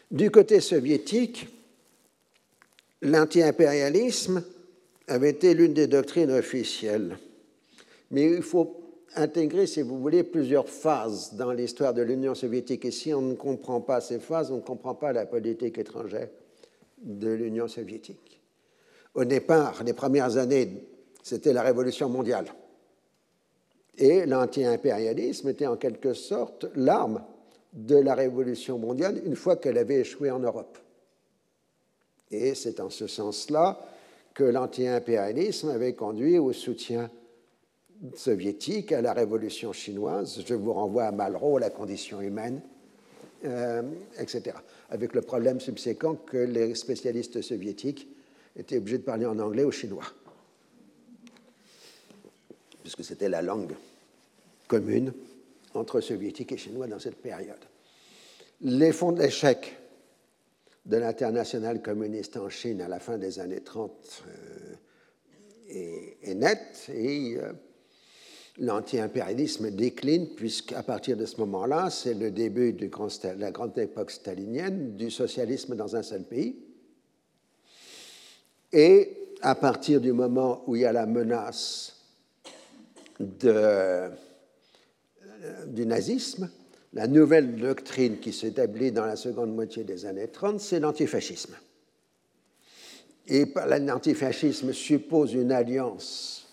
Du 0.10 0.32
côté 0.32 0.62
soviétique, 0.62 1.48
l'anti-impérialisme 3.02 4.44
avait 5.08 5.32
été 5.32 5.54
l'une 5.54 5.74
des 5.74 5.88
doctrines 5.88 6.32
officielles. 6.32 7.18
Mais 8.12 8.32
il 8.32 8.42
faut 8.42 8.84
intégrer, 9.16 9.68
si 9.68 9.82
vous 9.82 10.00
voulez, 10.00 10.24
plusieurs 10.24 10.70
phases 10.70 11.34
dans 11.34 11.52
l'histoire 11.52 11.94
de 11.94 12.02
l'Union 12.02 12.36
soviétique. 12.36 12.86
Et 12.86 12.92
si 12.92 13.14
on 13.14 13.22
ne 13.22 13.34
comprend 13.34 13.82
pas 13.82 14.02
ces 14.02 14.20
phases, 14.20 14.52
on 14.52 14.58
ne 14.58 14.62
comprend 14.62 14.96
pas 14.96 15.12
la 15.12 15.26
politique 15.26 15.78
étrangère 15.78 16.30
de 17.02 17.30
l'Union 17.30 17.68
soviétique. 17.68 18.33
Au 19.14 19.26
départ, 19.26 19.84
les 19.84 19.94
premières 19.94 20.38
années, 20.38 20.88
c'était 21.22 21.54
la 21.54 21.62
révolution 21.62 22.10
mondiale. 22.10 22.48
Et 23.98 24.26
l'anti-impérialisme 24.26 25.50
était 25.50 25.68
en 25.68 25.78
quelque 25.78 26.14
sorte 26.14 26.66
l'arme 26.76 27.24
de 27.74 27.96
la 27.96 28.16
révolution 28.16 28.78
mondiale 28.78 29.22
une 29.26 29.36
fois 29.36 29.56
qu'elle 29.58 29.78
avait 29.78 30.00
échoué 30.00 30.32
en 30.32 30.40
Europe. 30.40 30.78
Et 32.32 32.56
c'est 32.56 32.80
en 32.80 32.90
ce 32.90 33.06
sens-là 33.06 33.80
que 34.34 34.44
l'anti-impérialisme 34.44 35.70
avait 35.70 35.94
conduit 35.94 36.40
au 36.40 36.54
soutien 36.54 37.12
soviétique 38.16 38.92
à 38.92 39.02
la 39.02 39.14
révolution 39.14 39.74
chinoise. 39.74 40.42
Je 40.46 40.56
vous 40.56 40.74
renvoie 40.74 41.06
à 41.06 41.12
Malraux, 41.12 41.60
la 41.60 41.70
condition 41.70 42.20
humaine, 42.20 42.62
euh, 43.46 43.84
etc. 44.18 44.58
Avec 44.90 45.14
le 45.14 45.22
problème 45.22 45.60
subséquent 45.60 46.16
que 46.16 46.38
les 46.38 46.74
spécialistes 46.74 47.42
soviétiques 47.42 48.08
étaient 48.56 48.78
obligés 48.78 49.00
de 49.00 49.04
parler 49.04 49.26
en 49.26 49.40
anglais 49.40 49.64
aux 49.64 49.72
Chinois, 49.72 50.06
puisque 52.82 53.04
c'était 53.04 53.30
la 53.30 53.42
langue 53.42 53.74
commune 54.68 55.14
entre 55.74 56.02
soviétiques 56.02 56.52
et 56.52 56.58
chinois 56.58 56.88
dans 56.88 57.00
cette 57.00 57.22
période. 57.22 57.58
Les 58.62 58.92
fonds 58.92 59.12
d'échec 59.12 59.78
de 60.86 60.98
l'international 60.98 61.82
communiste 61.82 62.38
en 62.38 62.50
Chine 62.50 62.82
à 62.82 62.88
la 62.88 63.00
fin 63.00 63.18
des 63.18 63.40
années 63.40 63.62
30 63.62 64.24
euh, 64.28 64.76
est, 66.22 66.36
net 66.36 66.90
et 66.94 67.38
euh, 67.38 67.54
l'anti-impérialisme 68.60 69.72
décline 69.72 70.28
puisqu'à 70.36 70.84
partir 70.84 71.18
de 71.18 71.26
ce 71.26 71.38
moment-là, 71.38 71.90
c'est 71.90 72.14
le 72.14 72.32
début 72.32 72.74
de 72.74 72.90
la 73.40 73.52
grande 73.52 73.78
époque 73.78 74.12
stalinienne 74.12 74.96
du 74.96 75.10
socialisme 75.10 75.76
dans 75.76 75.96
un 75.96 76.04
seul 76.04 76.24
pays. 76.24 76.63
Et 78.74 79.36
à 79.42 79.54
partir 79.54 80.02
du 80.02 80.12
moment 80.12 80.64
où 80.66 80.76
il 80.76 80.82
y 80.82 80.86
a 80.86 80.92
la 80.92 81.06
menace 81.06 81.96
de, 83.20 84.10
du 85.68 85.86
nazisme, 85.86 86.50
la 86.94 87.08
nouvelle 87.08 87.56
doctrine 87.56 88.20
qui 88.20 88.34
s'établit 88.34 88.92
dans 88.92 89.06
la 89.06 89.16
seconde 89.16 89.54
moitié 89.54 89.84
des 89.84 90.06
années 90.06 90.28
30, 90.28 90.60
c'est 90.60 90.80
l'antifascisme. 90.80 91.56
Et 93.28 93.46
l'antifascisme 93.80 94.74
suppose 94.74 95.34
une 95.34 95.52
alliance 95.52 96.48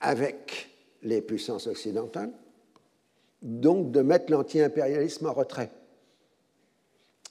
avec 0.00 0.70
les 1.02 1.22
puissances 1.22 1.66
occidentales, 1.66 2.32
donc 3.42 3.90
de 3.90 4.02
mettre 4.02 4.30
l'anti-impérialisme 4.30 5.26
en 5.26 5.32
retrait. 5.32 5.70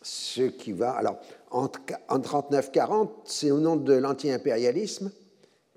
Ce 0.01 0.43
qui 0.43 0.71
va. 0.71 0.91
Alors, 0.91 1.19
en 1.51 1.67
1939-40, 1.67 3.09
c'est 3.25 3.51
au 3.51 3.59
nom 3.59 3.75
de 3.75 3.93
l'anti-impérialisme 3.93 5.11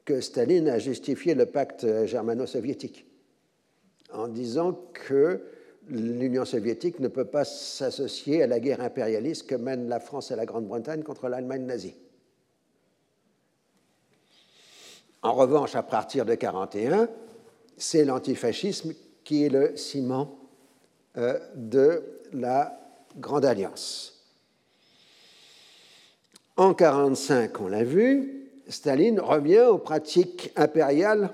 que 0.05 0.21
Staline 0.21 0.69
a 0.69 0.79
justifié 0.79 1.35
le 1.35 1.47
pacte 1.47 1.87
germano-soviétique, 2.07 3.07
en 4.13 4.29
disant 4.29 4.79
que 4.93 5.43
l'Union 5.89 6.45
soviétique 6.45 7.01
ne 7.01 7.09
peut 7.09 7.25
pas 7.25 7.45
s'associer 7.45 8.43
à 8.43 8.47
la 8.47 8.61
guerre 8.61 8.81
impérialiste 8.81 9.47
que 9.47 9.55
mènent 9.55 9.89
la 9.89 10.01
France 10.01 10.31
et 10.31 10.37
la 10.37 10.47
Grande-Bretagne 10.47 11.03
contre 11.03 11.29
l'Allemagne 11.29 11.65
nazie. 11.65 11.95
En 15.23 15.35
revanche, 15.35 15.75
à 15.75 15.83
partir 15.83 16.25
de 16.25 16.33
1941, 16.33 17.09
c'est 17.77 18.05
l'antifascisme 18.05 18.95
qui 19.25 19.45
est 19.45 19.49
le 19.49 19.77
ciment 19.77 20.39
euh, 21.17 21.39
de 21.55 22.03
la 22.33 22.81
Grande 23.17 23.45
Alliance. 23.45 24.20
En 26.61 26.75
1945, 26.75 27.61
on 27.63 27.69
l'a 27.69 27.85
vu, 27.85 28.51
Staline 28.69 29.19
revient 29.19 29.65
aux 29.71 29.79
pratiques 29.79 30.53
impériales 30.57 31.31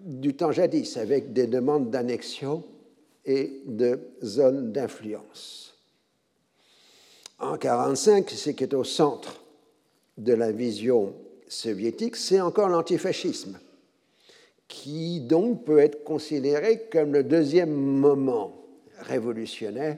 du 0.00 0.36
temps 0.36 0.52
jadis, 0.52 0.98
avec 0.98 1.32
des 1.32 1.46
demandes 1.46 1.88
d'annexion 1.88 2.62
et 3.24 3.62
de 3.64 3.98
zones 4.22 4.72
d'influence. 4.72 5.78
En 7.38 7.52
1945, 7.52 8.28
ce 8.28 8.50
qui 8.50 8.64
est 8.64 8.74
au 8.74 8.84
centre 8.84 9.40
de 10.18 10.34
la 10.34 10.52
vision 10.52 11.14
soviétique, 11.48 12.14
c'est 12.14 12.42
encore 12.42 12.68
l'antifascisme 12.68 13.58
qui 14.68 15.20
donc 15.20 15.64
peut 15.64 15.78
être 15.78 16.04
considéré 16.04 16.82
comme 16.92 17.14
le 17.14 17.24
deuxième 17.24 17.72
moment 17.72 18.54
révolutionnaire 18.98 19.96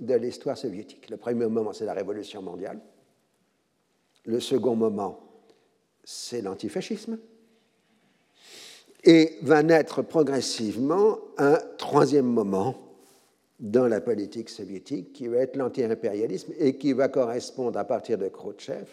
de 0.00 0.14
l'histoire 0.14 0.56
soviétique. 0.56 1.10
Le 1.10 1.16
premier 1.16 1.46
moment, 1.46 1.72
c'est 1.72 1.84
la 1.84 1.94
révolution 1.94 2.42
mondiale. 2.42 2.78
Le 4.28 4.40
second 4.40 4.76
moment, 4.76 5.18
c'est 6.04 6.42
l'antifascisme. 6.42 7.18
Et 9.02 9.38
va 9.40 9.62
naître 9.62 10.02
progressivement 10.02 11.18
un 11.38 11.58
troisième 11.78 12.26
moment 12.26 12.76
dans 13.58 13.86
la 13.86 14.02
politique 14.02 14.50
soviétique 14.50 15.14
qui 15.14 15.28
va 15.28 15.38
être 15.38 15.56
l'anti-impérialisme 15.56 16.52
et 16.58 16.76
qui 16.76 16.92
va 16.92 17.08
correspondre 17.08 17.78
à 17.78 17.84
partir 17.84 18.18
de 18.18 18.28
Khrouchtchev 18.28 18.84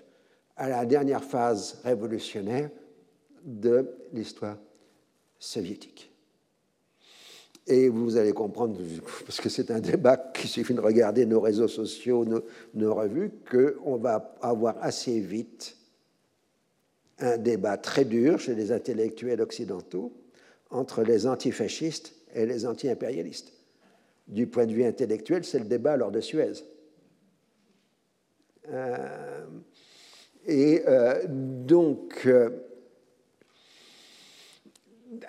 à 0.55 0.69
la 0.69 0.85
dernière 0.85 1.23
phase 1.23 1.81
révolutionnaire 1.83 2.69
de 3.43 3.93
l'histoire 4.13 4.57
soviétique. 5.37 6.14
Et 7.67 7.89
vous 7.89 8.17
allez 8.17 8.31
comprendre, 8.31 8.79
parce 9.25 9.41
que 9.41 9.49
c'est 9.49 9.71
un 9.71 9.79
débat 9.79 10.17
qu'il 10.17 10.49
suffit 10.49 10.75
de 10.75 10.81
regarder 10.81 11.25
nos 11.25 11.41
réseaux 11.41 11.67
sociaux, 11.67 12.23
nos, 12.23 12.43
nos 12.75 12.93
revues, 12.93 13.31
qu'on 13.49 13.97
va 13.97 14.35
avoir 14.41 14.75
assez 14.81 15.19
vite 15.19 15.75
un 17.19 17.37
débat 17.37 17.77
très 17.77 18.05
dur 18.05 18.39
chez 18.39 18.55
les 18.55 18.71
intellectuels 18.71 19.41
occidentaux 19.41 20.13
entre 20.69 21.03
les 21.03 21.25
antifascistes 21.25 22.13
et 22.33 22.45
les 22.45 22.65
anti-impérialistes. 22.65 23.53
Du 24.27 24.47
point 24.47 24.65
de 24.65 24.73
vue 24.73 24.83
intellectuel, 24.83 25.45
c'est 25.45 25.59
le 25.59 25.65
débat 25.65 25.97
lors 25.97 26.11
de 26.11 26.19
Suez. 26.19 26.53
Euh, 28.69 29.45
et 30.45 30.81
euh, 30.87 31.23
donc, 31.27 32.23
euh, 32.25 32.49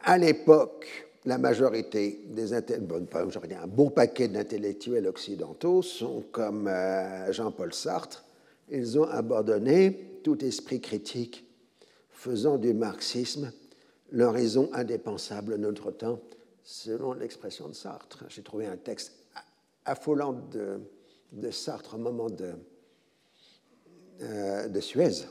à 0.03 0.19
l'époque, 0.19 1.06
la 1.27 1.39
majorité 1.39 2.25
des 2.29 2.55
un 2.55 3.67
bon 3.67 3.91
paquet 3.91 4.29
d'intellectuels 4.29 5.09
occidentaux 5.09 5.83
sont 5.83 6.25
comme 6.31 6.69
euh, 6.69 7.33
Jean-Paul 7.33 7.75
Sartre. 7.75 8.25
Ils 8.71 8.99
ont 8.99 9.05
abandonné 9.05 10.21
tout 10.23 10.45
esprit 10.45 10.81
critique, 10.81 11.45
faisant 12.11 12.59
du 12.59 12.73
marxisme 12.75 13.53
l'horizon 14.13 14.71
indépensable 14.73 15.53
de 15.53 15.59
notre 15.59 15.91
temps, 15.91 16.21
selon 16.63 17.13
l'expression 17.13 17.69
de 17.69 17.75
Sartre. 17.75 18.25
J'ai 18.29 18.43
trouvé 18.43 18.67
un 18.67 18.77
texte 18.77 19.13
affolant 19.85 20.33
de, 20.33 21.51
Sartre 21.51 21.97
au 21.97 21.99
moment 21.99 22.31
de, 22.31 22.53
euh, 24.23 24.69
de 24.69 24.81
Suez 24.81 25.27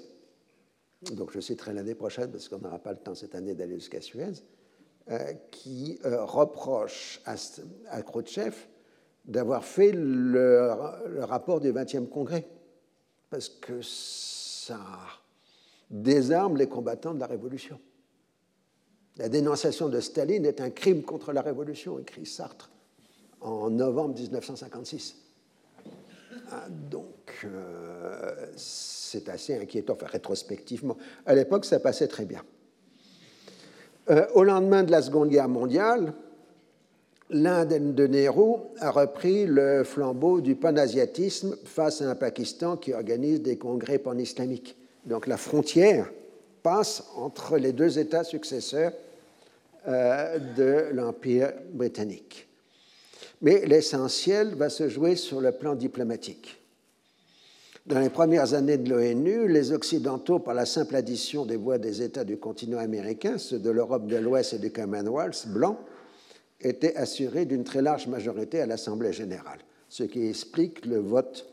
donc 1.12 1.32
je 1.32 1.40
citerai 1.40 1.74
l'année 1.74 1.96
prochaine 1.96 2.32
parce 2.32 2.50
qu'on 2.50 2.58
n'aura 2.58 2.80
pas 2.80 2.92
le 2.92 2.98
temps 2.98 3.16
cette 3.16 3.36
année 3.36 3.54
d'aller 3.54 3.76
jusqu'à 3.76 4.02
Suez, 4.02 4.34
qui 5.52 6.00
euh, 6.06 6.24
reproche 6.24 7.22
à, 7.26 7.36
à 7.90 8.02
Khrouchtchev 8.02 8.56
d'avoir 9.26 9.64
fait 9.64 9.92
le, 9.92 10.72
rapport 11.20 11.60
du 11.60 11.72
20e 11.72 12.08
congrès, 12.08 12.48
parce 13.30 13.50
que 13.50 13.82
ça 13.82 14.80
désarme 15.90 16.58
les 16.58 16.68
combattants 16.68 17.14
de 17.14 17.20
la 17.20 17.28
Révolution. 17.28 17.80
La 19.18 19.30
dénonciation 19.30 19.90
de 19.90 20.00
Staline 20.00 20.46
est 20.46 20.62
un 20.62 20.70
crime 20.70 21.04
contre 21.04 21.32
la 21.32 21.42
Révolution, 21.42 22.00
écrit 22.00 22.26
Sartre 22.26 22.70
en 23.42 23.70
novembre 23.70 24.16
1956. 24.16 25.18
Ah, 26.52 26.68
donc, 26.70 27.46
euh, 27.46 28.48
c'est 28.56 29.30
assez 29.30 29.56
inquiétant, 29.56 29.94
enfin 29.94 30.08
rétrospectivement. 30.08 30.98
À 31.26 31.34
l'époque, 31.34 31.66
ça 31.66 31.80
passait 31.80 32.08
très 32.08 32.26
bien. 32.26 32.44
Euh, 34.10 34.28
au 34.34 34.44
lendemain 34.44 34.84
de 34.84 34.92
la 34.92 35.02
Seconde 35.02 35.30
Guerre 35.30 35.50
mondiale, 35.50 36.14
l'Inde 37.32 37.96
de 37.96 38.08
Nehru 38.08 38.58
a 38.80 38.92
repris 38.92 39.48
le 39.48 39.84
flambeau 39.84 40.42
du 40.42 40.56
panasiatisme 40.56 41.56
face 41.66 42.02
à 42.02 42.10
un 42.10 42.16
Pakistan 42.16 42.78
qui 42.78 42.94
organise 42.94 43.42
des 43.42 43.58
congrès 43.58 43.98
pan-islamiques. 43.98 44.76
Donc 45.06 45.26
la 45.26 45.38
frontière 45.38 46.12
passe 46.62 47.04
entre 47.16 47.58
les 47.58 47.74
deux 47.74 47.98
États 47.98 48.24
successeurs 48.24 48.92
euh, 49.88 50.38
de 50.56 50.94
l'Empire 50.94 51.54
britannique. 51.74 52.48
Mais 53.42 53.66
l'essentiel 53.66 54.54
va 54.56 54.70
se 54.70 54.88
jouer 54.88 55.16
sur 55.16 55.42
le 55.42 55.52
plan 55.52 55.76
diplomatique. 55.76 56.62
Dans 57.86 58.00
les 58.00 58.10
premières 58.10 58.56
années 58.56 58.80
de 58.80 58.90
l'ONU, 58.90 59.48
les 59.48 59.72
Occidentaux, 59.72 60.40
par 60.40 60.56
la 60.56 60.66
simple 60.66 60.96
addition 60.96 61.46
des 61.46 61.56
voix 61.56 61.78
des 61.78 62.02
États 62.02 62.24
du 62.24 62.38
continent 62.38 62.80
américain, 62.80 63.38
ceux 63.38 63.60
de 63.60 63.70
l'Europe 63.70 64.08
de 64.08 64.16
l'Ouest 64.16 64.54
et 64.54 64.58
du 64.58 64.72
Commonwealth 64.72 65.48
blanc, 65.50 65.80
étaient 66.60 66.96
assurés 66.96 67.46
d'une 67.46 67.64
très 67.64 67.84
large 67.84 68.08
majorité 68.08 68.60
à 68.60 68.66
l'Assemblée 68.66 69.14
générale, 69.14 69.60
ce 69.88 70.02
qui 70.02 70.26
explique 70.26 70.84
le 70.88 70.98
vote 70.98 71.48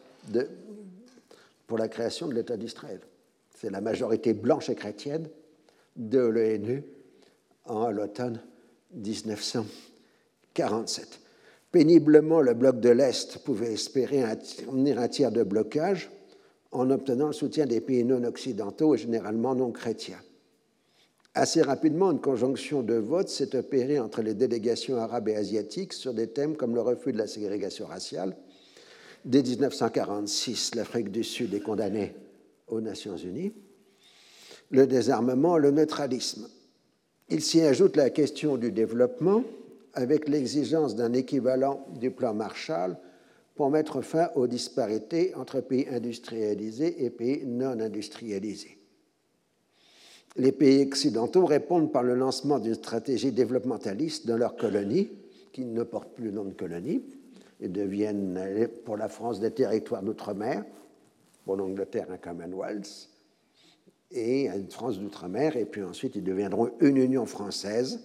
pour 1.66 1.76
la 1.76 1.88
création 1.88 2.28
de 2.28 2.34
l'État 2.34 2.56
d'Israël. 2.56 3.00
C'est 3.54 3.68
la 3.68 3.82
majorité 3.82 4.32
blanche 4.32 4.70
et 4.70 4.74
chrétienne 4.74 5.28
de 5.96 6.18
l'ONU 6.18 6.82
en 7.66 7.90
l'automne 7.90 8.40
1947. 8.94 11.20
Péniblement, 11.70 12.40
le 12.40 12.54
bloc 12.54 12.80
de 12.80 12.88
l'Est 12.88 13.36
pouvait 13.44 13.74
espérer 13.74 14.22
un, 14.22 14.38
un 14.96 15.08
tiers 15.08 15.30
de 15.30 15.42
blocage 15.42 16.10
en 16.72 16.90
obtenant 16.90 17.28
le 17.28 17.32
soutien 17.32 17.66
des 17.66 17.80
pays 17.80 18.04
non 18.04 18.24
occidentaux 18.24 18.94
et 18.94 18.98
généralement 18.98 19.54
non 19.54 19.70
chrétiens. 19.70 20.20
Assez 21.34 21.62
rapidement, 21.62 22.10
une 22.10 22.20
conjonction 22.20 22.82
de 22.82 22.94
votes 22.94 23.28
s'est 23.28 23.56
opérée 23.56 23.98
entre 23.98 24.20
les 24.20 24.34
délégations 24.34 24.96
arabes 24.96 25.28
et 25.28 25.36
asiatiques 25.36 25.92
sur 25.92 26.12
des 26.12 26.26
thèmes 26.26 26.56
comme 26.56 26.74
le 26.74 26.82
refus 26.82 27.12
de 27.12 27.18
la 27.18 27.26
ségrégation 27.26 27.86
raciale. 27.86 28.36
Dès 29.24 29.42
1946, 29.42 30.74
l'Afrique 30.74 31.10
du 31.10 31.24
Sud 31.24 31.54
est 31.54 31.60
condamnée 31.60 32.14
aux 32.68 32.80
Nations 32.80 33.16
Unies. 33.16 33.52
Le 34.70 34.86
désarmement, 34.86 35.56
le 35.56 35.70
neutralisme. 35.70 36.48
Il 37.28 37.40
s'y 37.40 37.62
ajoute 37.62 37.96
la 37.96 38.10
question 38.10 38.56
du 38.56 38.72
développement 38.72 39.44
avec 39.94 40.28
l'exigence 40.28 40.96
d'un 40.96 41.12
équivalent 41.12 41.86
du 41.98 42.10
plan 42.10 42.34
Marshall 42.34 42.96
pour 43.54 43.70
mettre 43.70 44.00
fin 44.02 44.30
aux 44.34 44.46
disparités 44.46 45.34
entre 45.34 45.60
pays 45.60 45.86
industrialisés 45.88 47.04
et 47.04 47.10
pays 47.10 47.44
non 47.46 47.78
industrialisés. 47.80 48.78
Les 50.36 50.52
pays 50.52 50.86
occidentaux 50.86 51.44
répondent 51.44 51.92
par 51.92 52.02
le 52.02 52.14
lancement 52.14 52.58
d'une 52.58 52.74
stratégie 52.74 53.32
développementaliste 53.32 54.26
dans 54.26 54.38
leurs 54.38 54.56
colonies, 54.56 55.10
qui 55.52 55.66
ne 55.66 55.82
portent 55.82 56.14
plus 56.14 56.26
le 56.26 56.30
nom 56.30 56.44
de 56.44 56.54
colonies, 56.54 57.02
et 57.60 57.68
deviennent 57.68 58.68
pour 58.84 58.96
la 58.96 59.08
France 59.08 59.40
des 59.40 59.50
territoires 59.50 60.02
d'outre-mer, 60.02 60.64
pour 61.44 61.56
l'Angleterre 61.56 62.06
un 62.10 62.16
Commonwealth, 62.16 63.10
et 64.10 64.48
une 64.48 64.70
France 64.70 64.98
d'outre-mer, 64.98 65.56
et 65.56 65.66
puis 65.66 65.82
ensuite 65.82 66.16
ils 66.16 66.24
deviendront 66.24 66.70
une 66.80 66.96
Union 66.96 67.26
française. 67.26 68.00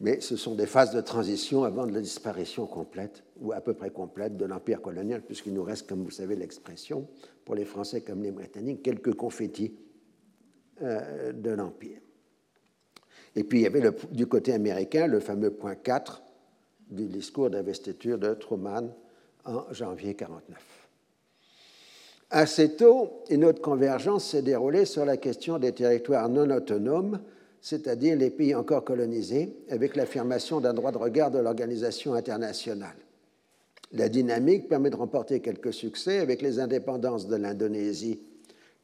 Mais 0.00 0.20
ce 0.20 0.36
sont 0.36 0.54
des 0.54 0.66
phases 0.66 0.92
de 0.92 1.00
transition 1.00 1.64
avant 1.64 1.86
de 1.86 1.92
la 1.92 2.00
disparition 2.00 2.66
complète, 2.66 3.22
ou 3.40 3.52
à 3.52 3.60
peu 3.60 3.74
près 3.74 3.90
complète, 3.90 4.36
de 4.36 4.44
l'empire 4.44 4.82
colonial, 4.82 5.22
puisqu'il 5.22 5.54
nous 5.54 5.62
reste, 5.62 5.88
comme 5.88 6.02
vous 6.02 6.10
savez 6.10 6.36
l'expression, 6.36 7.06
pour 7.44 7.54
les 7.54 7.64
Français 7.64 8.00
comme 8.00 8.22
les 8.22 8.32
Britanniques, 8.32 8.82
quelques 8.82 9.14
confettis 9.14 9.74
euh, 10.82 11.32
de 11.32 11.50
l'Empire. 11.50 12.00
Et 13.36 13.44
puis 13.44 13.60
il 13.60 13.62
y 13.62 13.66
avait 13.66 13.82
du 14.10 14.26
côté 14.26 14.52
américain 14.52 15.06
le 15.06 15.20
fameux 15.20 15.50
point 15.50 15.74
4 15.74 16.22
du 16.90 17.06
discours 17.06 17.50
d'investiture 17.50 18.18
de 18.18 18.34
Truman 18.34 18.94
en 19.44 19.72
janvier 19.72 20.14
1949. 20.14 20.84
Assez 22.30 22.76
tôt, 22.76 23.22
une 23.30 23.44
autre 23.44 23.60
convergence 23.60 24.30
s'est 24.30 24.42
déroulée 24.42 24.84
sur 24.84 25.04
la 25.04 25.16
question 25.16 25.58
des 25.58 25.72
territoires 25.72 26.28
non 26.28 26.50
autonomes, 26.50 27.20
c'est-à-dire 27.64 28.14
les 28.14 28.28
pays 28.28 28.54
encore 28.54 28.84
colonisés, 28.84 29.56
avec 29.70 29.96
l'affirmation 29.96 30.60
d'un 30.60 30.74
droit 30.74 30.92
de 30.92 30.98
regard 30.98 31.30
de 31.30 31.38
l'organisation 31.38 32.12
internationale. 32.12 32.98
La 33.92 34.10
dynamique 34.10 34.68
permet 34.68 34.90
de 34.90 34.96
remporter 34.96 35.40
quelques 35.40 35.72
succès 35.72 36.18
avec 36.18 36.42
les 36.42 36.58
indépendances 36.60 37.26
de 37.26 37.36
l'Indonésie 37.36 38.20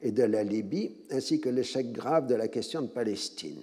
et 0.01 0.12
de 0.12 0.23
la 0.23 0.44
Libye, 0.44 0.93
ainsi 1.11 1.40
que 1.40 1.51
l'échec 1.51 1.93
grave 1.93 2.27
de 2.27 2.35
la 2.35 2.48
question 2.48 2.81
de 2.81 2.86
Palestine. 2.86 3.61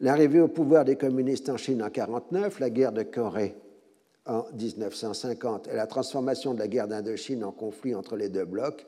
L'arrivée 0.00 0.40
au 0.40 0.48
pouvoir 0.48 0.86
des 0.86 0.96
communistes 0.96 1.50
en 1.50 1.58
Chine 1.58 1.82
en 1.82 1.92
1949, 1.92 2.60
la 2.60 2.70
guerre 2.70 2.92
de 2.92 3.02
Corée 3.02 3.54
en 4.24 4.46
1950 4.58 5.68
et 5.68 5.76
la 5.76 5.86
transformation 5.86 6.54
de 6.54 6.60
la 6.60 6.68
guerre 6.68 6.88
d'Indochine 6.88 7.44
en 7.44 7.52
conflit 7.52 7.94
entre 7.94 8.16
les 8.16 8.30
deux 8.30 8.46
blocs 8.46 8.86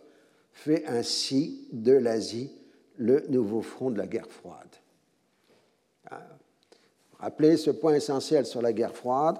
fait 0.54 0.86
ainsi 0.86 1.68
de 1.72 1.92
l'Asie 1.92 2.52
le 2.96 3.26
nouveau 3.28 3.60
front 3.60 3.90
de 3.90 3.98
la 3.98 4.06
guerre 4.06 4.30
froide. 4.30 4.64
Rappelez 7.18 7.56
ce 7.56 7.70
point 7.70 7.94
essentiel 7.94 8.46
sur 8.46 8.62
la 8.62 8.72
guerre 8.72 8.94
froide. 8.94 9.36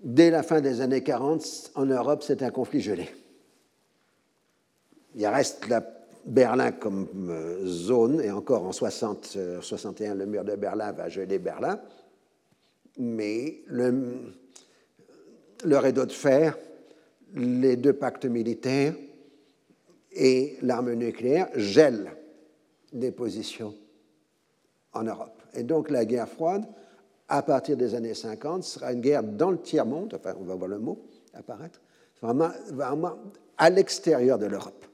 Dès 0.00 0.30
la 0.30 0.42
fin 0.42 0.60
des 0.60 0.80
années 0.80 1.02
40, 1.02 1.72
en 1.74 1.86
Europe, 1.86 2.22
c'est 2.22 2.42
un 2.42 2.50
conflit 2.50 2.80
gelé. 2.80 3.08
Il 5.14 5.26
reste 5.26 5.66
Berlin 6.24 6.72
comme 6.72 7.08
euh, 7.30 7.66
zone, 7.66 8.20
et 8.20 8.30
encore 8.30 8.64
en 8.64 8.72
60, 8.72 9.38
61, 9.60 10.10
euh, 10.10 10.14
le 10.14 10.26
mur 10.26 10.44
de 10.44 10.54
Berlin 10.54 10.92
va 10.92 11.08
geler 11.08 11.38
Berlin, 11.38 11.80
mais 12.98 13.62
le, 13.66 14.32
le 15.64 15.78
rideau 15.78 16.06
de 16.06 16.12
fer, 16.12 16.56
les 17.34 17.76
deux 17.76 17.92
pactes 17.92 18.26
militaires 18.26 18.94
et 20.12 20.58
l'arme 20.62 20.92
nucléaire 20.94 21.48
gèlent 21.54 22.12
des 22.92 23.10
positions 23.10 23.74
en 24.92 25.04
Europe. 25.04 25.37
Et 25.54 25.62
donc 25.62 25.90
la 25.90 26.04
guerre 26.04 26.28
froide, 26.28 26.64
à 27.28 27.42
partir 27.42 27.76
des 27.76 27.94
années 27.94 28.14
50, 28.14 28.64
sera 28.64 28.92
une 28.92 29.00
guerre 29.00 29.22
dans 29.22 29.50
le 29.50 29.60
tiers-monde, 29.60 30.14
enfin 30.14 30.34
on 30.40 30.44
va 30.44 30.54
voir 30.54 30.68
le 30.68 30.78
mot 30.78 31.04
apparaître, 31.34 31.80
vraiment, 32.22 32.50
vraiment 32.70 33.16
à 33.56 33.70
l'extérieur 33.70 34.38
de 34.38 34.46
l'Europe. 34.46 34.86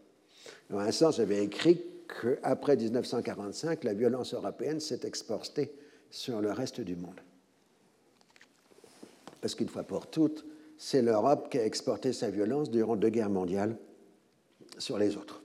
Dans 0.70 0.78
un 0.78 0.90
sens, 0.90 1.16
j'avais 1.16 1.44
écrit 1.44 1.82
qu'après 2.09 2.76
1945, 2.76 3.85
la 3.85 3.94
violence 3.94 4.35
européenne 4.35 4.81
s'est 4.81 5.01
exportée 5.05 5.72
sur 6.10 6.40
le 6.40 6.52
reste 6.52 6.81
du 6.81 6.97
monde. 6.97 7.20
Parce 9.40 9.55
qu'une 9.55 9.68
fois 9.68 9.82
pour 9.82 10.06
toutes, 10.06 10.44
c'est 10.76 11.02
l'Europe 11.02 11.51
qui 11.51 11.59
a 11.59 11.64
exporté 11.64 12.12
sa 12.12 12.31
violence 12.31 12.70
durant 12.70 12.97
deux 12.97 13.10
guerres 13.10 13.31
mondiales 13.31 13.76
sur 14.78 14.98
les 14.98 15.16
autres. 15.16 15.43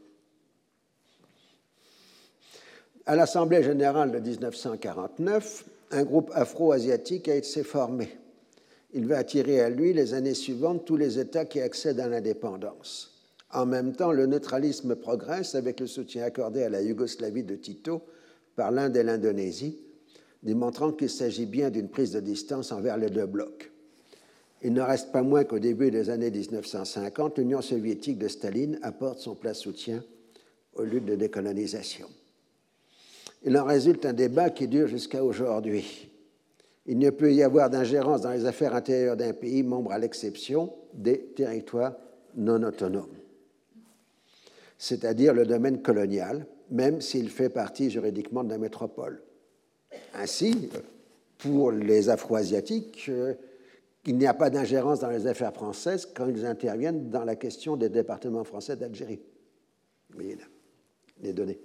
À 3.06 3.16
l'Assemblée 3.16 3.64
générale 3.64 4.12
de 4.12 4.20
1949, 4.20 5.66
un 5.92 6.04
groupe 6.04 6.32
afro-asiatique 6.34 7.28
a 7.28 7.36
été 7.36 7.64
formé. 7.64 8.10
Il 8.94 9.08
va 9.08 9.18
attirer 9.18 9.62
à 9.62 9.70
lui 9.70 9.94
les 9.94 10.14
années 10.14 10.34
suivantes 10.34 10.86
tous 10.86 10.98
les 10.98 11.20
États 11.20 11.46
qui 11.46 11.62
accèdent 11.62 12.00
à 12.00 12.08
l'indépendance. 12.08 13.16
En 13.52 13.66
même 13.66 13.96
temps, 13.96 14.12
le 14.12 14.26
neutralisme 14.26 14.96
progresse 14.96 15.56
avec 15.56 15.80
le 15.80 15.88
soutien 15.88 16.24
accordé 16.24 16.64
à 16.64 16.70
la 16.70 16.82
Yougoslavie 16.82 17.44
de 17.44 17.56
Tito 17.56 18.04
par 18.56 18.72
l'Inde 18.72 18.96
et 18.98 19.04
l'Indonésie, 19.04 19.80
démontrant 20.44 20.92
qu'il 20.92 21.10
s'agit 21.10 21.46
bien 21.46 21.70
d'une 21.70 21.90
prise 21.90 22.12
de 22.12 22.20
distance 22.20 22.72
envers 22.72 22.98
les 22.98 23.10
deux 23.10 23.26
blocs. 23.26 23.72
Il 24.62 24.74
ne 24.74 24.82
reste 24.82 25.12
pas 25.12 25.24
moins 25.24 25.46
qu'au 25.46 25.60
début 25.60 25.90
des 25.90 26.10
années 26.10 26.32
1950, 26.32 27.38
l'Union 27.38 27.62
soviétique 27.62 28.18
de 28.18 28.28
Staline 28.28 28.78
apporte 28.82 29.20
son 29.20 29.34
plein 29.34 29.54
soutien 29.54 30.04
aux 30.76 30.84
luttes 30.84 31.06
de 31.06 31.16
décolonisation. 31.16 32.08
Il 33.44 33.58
en 33.58 33.64
résulte 33.64 34.06
un 34.06 34.14
débat 34.14 34.50
qui 34.50 34.68
dure 34.68 34.88
jusqu'à 34.88 35.24
aujourd'hui. 35.24 36.10
Il 36.86 36.98
ne 36.98 37.10
peut 37.10 37.34
y 37.34 37.44
avoir 37.44 37.70
d'ingérence 37.70 38.22
dans 38.22 38.32
les 38.32 38.46
affaires 38.46 38.76
intérieures 38.76 39.18
d'un 39.18 39.34
pays 39.34 39.64
membre 39.64 39.92
à 39.92 40.00
l'exception 40.00 40.74
des 40.94 41.20
territoires 41.36 41.96
non 42.36 42.64
autonomes 42.64 43.20
c'est-à-dire 44.80 45.34
le 45.34 45.46
domaine 45.46 45.82
colonial, 45.82 46.48
même 46.72 47.02
s'il 47.02 47.30
fait 47.30 47.50
partie 47.50 47.92
juridiquement 47.92 48.44
de 48.44 48.50
la 48.50 48.58
métropole. 48.58 49.22
Ainsi, 50.16 50.70
pour 51.38 51.72
les 51.72 52.10
Afro-Asiatiques, 52.10 53.08
euh, 53.10 53.34
il 54.06 54.18
n'y 54.18 54.26
a 54.26 54.34
pas 54.34 54.50
d'ingérence 54.50 55.02
dans 55.02 55.10
les 55.10 55.28
affaires 55.28 55.54
françaises 55.54 56.08
quand 56.16 56.28
ils 56.28 56.46
interviennent 56.46 57.10
dans 57.10 57.26
la 57.26 57.36
question 57.36 57.76
des 57.76 57.90
départements 57.90 58.46
français 58.46 58.78
d'Algérie. 58.78 59.20
voyez 60.14 60.38
les 61.22 61.34
données. 61.34 61.60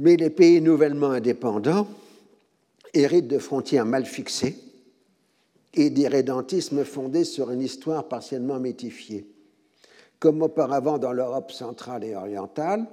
Mais 0.00 0.16
les 0.16 0.30
pays 0.30 0.60
nouvellement 0.60 1.10
indépendants 1.10 1.88
héritent 2.94 3.26
de 3.26 3.40
frontières 3.40 3.84
mal 3.84 4.06
fixées 4.06 4.54
et 5.74 5.90
d'irrédentisme 5.90 6.84
fondé 6.84 7.24
sur 7.24 7.50
une 7.50 7.62
histoire 7.62 8.06
partiellement 8.06 8.60
mythifiée. 8.60 9.26
Comme 10.20 10.40
auparavant 10.42 10.98
dans 10.98 11.10
l'Europe 11.10 11.50
centrale 11.50 12.04
et 12.04 12.14
orientale, 12.14 12.86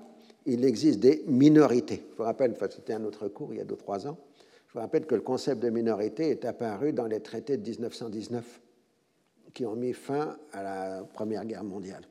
il 0.47 0.65
existe 0.65 0.99
des 0.99 1.23
minorités. 1.27 2.01
Je 2.13 2.17
vous 2.17 2.23
rappelle, 2.23 2.55
c'était 2.71 2.93
un 2.93 3.03
autre 3.03 3.27
cours 3.27 3.53
il 3.53 3.57
y 3.57 3.61
a 3.61 3.65
2-3 3.65 4.07
ans, 4.07 4.17
je 4.67 4.73
vous 4.73 4.79
rappelle 4.79 5.05
que 5.05 5.13
le 5.13 5.21
concept 5.21 5.61
de 5.61 5.69
minorité 5.69 6.31
est 6.31 6.43
apparu 6.43 6.91
dans 6.91 7.05
les 7.05 7.19
traités 7.19 7.57
de 7.57 7.69
1919 7.69 8.61
qui 9.53 9.63
ont 9.67 9.75
mis 9.75 9.93
fin 9.93 10.37
à 10.51 10.63
la 10.63 11.03
Première 11.13 11.45
Guerre 11.45 11.63
mondiale. 11.63 12.01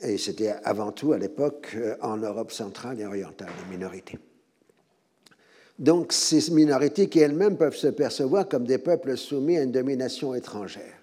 Et 0.00 0.16
c'était 0.16 0.50
avant 0.62 0.92
tout 0.92 1.12
à 1.12 1.18
l'époque 1.18 1.72
euh, 1.74 1.96
en 2.00 2.16
Europe 2.16 2.52
centrale 2.52 3.00
et 3.00 3.06
orientale, 3.06 3.50
les 3.64 3.76
minorités. 3.76 4.18
Donc 5.78 6.12
ces 6.12 6.50
minorités 6.52 7.08
qui 7.08 7.20
elles-mêmes 7.20 7.56
peuvent 7.56 7.76
se 7.76 7.88
percevoir 7.88 8.48
comme 8.48 8.64
des 8.64 8.78
peuples 8.78 9.16
soumis 9.16 9.58
à 9.58 9.62
une 9.62 9.72
domination 9.72 10.34
étrangère. 10.34 10.94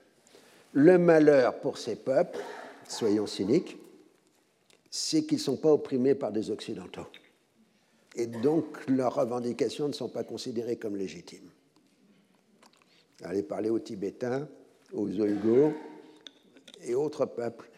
Le 0.73 0.97
malheur 0.97 1.59
pour 1.59 1.77
ces 1.77 1.95
peuples, 1.95 2.39
soyons 2.87 3.27
cyniques, 3.27 3.77
c'est 4.89 5.23
qu'ils 5.23 5.37
ne 5.37 5.43
sont 5.43 5.57
pas 5.57 5.71
opprimés 5.71 6.15
par 6.15 6.31
des 6.31 6.51
Occidentaux. 6.51 7.07
Et 8.15 8.27
donc 8.27 8.65
leurs 8.87 9.15
revendications 9.15 9.87
ne 9.87 9.93
sont 9.93 10.09
pas 10.09 10.23
considérées 10.23 10.77
comme 10.77 10.95
légitimes. 10.95 11.49
Allez 13.23 13.43
parler 13.43 13.69
aux 13.69 13.79
Tibétains, 13.79 14.47
aux 14.93 15.07
Ouïghours 15.07 15.73
et 16.83 16.95
autres 16.95 17.25
peuples 17.25 17.69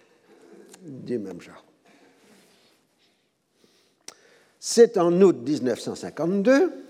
du 0.87 1.19
même 1.19 1.41
genre. 1.41 1.63
C'est 4.59 4.97
en 4.97 5.21
août 5.21 5.37
1952 5.45 6.83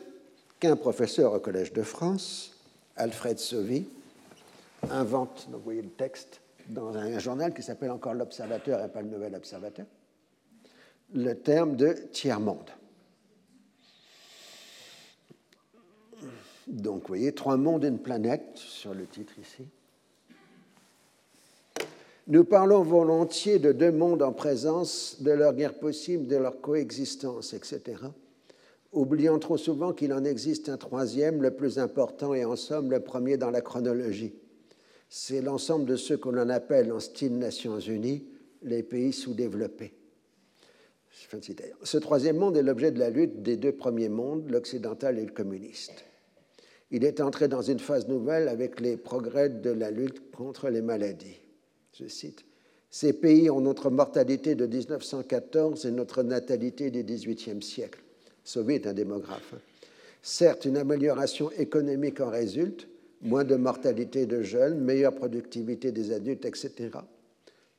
qu'un 0.60 0.76
professeur 0.76 1.34
au 1.34 1.40
Collège 1.40 1.74
de 1.74 1.84
France, 1.84 2.56
Alfred 2.96 3.38
Sauvy, 3.38 3.88
invente, 4.90 5.48
donc 5.52 5.60
vous 5.60 5.66
voyez 5.66 5.82
le 5.82 5.90
texte, 5.90 6.42
dans 6.70 6.96
un 6.98 7.20
journal 7.20 7.54
qui 7.54 7.64
s'appelle 7.64 7.92
encore 7.92 8.14
l'Observateur 8.14 8.84
et 8.84 8.90
pas 8.90 9.02
le 9.02 9.10
Nouvel 9.10 9.36
Observateur, 9.36 9.86
le 11.14 11.34
terme 11.34 11.76
de 11.76 11.94
tiers-monde. 12.12 12.72
Donc, 16.68 17.04
vous 17.04 17.08
voyez, 17.08 17.34
trois 17.34 17.56
mondes, 17.56 17.86
une 17.86 18.00
planète, 18.00 18.58
sur 18.58 18.94
le 18.94 19.06
titre 19.06 19.34
ici. 19.40 19.66
Nous 22.30 22.44
parlons 22.44 22.84
volontiers 22.84 23.58
de 23.58 23.72
deux 23.72 23.94
mondes 23.94 24.22
en 24.22 24.34
présence, 24.34 25.22
de 25.22 25.32
leur 25.32 25.54
guerre 25.54 25.80
possible, 25.80 26.28
de 26.28 26.36
leur 26.36 26.60
coexistence, 26.60 27.54
etc., 27.54 28.02
oubliant 28.92 29.40
trop 29.40 29.56
souvent 29.56 29.94
qu'il 29.94 30.12
en 30.12 30.26
existe 30.26 30.68
un 30.68 30.76
troisième, 30.76 31.42
le 31.42 31.52
plus 31.52 31.80
important 31.80 32.34
et 32.34 32.44
en 32.44 32.58
somme 32.58 32.92
le 32.92 33.00
premier 33.00 33.38
dans 33.38 33.50
la 33.50 33.62
chronologie. 33.62 34.34
C'est 35.08 35.40
l'ensemble 35.40 35.86
de 35.86 35.96
ceux 35.96 36.18
qu'on 36.18 36.38
en 36.38 36.50
appelle 36.50 36.92
en 36.92 37.00
style 37.00 37.38
Nations 37.38 37.80
Unies 37.80 38.26
les 38.62 38.84
pays 38.84 39.14
sous-développés. 39.14 39.94
Ce 41.84 41.98
troisième 41.98 42.38
monde 42.38 42.58
est 42.58 42.64
l'objet 42.64 42.92
de 42.92 43.00
la 43.00 43.10
lutte 43.10 43.42
des 43.42 43.56
deux 43.56 43.72
premiers 43.72 44.10
mondes, 44.10 44.50
l'occidental 44.50 45.18
et 45.18 45.26
le 45.26 45.32
communiste. 45.32 46.04
Il 46.92 47.06
est 47.06 47.22
entré 47.22 47.48
dans 47.48 47.62
une 47.62 47.80
phase 47.80 48.10
nouvelle 48.10 48.50
avec 48.50 48.82
les 48.82 48.98
progrès 48.98 49.48
de 49.48 49.72
la 49.72 49.92
lutte 49.92 50.30
contre 50.32 50.70
les 50.70 50.82
maladies. 50.82 51.40
Je 52.00 52.08
cite 52.08 52.46
Ces 52.90 53.14
pays 53.14 53.50
ont 53.50 53.62
notre 53.62 53.90
mortalité 53.90 54.56
de 54.56 54.66
1914 54.68 55.86
et 55.86 55.92
notre 55.92 56.22
natalité 56.22 56.92
du 56.92 57.04
XVIIIe 57.04 57.62
siècle. 57.64 58.02
Sauvé 58.44 58.76
est 58.76 58.88
un 58.88 58.94
démographe. 58.94 59.56
Certes, 60.22 60.66
une 60.66 60.78
amélioration 60.78 61.52
économique 61.52 62.22
en 62.22 62.30
résulte, 62.30 62.88
moins 63.22 63.44
de 63.44 63.56
mortalité 63.56 64.26
de 64.26 64.42
jeunes, 64.42 64.80
meilleure 64.80 65.16
productivité 65.16 65.92
des 65.92 66.12
adultes, 66.12 66.46
etc. 66.46 66.90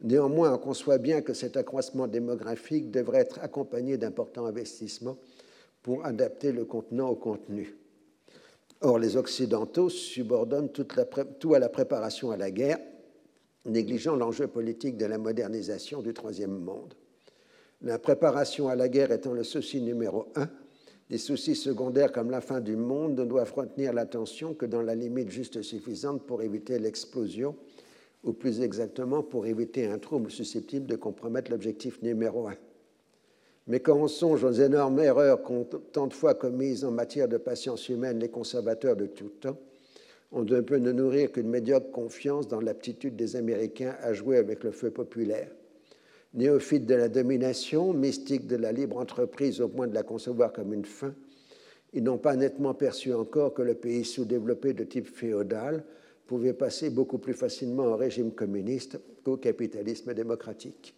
Néanmoins, 0.01 0.55
on 0.55 0.59
conçoit 0.59 0.99
bien 0.99 1.23
que 1.23 1.35
cet 1.35 1.57
accroissement 1.57 2.07
démographique 2.07 2.90
devrait 2.90 3.20
être 3.20 3.39
accompagné 3.40 3.99
d'importants 3.99 4.47
investissements 4.47 5.19
pour 5.82 6.05
adapter 6.05 6.53
le 6.53 6.65
contenant 6.65 7.09
au 7.09 7.16
contenu. 7.16 7.77
Or, 8.81 8.99
les 8.99 9.16
Occidentaux 9.16 9.89
subordonnent 9.89 10.70
tout 10.70 10.86
à 11.55 11.59
la 11.59 11.69
préparation 11.69 12.31
à 12.31 12.36
la 12.36 12.51
guerre, 12.51 12.78
négligeant 13.64 14.16
l'enjeu 14.16 14.47
politique 14.47 14.97
de 14.97 15.06
la 15.06 15.18
modernisation 15.18 16.02
du 16.02 16.14
troisième 16.14 16.59
monde. 16.59 16.94
La 17.82 17.98
préparation 17.98 18.68
à 18.68 18.74
la 18.74 18.89
guerre 18.89 19.12
étant 19.12 19.32
le 19.32 19.44
souci 19.44 19.80
numéro 19.80 20.26
un, 20.35 20.48
des 21.10 21.18
soucis 21.18 21.55
secondaires 21.55 22.12
comme 22.12 22.30
la 22.30 22.40
fin 22.40 22.60
du 22.60 22.76
monde 22.76 23.18
ne 23.18 23.24
doivent 23.24 23.52
retenir 23.55 23.93
l'attention 23.93 24.55
que 24.55 24.66
dans 24.66 24.82
la 24.82 24.94
limite 24.94 25.30
juste 25.30 25.62
suffisante 25.62 26.26
pour 26.26 26.43
éviter 26.43 26.78
l'explosion, 26.78 27.56
ou 28.24 28.32
plus 28.32 28.60
exactement 28.60 29.22
pour 29.22 29.47
éviter 29.47 29.86
un 29.86 29.98
trouble 29.98 30.30
susceptible 30.30 30.86
de 30.86 30.97
compromettre 30.97 31.51
l'objectif 31.51 32.02
numéro 32.02 32.48
un. 32.48 32.56
Mais 33.68 33.80
quand 33.80 33.97
on 33.97 34.09
songe 34.09 34.44
aux 34.44 34.52
énormes 34.52 34.98
erreurs 34.98 35.43
qu'ont 35.43 35.64
tant 35.64 36.06
de 36.06 36.14
fois 36.14 36.35
commises 36.35 36.85
en 36.85 36.90
matière 36.90 37.28
de 37.28 37.36
patience 37.36 37.89
humaine 37.89 38.18
les 38.18 38.30
conservateurs 38.30 38.97
de 38.97 39.06
tout 39.06 39.28
temps, 39.28 39.59
on 40.33 40.43
ne 40.43 40.61
peut 40.61 40.79
ne 40.79 40.93
nourrir 40.93 41.33
qu'une 41.33 41.49
médiocre 41.49 41.91
confiance 41.91 42.49
dans 42.49 42.61
l'aptitude 42.61 43.17
des 43.17 43.37
Américains 43.37 43.97
à 44.03 44.13
jouer 44.13 44.37
avec 44.37 44.65
le 44.65 44.71
feu 44.71 44.91
populaire. 44.91 45.51
Néophytes 46.35 46.87
de 46.87 46.95
la 46.95 47.09
domination, 47.09 47.93
mystiques 47.93 48.47
de 48.47 48.57
la 48.57 48.73
libre 48.73 48.99
entreprise 48.99 49.61
au 49.61 49.69
point 49.69 49.87
de 49.87 49.95
la 49.95 50.03
concevoir 50.03 50.53
comme 50.53 50.75
une 50.75 50.85
fin, 50.85 51.15
ils 51.95 52.03
n'ont 52.03 52.19
pas 52.19 52.37
nettement 52.37 52.75
perçu 52.75 53.15
encore 53.15 53.55
que 53.55 53.63
le 53.63 53.75
pays 53.75 54.05
sous-développé 54.05 54.75
de 54.75 54.85
type 54.85 55.09
féodal 55.09 55.85
pouvait 56.27 56.53
passer 56.53 56.91
beaucoup 56.91 57.19
plus 57.19 57.33
facilement 57.33 57.87
au 57.87 57.97
régime 57.97 58.33
communiste 58.33 59.01
qu'au 59.25 59.39
capitalisme 59.39 60.13
démocratique 60.13 60.95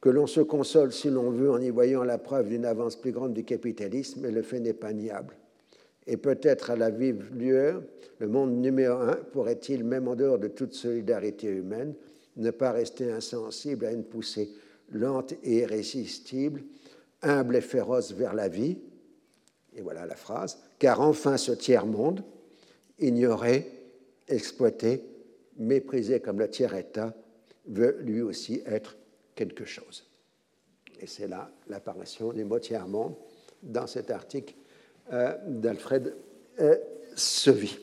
que 0.00 0.10
l'on 0.12 0.26
se 0.26 0.40
console 0.40 0.92
si 0.92 1.10
l'on 1.10 1.30
veut 1.30 1.50
en 1.50 1.60
y 1.60 1.70
voyant 1.70 2.04
la 2.04 2.18
preuve 2.18 2.48
d'une 2.48 2.64
avance 2.64 2.94
plus 2.96 3.12
grande 3.12 3.34
du 3.34 3.44
capitalisme, 3.44 4.20
mais 4.22 4.30
le 4.30 4.42
fait 4.42 4.60
n'est 4.60 4.72
pas 4.72 4.92
niable. 4.92 5.34
Et 6.06 6.16
peut-être 6.16 6.70
à 6.70 6.76
la 6.76 6.90
vive 6.90 7.30
lueur, 7.34 7.82
le 8.18 8.28
monde 8.28 8.56
numéro 8.56 8.96
un 8.96 9.16
pourrait-il, 9.16 9.84
même 9.84 10.08
en 10.08 10.14
dehors 10.14 10.38
de 10.38 10.48
toute 10.48 10.74
solidarité 10.74 11.48
humaine, 11.48 11.94
ne 12.36 12.50
pas 12.50 12.72
rester 12.72 13.10
insensible 13.10 13.86
à 13.86 13.92
une 13.92 14.04
poussée 14.04 14.50
lente 14.92 15.32
et 15.42 15.58
irrésistible, 15.58 16.62
humble 17.22 17.56
et 17.56 17.60
féroce 17.60 18.12
vers 18.12 18.34
la 18.34 18.48
vie, 18.48 18.78
et 19.74 19.82
voilà 19.82 20.06
la 20.06 20.16
phrase, 20.16 20.58
car 20.78 21.00
enfin 21.00 21.36
ce 21.36 21.52
tiers-monde, 21.52 22.22
ignoré, 22.98 23.70
exploité, 24.28 25.02
méprisé 25.58 26.20
comme 26.20 26.38
le 26.38 26.48
tiers-État, 26.48 27.14
veut 27.66 27.98
lui 28.00 28.22
aussi 28.22 28.62
être 28.64 28.96
quelque 29.34 29.64
chose. 29.64 30.08
Et 31.00 31.06
c'est 31.06 31.28
là 31.28 31.50
l'apparition 31.68 32.32
du 32.32 32.44
mot 32.44 32.58
tiers-monde 32.58 33.14
dans 33.62 33.86
cet 33.86 34.10
article 34.10 34.54
d'Alfred 35.10 36.14
euh, 36.60 36.76
Sevy. 37.14 37.78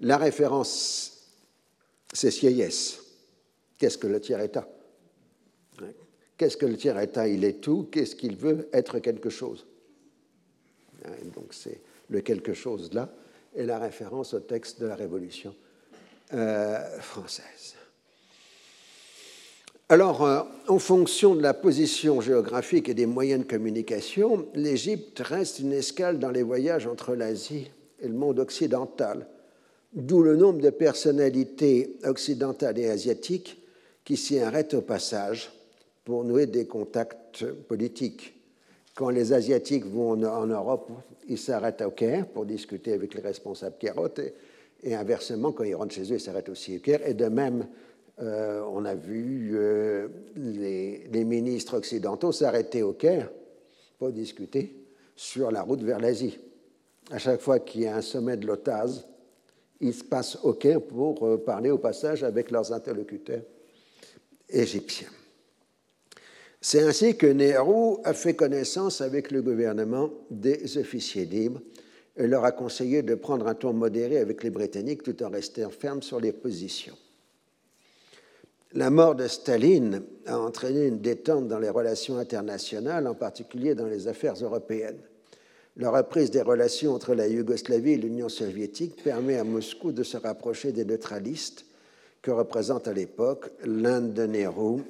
La 0.00 0.16
référence, 0.16 1.28
c'est 2.12 2.30
Sieyès. 2.30 3.00
Qu'est-ce 3.78 3.98
que 3.98 4.06
le 4.06 4.20
tiers-État? 4.20 4.68
Qu'est-ce 6.36 6.56
que 6.56 6.66
le 6.66 6.76
tiers-État 6.76 7.28
Il 7.28 7.44
est 7.44 7.60
tout? 7.60 7.88
Qu'est-ce 7.90 8.16
qu'il 8.16 8.36
veut 8.36 8.68
Être 8.72 8.98
quelque 8.98 9.30
chose? 9.30 9.66
Donc 11.34 11.52
c'est 11.52 11.80
le 12.08 12.20
quelque 12.20 12.54
chose 12.54 12.92
là 12.92 13.12
et 13.54 13.64
la 13.64 13.78
référence 13.78 14.34
au 14.34 14.40
texte 14.40 14.80
de 14.80 14.86
la 14.86 14.94
Révolution 14.94 15.54
euh, 16.32 17.00
française. 17.00 17.76
Alors, 19.92 20.24
euh, 20.24 20.40
en 20.68 20.78
fonction 20.78 21.34
de 21.34 21.42
la 21.42 21.52
position 21.52 22.22
géographique 22.22 22.88
et 22.88 22.94
des 22.94 23.04
moyens 23.04 23.42
de 23.42 23.46
communication, 23.46 24.46
l'Égypte 24.54 25.18
reste 25.18 25.58
une 25.58 25.74
escale 25.74 26.18
dans 26.18 26.30
les 26.30 26.42
voyages 26.42 26.86
entre 26.86 27.14
l'Asie 27.14 27.70
et 28.00 28.08
le 28.08 28.14
monde 28.14 28.38
occidental, 28.38 29.26
d'où 29.92 30.22
le 30.22 30.34
nombre 30.34 30.62
de 30.62 30.70
personnalités 30.70 31.98
occidentales 32.04 32.78
et 32.78 32.88
asiatiques 32.88 33.62
qui 34.02 34.16
s'y 34.16 34.38
arrêtent 34.38 34.72
au 34.72 34.80
passage 34.80 35.52
pour 36.06 36.24
nouer 36.24 36.46
des 36.46 36.64
contacts 36.64 37.44
politiques. 37.44 38.34
Quand 38.94 39.10
les 39.10 39.34
Asiatiques 39.34 39.84
vont 39.84 40.12
en 40.12 40.46
Europe, 40.46 40.90
ils 41.28 41.36
s'arrêtent 41.36 41.82
au 41.82 41.90
Caire 41.90 42.26
pour 42.28 42.46
discuter 42.46 42.94
avec 42.94 43.12
les 43.12 43.20
responsables 43.20 43.76
cairotes, 43.78 44.22
et, 44.82 44.94
inversement, 44.94 45.52
quand 45.52 45.64
ils 45.64 45.74
rentrent 45.74 45.94
chez 45.94 46.10
eux, 46.10 46.16
ils 46.16 46.20
s'arrêtent 46.20 46.48
aussi 46.48 46.78
au 46.78 46.80
Caire, 46.80 47.06
et 47.06 47.12
de 47.12 47.26
même 47.26 47.66
euh, 48.22 48.62
on 48.70 48.84
a 48.84 48.94
vu 48.94 49.50
euh, 49.54 50.06
les, 50.36 51.24
ministres 51.24 51.76
occidentaux 51.76 52.30
s'arrêter 52.30 52.82
au 52.82 52.92
Caire 52.92 53.28
pour 53.98 54.12
discuter 54.12 54.76
sur 55.16 55.50
la 55.50 55.62
route 55.62 55.82
vers 55.82 55.98
l'Asie. 55.98 56.38
À 57.10 57.18
chaque 57.18 57.40
fois 57.40 57.58
qu'il 57.58 57.80
y 57.80 57.86
a 57.88 57.96
un 57.96 58.02
sommet 58.02 58.36
de 58.36 58.46
l'OTAS, 58.46 59.04
ils 59.80 59.92
se 59.92 60.04
passent 60.04 60.38
au 60.44 60.52
Caire 60.52 60.80
pour 60.80 61.26
euh, 61.26 61.36
parler 61.36 61.70
au 61.70 61.78
passage 61.78 62.22
avec 62.22 62.52
leurs 62.52 62.72
interlocuteurs 62.72 63.42
égyptiens. 64.48 65.10
C'est 66.60 66.82
ainsi 66.82 67.16
que 67.16 67.26
Nehru 67.26 67.96
a 68.04 68.14
fait 68.14 68.34
connaissance 68.34 69.00
avec 69.00 69.32
le 69.32 69.42
gouvernement 69.42 70.10
des 70.30 70.78
officiers 70.78 71.24
libres 71.24 71.60
et 72.16 72.28
leur 72.28 72.44
a 72.44 72.52
conseillé 72.52 73.02
de 73.02 73.16
prendre 73.16 73.48
un 73.48 73.56
ton 73.56 73.72
modéré 73.72 74.18
avec 74.18 74.44
les 74.44 74.50
Britanniques 74.50 75.02
tout 75.02 75.20
en 75.24 75.30
restant 75.30 75.70
ferme 75.70 76.02
sur 76.02 76.20
les 76.20 76.30
positions. 76.30 76.96
La 78.74 78.88
mort 78.88 79.14
de 79.14 79.28
Staline 79.28 80.02
a 80.26 80.38
entraîné 80.38 80.86
une 80.86 81.00
détente 81.00 81.46
dans 81.46 81.58
les 81.58 81.68
relations 81.68 82.16
internationales, 82.16 83.06
en 83.06 83.14
particulier 83.14 83.74
dans 83.74 83.86
les 83.86 84.08
affaires 84.08 84.34
européennes. 84.42 85.00
La 85.76 85.90
reprise 85.90 86.30
des 86.30 86.42
relations 86.42 86.94
entre 86.94 87.14
la 87.14 87.28
Yougoslavie 87.28 87.92
et 87.92 87.98
l'Union 87.98 88.28
soviétique 88.28 89.02
permet 89.02 89.36
à 89.36 89.44
Moscou 89.44 89.92
de 89.92 90.02
se 90.02 90.16
rapprocher 90.16 90.72
des 90.72 90.84
neutralistes 90.84 91.66
que 92.22 92.30
représentent 92.30 92.88
à 92.88 92.92
l'époque 92.92 93.50
l'Inde 93.64 94.14
de 94.14 94.26
Nehru 94.26 94.82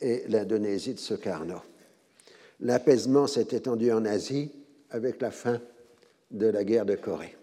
et 0.00 0.24
l'Indonésie 0.28 0.94
de 0.94 0.98
Sukarno. 0.98 1.56
L'apaisement 2.60 3.26
s'est 3.26 3.48
étendu 3.52 3.90
en 3.90 4.04
Asie 4.04 4.50
avec 4.90 5.20
la 5.22 5.30
fin 5.30 5.60
de 6.30 6.46
la 6.46 6.64
guerre 6.64 6.86
de 6.86 6.94
Corée. 6.94 7.36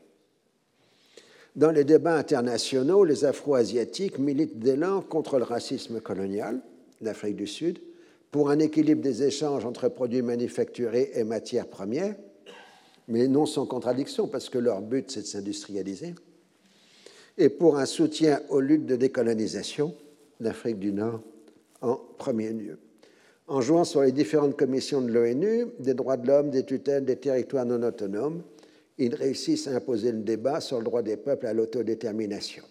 Dans 1.58 1.72
les 1.72 1.84
débats 1.84 2.16
internationaux, 2.16 3.04
les 3.04 3.26
Afro-Asiatiques 3.26 4.20
militent 4.20 4.60
dès 4.60 4.76
lors 4.76 5.08
contre 5.08 5.40
le 5.40 5.44
racisme 5.44 6.00
colonial 6.00 6.60
d'Afrique 7.02 7.36
du 7.36 7.48
Sud, 7.48 7.80
pour 8.30 8.52
un 8.52 8.60
équilibre 8.60 9.02
des 9.02 9.24
échanges 9.24 9.66
entre 9.66 9.90
produits 9.90 10.22
manufacturés 10.22 11.10
et 11.16 11.24
matières 11.24 11.66
premières, 11.66 12.16
mais 13.08 13.28
non 13.28 13.48
sans 13.48 13.66
contradiction, 13.66 14.28
parce 14.28 14.50
que 14.50 14.60
leur 14.60 14.82
but, 14.82 15.10
c'est 15.10 15.22
de 15.22 15.26
s'industrialiser, 15.26 16.14
et 17.40 17.50
pour 17.50 17.80
un 17.80 17.88
soutien 17.88 18.40
aux 18.50 18.60
luttes 18.60 18.86
de 18.86 18.96
décolonisation 18.96 19.96
d'Afrique 20.40 20.78
du 20.78 20.94
Nord 20.94 21.22
en 21.82 22.00
premier 22.20 22.52
lieu. 22.52 22.78
En 23.48 23.62
jouant 23.62 23.84
sur 23.84 24.04
les 24.04 24.12
différentes 24.12 24.56
commissions 24.56 25.02
de 25.02 25.12
l'ONU, 25.12 25.66
des 25.80 25.96
droits 25.96 26.18
de 26.18 26.28
l'homme, 26.28 26.52
des 26.52 26.66
tutelles, 26.66 27.06
des 27.06 27.16
territoires 27.16 27.66
non 27.66 27.82
autonomes, 27.82 28.44
ils 28.98 29.16
réussissent 29.16 29.68
à 29.68 29.76
imposer 29.76 30.12
le 30.12 30.20
débat 30.20 30.60
sur 30.60 30.78
le 30.78 30.84
droit 30.84 31.02
des 31.02 31.18
peuples 31.18 31.46
à 31.46 31.54
l'autodétermination. 31.54 32.64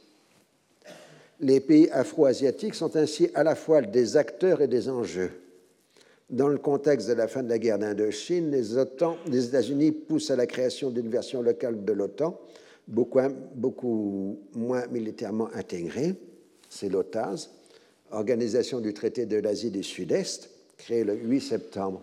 Les 1.41 1.61
pays 1.61 1.89
afro-asiatiques 1.91 2.75
sont 2.75 2.97
ainsi 2.97 3.31
à 3.35 3.45
la 3.45 3.55
fois 3.55 3.83
des 3.83 4.17
acteurs 4.17 4.63
et 4.63 4.69
des 4.69 4.89
enjeux. 4.89 5.31
Dans 6.31 6.49
le 6.49 6.59
contexte 6.59 7.09
de 7.09 7.13
la 7.13 7.29
fin 7.29 7.43
de 7.43 7.49
la 7.49 7.59
guerre 7.59 7.79
d'Indochine, 7.79 8.51
les, 8.51 9.47
États-Unis 9.47 9.93
poussent 9.93 10.31
à 10.31 10.37
la 10.37 10.47
création 10.47 10.91
d'une 10.91 11.09
version 11.09 11.43
locale 11.43 11.85
de 11.85 11.93
l'OTAN, 11.93 12.41
beaucoup, 12.89 13.21
beaucoup, 13.55 14.39
moins 14.55 14.87
militairement 14.89 15.49
intégrée. 15.55 16.15
C'est 16.69 16.89
l'OTAS, 16.89 17.51
Organisation 18.13 18.81
du 18.81 18.95
traité 18.95 19.27
de 19.27 19.37
l'Asie 19.37 19.73
du 19.73 19.83
Sud-Est, 19.83 20.49
créée 20.79 21.03
le 21.03 21.15
8 21.15 21.41
septembre 21.41 22.03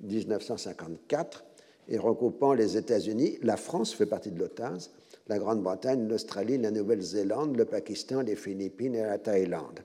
1954 0.00 1.44
et 1.88 1.98
regroupant 1.98 2.54
les 2.54 2.76
États-Unis, 2.76 3.38
la 3.42 3.56
France 3.56 3.94
fait 3.94 4.06
partie 4.06 4.30
de 4.30 4.38
l'OTAS, 4.38 4.90
la 5.28 5.38
Grande-Bretagne, 5.38 6.08
l'Australie, 6.08 6.58
la 6.58 6.70
Nouvelle-Zélande, 6.70 7.56
le 7.56 7.64
Pakistan, 7.64 8.22
les 8.22 8.36
Philippines 8.36 8.94
et 8.94 9.02
la 9.02 9.18
Thaïlande. 9.18 9.80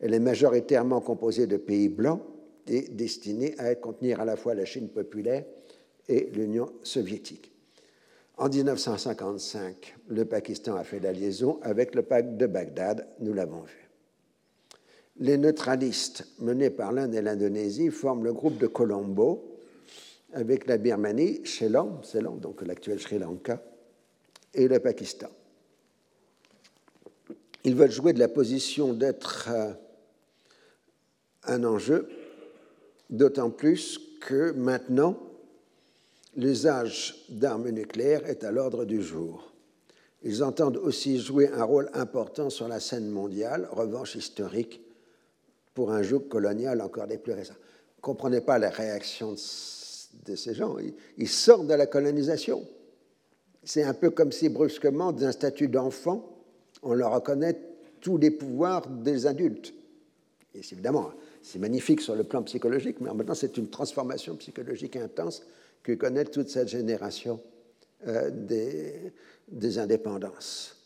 Elle 0.00 0.14
est 0.14 0.20
majoritairement 0.20 1.00
composée 1.00 1.46
de 1.46 1.56
pays 1.56 1.88
blancs 1.88 2.20
et 2.66 2.82
destinée 2.82 3.54
à 3.58 3.74
contenir 3.74 4.20
à 4.20 4.24
la 4.24 4.36
fois 4.36 4.54
la 4.54 4.64
Chine 4.64 4.88
populaire 4.88 5.44
et 6.08 6.30
l'Union 6.34 6.72
soviétique. 6.82 7.52
En 8.36 8.48
1955, 8.48 9.96
le 10.08 10.24
Pakistan 10.24 10.74
a 10.74 10.84
fait 10.84 10.98
la 10.98 11.12
liaison 11.12 11.60
avec 11.62 11.94
le 11.94 12.02
pacte 12.02 12.36
de 12.36 12.46
Bagdad, 12.46 13.06
nous 13.20 13.32
l'avons 13.32 13.62
vu. 13.62 13.88
Les 15.18 15.38
neutralistes 15.38 16.26
menés 16.40 16.70
par 16.70 16.90
l'Inde 16.90 17.14
et 17.14 17.22
l'Indonésie 17.22 17.90
forment 17.90 18.24
le 18.24 18.32
groupe 18.32 18.58
de 18.58 18.66
Colombo 18.66 19.53
avec 20.34 20.66
la 20.66 20.76
Birmanie, 20.76 21.46
Ceylon, 21.46 22.02
Ceylon 22.02 22.36
donc 22.36 22.62
l'actuel 22.62 23.00
Sri 23.00 23.18
Lanka, 23.18 23.62
et 24.52 24.68
le 24.68 24.78
Pakistan. 24.78 25.28
Ils 27.64 27.74
veulent 27.74 27.90
jouer 27.90 28.12
de 28.12 28.18
la 28.18 28.28
position 28.28 28.92
d'être 28.92 29.48
euh, 29.50 29.72
un 31.44 31.64
enjeu, 31.64 32.08
d'autant 33.10 33.50
plus 33.50 34.00
que 34.20 34.52
maintenant, 34.52 35.18
l'usage 36.36 37.24
d'armes 37.28 37.70
nucléaires 37.70 38.26
est 38.26 38.44
à 38.44 38.50
l'ordre 38.50 38.84
du 38.84 39.02
jour. 39.02 39.52
Ils 40.22 40.42
entendent 40.42 40.78
aussi 40.78 41.18
jouer 41.18 41.48
un 41.48 41.64
rôle 41.64 41.90
important 41.94 42.50
sur 42.50 42.66
la 42.66 42.80
scène 42.80 43.08
mondiale, 43.08 43.68
revanche 43.70 44.14
historique 44.14 44.80
pour 45.74 45.92
un 45.92 46.02
joug 46.02 46.28
colonial 46.28 46.80
encore 46.80 47.06
des 47.06 47.18
plus 47.18 47.32
récents. 47.32 47.54
Vous 47.54 47.98
ne 47.98 48.02
comprenez 48.02 48.40
pas 48.40 48.58
la 48.58 48.70
réaction 48.70 49.32
de, 49.32 49.38
ces 50.34 50.54
gens. 50.54 50.76
ils 51.18 51.28
sortent 51.28 51.66
de 51.66 51.74
la 51.74 51.86
colonisation. 51.86 52.64
C'est 53.62 53.82
un 53.82 53.94
peu 53.94 54.10
comme 54.10 54.32
si 54.32 54.48
brusquement, 54.48 55.12
d'un 55.12 55.32
statut 55.32 55.68
d'enfant, 55.68 56.34
on 56.82 56.94
leur 56.94 57.12
reconnaît 57.12 57.58
tous 58.00 58.18
les 58.18 58.30
pouvoirs 58.30 58.86
des 58.86 59.26
adultes. 59.26 59.72
Et 60.54 60.58
évidemment, 60.58 61.10
c'est 61.42 61.58
magnifique 61.58 62.00
sur 62.00 62.14
le 62.14 62.24
plan 62.24 62.42
psychologique, 62.42 62.96
mais 63.00 63.10
en 63.10 63.14
même 63.14 63.26
temps, 63.26 63.34
c'est 63.34 63.56
une 63.56 63.68
transformation 63.68 64.36
psychologique 64.36 64.96
intense 64.96 65.42
que 65.82 65.92
connaît 65.92 66.24
toute 66.24 66.48
cette 66.48 66.68
génération 66.68 67.40
euh, 68.06 68.30
des, 69.48 69.78
indépendances. 69.78 70.76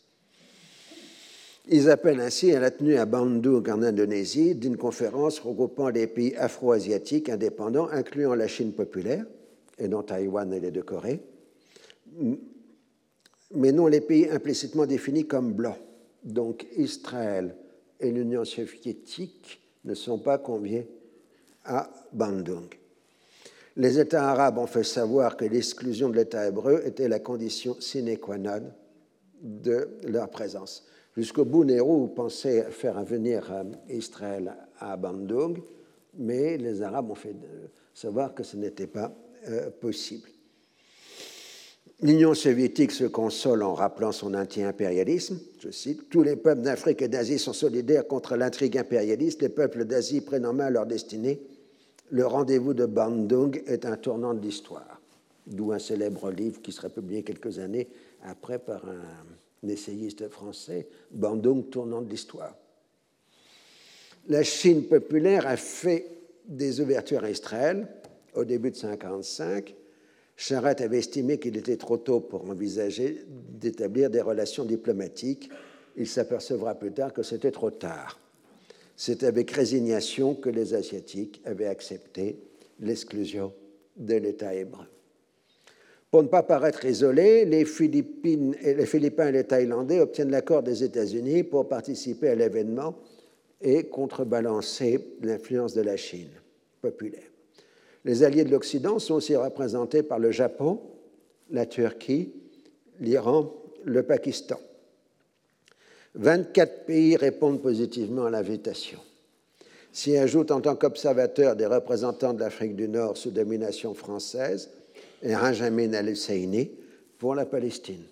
Ils 1.71 1.91
appellent 1.91 2.19
ainsi 2.19 2.51
à 2.51 2.59
la 2.59 2.71
tenue 2.71 2.95
à 2.97 3.05
Bandung, 3.05 3.69
en 3.69 3.83
Indonésie, 3.83 4.55
d'une 4.55 4.75
conférence 4.75 5.39
regroupant 5.39 5.89
les 5.89 6.07
pays 6.07 6.35
afro-asiatiques 6.35 7.29
indépendants, 7.29 7.87
incluant 7.91 8.33
la 8.33 8.47
Chine 8.47 8.73
populaire, 8.73 9.23
et 9.77 9.87
non 9.87 10.01
Taïwan 10.01 10.51
et 10.51 10.59
les 10.59 10.71
deux 10.71 10.81
Corées, 10.81 11.21
mais 13.53 13.71
non 13.71 13.85
les 13.85 14.01
pays 14.01 14.27
implicitement 14.29 14.87
définis 14.87 15.27
comme 15.27 15.53
blancs. 15.53 15.77
Donc 16.23 16.65
Israël 16.75 17.55
et 17.99 18.11
l'Union 18.11 18.45
soviétique 18.45 19.61
ne 19.85 19.93
sont 19.93 20.17
pas 20.17 20.39
conviés 20.39 20.87
à 21.65 21.91
Bandung. 22.11 22.67
Les 23.77 23.99
États 23.99 24.31
arabes 24.31 24.57
ont 24.57 24.67
fait 24.67 24.83
savoir 24.83 25.37
que 25.37 25.45
l'exclusion 25.45 26.09
de 26.09 26.15
l'État 26.15 26.47
hébreu 26.47 26.81
était 26.83 27.07
la 27.07 27.19
condition 27.19 27.79
sine 27.79 28.17
qua 28.17 28.39
non 28.39 28.71
de 29.41 29.87
leur 30.03 30.29
présence. 30.29 30.85
Jusqu'au 31.19 31.43
bout, 31.43 31.65
Nehru 31.65 32.07
pensait 32.15 32.71
faire 32.71 33.03
venir 33.03 33.51
euh, 33.51 33.65
Israël 33.89 34.55
à 34.79 34.95
Bandung, 34.95 35.61
mais 36.17 36.57
les 36.57 36.81
Arabes 36.81 37.11
ont 37.11 37.15
fait 37.15 37.35
savoir 37.93 38.33
que 38.33 38.41
ce 38.41 38.55
n'était 38.55 38.87
pas 38.87 39.13
euh, 39.49 39.69
possible. 39.69 40.29
L'Union 42.01 42.33
soviétique 42.33 42.93
se 42.93 43.03
console 43.03 43.63
en 43.63 43.73
rappelant 43.73 44.13
son 44.13 44.33
anti-impérialisme. 44.33 45.41
Je 45.59 45.71
cite 45.71 46.09
Tous 46.09 46.23
les 46.23 46.37
peuples 46.37 46.61
d'Afrique 46.61 47.01
et 47.01 47.09
d'Asie 47.09 47.37
sont 47.37 47.51
solidaires 47.51 48.07
contre 48.07 48.37
l'intrigue 48.37 48.77
impérialiste. 48.77 49.41
Les 49.41 49.49
peuples 49.49 49.83
d'Asie 49.83 50.21
prennent 50.21 50.45
en 50.45 50.53
main 50.53 50.69
leur 50.69 50.85
destinée. 50.85 51.41
Le 52.11 52.25
rendez-vous 52.25 52.73
de 52.73 52.85
Bandung 52.85 53.61
est 53.67 53.85
un 53.85 53.97
tournant 53.97 54.33
de 54.33 54.39
l'histoire. 54.39 55.01
D'où 55.45 55.73
un 55.73 55.79
célèbre 55.79 56.31
livre 56.31 56.61
qui 56.61 56.71
sera 56.71 56.87
publié 56.87 57.23
quelques 57.23 57.59
années 57.59 57.89
après 58.23 58.57
par 58.57 58.85
un, 58.85 59.01
essayiste 59.67 60.29
français, 60.29 60.87
Bandung, 61.11 61.69
tournant 61.69 62.01
de 62.01 62.09
l'histoire. 62.09 62.55
La 64.27 64.43
Chine 64.43 64.83
populaire 64.83 65.47
a 65.47 65.57
fait 65.57 66.05
des 66.45 66.79
ouvertures 66.81 67.23
à 67.23 67.29
Israël 67.29 67.87
au 68.35 68.45
début 68.45 68.71
de 68.71 68.75
1955 68.75 69.75
Charette 70.39 70.79
avait 70.79 70.99
estimé 70.99 71.37
qu'il 71.37 71.57
était 71.57 71.75
trop 71.75 71.97
tôt 71.97 72.21
pour 72.21 72.49
envisager 72.49 73.25
d'établir 73.27 74.09
des 74.09 74.21
relations 74.21 74.63
diplomatiques. 74.63 75.49
Il 75.97 76.07
s'apercevra 76.07 76.75
plus 76.75 76.93
tard 76.93 77.11
que 77.11 77.23
c'était 77.23 77.51
trop 77.51 77.71
tard. 77.71 78.17
C'est 78.95 79.23
avec 79.23 79.51
résignation 79.51 80.35
que 80.35 80.49
les 80.49 80.73
Asiatiques 80.73 81.41
avaient 81.43 81.67
accepté 81.67 82.39
l'exclusion 82.79 83.51
de 83.97 84.15
l'État 84.15 84.55
hébreu. 84.55 84.85
Pour 86.11 86.23
ne 86.23 86.27
pas 86.27 86.41
paraître 86.41 86.85
isolés, 86.85 87.45
les, 87.45 87.65
Philippines 87.65 88.55
et 88.61 88.73
les 88.73 88.85
Philippins 88.87 89.27
et 89.27 89.31
les 89.31 89.43
Thaïlandais 89.43 89.99
obtiennent 89.99 90.31
l'accord 90.31 90.63
des 90.63 90.83
États-Unis 90.83 91.43
pour 91.43 91.67
participer 91.67 92.29
à 92.29 92.35
l'événement 92.35 92.95
et 93.61 93.83
contrebalancer 93.83 95.17
l'influence 95.21 95.73
de 95.73 95.81
la 95.81 95.97
Chine 95.97 96.31
populaire. 96.81 97.29
Les 98.05 98.23
alliés 98.23 98.43
de 98.43 98.49
l'Occident 98.49 98.97
sont 98.97 99.15
aussi 99.15 99.35
représentés 99.35 100.01
par 100.01 100.17
le 100.17 100.31
Japon, 100.31 100.81
la 101.51 101.67
Turquie, 101.67 102.33
l'Iran, 102.99 103.53
le 103.83 104.01
Pakistan. 104.01 104.59
24 106.15 106.85
pays 106.85 107.17
répondent 107.17 107.61
positivement 107.61 108.25
à 108.25 108.29
l'invitation. 108.31 108.99
S'y 109.91 110.17
ajoutent 110.17 110.51
en 110.51 110.61
tant 110.61 110.75
qu'observateurs 110.75 111.55
des 111.55 111.65
représentants 111.65 112.33
de 112.33 112.39
l'Afrique 112.39 112.75
du 112.75 112.87
Nord 112.87 113.17
sous 113.17 113.31
domination 113.31 113.93
française 113.93 114.69
et 115.21 115.33
Benjamin 115.33 115.93
al-Husseini 115.93 116.71
pour 117.17 117.35
la 117.35 117.45
Palestine. 117.45 118.03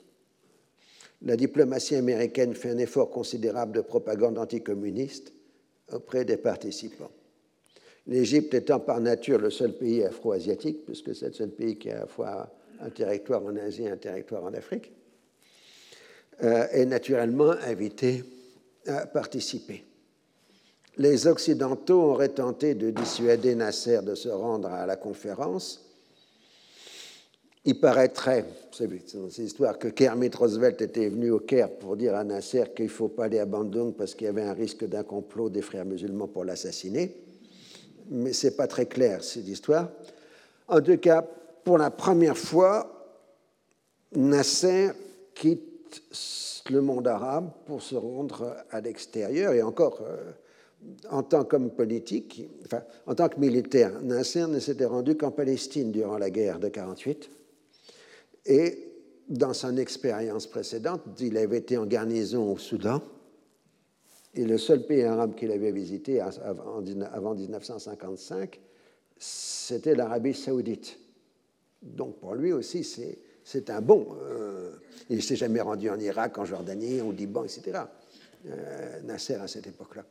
La 1.23 1.35
diplomatie 1.35 1.95
américaine 1.95 2.53
fait 2.53 2.69
un 2.69 2.77
effort 2.77 3.09
considérable 3.09 3.73
de 3.73 3.81
propagande 3.81 4.37
anticommuniste 4.37 5.33
auprès 5.91 6.25
des 6.25 6.37
participants 6.37 7.11
l'Égypte 8.07 8.53
étant 8.53 8.79
par 8.79 8.99
nature 8.99 9.37
le 9.37 9.49
seul 9.49 9.73
pays 9.73 10.03
afro-asiatique, 10.03 10.85
puisque 10.85 11.13
c'est 11.13 11.27
le 11.27 11.33
seul 11.33 11.49
pays 11.49 11.77
qui 11.77 11.91
a 11.91 11.97
à 11.97 11.99
la 12.01 12.07
fois 12.07 12.49
un 12.79 12.89
territoire 12.89 13.43
en 13.43 13.55
Asie 13.55 13.83
et 13.83 13.89
un 13.89 13.97
territoire 13.97 14.43
en 14.43 14.53
Afrique, 14.53 14.91
euh, 16.43 16.67
est 16.71 16.85
naturellement 16.85 17.51
invité 17.51 18.23
à 18.87 19.05
participer. 19.07 19.83
Les 20.97 21.27
Occidentaux 21.27 22.01
auraient 22.01 22.29
tenté 22.29 22.75
de 22.75 22.89
dissuader 22.91 23.55
Nasser 23.55 24.01
de 24.01 24.15
se 24.15 24.29
rendre 24.29 24.69
à 24.69 24.85
la 24.85 24.95
conférence. 24.95 25.86
Il 27.67 27.79
paraîtrait, 27.79 28.45
c'est 28.71 28.87
dans 28.87 29.29
cette 29.29 29.45
histoire, 29.45 29.77
que 29.77 29.89
Kermit 29.89 30.31
Roosevelt 30.33 30.81
était 30.81 31.09
venu 31.09 31.29
au 31.29 31.39
Caire 31.39 31.69
pour 31.69 31.95
dire 31.95 32.15
à 32.15 32.23
Nasser 32.23 32.63
qu'il 32.75 32.85
ne 32.85 32.89
faut 32.89 33.09
pas 33.09 33.25
aller 33.25 33.39
à 33.39 33.45
Bandung 33.45 33.93
parce 33.93 34.15
qu'il 34.15 34.25
y 34.25 34.29
avait 34.29 34.41
un 34.41 34.53
risque 34.53 34.85
d'un 34.85 35.03
complot 35.03 35.49
des 35.49 35.61
frères 35.61 35.85
musulmans 35.85 36.27
pour 36.27 36.45
l'assassiner 36.45 37.13
mais 38.09 38.33
ce 38.33 38.47
n'est 38.47 38.53
pas 38.53 38.67
très 38.67 38.85
clair, 38.85 39.23
cette 39.23 39.47
histoire. 39.47 39.89
En 40.67 40.81
tout 40.81 40.97
cas, 40.97 41.25
pour 41.63 41.77
la 41.77 41.91
première 41.91 42.37
fois, 42.37 43.19
Nasser 44.15 44.91
quitte 45.35 46.01
le 46.69 46.81
monde 46.81 47.07
arabe 47.07 47.49
pour 47.65 47.81
se 47.81 47.95
rendre 47.95 48.55
à 48.71 48.81
l'extérieur, 48.81 49.53
et 49.53 49.61
encore 49.61 50.01
euh, 50.01 50.31
en 51.09 51.23
tant 51.23 51.43
qu'homme 51.43 51.71
politique, 51.71 52.47
en 53.05 53.15
tant 53.15 53.29
que 53.29 53.39
militaire, 53.39 54.01
Nasser 54.01 54.47
ne 54.47 54.59
s'était 54.59 54.85
rendu 54.85 55.15
qu'en 55.15 55.31
Palestine 55.31 55.91
durant 55.91 56.17
la 56.17 56.29
guerre 56.29 56.59
de 56.59 56.67
1948. 56.67 57.29
Et 58.47 58.93
dans 59.29 59.53
son 59.53 59.77
expérience 59.77 60.47
précédente, 60.47 61.01
il 61.19 61.37
avait 61.37 61.57
été 61.57 61.77
en 61.77 61.85
garnison 61.85 62.51
au 62.51 62.57
Soudan, 62.57 63.01
et 64.33 64.45
le 64.45 64.57
seul 64.57 64.85
pays 64.85 65.03
arabe 65.03 65.35
qu'il 65.35 65.51
avait 65.51 65.71
visité 65.71 66.21
avant 66.21 67.33
1955, 67.33 68.59
c'était 69.17 69.95
l'Arabie 69.95 70.33
saoudite. 70.33 70.99
Donc 71.81 72.19
pour 72.19 72.35
lui 72.35 72.53
aussi, 72.53 72.83
c'est 73.43 73.69
un 73.69 73.81
bon. 73.81 74.07
Euh, 74.21 74.71
il 75.09 75.17
ne 75.17 75.21
s'est 75.21 75.35
jamais 75.35 75.61
rendu 75.61 75.89
en 75.89 75.99
Irak, 75.99 76.37
en 76.37 76.45
Jordanie, 76.45 77.01
au 77.01 77.11
Liban, 77.11 77.43
etc. 77.43 77.79
Nasser 79.03 79.33
à 79.35 79.47
cette 79.47 79.67
époque-là. 79.67 80.05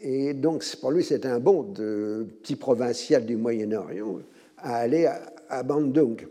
Et 0.00 0.34
donc, 0.34 0.64
pour 0.80 0.90
lui, 0.90 1.02
c'est 1.02 1.26
un 1.26 1.40
bond 1.40 1.62
de 1.62 2.26
petit 2.42 2.56
provincial 2.56 3.24
du 3.26 3.36
Moyen-Orient 3.36 4.20
à 4.58 4.76
aller 4.76 5.06
à, 5.48 5.62
Bandung. 5.62 6.26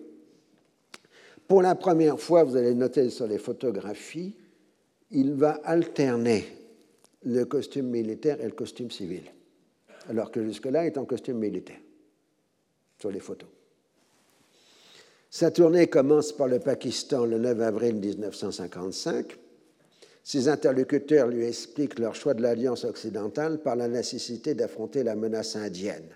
Pour 1.48 1.62
la 1.62 1.76
première 1.76 2.20
fois, 2.20 2.44
vous 2.44 2.56
allez 2.56 2.74
noter 2.74 3.10
sur 3.10 3.28
les 3.28 3.38
photographies, 3.38 4.36
il 5.12 5.34
va 5.34 5.52
alterner 5.64 6.46
le 7.24 7.46
costume 7.46 7.88
militaire 7.88 8.40
et 8.42 8.46
le 8.46 8.52
costume 8.52 8.92
civil, 8.92 9.24
alors 10.10 10.32
que 10.32 10.44
jusque-là, 10.44 10.84
il 10.84 10.88
est 10.88 10.98
en 10.98 11.06
costume 11.06 11.38
militaire 11.38 11.80
sur 13.00 13.12
les 13.12 13.20
photos. 13.20 13.50
Sa 15.30 15.52
tournée 15.52 15.88
commence 15.88 16.32
par 16.32 16.48
le 16.48 16.60
Pakistan 16.60 17.26
le 17.26 17.38
9 17.38 17.62
avril 17.62 17.96
1955 17.96 19.38
ses 20.28 20.50
interlocuteurs 20.50 21.30
lui 21.30 21.46
expliquent 21.46 22.00
leur 22.00 22.14
choix 22.14 22.34
de 22.34 22.42
l'alliance 22.42 22.84
occidentale 22.84 23.62
par 23.62 23.78
la 23.78 23.88
nécessité 23.88 24.56
d'affronter 24.56 25.02
la 25.02 25.16
menace 25.16 25.56
indienne. 25.56 26.10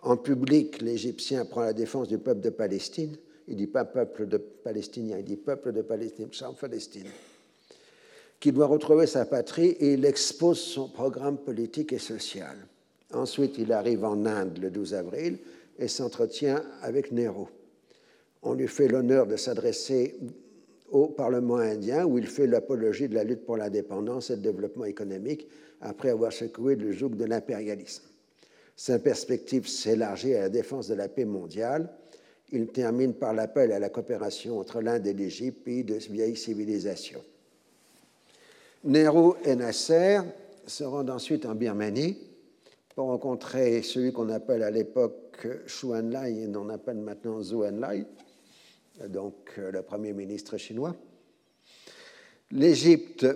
En 0.00 0.16
public, 0.16 0.80
l'Égyptien 0.80 1.44
prend 1.44 1.60
la 1.60 1.74
défense 1.74 2.08
du 2.08 2.16
peuple 2.16 2.40
de 2.40 2.48
Palestine. 2.48 3.18
Il 3.48 3.54
ne 3.54 3.58
dit 3.58 3.66
pas 3.66 3.84
peuple 3.84 4.26
de 4.26 4.38
Palestiniens, 4.38 5.18
il 5.18 5.24
dit 5.24 5.36
peuple 5.36 5.72
de 5.72 5.82
Palestine, 5.82 6.28
Palestine, 6.58 7.08
qui 8.40 8.52
doit 8.52 8.66
retrouver 8.66 9.06
sa 9.06 9.26
patrie 9.26 9.70
et 9.70 9.94
il 9.94 10.04
expose 10.04 10.58
son 10.58 10.88
programme 10.88 11.38
politique 11.38 11.92
et 11.92 11.98
social. 11.98 12.56
Ensuite, 13.12 13.58
il 13.58 13.72
arrive 13.72 14.04
en 14.04 14.24
Inde 14.26 14.58
le 14.58 14.70
12 14.70 14.94
avril 14.94 15.38
et 15.78 15.88
s'entretient 15.88 16.62
avec 16.82 17.12
Nehru. 17.12 17.46
On 18.42 18.54
lui 18.54 18.68
fait 18.68 18.88
l'honneur 18.88 19.26
de 19.26 19.36
s'adresser 19.36 20.16
au 20.90 21.08
Parlement 21.08 21.56
indien 21.56 22.04
où 22.04 22.18
il 22.18 22.26
fait 22.26 22.46
l'apologie 22.46 23.08
de 23.08 23.14
la 23.14 23.24
lutte 23.24 23.44
pour 23.44 23.56
l'indépendance 23.56 24.30
et 24.30 24.36
le 24.36 24.42
développement 24.42 24.84
économique 24.84 25.48
après 25.80 26.10
avoir 26.10 26.32
secoué 26.32 26.76
le 26.76 26.92
joug 26.92 27.10
de 27.10 27.24
l'impérialisme. 27.24 28.04
Sa 28.76 28.98
perspective 28.98 29.68
s'élargit 29.68 30.34
à 30.34 30.42
la 30.42 30.48
défense 30.48 30.88
de 30.88 30.94
la 30.94 31.08
paix 31.08 31.24
mondiale. 31.24 31.90
Il 32.52 32.68
termine 32.68 33.14
par 33.14 33.34
l'appel 33.34 33.72
à 33.72 33.78
la 33.78 33.88
coopération 33.88 34.60
entre 34.60 34.80
l'Inde 34.80 35.06
et 35.06 35.14
l'Égypte, 35.14 35.64
pays 35.64 35.84
de 35.84 35.94
vieille 35.94 36.36
civilisation. 36.36 37.22
Nehru 38.84 39.32
et 39.44 39.56
Nasser 39.56 40.20
se 40.66 40.84
rendent 40.84 41.10
ensuite 41.10 41.46
en 41.46 41.54
Birmanie 41.54 42.18
pour 42.94 43.06
rencontrer 43.06 43.82
celui 43.82 44.12
qu'on 44.12 44.28
appelle 44.28 44.62
à 44.62 44.70
l'époque 44.70 45.46
Xu 45.66 45.86
Enlai 45.86 46.42
et 46.42 46.56
on 46.56 46.68
appelle 46.68 46.98
maintenant 46.98 47.42
Zhou 47.42 47.64
Enlai, 47.64 48.04
donc 49.08 49.34
euh, 49.58 49.72
le 49.72 49.82
Premier 49.82 50.12
ministre 50.12 50.56
chinois. 50.58 50.94
L'Égypte 52.50 53.26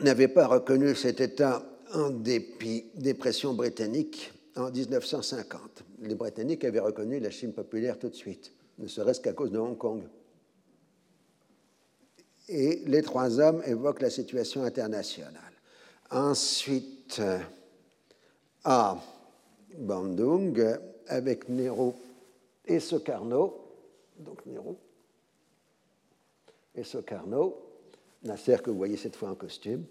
n'avait 0.00 0.28
pas 0.28 0.46
reconnu 0.46 0.94
cet 0.94 1.20
État 1.20 1.64
en 1.94 2.10
dépit 2.10 2.86
des 2.94 3.14
pressions 3.14 3.54
britanniques 3.54 4.32
en 4.56 4.70
1950. 4.70 5.84
Les 6.00 6.14
Britanniques 6.14 6.64
avaient 6.64 6.80
reconnu 6.80 7.20
la 7.20 7.30
Chine 7.30 7.52
populaire 7.52 7.98
tout 7.98 8.08
de 8.08 8.14
suite, 8.14 8.52
ne 8.78 8.86
serait-ce 8.86 9.20
qu'à 9.20 9.32
cause 9.32 9.50
de 9.50 9.58
Hong 9.58 9.76
Kong. 9.76 10.02
Et 12.48 12.82
les 12.86 13.02
trois 13.02 13.40
hommes 13.40 13.62
évoquent 13.66 14.02
la 14.02 14.10
situation 14.10 14.62
internationale. 14.62 15.42
Ensuite, 16.10 17.20
à 18.64 18.96
Bandung, 19.76 20.78
avec 21.08 21.48
Nero 21.48 21.94
et 22.64 22.80
Sukarno, 22.80 23.66
donc 24.18 24.46
Nero, 24.46 24.78
et 26.74 26.84
Socarno, 26.84 27.62
Nasser 28.22 28.56
que 28.62 28.70
vous 28.70 28.76
voyez 28.76 28.96
cette 28.96 29.16
fois 29.16 29.30
en 29.30 29.34
costume, 29.34 29.84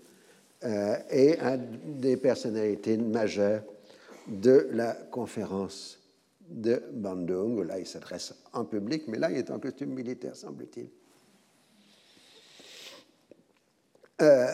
euh, 0.63 0.97
est 1.09 1.39
une 1.39 1.99
des 1.99 2.17
personnalités 2.17 2.97
majeures 2.97 3.63
de 4.27 4.67
la 4.71 4.93
conférence 4.93 5.99
de 6.47 6.81
Bandung. 6.91 7.63
Là, 7.63 7.79
il 7.79 7.87
s'adresse 7.87 8.33
en 8.53 8.65
public, 8.65 9.03
mais 9.07 9.17
là, 9.17 9.31
il 9.31 9.37
est 9.37 9.51
en 9.51 9.59
costume 9.59 9.89
militaire, 9.89 10.35
semble-t-il. 10.35 10.89
Euh, 14.21 14.53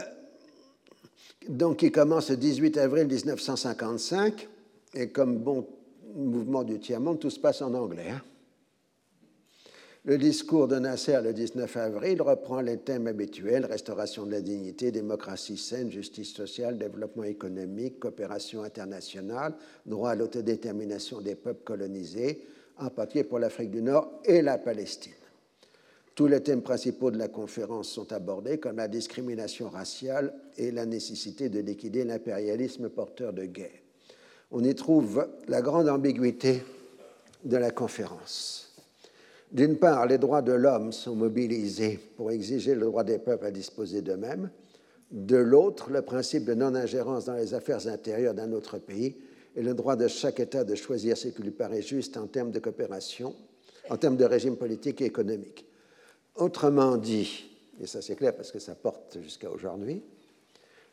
donc, 1.48 1.82
il 1.84 1.92
commence 1.92 2.30
le 2.30 2.38
18 2.38 2.78
avril 2.78 3.08
1955, 3.08 4.48
et 4.94 5.10
comme 5.10 5.38
bon 5.38 5.68
mouvement 6.16 6.64
du 6.64 6.80
tiers-monde, 6.80 7.20
tout 7.20 7.30
se 7.30 7.40
passe 7.40 7.62
en 7.62 7.74
anglais. 7.74 8.10
Hein. 8.10 8.22
Le 10.04 10.18
discours 10.18 10.68
de 10.68 10.80
Nasser 10.80 11.22
le 11.22 11.32
19 11.32 11.78
avril 11.78 12.24
reprend 12.24 12.62
les 12.62 12.78
thèmes 12.78 13.06
habituels 13.06 13.68
restauration 13.68 14.26
de 14.26 14.32
la 14.32 14.42
dignité, 14.42 14.92
démocratie 14.92 15.58
saine, 15.58 15.92
justice 15.92 16.34
sociale, 16.34 16.80
développement 16.80 17.24
économique, 17.24 18.00
coopération 18.00 18.64
internationale, 18.64 19.54
droit 19.86 20.10
à 20.10 20.16
l'autodétermination 20.16 21.22
des 21.22 21.36
peuples 21.36 21.64
colonisés, 21.64 22.48
en 22.80 22.90
particulier 22.90 23.26
pour 23.26 23.38
l'Afrique 23.38 23.70
du 23.70 23.84
Nord 23.84 24.12
et 24.26 24.42
la 24.42 24.58
Palestine. 24.58 25.14
Tous 26.16 26.26
les 26.26 26.42
thèmes 26.42 26.64
principaux 26.64 27.12
de 27.12 27.20
la 27.20 27.28
conférence 27.28 27.90
sont 27.90 28.12
abordés, 28.12 28.58
comme 28.58 28.78
la 28.78 28.88
discrimination 28.88 29.70
raciale 29.70 30.34
et 30.58 30.72
la 30.72 30.88
nécessité 30.88 31.48
de 31.48 31.60
liquider 31.60 32.06
l'impérialisme 32.06 32.90
porteur 32.90 33.34
de 33.34 33.46
guerre. 33.46 33.70
On 34.50 34.64
y 34.64 34.74
trouve 34.74 35.28
la 35.48 35.62
grande 35.62 35.90
ambiguïté 35.90 36.64
de 37.44 37.58
la 37.58 37.70
conférence. 37.70 38.71
D'une 39.52 39.78
part, 39.78 40.06
les 40.08 40.18
droits 40.18 40.42
de 40.42 40.54
l'homme 40.54 40.94
sont 40.94 41.16
mobilisés 41.16 42.00
pour 42.16 42.32
exiger 42.32 42.74
le 42.74 42.86
droit 42.86 43.04
des 43.04 43.20
peuples 43.20 43.46
à 43.46 43.52
disposer 43.52 44.02
d'eux-mêmes. 44.02 44.50
De 45.12 45.36
l'autre, 45.36 45.92
le 45.92 46.02
principe 46.02 46.46
de 46.46 46.54
non-ingérence 46.54 47.26
dans 47.26 47.34
les 47.34 47.54
affaires 47.54 47.86
intérieures 47.88 48.34
d'un 48.34 48.54
autre 48.54 48.78
pays 48.78 49.18
et 49.58 49.62
le 49.62 49.74
droit 49.74 49.98
de 49.98 50.08
chaque 50.08 50.40
État 50.40 50.64
de 50.64 50.76
choisir 50.76 51.18
ce 51.18 51.28
qui 51.28 51.42
lui 51.42 51.52
paraît 51.52 51.82
juste 51.82 52.16
en 52.16 52.28
termes 52.28 52.52
de 52.52 52.60
coopération, 52.60 53.36
en 53.90 53.98
termes 53.98 54.16
de 54.16 54.24
régime 54.24 54.56
politique 54.56 55.02
et 55.02 55.06
économique. 55.06 55.66
Autrement 56.36 56.96
dit, 56.96 57.50
et 57.82 57.88
ça 57.88 58.02
c'est 58.02 58.16
clair 58.16 58.34
parce 58.34 58.54
que 58.54 58.60
ça 58.60 58.74
porte 58.74 59.18
jusqu'à 59.22 59.52
aujourd'hui, 59.52 60.02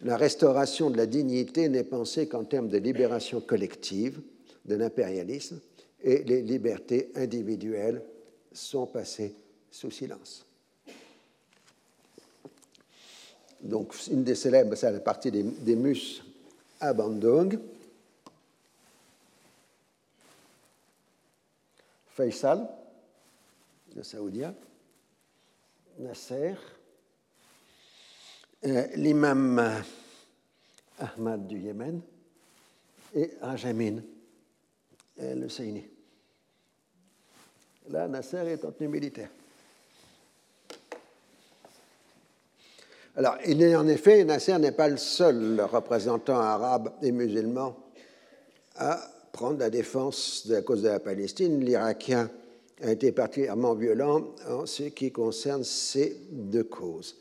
la 0.00 0.16
restauration 0.16 0.90
de 0.90 0.96
la 0.96 1.06
dignité 1.06 1.68
n'est 1.68 1.84
pensée 1.84 2.26
qu'en 2.26 2.42
termes 2.42 2.68
de 2.68 2.78
libération 2.78 3.40
collective 3.40 4.20
de 4.64 4.74
l'impérialisme 4.74 5.60
et 6.02 6.24
les 6.24 6.42
libertés 6.42 7.12
individuelles 7.14 8.02
sont 8.58 8.86
passés 8.86 9.34
sous 9.70 9.90
silence. 9.90 10.44
Donc, 13.60 13.94
une 14.10 14.24
des 14.24 14.34
célèbres, 14.34 14.74
c'est 14.74 14.90
la 14.90 15.00
partie 15.00 15.30
des, 15.30 15.76
Mus 15.76 16.22
à 16.80 16.92
Bandung. 16.92 17.58
Faisal, 22.14 22.68
le 23.94 24.02
Saoudien, 24.02 24.54
Nasser, 25.98 26.54
euh, 28.64 28.86
l'imam 28.96 29.84
Ahmad 30.98 31.46
du 31.46 31.60
Yémen 31.60 32.00
et 33.14 33.30
Ajamin, 33.40 34.02
euh, 35.20 35.34
le 35.36 35.48
Saini. 35.48 35.84
Là, 37.90 38.06
Nasser 38.06 38.36
est 38.46 38.64
en 38.64 38.72
tenue 38.72 38.88
militaire. 38.88 39.30
Alors, 43.16 43.36
en 43.36 43.88
effet, 43.88 44.24
Nasser 44.24 44.58
n'est 44.58 44.72
pas 44.72 44.88
le 44.88 44.96
seul 44.96 45.60
représentant 45.60 46.38
arabe 46.38 46.92
et 47.02 47.10
musulman 47.10 47.76
à 48.76 49.00
prendre 49.32 49.58
la 49.58 49.70
défense 49.70 50.46
de 50.46 50.54
la 50.54 50.62
cause 50.62 50.82
de 50.82 50.88
la 50.88 51.00
Palestine. 51.00 51.64
L'Irakien 51.64 52.30
a 52.82 52.92
été 52.92 53.10
particulièrement 53.10 53.74
violent 53.74 54.34
en 54.48 54.66
ce 54.66 54.84
qui 54.84 55.10
concerne 55.10 55.64
ces 55.64 56.16
deux 56.30 56.64
causes. 56.64 57.16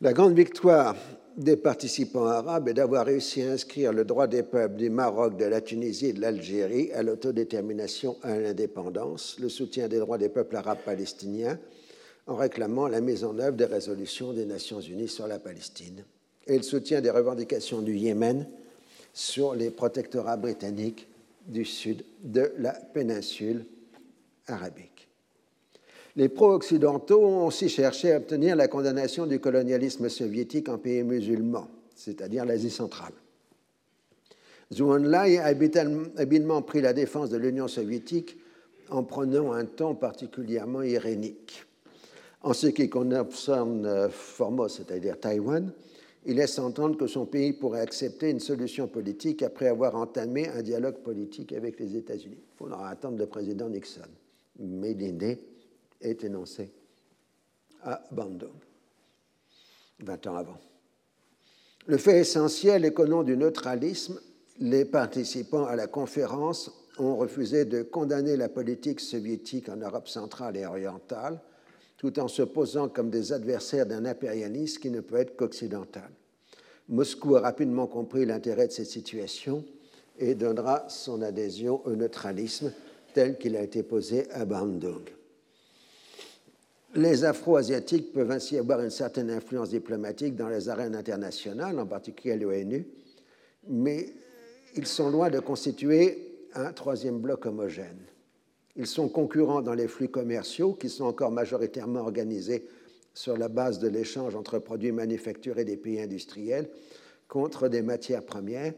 La 0.00 0.12
grande 0.12 0.34
victoire 0.34 0.96
des 1.36 1.56
participants 1.56 2.26
arabes 2.26 2.68
est 2.68 2.74
d'avoir 2.74 3.06
réussi 3.06 3.42
à 3.42 3.52
inscrire 3.52 3.92
le 3.92 4.04
droit 4.04 4.26
des 4.26 4.42
peuples 4.42 4.76
du 4.76 4.90
Maroc, 4.90 5.36
de 5.36 5.44
la 5.44 5.60
Tunisie 5.60 6.06
et 6.06 6.12
de 6.12 6.20
l'Algérie 6.20 6.92
à 6.92 7.02
l'autodétermination 7.02 8.16
et 8.24 8.28
à 8.28 8.40
l'indépendance, 8.40 9.36
le 9.40 9.48
soutien 9.48 9.88
des 9.88 9.98
droits 9.98 10.18
des 10.18 10.28
peuples 10.28 10.56
arabes 10.56 10.78
palestiniens 10.84 11.58
en 12.26 12.36
réclamant 12.36 12.88
la 12.88 13.00
mise 13.00 13.24
en 13.24 13.38
œuvre 13.38 13.56
des 13.56 13.64
résolutions 13.64 14.32
des 14.32 14.46
Nations 14.46 14.80
Unies 14.80 15.08
sur 15.08 15.26
la 15.26 15.38
Palestine 15.38 16.04
et 16.46 16.56
le 16.56 16.62
soutien 16.62 17.00
des 17.00 17.10
revendications 17.10 17.82
du 17.82 17.96
Yémen 17.96 18.46
sur 19.12 19.54
les 19.54 19.70
protectorats 19.70 20.36
britanniques 20.36 21.08
du 21.46 21.64
sud 21.64 22.04
de 22.22 22.52
la 22.58 22.72
péninsule 22.72 23.66
arabique. 24.46 24.93
Les 26.16 26.28
pro-occidentaux 26.28 27.24
ont 27.24 27.46
aussi 27.46 27.68
cherché 27.68 28.12
à 28.12 28.18
obtenir 28.18 28.54
la 28.54 28.68
condamnation 28.68 29.26
du 29.26 29.40
colonialisme 29.40 30.08
soviétique 30.08 30.68
en 30.68 30.78
pays 30.78 31.02
musulmans, 31.02 31.68
c'est-à-dire 31.96 32.44
l'Asie 32.44 32.70
centrale. 32.70 33.12
Zhou 34.72 34.92
Enlai 34.92 35.38
a 35.38 35.46
habilement 36.16 36.62
pris 36.62 36.80
la 36.80 36.92
défense 36.92 37.30
de 37.30 37.36
l'Union 37.36 37.66
soviétique 37.66 38.38
en 38.90 39.02
prenant 39.02 39.52
un 39.52 39.64
ton 39.64 39.94
particulièrement 39.94 40.82
irénique. 40.82 41.64
En 42.42 42.52
ce 42.52 42.68
qui 42.68 42.88
concerne 42.88 44.08
Formos, 44.10 44.68
c'est-à-dire 44.68 45.18
Taïwan, 45.18 45.72
il 46.26 46.36
laisse 46.36 46.58
entendre 46.58 46.96
que 46.96 47.06
son 47.06 47.26
pays 47.26 47.52
pourrait 47.52 47.80
accepter 47.80 48.30
une 48.30 48.40
solution 48.40 48.86
politique 48.86 49.42
après 49.42 49.66
avoir 49.66 49.94
entamé 49.96 50.48
un 50.48 50.62
dialogue 50.62 50.98
politique 50.98 51.52
avec 51.52 51.80
les 51.80 51.96
États-Unis. 51.96 52.38
Il 52.38 52.56
faudra 52.56 52.88
attendre 52.88 53.18
le 53.18 53.26
président 53.26 53.68
Nixon. 53.68 54.02
Mais 54.58 54.94
l'idée 54.94 55.38
est 56.00 56.24
énoncée 56.24 56.72
à 57.82 58.02
Bandung, 58.10 58.50
20 60.00 60.26
ans 60.26 60.36
avant. 60.36 60.58
Le 61.86 61.98
fait 61.98 62.20
essentiel 62.20 62.84
est 62.84 62.92
qu'au 62.92 63.06
nom 63.06 63.22
du 63.22 63.36
neutralisme, 63.36 64.18
les 64.58 64.84
participants 64.84 65.66
à 65.66 65.76
la 65.76 65.86
conférence 65.86 66.70
ont 66.98 67.16
refusé 67.16 67.64
de 67.64 67.82
condamner 67.82 68.36
la 68.36 68.48
politique 68.48 69.00
soviétique 69.00 69.68
en 69.68 69.76
Europe 69.76 70.08
centrale 70.08 70.56
et 70.56 70.64
orientale, 70.64 71.40
tout 71.96 72.18
en 72.20 72.28
se 72.28 72.42
posant 72.42 72.88
comme 72.88 73.10
des 73.10 73.32
adversaires 73.32 73.86
d'un 73.86 74.04
impérialisme 74.04 74.80
qui 74.80 74.90
ne 74.90 75.00
peut 75.00 75.16
être 75.16 75.36
qu'occidental. 75.36 76.10
Moscou 76.88 77.36
a 77.36 77.40
rapidement 77.40 77.86
compris 77.86 78.26
l'intérêt 78.26 78.68
de 78.68 78.72
cette 78.72 78.86
situation 78.86 79.64
et 80.18 80.34
donnera 80.34 80.88
son 80.88 81.22
adhésion 81.22 81.84
au 81.86 81.96
neutralisme 81.96 82.72
tel 83.14 83.38
qu'il 83.38 83.56
a 83.56 83.62
été 83.62 83.82
posé 83.82 84.30
à 84.30 84.44
Bandung. 84.44 85.04
Les 86.96 87.24
Afro-Asiatiques 87.24 88.12
peuvent 88.12 88.30
ainsi 88.30 88.56
avoir 88.56 88.80
une 88.80 88.90
certaine 88.90 89.28
influence 89.28 89.70
diplomatique 89.70 90.36
dans 90.36 90.48
les 90.48 90.68
arènes 90.68 90.94
internationales, 90.94 91.78
en 91.80 91.86
particulier 91.86 92.36
l'ONU, 92.36 92.86
mais 93.68 94.12
ils 94.76 94.86
sont 94.86 95.10
loin 95.10 95.28
de 95.28 95.40
constituer 95.40 96.46
un 96.54 96.72
troisième 96.72 97.18
bloc 97.18 97.46
homogène. 97.46 97.98
Ils 98.76 98.86
sont 98.86 99.08
concurrents 99.08 99.60
dans 99.60 99.74
les 99.74 99.88
flux 99.88 100.08
commerciaux 100.08 100.74
qui 100.74 100.88
sont 100.88 101.04
encore 101.04 101.32
majoritairement 101.32 102.00
organisés 102.00 102.68
sur 103.12 103.36
la 103.36 103.48
base 103.48 103.80
de 103.80 103.88
l'échange 103.88 104.36
entre 104.36 104.60
produits 104.60 104.92
manufacturés 104.92 105.64
des 105.64 105.76
pays 105.76 106.00
industriels 106.00 106.68
contre 107.26 107.68
des 107.68 107.82
matières 107.82 108.24
premières. 108.24 108.72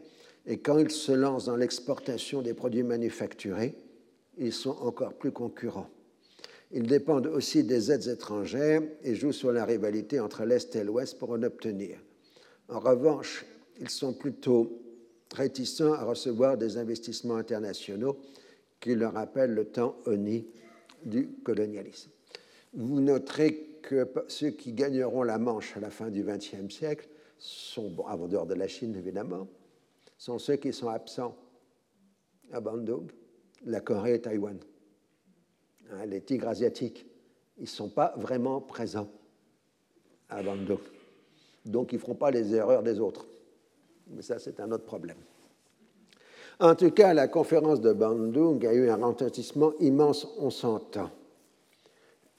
Et 0.47 0.57
quand 0.57 0.79
ils 0.79 0.91
se 0.91 1.11
lancent 1.11 1.45
dans 1.45 1.55
l'exportation 1.55 2.41
des 2.41 2.53
produits 2.53 2.83
manufacturés, 2.83 3.75
ils 4.37 4.53
sont 4.53 4.77
encore 4.81 5.13
plus 5.13 5.31
concurrents. 5.31 5.89
Ils 6.71 6.85
dépendent 6.85 7.27
aussi 7.27 7.63
des 7.63 7.91
aides 7.91 8.07
étrangères 8.07 8.81
et 9.03 9.15
jouent 9.15 9.31
sur 9.31 9.51
la 9.51 9.63
rivalité 9.63 10.19
entre 10.19 10.43
l'Est 10.43 10.75
et 10.75 10.83
l'Ouest 10.83 11.17
pour 11.17 11.31
en 11.31 11.43
obtenir. 11.43 11.97
En 12.67 12.79
revanche, 12.79 13.45
ils 13.79 13.89
sont 13.89 14.13
plutôt 14.13 14.81
réticents 15.33 15.93
à 15.93 16.03
recevoir 16.03 16.57
des 16.57 16.77
investissements 16.77 17.37
internationaux 17.37 18.17
qui 18.79 18.95
leur 18.95 19.13
rappellent 19.13 19.53
le 19.53 19.65
temps 19.65 19.95
honni 20.05 20.45
du 21.05 21.29
colonialisme. 21.43 22.11
Vous 22.73 22.99
noterez 22.99 23.79
que 23.81 24.07
ceux 24.27 24.49
qui 24.49 24.73
gagneront 24.73 25.23
la 25.23 25.37
Manche 25.37 25.77
à 25.77 25.79
la 25.79 25.89
fin 25.89 26.09
du 26.09 26.23
XXe 26.23 26.69
siècle 26.69 27.07
sont, 27.39 27.89
bon, 27.89 28.05
avant 28.05 28.27
dehors 28.27 28.45
de 28.45 28.55
la 28.55 28.67
Chine 28.67 28.95
évidemment, 28.95 29.47
sont 30.17 30.39
ceux 30.39 30.57
qui 30.57 30.73
sont 30.73 30.89
absents 30.89 31.37
à 32.51 32.59
Bandung, 32.59 33.09
la 33.65 33.79
Corée 33.79 34.15
et 34.15 34.21
Taïwan. 34.21 34.57
Hein, 35.93 36.05
les 36.05 36.21
tigres 36.21 36.47
asiatiques, 36.47 37.05
ils 37.57 37.63
ne 37.63 37.67
sont 37.67 37.89
pas 37.89 38.13
vraiment 38.17 38.61
présents 38.61 39.09
à 40.29 40.43
Bandung. 40.43 40.79
Donc 41.65 41.91
ils 41.91 41.95
ne 41.95 42.01
feront 42.01 42.15
pas 42.15 42.31
les 42.31 42.53
erreurs 42.53 42.83
des 42.83 42.99
autres. 42.99 43.25
Mais 44.09 44.21
ça, 44.21 44.39
c'est 44.39 44.59
un 44.59 44.71
autre 44.71 44.85
problème. 44.85 45.17
En 46.59 46.75
tout 46.75 46.91
cas, 46.91 47.13
la 47.13 47.27
conférence 47.27 47.81
de 47.81 47.93
Bandung 47.93 48.65
a 48.65 48.73
eu 48.73 48.89
un 48.89 49.05
retentissement 49.05 49.73
immense, 49.79 50.27
on 50.39 50.49
s'entend. 50.49 51.11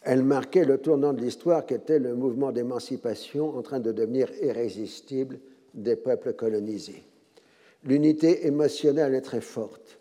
Elle 0.02 0.22
marquait 0.22 0.64
le 0.64 0.78
tournant 0.78 1.12
de 1.12 1.20
l'histoire 1.20 1.66
qu'était 1.66 1.98
le 1.98 2.14
mouvement 2.14 2.50
d'émancipation 2.50 3.56
en 3.56 3.62
train 3.62 3.80
de 3.80 3.92
devenir 3.92 4.30
irrésistible 4.42 5.38
des 5.74 5.96
peuples 5.96 6.32
colonisés. 6.32 7.04
L'unité 7.84 8.46
émotionnelle 8.46 9.14
est 9.14 9.22
très 9.22 9.40
forte. 9.40 9.97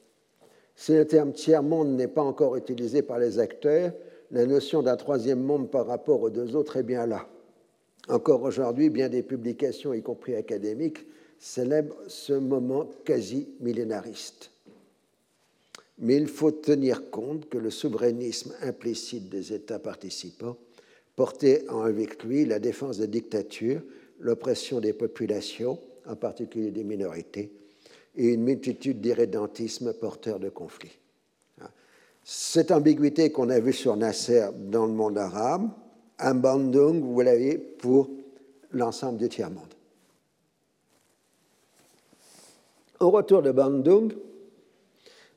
Si 0.78 0.94
le 0.94 1.06
terme 1.06 1.34
tiers-monde 1.34 1.98
n'est 1.98 2.08
pas 2.08 2.22
encore 2.22 2.56
utilisé 2.56 3.02
par 3.02 3.18
les 3.18 3.40
acteurs, 3.40 3.92
la 4.30 4.46
notion 4.46 4.84
d'un 4.84 4.96
troisième 4.96 5.42
monde 5.42 5.72
par 5.72 5.88
rapport 5.88 6.22
aux 6.22 6.30
deux 6.30 6.56
autres 6.56 6.78
est 6.78 6.84
bien 6.84 7.08
là. 7.08 7.28
Encore 8.08 8.44
aujourd'hui, 8.44 8.92
bien 8.92 9.10
des 9.10 9.24
publications, 9.24 9.92
y 9.94 10.04
compris 10.04 10.36
académiques, 10.36 11.00
célèbrent 11.40 11.98
ce 12.08 12.34
moment 12.34 12.90
quasi 13.04 13.50
millénariste. 13.60 14.52
Mais 15.98 16.16
il 16.16 16.28
faut 16.28 16.52
tenir 16.52 17.10
compte 17.10 17.50
que 17.50 17.58
le 17.58 17.72
souverainisme 17.72 18.54
implicite 18.62 19.30
des 19.30 19.54
États 19.54 19.80
participants 19.80 20.58
portait 21.16 21.66
avec 21.70 22.24
lui 22.24 22.46
la 22.46 22.60
défense 22.60 23.00
des 23.00 23.08
dictatures, 23.08 23.82
l'oppression 24.20 24.80
des 24.80 24.94
populations, 24.94 25.80
en 26.06 26.16
particulier 26.16 26.70
des 26.70 26.84
minorités, 26.84 27.52
et 28.18 28.34
une 28.34 28.44
multitude 28.44 29.00
d'irrédentismes 29.00 29.94
porteurs 29.94 30.40
de 30.40 30.50
conflits. 30.50 30.98
Cette 32.24 32.72
ambiguïté 32.72 33.32
qu'on 33.32 33.50
a 33.50 33.60
vue 33.60 33.72
sur 33.72 33.96
Nasser 33.96 34.50
dans 34.54 34.86
le 34.86 34.92
monde 34.92 35.18
arabe, 35.18 35.70
un 36.20 36.36
Bandung, 36.36 37.02
vous 37.02 37.22
l'avez 37.22 37.58
pour 37.58 38.10
l'ensemble 38.72 39.18
du 39.18 39.30
tiers-monde. 39.30 39.74
Au 43.00 43.12
retour 43.12 43.42
de 43.44 43.52
Bandung, 43.52 44.14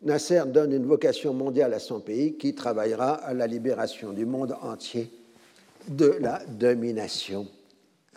Nasser 0.02 0.42
donne 0.46 0.72
une 0.72 0.86
vocation 0.86 1.34
mondiale 1.34 1.74
à 1.74 1.78
son 1.78 2.00
pays 2.00 2.38
qui 2.38 2.54
travaillera 2.54 3.12
à 3.12 3.34
la 3.34 3.46
libération 3.46 4.12
du 4.12 4.24
monde 4.24 4.56
entier 4.62 5.12
de 5.88 6.16
la 6.20 6.42
domination 6.46 7.46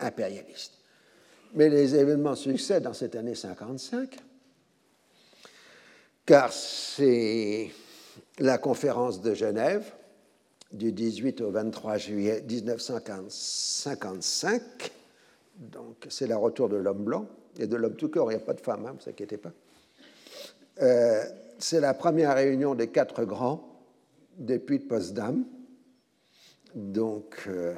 impérialiste. 0.00 0.72
Mais 1.54 1.68
les 1.68 1.94
événements 1.94 2.34
succèdent 2.34 2.84
dans 2.84 2.94
cette 2.94 3.14
année 3.14 3.34
55, 3.34 4.16
car 6.26 6.52
c'est 6.52 7.70
la 8.38 8.58
conférence 8.58 9.20
de 9.20 9.34
Genève 9.34 9.92
du 10.72 10.92
18 10.92 11.40
au 11.42 11.50
23 11.50 11.98
juillet 11.98 12.42
1955, 12.48 14.62
donc 15.56 16.06
c'est 16.08 16.26
le 16.26 16.36
retour 16.36 16.68
de 16.68 16.76
l'homme 16.76 17.04
blanc 17.04 17.26
et 17.58 17.66
de 17.66 17.76
l'homme 17.76 17.94
tout 17.94 18.08
corps, 18.08 18.32
il 18.32 18.36
n'y 18.36 18.42
a 18.42 18.44
pas 18.44 18.54
de 18.54 18.60
femme, 18.60 18.86
hein, 18.86 18.94
ne 18.94 19.00
vous 19.00 19.08
inquiétez 19.08 19.36
pas. 19.36 19.52
Euh, 20.82 21.22
c'est 21.58 21.80
la 21.80 21.94
première 21.94 22.34
réunion 22.34 22.74
des 22.74 22.88
quatre 22.88 23.24
grands 23.24 23.80
depuis 24.36 24.80
de 24.80 24.84
Potsdam. 24.84 25.44
Donc, 26.74 27.44
euh, 27.46 27.76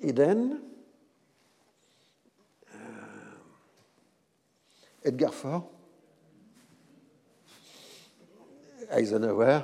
Eden, 0.00 0.58
Edgar 5.04 5.34
Faure, 5.34 5.68
Eisenhower, 8.90 9.60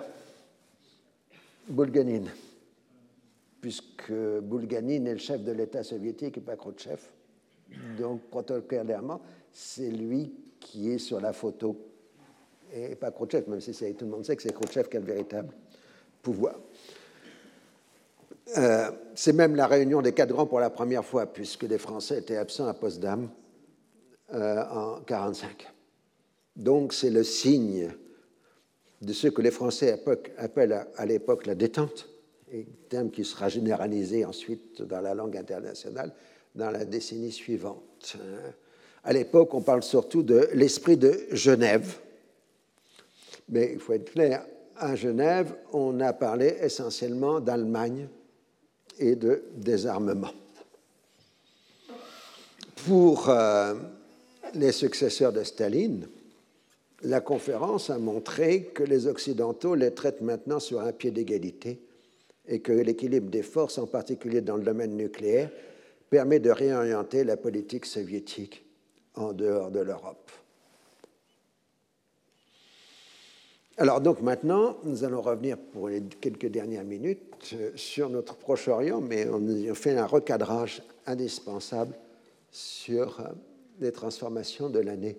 Bulganin, 1.69 2.25
puisque 3.61 4.13
Bulganin 4.43 5.05
est 5.05 5.13
le 5.13 5.19
chef 5.19 5.43
de 5.43 5.53
l'État 5.53 5.85
soviétique 5.85 6.39
et 6.39 6.41
pas 6.41 6.57
Khrouchtchev. 6.57 7.01
Donc, 7.99 8.23
protocolairement, 8.31 9.21
c'est 9.53 9.91
lui 9.91 10.33
qui 10.59 10.91
est 10.91 10.99
sur 10.99 11.21
la 11.21 11.33
photo. 11.33 11.77
Et 12.73 12.95
pas 12.97 13.11
Khrouchtchev, 13.11 13.49
même 13.49 13.61
si 13.61 13.73
tout 13.95 14.05
le 14.07 14.11
monde 14.11 14.25
sait 14.25 14.35
que 14.35 14.43
c'est 14.43 14.53
Khrouchtchev 14.53 14.89
qui 14.89 14.97
a 14.97 15.01
le 15.01 15.07
véritable 15.07 15.51
pouvoir. 16.23 16.59
Euh, 18.57 18.91
c'est 19.15 19.35
même 19.35 19.55
la 19.55 19.67
réunion 19.67 20.01
des 20.01 20.13
quatre 20.13 20.31
grands 20.31 20.47
pour 20.47 20.61
la 20.61 20.71
première 20.71 21.05
fois, 21.05 21.27
puisque 21.27 21.65
les 21.65 21.79
Français 21.79 22.19
étaient 22.19 22.37
absents 22.37 22.67
à 22.67 22.75
Potsdam 22.75 23.29
euh, 24.35 24.63
en 24.71 24.97
1945. 24.97 25.67
Donc 26.57 26.93
c'est 26.93 27.11
le 27.11 27.25
signe 27.25 27.91
de 29.01 29.13
ce 29.13 29.29
que 29.29 29.41
les 29.43 29.51
Français 29.51 30.03
appellent 30.39 30.87
à 30.97 31.07
l'époque 31.07 31.47
la 31.47 31.55
détente, 31.55 32.09
et 32.51 32.67
terme 32.89 33.11
qui 33.11 33.25
sera 33.25 33.49
généralisé 33.49 34.25
ensuite 34.25 34.83
dans 34.83 35.01
la 35.01 35.15
langue 35.15 35.37
internationale 35.37 36.13
dans 36.55 36.71
la 36.71 36.85
décennie 36.85 37.33
suivante. 37.33 38.17
À 39.05 39.13
l'époque, 39.13 39.55
on 39.55 39.63
parle 39.63 39.83
surtout 39.83 40.23
de 40.23 40.49
l'esprit 40.53 40.97
de 40.97 41.27
Genève. 41.31 41.99
Mais 43.49 43.71
il 43.73 43.79
faut 43.79 43.93
être 43.93 44.11
clair, 44.13 44.45
à 44.77 44.95
Genève, 44.95 45.55
on 45.73 46.01
a 46.01 46.13
parlé 46.13 46.57
essentiellement 46.61 47.41
d'Allemagne 47.41 48.09
et 48.99 49.17
de 49.17 49.45
désarmement. 49.55 50.33
Pour 52.87 53.29
euh, 53.29 53.75
les 54.55 54.73
successeurs 54.73 55.33
de 55.33 55.43
Staline, 55.43 56.09
la 57.03 57.21
conférence 57.21 57.91
a 57.91 57.99
montré 57.99 58.65
que 58.65 58.83
les 58.83 59.07
Occidentaux 59.07 59.75
les 59.75 59.93
traitent 59.93 60.21
maintenant 60.21 60.61
sur 60.61 60.81
un 60.81 60.93
pied 60.93 61.11
d'égalité 61.11 61.81
et 62.47 62.61
que 62.61 62.73
l'équilibre 62.73 63.31
des 63.31 63.43
forces, 63.43 63.79
en 63.79 63.87
particulier 63.87 64.41
dans 64.41 64.57
le 64.57 64.65
domaine 64.65 64.97
nucléaire, 64.97 65.51
permet 66.11 66.41
de 66.41 66.51
réorienter 66.51 67.23
la 67.25 67.37
politique 67.37 67.87
soviétique 67.87 68.65
en 69.15 69.33
dehors 69.33 69.71
de 69.71 69.81
l'Europe. 69.81 70.31
Alors 73.77 74.01
donc 74.01 74.23
maintenant, 74.23 74.77
nous 74.83 75.05
allons 75.05 75.21
revenir 75.21 75.57
pour 75.57 75.89
les 75.89 76.03
quelques 76.21 76.49
dernières 76.49 76.85
minutes 76.85 77.51
euh, 77.53 77.71
sur 77.77 78.11
notre 78.11 78.35
Proche-Orient, 78.35 79.01
mais 79.01 79.29
on 79.29 79.75
fait 79.75 79.97
un 79.97 80.07
recadrage 80.07 80.83
indispensable 81.07 81.95
sur 82.51 83.21
euh, 83.81 83.85
les 83.85 83.93
transformations 83.93 84.69
de 84.69 84.81
l'année 84.81 85.19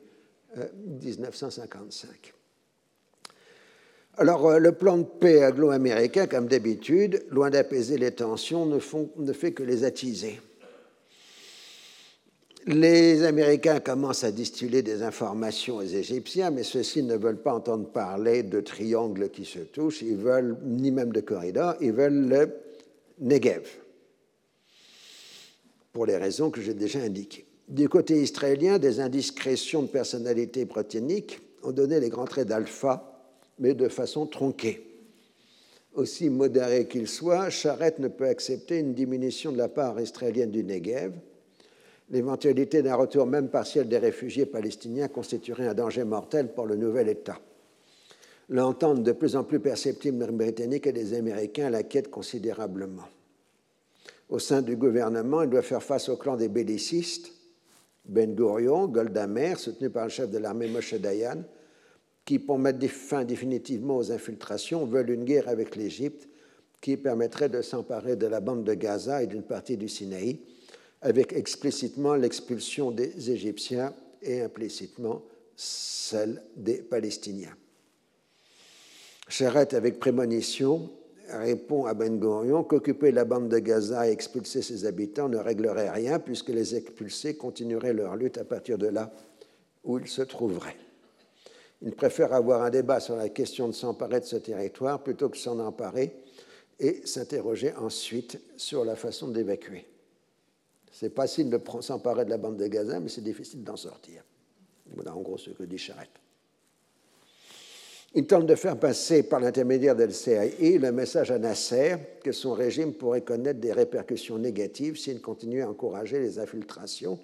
1955. 1.02 2.10
Euh, 2.10 3.34
Alors 4.18 4.60
le 4.60 4.72
plan 4.72 4.98
de 4.98 5.04
paix 5.04 5.46
anglo-américain, 5.46 6.28
comme 6.28 6.48
d'habitude, 6.48 7.26
loin 7.30 7.50
d'apaiser 7.50 7.98
les 7.98 8.12
tensions, 8.12 8.66
ne, 8.66 8.80
ne 9.18 9.34
fait 9.34 9.54
que 9.54 9.64
les 9.64 9.84
attiser 9.84 10.40
les 12.70 13.24
Américains 13.24 13.80
commencent 13.80 14.24
à 14.24 14.32
distiller 14.32 14.84
des 14.84 15.02
informations 15.02 15.78
aux 15.78 15.84
Égyptiens, 15.84 16.52
mais 16.52 16.64
ceux-ci 16.64 17.02
ne 17.02 17.16
veulent 17.16 17.42
pas 17.42 17.54
entendre 17.56 17.88
parler 17.90 18.44
de 18.44 18.60
triangles 18.62 19.30
qui 19.30 19.46
se 19.46 19.60
touchent, 19.60 20.04
ils 20.04 20.18
veulent 20.18 20.58
ni 20.64 20.92
même 20.92 21.12
de 21.12 21.22
corridors, 21.22 21.76
ils 21.82 21.92
veulent 21.92 22.28
le 22.28 22.54
Negev, 23.20 23.68
pour 25.92 26.06
les 26.06 26.18
raisons 26.18 26.52
que 26.52 26.62
j'ai 26.62 26.74
déjà 26.74 27.00
indiquées. 27.00 27.46
Du 27.70 27.88
côté 27.88 28.20
israélien, 28.20 28.80
des 28.80 29.00
indiscrétions 29.00 29.84
de 29.84 29.88
personnalité 29.88 30.66
britannique 30.66 31.40
ont 31.62 31.72
donné 31.72 32.00
les 32.00 32.10
grands 32.10 32.26
traits 32.26 32.48
d'Alpha, 32.48 33.22
mais 33.60 33.76
de 33.76 33.88
façon 33.88 34.26
tronquée. 34.26 34.88
Aussi 35.94 36.32
modéré 36.32 36.88
qu'il 36.88 37.08
soit, 37.08 37.52
Charette 37.52 38.00
ne 38.00 38.08
peut 38.08 38.28
accepter 38.28 38.80
une 38.80 38.96
diminution 38.96 39.52
de 39.52 39.58
la 39.58 39.68
part 39.68 40.00
israélienne 40.02 40.50
du 40.50 40.64
Negev, 40.64 41.14
l'éventualité 42.10 42.82
d'un 42.82 42.96
retour 42.96 43.28
même 43.28 43.50
partiel 43.50 43.88
des 43.88 44.00
réfugiés 44.00 44.48
palestiniens 44.48 45.08
constituerait 45.08 45.68
un 45.68 45.76
danger 45.76 46.04
mortel 46.04 46.52
pour 46.54 46.66
le 46.66 46.76
nouvel 46.76 47.08
État. 47.08 47.40
L'entente 48.50 49.04
de 49.04 49.12
plus 49.12 49.36
en 49.36 49.44
plus 49.44 49.60
perceptible 49.60 50.18
des 50.18 50.32
Britanniques 50.32 50.88
et 50.88 50.92
des 50.92 51.14
Américains 51.14 51.70
l'inquiète 51.70 52.10
considérablement. 52.10 53.08
Au 54.28 54.40
sein 54.40 54.64
du 54.64 54.76
gouvernement, 54.76 55.44
il 55.44 55.52
doit 55.52 55.62
faire 55.62 55.84
face 55.84 56.10
au 56.10 56.18
clan 56.18 56.36
des 56.36 56.50
bellicistes, 56.50 57.34
Ben 58.06 58.36
Gurion, 58.36 58.88
Golda 58.88 59.28
Meir, 59.28 59.60
soutenu 59.60 59.90
par 59.90 60.06
le 60.06 60.10
chef 60.10 60.30
de 60.30 60.38
l'armée 60.38 60.68
Moshe 60.68 60.96
Dayan, 60.96 61.44
qui, 62.26 62.40
pour 62.40 62.60
mettre 62.60 62.86
fin 62.88 63.24
définitivement 63.24 63.98
aux 63.98 64.12
infiltrations, 64.12 64.86
veulent 64.86 65.10
une 65.10 65.26
guerre 65.26 65.48
avec 65.48 65.76
l'Égypte 65.76 66.28
qui 66.82 66.98
permettrait 66.98 67.50
de 67.50 67.62
s'emparer 67.62 68.16
de 68.16 68.28
la 68.28 68.40
bande 68.40 68.64
de 68.64 68.74
Gaza 68.74 69.24
et 69.24 69.28
d'une 69.28 69.44
partie 69.44 69.78
du 69.78 69.90
Sinaï, 69.90 70.40
avec 71.02 71.34
explicitement 71.34 72.16
l'expulsion 72.16 72.92
des 72.92 73.32
Égyptiens 73.32 73.94
et 74.22 74.42
implicitement 74.42 75.24
celle 75.56 76.42
des 76.56 76.82
Palestiniens. 76.82 77.56
Charette, 79.28 79.74
avec 79.74 80.00
prémonition, 80.00 80.90
répond 81.32 81.86
à 81.86 81.94
Ben 81.94 82.20
Gurion 82.20 82.64
qu'occuper 82.64 83.12
la 83.12 83.26
bande 83.26 83.50
de 83.50 83.60
Gaza 83.60 84.08
et 84.08 84.12
expulser 84.12 84.62
ses 84.62 84.86
habitants 84.86 85.30
ne 85.30 85.38
réglerait 85.38 85.90
rien 85.90 86.20
puisque 86.20 86.50
les 86.50 86.76
expulsés 86.76 87.36
continueraient 87.36 87.94
leur 87.94 88.16
lutte 88.16 88.38
à 88.38 88.44
partir 88.44 88.78
de 88.78 88.88
là 88.88 89.12
où 89.84 90.00
ils 90.00 90.08
se 90.08 90.22
trouveraient. 90.22 90.78
Il 91.82 91.94
préfère 91.94 92.34
avoir 92.34 92.64
un 92.64 92.70
débat 92.70 93.00
sur 93.00 93.16
la 93.16 93.30
question 93.30 93.68
de 93.68 93.74
s'emparer 93.74 94.20
de 94.20 94.26
ce 94.26 94.36
territoire 94.36 95.02
plutôt 95.02 95.30
que 95.30 95.38
s'en 95.38 95.60
emparer 95.60 96.14
et 96.80 97.06
s'interroger 97.06 97.74
ensuite 97.76 98.40
sur 98.58 98.84
la 98.84 98.96
façon 98.96 99.30
d'évacuer. 99.30 99.86
C'est 100.92 101.14
facile 101.14 101.50
de 101.50 101.60
s'emparer 101.82 102.26
de 102.26 102.30
la 102.30 102.38
bande 102.38 102.58
de 102.58 102.68
Gaza, 102.68 103.00
mais 103.00 103.10
c'est 103.10 103.24
difficile 103.24 103.64
d'en 103.64 103.78
sortir. 103.78 104.24
Voilà 104.94 105.16
en 105.16 105.22
gros 105.22 105.38
ce 105.38 105.52
que 105.52 105.64
dit 105.64 105.78
Charette. 105.78 106.20
Il 108.16 108.26
tente 108.26 108.48
de 108.48 108.56
faire 108.56 108.78
passer 108.78 109.22
par 109.22 109.40
l'intermédiaire 109.40 109.96
de 109.96 110.04
l'CIE 110.04 110.80
le 110.80 110.92
message 110.92 111.30
à 111.30 111.38
Nasser 111.38 111.96
que 112.24 112.32
son 112.32 112.54
régime 112.54 112.94
pourrait 112.94 113.22
connaître 113.22 113.60
des 113.60 113.72
répercussions 113.72 114.40
négatives 114.40 114.98
s'il 114.98 115.22
continuait 115.22 115.62
à 115.62 115.70
encourager 115.70 116.20
les 116.20 116.40
infiltrations 116.40 117.20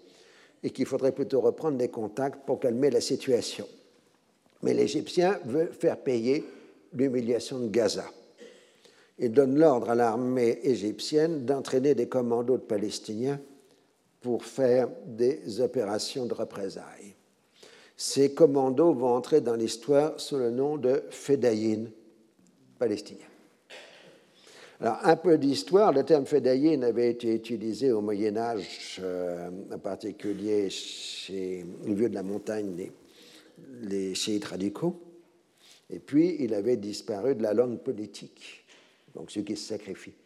et 0.61 0.69
qu'il 0.69 0.85
faudrait 0.85 1.11
plutôt 1.11 1.41
reprendre 1.41 1.77
des 1.77 1.89
contacts 1.89 2.45
pour 2.45 2.59
calmer 2.59 2.91
la 2.91 3.01
situation. 3.01 3.67
Mais 4.61 4.75
l'Égyptien 4.75 5.39
veut 5.45 5.67
faire 5.67 5.97
payer 5.97 6.43
l'humiliation 6.93 7.59
de 7.59 7.67
Gaza. 7.67 8.05
Il 9.17 9.31
donne 9.31 9.57
l'ordre 9.57 9.89
à 9.89 9.95
l'armée 9.95 10.59
égyptienne 10.63 11.45
d'entraîner 11.45 11.95
des 11.95 12.07
commandos 12.07 12.57
de 12.57 12.63
Palestiniens 12.63 13.39
pour 14.21 14.45
faire 14.45 14.89
des 15.05 15.61
opérations 15.61 16.25
de 16.25 16.33
représailles. 16.33 17.14
Ces 17.97 18.33
commandos 18.33 18.93
vont 18.93 19.15
entrer 19.15 19.41
dans 19.41 19.55
l'histoire 19.55 20.19
sous 20.19 20.37
le 20.37 20.51
nom 20.51 20.77
de 20.77 21.03
Fedayin 21.09 21.85
palestiniens. 22.77 23.25
Alors, 24.81 24.99
un 25.03 25.15
peu 25.15 25.37
d'histoire, 25.37 25.93
le 25.93 26.03
terme 26.03 26.25
Fedayin 26.25 26.81
avait 26.81 27.09
été 27.09 27.33
utilisé 27.33 27.93
au 27.93 28.01
Moyen 28.01 28.35
Âge, 28.35 28.99
euh, 29.01 29.49
en 29.73 29.79
particulier 29.79 30.69
chez 30.69 31.65
les 31.85 31.93
vieux 31.93 32.09
de 32.09 32.15
la 32.15 32.23
montagne, 32.23 32.75
les, 32.75 32.91
les 33.83 34.15
chiites 34.15 34.43
radicaux, 34.43 34.99
et 35.89 35.99
puis 35.99 36.35
il 36.39 36.53
avait 36.53 36.75
disparu 36.75 37.35
de 37.35 37.43
la 37.43 37.53
langue 37.53 37.79
politique, 37.79 38.65
donc 39.15 39.31
ceux 39.31 39.43
qui 39.43 39.55
se 39.55 39.69
sacrifient. 39.69 40.17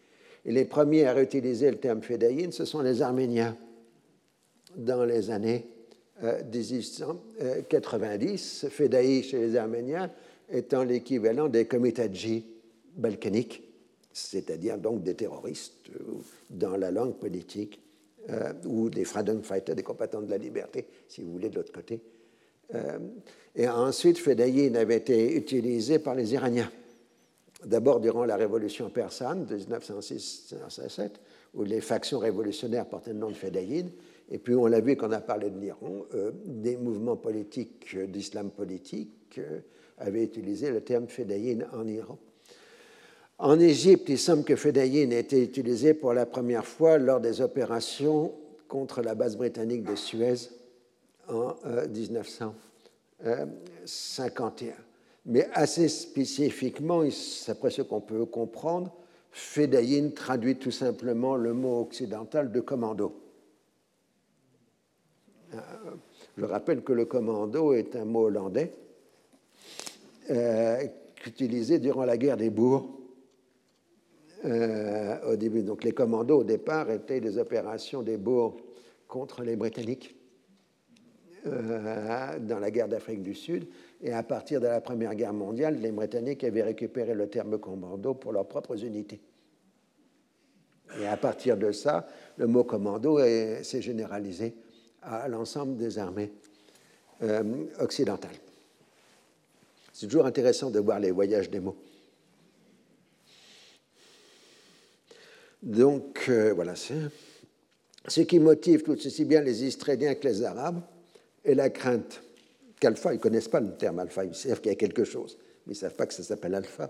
Et 0.46 0.52
les 0.52 0.66
premiers 0.66 1.06
à 1.06 1.14
réutiliser 1.14 1.70
le 1.70 1.78
terme 1.78 2.02
Fedayin, 2.02 2.50
ce 2.50 2.66
sont 2.66 2.82
les 2.82 3.04
Arméniens 3.04 3.56
dans 4.76 5.06
les 5.06 5.30
années 5.30 5.68
1890, 6.22 8.66
euh, 8.66 8.70
Fedaï 8.70 9.24
chez 9.24 9.40
les 9.40 9.56
Arméniens 9.56 10.12
étant 10.52 10.84
l'équivalent 10.84 11.48
des 11.48 11.66
komitadji 11.66 12.46
balkaniques, 12.96 13.64
c'est-à-dire 14.12 14.78
donc 14.78 15.04
des 15.04 15.16
terroristes 15.16 15.90
euh, 15.96 16.16
dans 16.50 16.76
la 16.76 16.92
langue 16.92 17.16
politique, 17.16 17.82
euh, 18.30 18.52
ou 18.66 18.90
des 18.90 19.06
freedom 19.06 19.42
fighters, 19.42 19.76
des 19.76 19.84
combattants 19.84 20.22
de 20.22 20.30
la 20.30 20.38
liberté, 20.38 20.86
si 21.08 21.22
vous 21.22 21.32
voulez, 21.32 21.50
de 21.50 21.56
l'autre 21.56 21.72
côté. 21.72 22.02
et 23.56 23.68
ensuite, 23.68 24.20
Fedaïn 24.20 24.76
avait 24.76 24.98
été 24.98 25.36
utilisé 25.36 25.98
par 25.98 26.14
les 26.14 26.34
Iraniens. 26.34 26.70
D'abord 27.66 28.00
durant 28.00 28.26
la 28.26 28.36
révolution 28.36 28.92
persane 28.92 29.46
de 29.46 29.58
1906-1907, 29.58 31.14
où 31.56 31.64
les 31.64 31.82
factions 31.82 32.20
révolutionnaires 32.20 32.86
portaient 32.86 33.14
le 33.14 33.18
nom 33.18 33.30
de 33.30 33.36
Fedaïn, 33.36 33.88
et 34.32 34.38
puis 34.38 34.54
on 34.56 34.68
l'a 34.68 34.80
vu 34.80 34.96
quand 34.96 35.10
on 35.10 35.14
a 35.14 35.22
parlé 35.22 35.50
de 35.50 35.60
l'Iran, 35.60 36.06
euh, 36.14 36.32
des 36.46 36.78
mouvements 36.78 37.18
politiques 37.18 37.96
euh, 37.96 38.06
d'islam 38.06 38.52
politique 38.52 39.40
euh, 39.40 39.62
avaient 39.98 40.24
utilisé 40.24 40.70
le 40.70 40.82
terme 40.82 41.08
fédaïn 41.08 41.66
en 41.74 41.88
Iran. 41.88 42.20
En 43.40 43.60
Égypte, 43.60 44.08
il 44.10 44.20
semble 44.20 44.44
que 44.44 44.56
fédaïn 44.56 45.10
ait 45.12 45.20
été 45.20 45.42
utilisé 45.42 45.96
pour 45.96 46.14
la 46.14 46.28
première 46.28 46.66
fois 46.66 46.98
lors 46.98 47.20
des 47.20 47.42
opérations 47.42 48.34
contre 48.68 49.02
la 49.02 49.16
base 49.16 49.36
britannique 49.36 49.84
de 49.84 49.96
Suez 49.96 50.36
en 51.28 51.56
1951. 51.90 54.74
Mais 55.26 55.50
assez 55.54 55.88
spécifiquement, 55.88 57.04
après 57.48 57.72
ce 57.72 57.82
qu'on 57.82 58.02
peut 58.02 58.26
comprendre, 58.26 58.94
fédaïn 59.32 60.12
traduit 60.12 60.58
tout 60.58 60.72
simplement 60.72 61.36
le 61.36 61.54
mot 61.54 61.82
occidental 61.82 62.52
de 62.52 62.60
commando. 62.60 63.29
Je 66.40 66.46
rappelle 66.46 66.84
que 66.84 66.94
le 66.94 67.04
commando 67.04 67.74
est 67.74 67.98
un 67.98 68.06
mot 68.06 68.28
hollandais 68.28 68.72
euh, 70.30 70.78
utilisé 71.26 71.80
durant 71.80 72.06
la 72.06 72.16
guerre 72.16 72.38
des 72.38 72.50
bourgs. 72.50 72.88
Euh, 74.46 75.34
au 75.34 75.36
début, 75.36 75.64
donc 75.64 75.84
les 75.84 75.92
commandos 75.92 76.40
au 76.40 76.44
départ 76.46 76.90
étaient 76.92 77.20
des 77.20 77.38
opérations 77.38 78.04
des 78.04 78.16
bourgs 78.16 78.56
contre 79.06 79.44
les 79.44 79.58
Britanniques 79.58 80.16
euh, 81.46 82.40
dans 82.40 82.60
la 82.60 82.72
guerre 82.72 82.88
d'Afrique 82.88 83.22
du 83.22 83.34
Sud. 83.34 83.68
Et 84.02 84.14
à 84.14 84.24
partir 84.24 84.62
de 84.62 84.68
la 84.68 84.80
Première 84.80 85.16
Guerre 85.16 85.34
mondiale, 85.34 85.82
les 85.82 85.92
Britanniques 85.92 86.46
avaient 86.46 86.64
récupéré 86.64 87.16
le 87.16 87.28
terme 87.28 87.60
commando 87.60 88.14
pour 88.14 88.32
leurs 88.32 88.48
propres 88.48 88.82
unités. 88.82 89.20
Et 91.02 91.06
à 91.06 91.18
partir 91.18 91.58
de 91.58 91.74
ça, 91.74 92.08
le 92.38 92.48
mot 92.48 92.64
commando 92.64 93.20
s'est 93.20 93.82
généralisé 93.82 94.56
à 95.02 95.28
l'ensemble 95.28 95.78
des 95.78 95.98
armées 95.98 96.32
euh, 97.24 97.66
occidentales. 97.80 98.38
C'est 99.94 100.08
toujours 100.08 100.26
intéressant 100.26 100.70
de 100.70 100.80
voir 100.80 101.00
les 101.00 101.12
voyages 101.12 101.50
des 101.50 101.60
mots. 101.60 101.76
Donc, 105.62 106.26
euh, 106.30 106.54
voilà, 106.54 106.74
ce 106.76 108.22
qui 108.22 108.40
motive 108.40 108.84
tout 108.84 108.96
ceci 108.98 109.26
bien 109.26 109.42
les 109.42 109.66
Israéliens 109.66 110.16
que 110.16 110.28
les 110.28 110.44
Arabes 110.44 110.82
est 111.44 111.56
la 111.56 111.70
crainte 111.70 112.22
qu'alpha, 112.80 113.12
ils 113.12 113.18
ne 113.18 113.22
connaissent 113.22 113.50
pas 113.50 113.60
le 113.60 113.76
terme 113.76 114.00
alpha, 114.00 114.24
ils 114.24 114.34
savent 114.34 114.62
qu'il 114.62 114.72
y 114.72 114.74
a 114.74 114.78
quelque 114.78 115.04
chose, 115.04 115.38
mais 115.66 115.74
ils 115.74 115.78
ne 115.78 115.82
savent 115.82 115.96
pas 115.96 116.06
que 116.06 116.14
ça 116.14 116.24
s'appelle 116.24 116.56
alpha, 116.56 116.90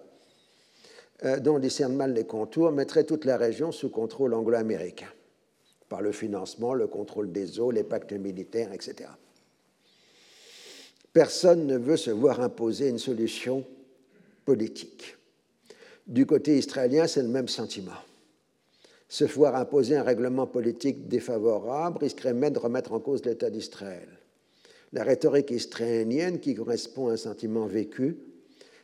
euh, 1.26 1.40
dont 1.40 1.56
on 1.56 1.60
discerne 1.60 1.96
mal 1.96 2.14
les 2.14 2.26
contours, 2.26 2.72
mettrait 2.72 3.06
toute 3.06 3.26
la 3.26 3.38
région 3.38 3.72
sous 3.72 3.90
contrôle 3.90 4.36
anglo-américain 4.36 5.10
par 5.90 6.02
le 6.02 6.12
financement, 6.12 6.74
le 6.74 6.88
contrôle 6.88 7.32
des 7.32 7.60
eaux, 7.60 7.72
les 7.72 7.84
pactes 7.84 8.14
militaires, 8.14 8.72
etc. 8.72 9.10
Personne 11.12 11.66
ne 11.66 11.78
veut 11.78 11.98
se 11.98 12.12
voir 12.12 12.40
imposer 12.40 12.88
une 12.88 13.00
solution 13.00 13.66
politique. 14.46 15.18
Du 16.06 16.26
côté 16.26 16.58
israélien, 16.58 17.08
c'est 17.08 17.24
le 17.24 17.28
même 17.28 17.48
sentiment. 17.48 17.92
Se 19.08 19.26
voir 19.26 19.56
imposer 19.56 19.98
un 19.98 20.04
règlement 20.04 20.46
politique 20.46 21.08
défavorable 21.08 21.98
risquerait 22.00 22.34
même 22.34 22.54
de 22.54 22.60
remettre 22.60 22.94
en 22.94 23.00
cause 23.00 23.26
l'État 23.26 23.50
d'Israël. 23.50 24.08
La 24.94 25.04
rhétorique 25.04 25.50
israélienne, 25.50 26.40
qui 26.40 26.54
correspond 26.54 27.10
à 27.10 27.14
un 27.14 27.18
sentiment 27.18 27.66
vécu, 27.66 28.18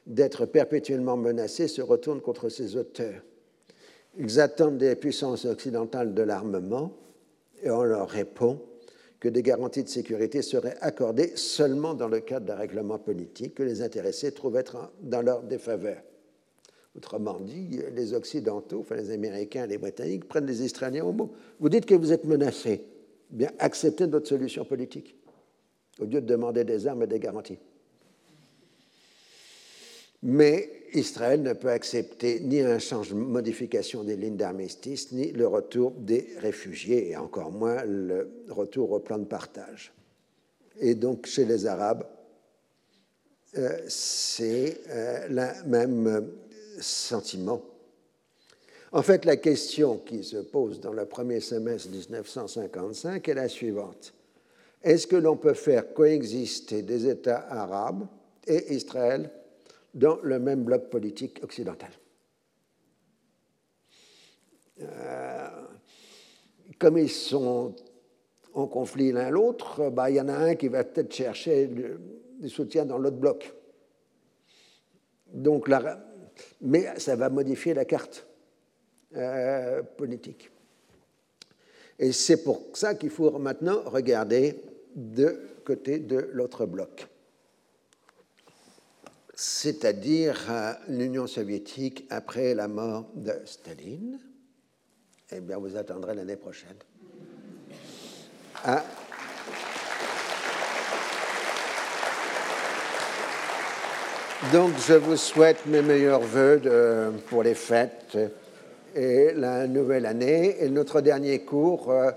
d'être 0.07 0.45
perpétuellement 0.45 1.17
menacé, 1.17 1.67
se 1.67 1.81
retourne 1.81 2.21
contre 2.21 2.49
ses 2.49 2.75
auteurs. 2.75 3.21
Ils 4.17 4.39
attendent 4.39 4.77
des 4.77 4.95
puissances 4.95 5.45
occidentales 5.45 6.13
de 6.13 6.21
l'armement 6.21 6.91
et 7.61 7.69
on 7.69 7.83
leur 7.83 8.07
répond 8.07 8.61
que 9.19 9.27
des 9.29 9.41
garanties 9.41 9.83
de 9.83 9.89
sécurité 9.89 10.41
seraient 10.41 10.77
accordées 10.81 11.35
seulement 11.35 11.93
dans 11.93 12.07
le 12.07 12.19
cadre 12.19 12.45
d'un 12.45 12.55
règlement 12.55 12.99
politique 12.99 13.55
que 13.55 13.63
les 13.63 13.81
intéressés 13.81 14.31
trouvent 14.31 14.57
être 14.57 14.91
dans 15.01 15.21
leur 15.21 15.43
défaveur. 15.43 15.97
Autrement 16.95 17.39
dit, 17.39 17.81
les 17.93 18.13
Occidentaux, 18.13 18.79
enfin 18.79 18.95
les 18.95 19.11
Américains, 19.11 19.65
les 19.65 19.77
Britanniques, 19.77 20.27
prennent 20.27 20.45
les 20.45 20.63
Israéliens 20.63 21.03
au 21.03 21.11
mot. 21.11 21.33
Vous 21.59 21.67
dites 21.67 21.85
que 21.85 21.95
vous 21.95 22.13
êtes 22.13 22.23
menacés. 22.23 22.85
Bien, 23.29 23.51
acceptez 23.59 24.07
notre 24.07 24.27
solution 24.27 24.63
politique, 24.63 25.15
au 25.99 26.05
lieu 26.05 26.21
de 26.21 26.27
demander 26.27 26.63
des 26.63 26.87
armes 26.87 27.03
et 27.03 27.07
des 27.07 27.19
garanties. 27.19 27.59
Mais 30.27 30.71
Israël 30.93 31.43
ne 31.43 31.53
peut 31.53 31.69
accepter 31.69 32.39
ni 32.39 32.59
un 32.59 32.79
changement, 32.79 33.27
modification 33.27 34.03
des 34.03 34.15
lignes 34.15 34.37
d'armistice, 34.37 35.11
ni 35.11 35.31
le 35.31 35.45
retour 35.45 35.91
des 35.91 36.29
réfugiés, 36.39 37.11
et 37.11 37.15
encore 37.15 37.51
moins 37.51 37.83
le 37.85 38.27
retour 38.49 38.91
au 38.91 38.99
plan 38.99 39.19
de 39.19 39.25
partage. 39.25 39.93
Et 40.79 40.95
donc, 40.95 41.27
chez 41.27 41.45
les 41.45 41.67
Arabes, 41.67 42.07
euh, 43.55 43.77
c'est 43.87 44.81
euh, 44.89 45.27
le 45.29 45.69
même 45.69 46.31
sentiment. 46.81 47.61
En 48.93 49.03
fait, 49.03 49.25
la 49.25 49.37
question 49.37 49.99
qui 49.99 50.23
se 50.23 50.37
pose 50.37 50.79
dans 50.79 50.93
le 50.93 51.05
premier 51.05 51.39
semestre 51.39 51.89
1955 51.91 53.29
est 53.29 53.33
la 53.35 53.47
suivante. 53.47 54.11
Est-ce 54.81 55.05
que 55.05 55.17
l'on 55.17 55.37
peut 55.37 55.53
faire 55.53 55.93
coexister 55.93 56.81
des 56.81 57.07
États 57.07 57.45
arabes 57.47 58.07
et 58.47 58.73
Israël 58.73 59.29
dans 59.95 60.19
le 60.21 60.39
même 60.39 60.63
bloc 60.63 60.89
politique 60.89 61.39
occidental. 61.41 61.89
Euh, 64.81 65.47
comme 66.77 66.97
ils 66.97 67.09
sont 67.09 67.73
en 68.53 68.67
conflit 68.67 69.13
l'un 69.13 69.29
l'autre, 69.29 69.89
bah, 69.89 70.09
il 70.09 70.17
y 70.17 70.21
en 70.21 70.27
a 70.27 70.35
un 70.35 70.55
qui 70.55 70.67
va 70.67 70.83
peut-être 70.83 71.13
chercher 71.13 71.67
du 71.67 72.49
soutien 72.49 72.85
dans 72.85 72.97
l'autre 72.97 73.17
bloc. 73.17 73.53
Donc, 75.33 75.69
mais 76.61 76.99
ça 76.99 77.15
va 77.15 77.29
modifier 77.29 77.73
la 77.73 77.85
carte 77.85 78.27
euh, 79.15 79.81
politique. 79.81 80.51
Et 81.97 82.11
c'est 82.11 82.43
pour 82.43 82.61
ça 82.73 82.95
qu'il 82.95 83.09
faut 83.09 83.39
maintenant 83.39 83.81
regarder 83.85 84.61
de 84.93 85.39
côté 85.63 85.99
de 85.99 86.29
l'autre 86.33 86.65
bloc 86.65 87.07
c'est-à-dire 89.35 90.37
l'Union 90.87 91.27
soviétique 91.27 92.05
après 92.09 92.53
la 92.53 92.67
mort 92.67 93.05
de 93.15 93.33
Staline. 93.45 94.19
Eh 95.31 95.41
bien, 95.41 95.57
vous 95.57 95.75
attendrez 95.75 96.15
l'année 96.15 96.37
prochaine. 96.37 96.77
Ah. 98.63 98.83
Donc, 104.53 104.73
je 104.87 104.93
vous 104.93 105.17
souhaite 105.17 105.65
mes 105.65 105.81
meilleurs 105.81 106.21
voeux 106.21 106.61
pour 107.27 107.43
les 107.43 107.55
fêtes 107.55 108.17
et 108.95 109.33
la 109.33 109.67
nouvelle 109.67 110.05
année. 110.05 110.63
Et 110.63 110.69
notre 110.69 111.01
dernier 111.01 111.39
cours 111.39 111.91
euh, 111.91 112.11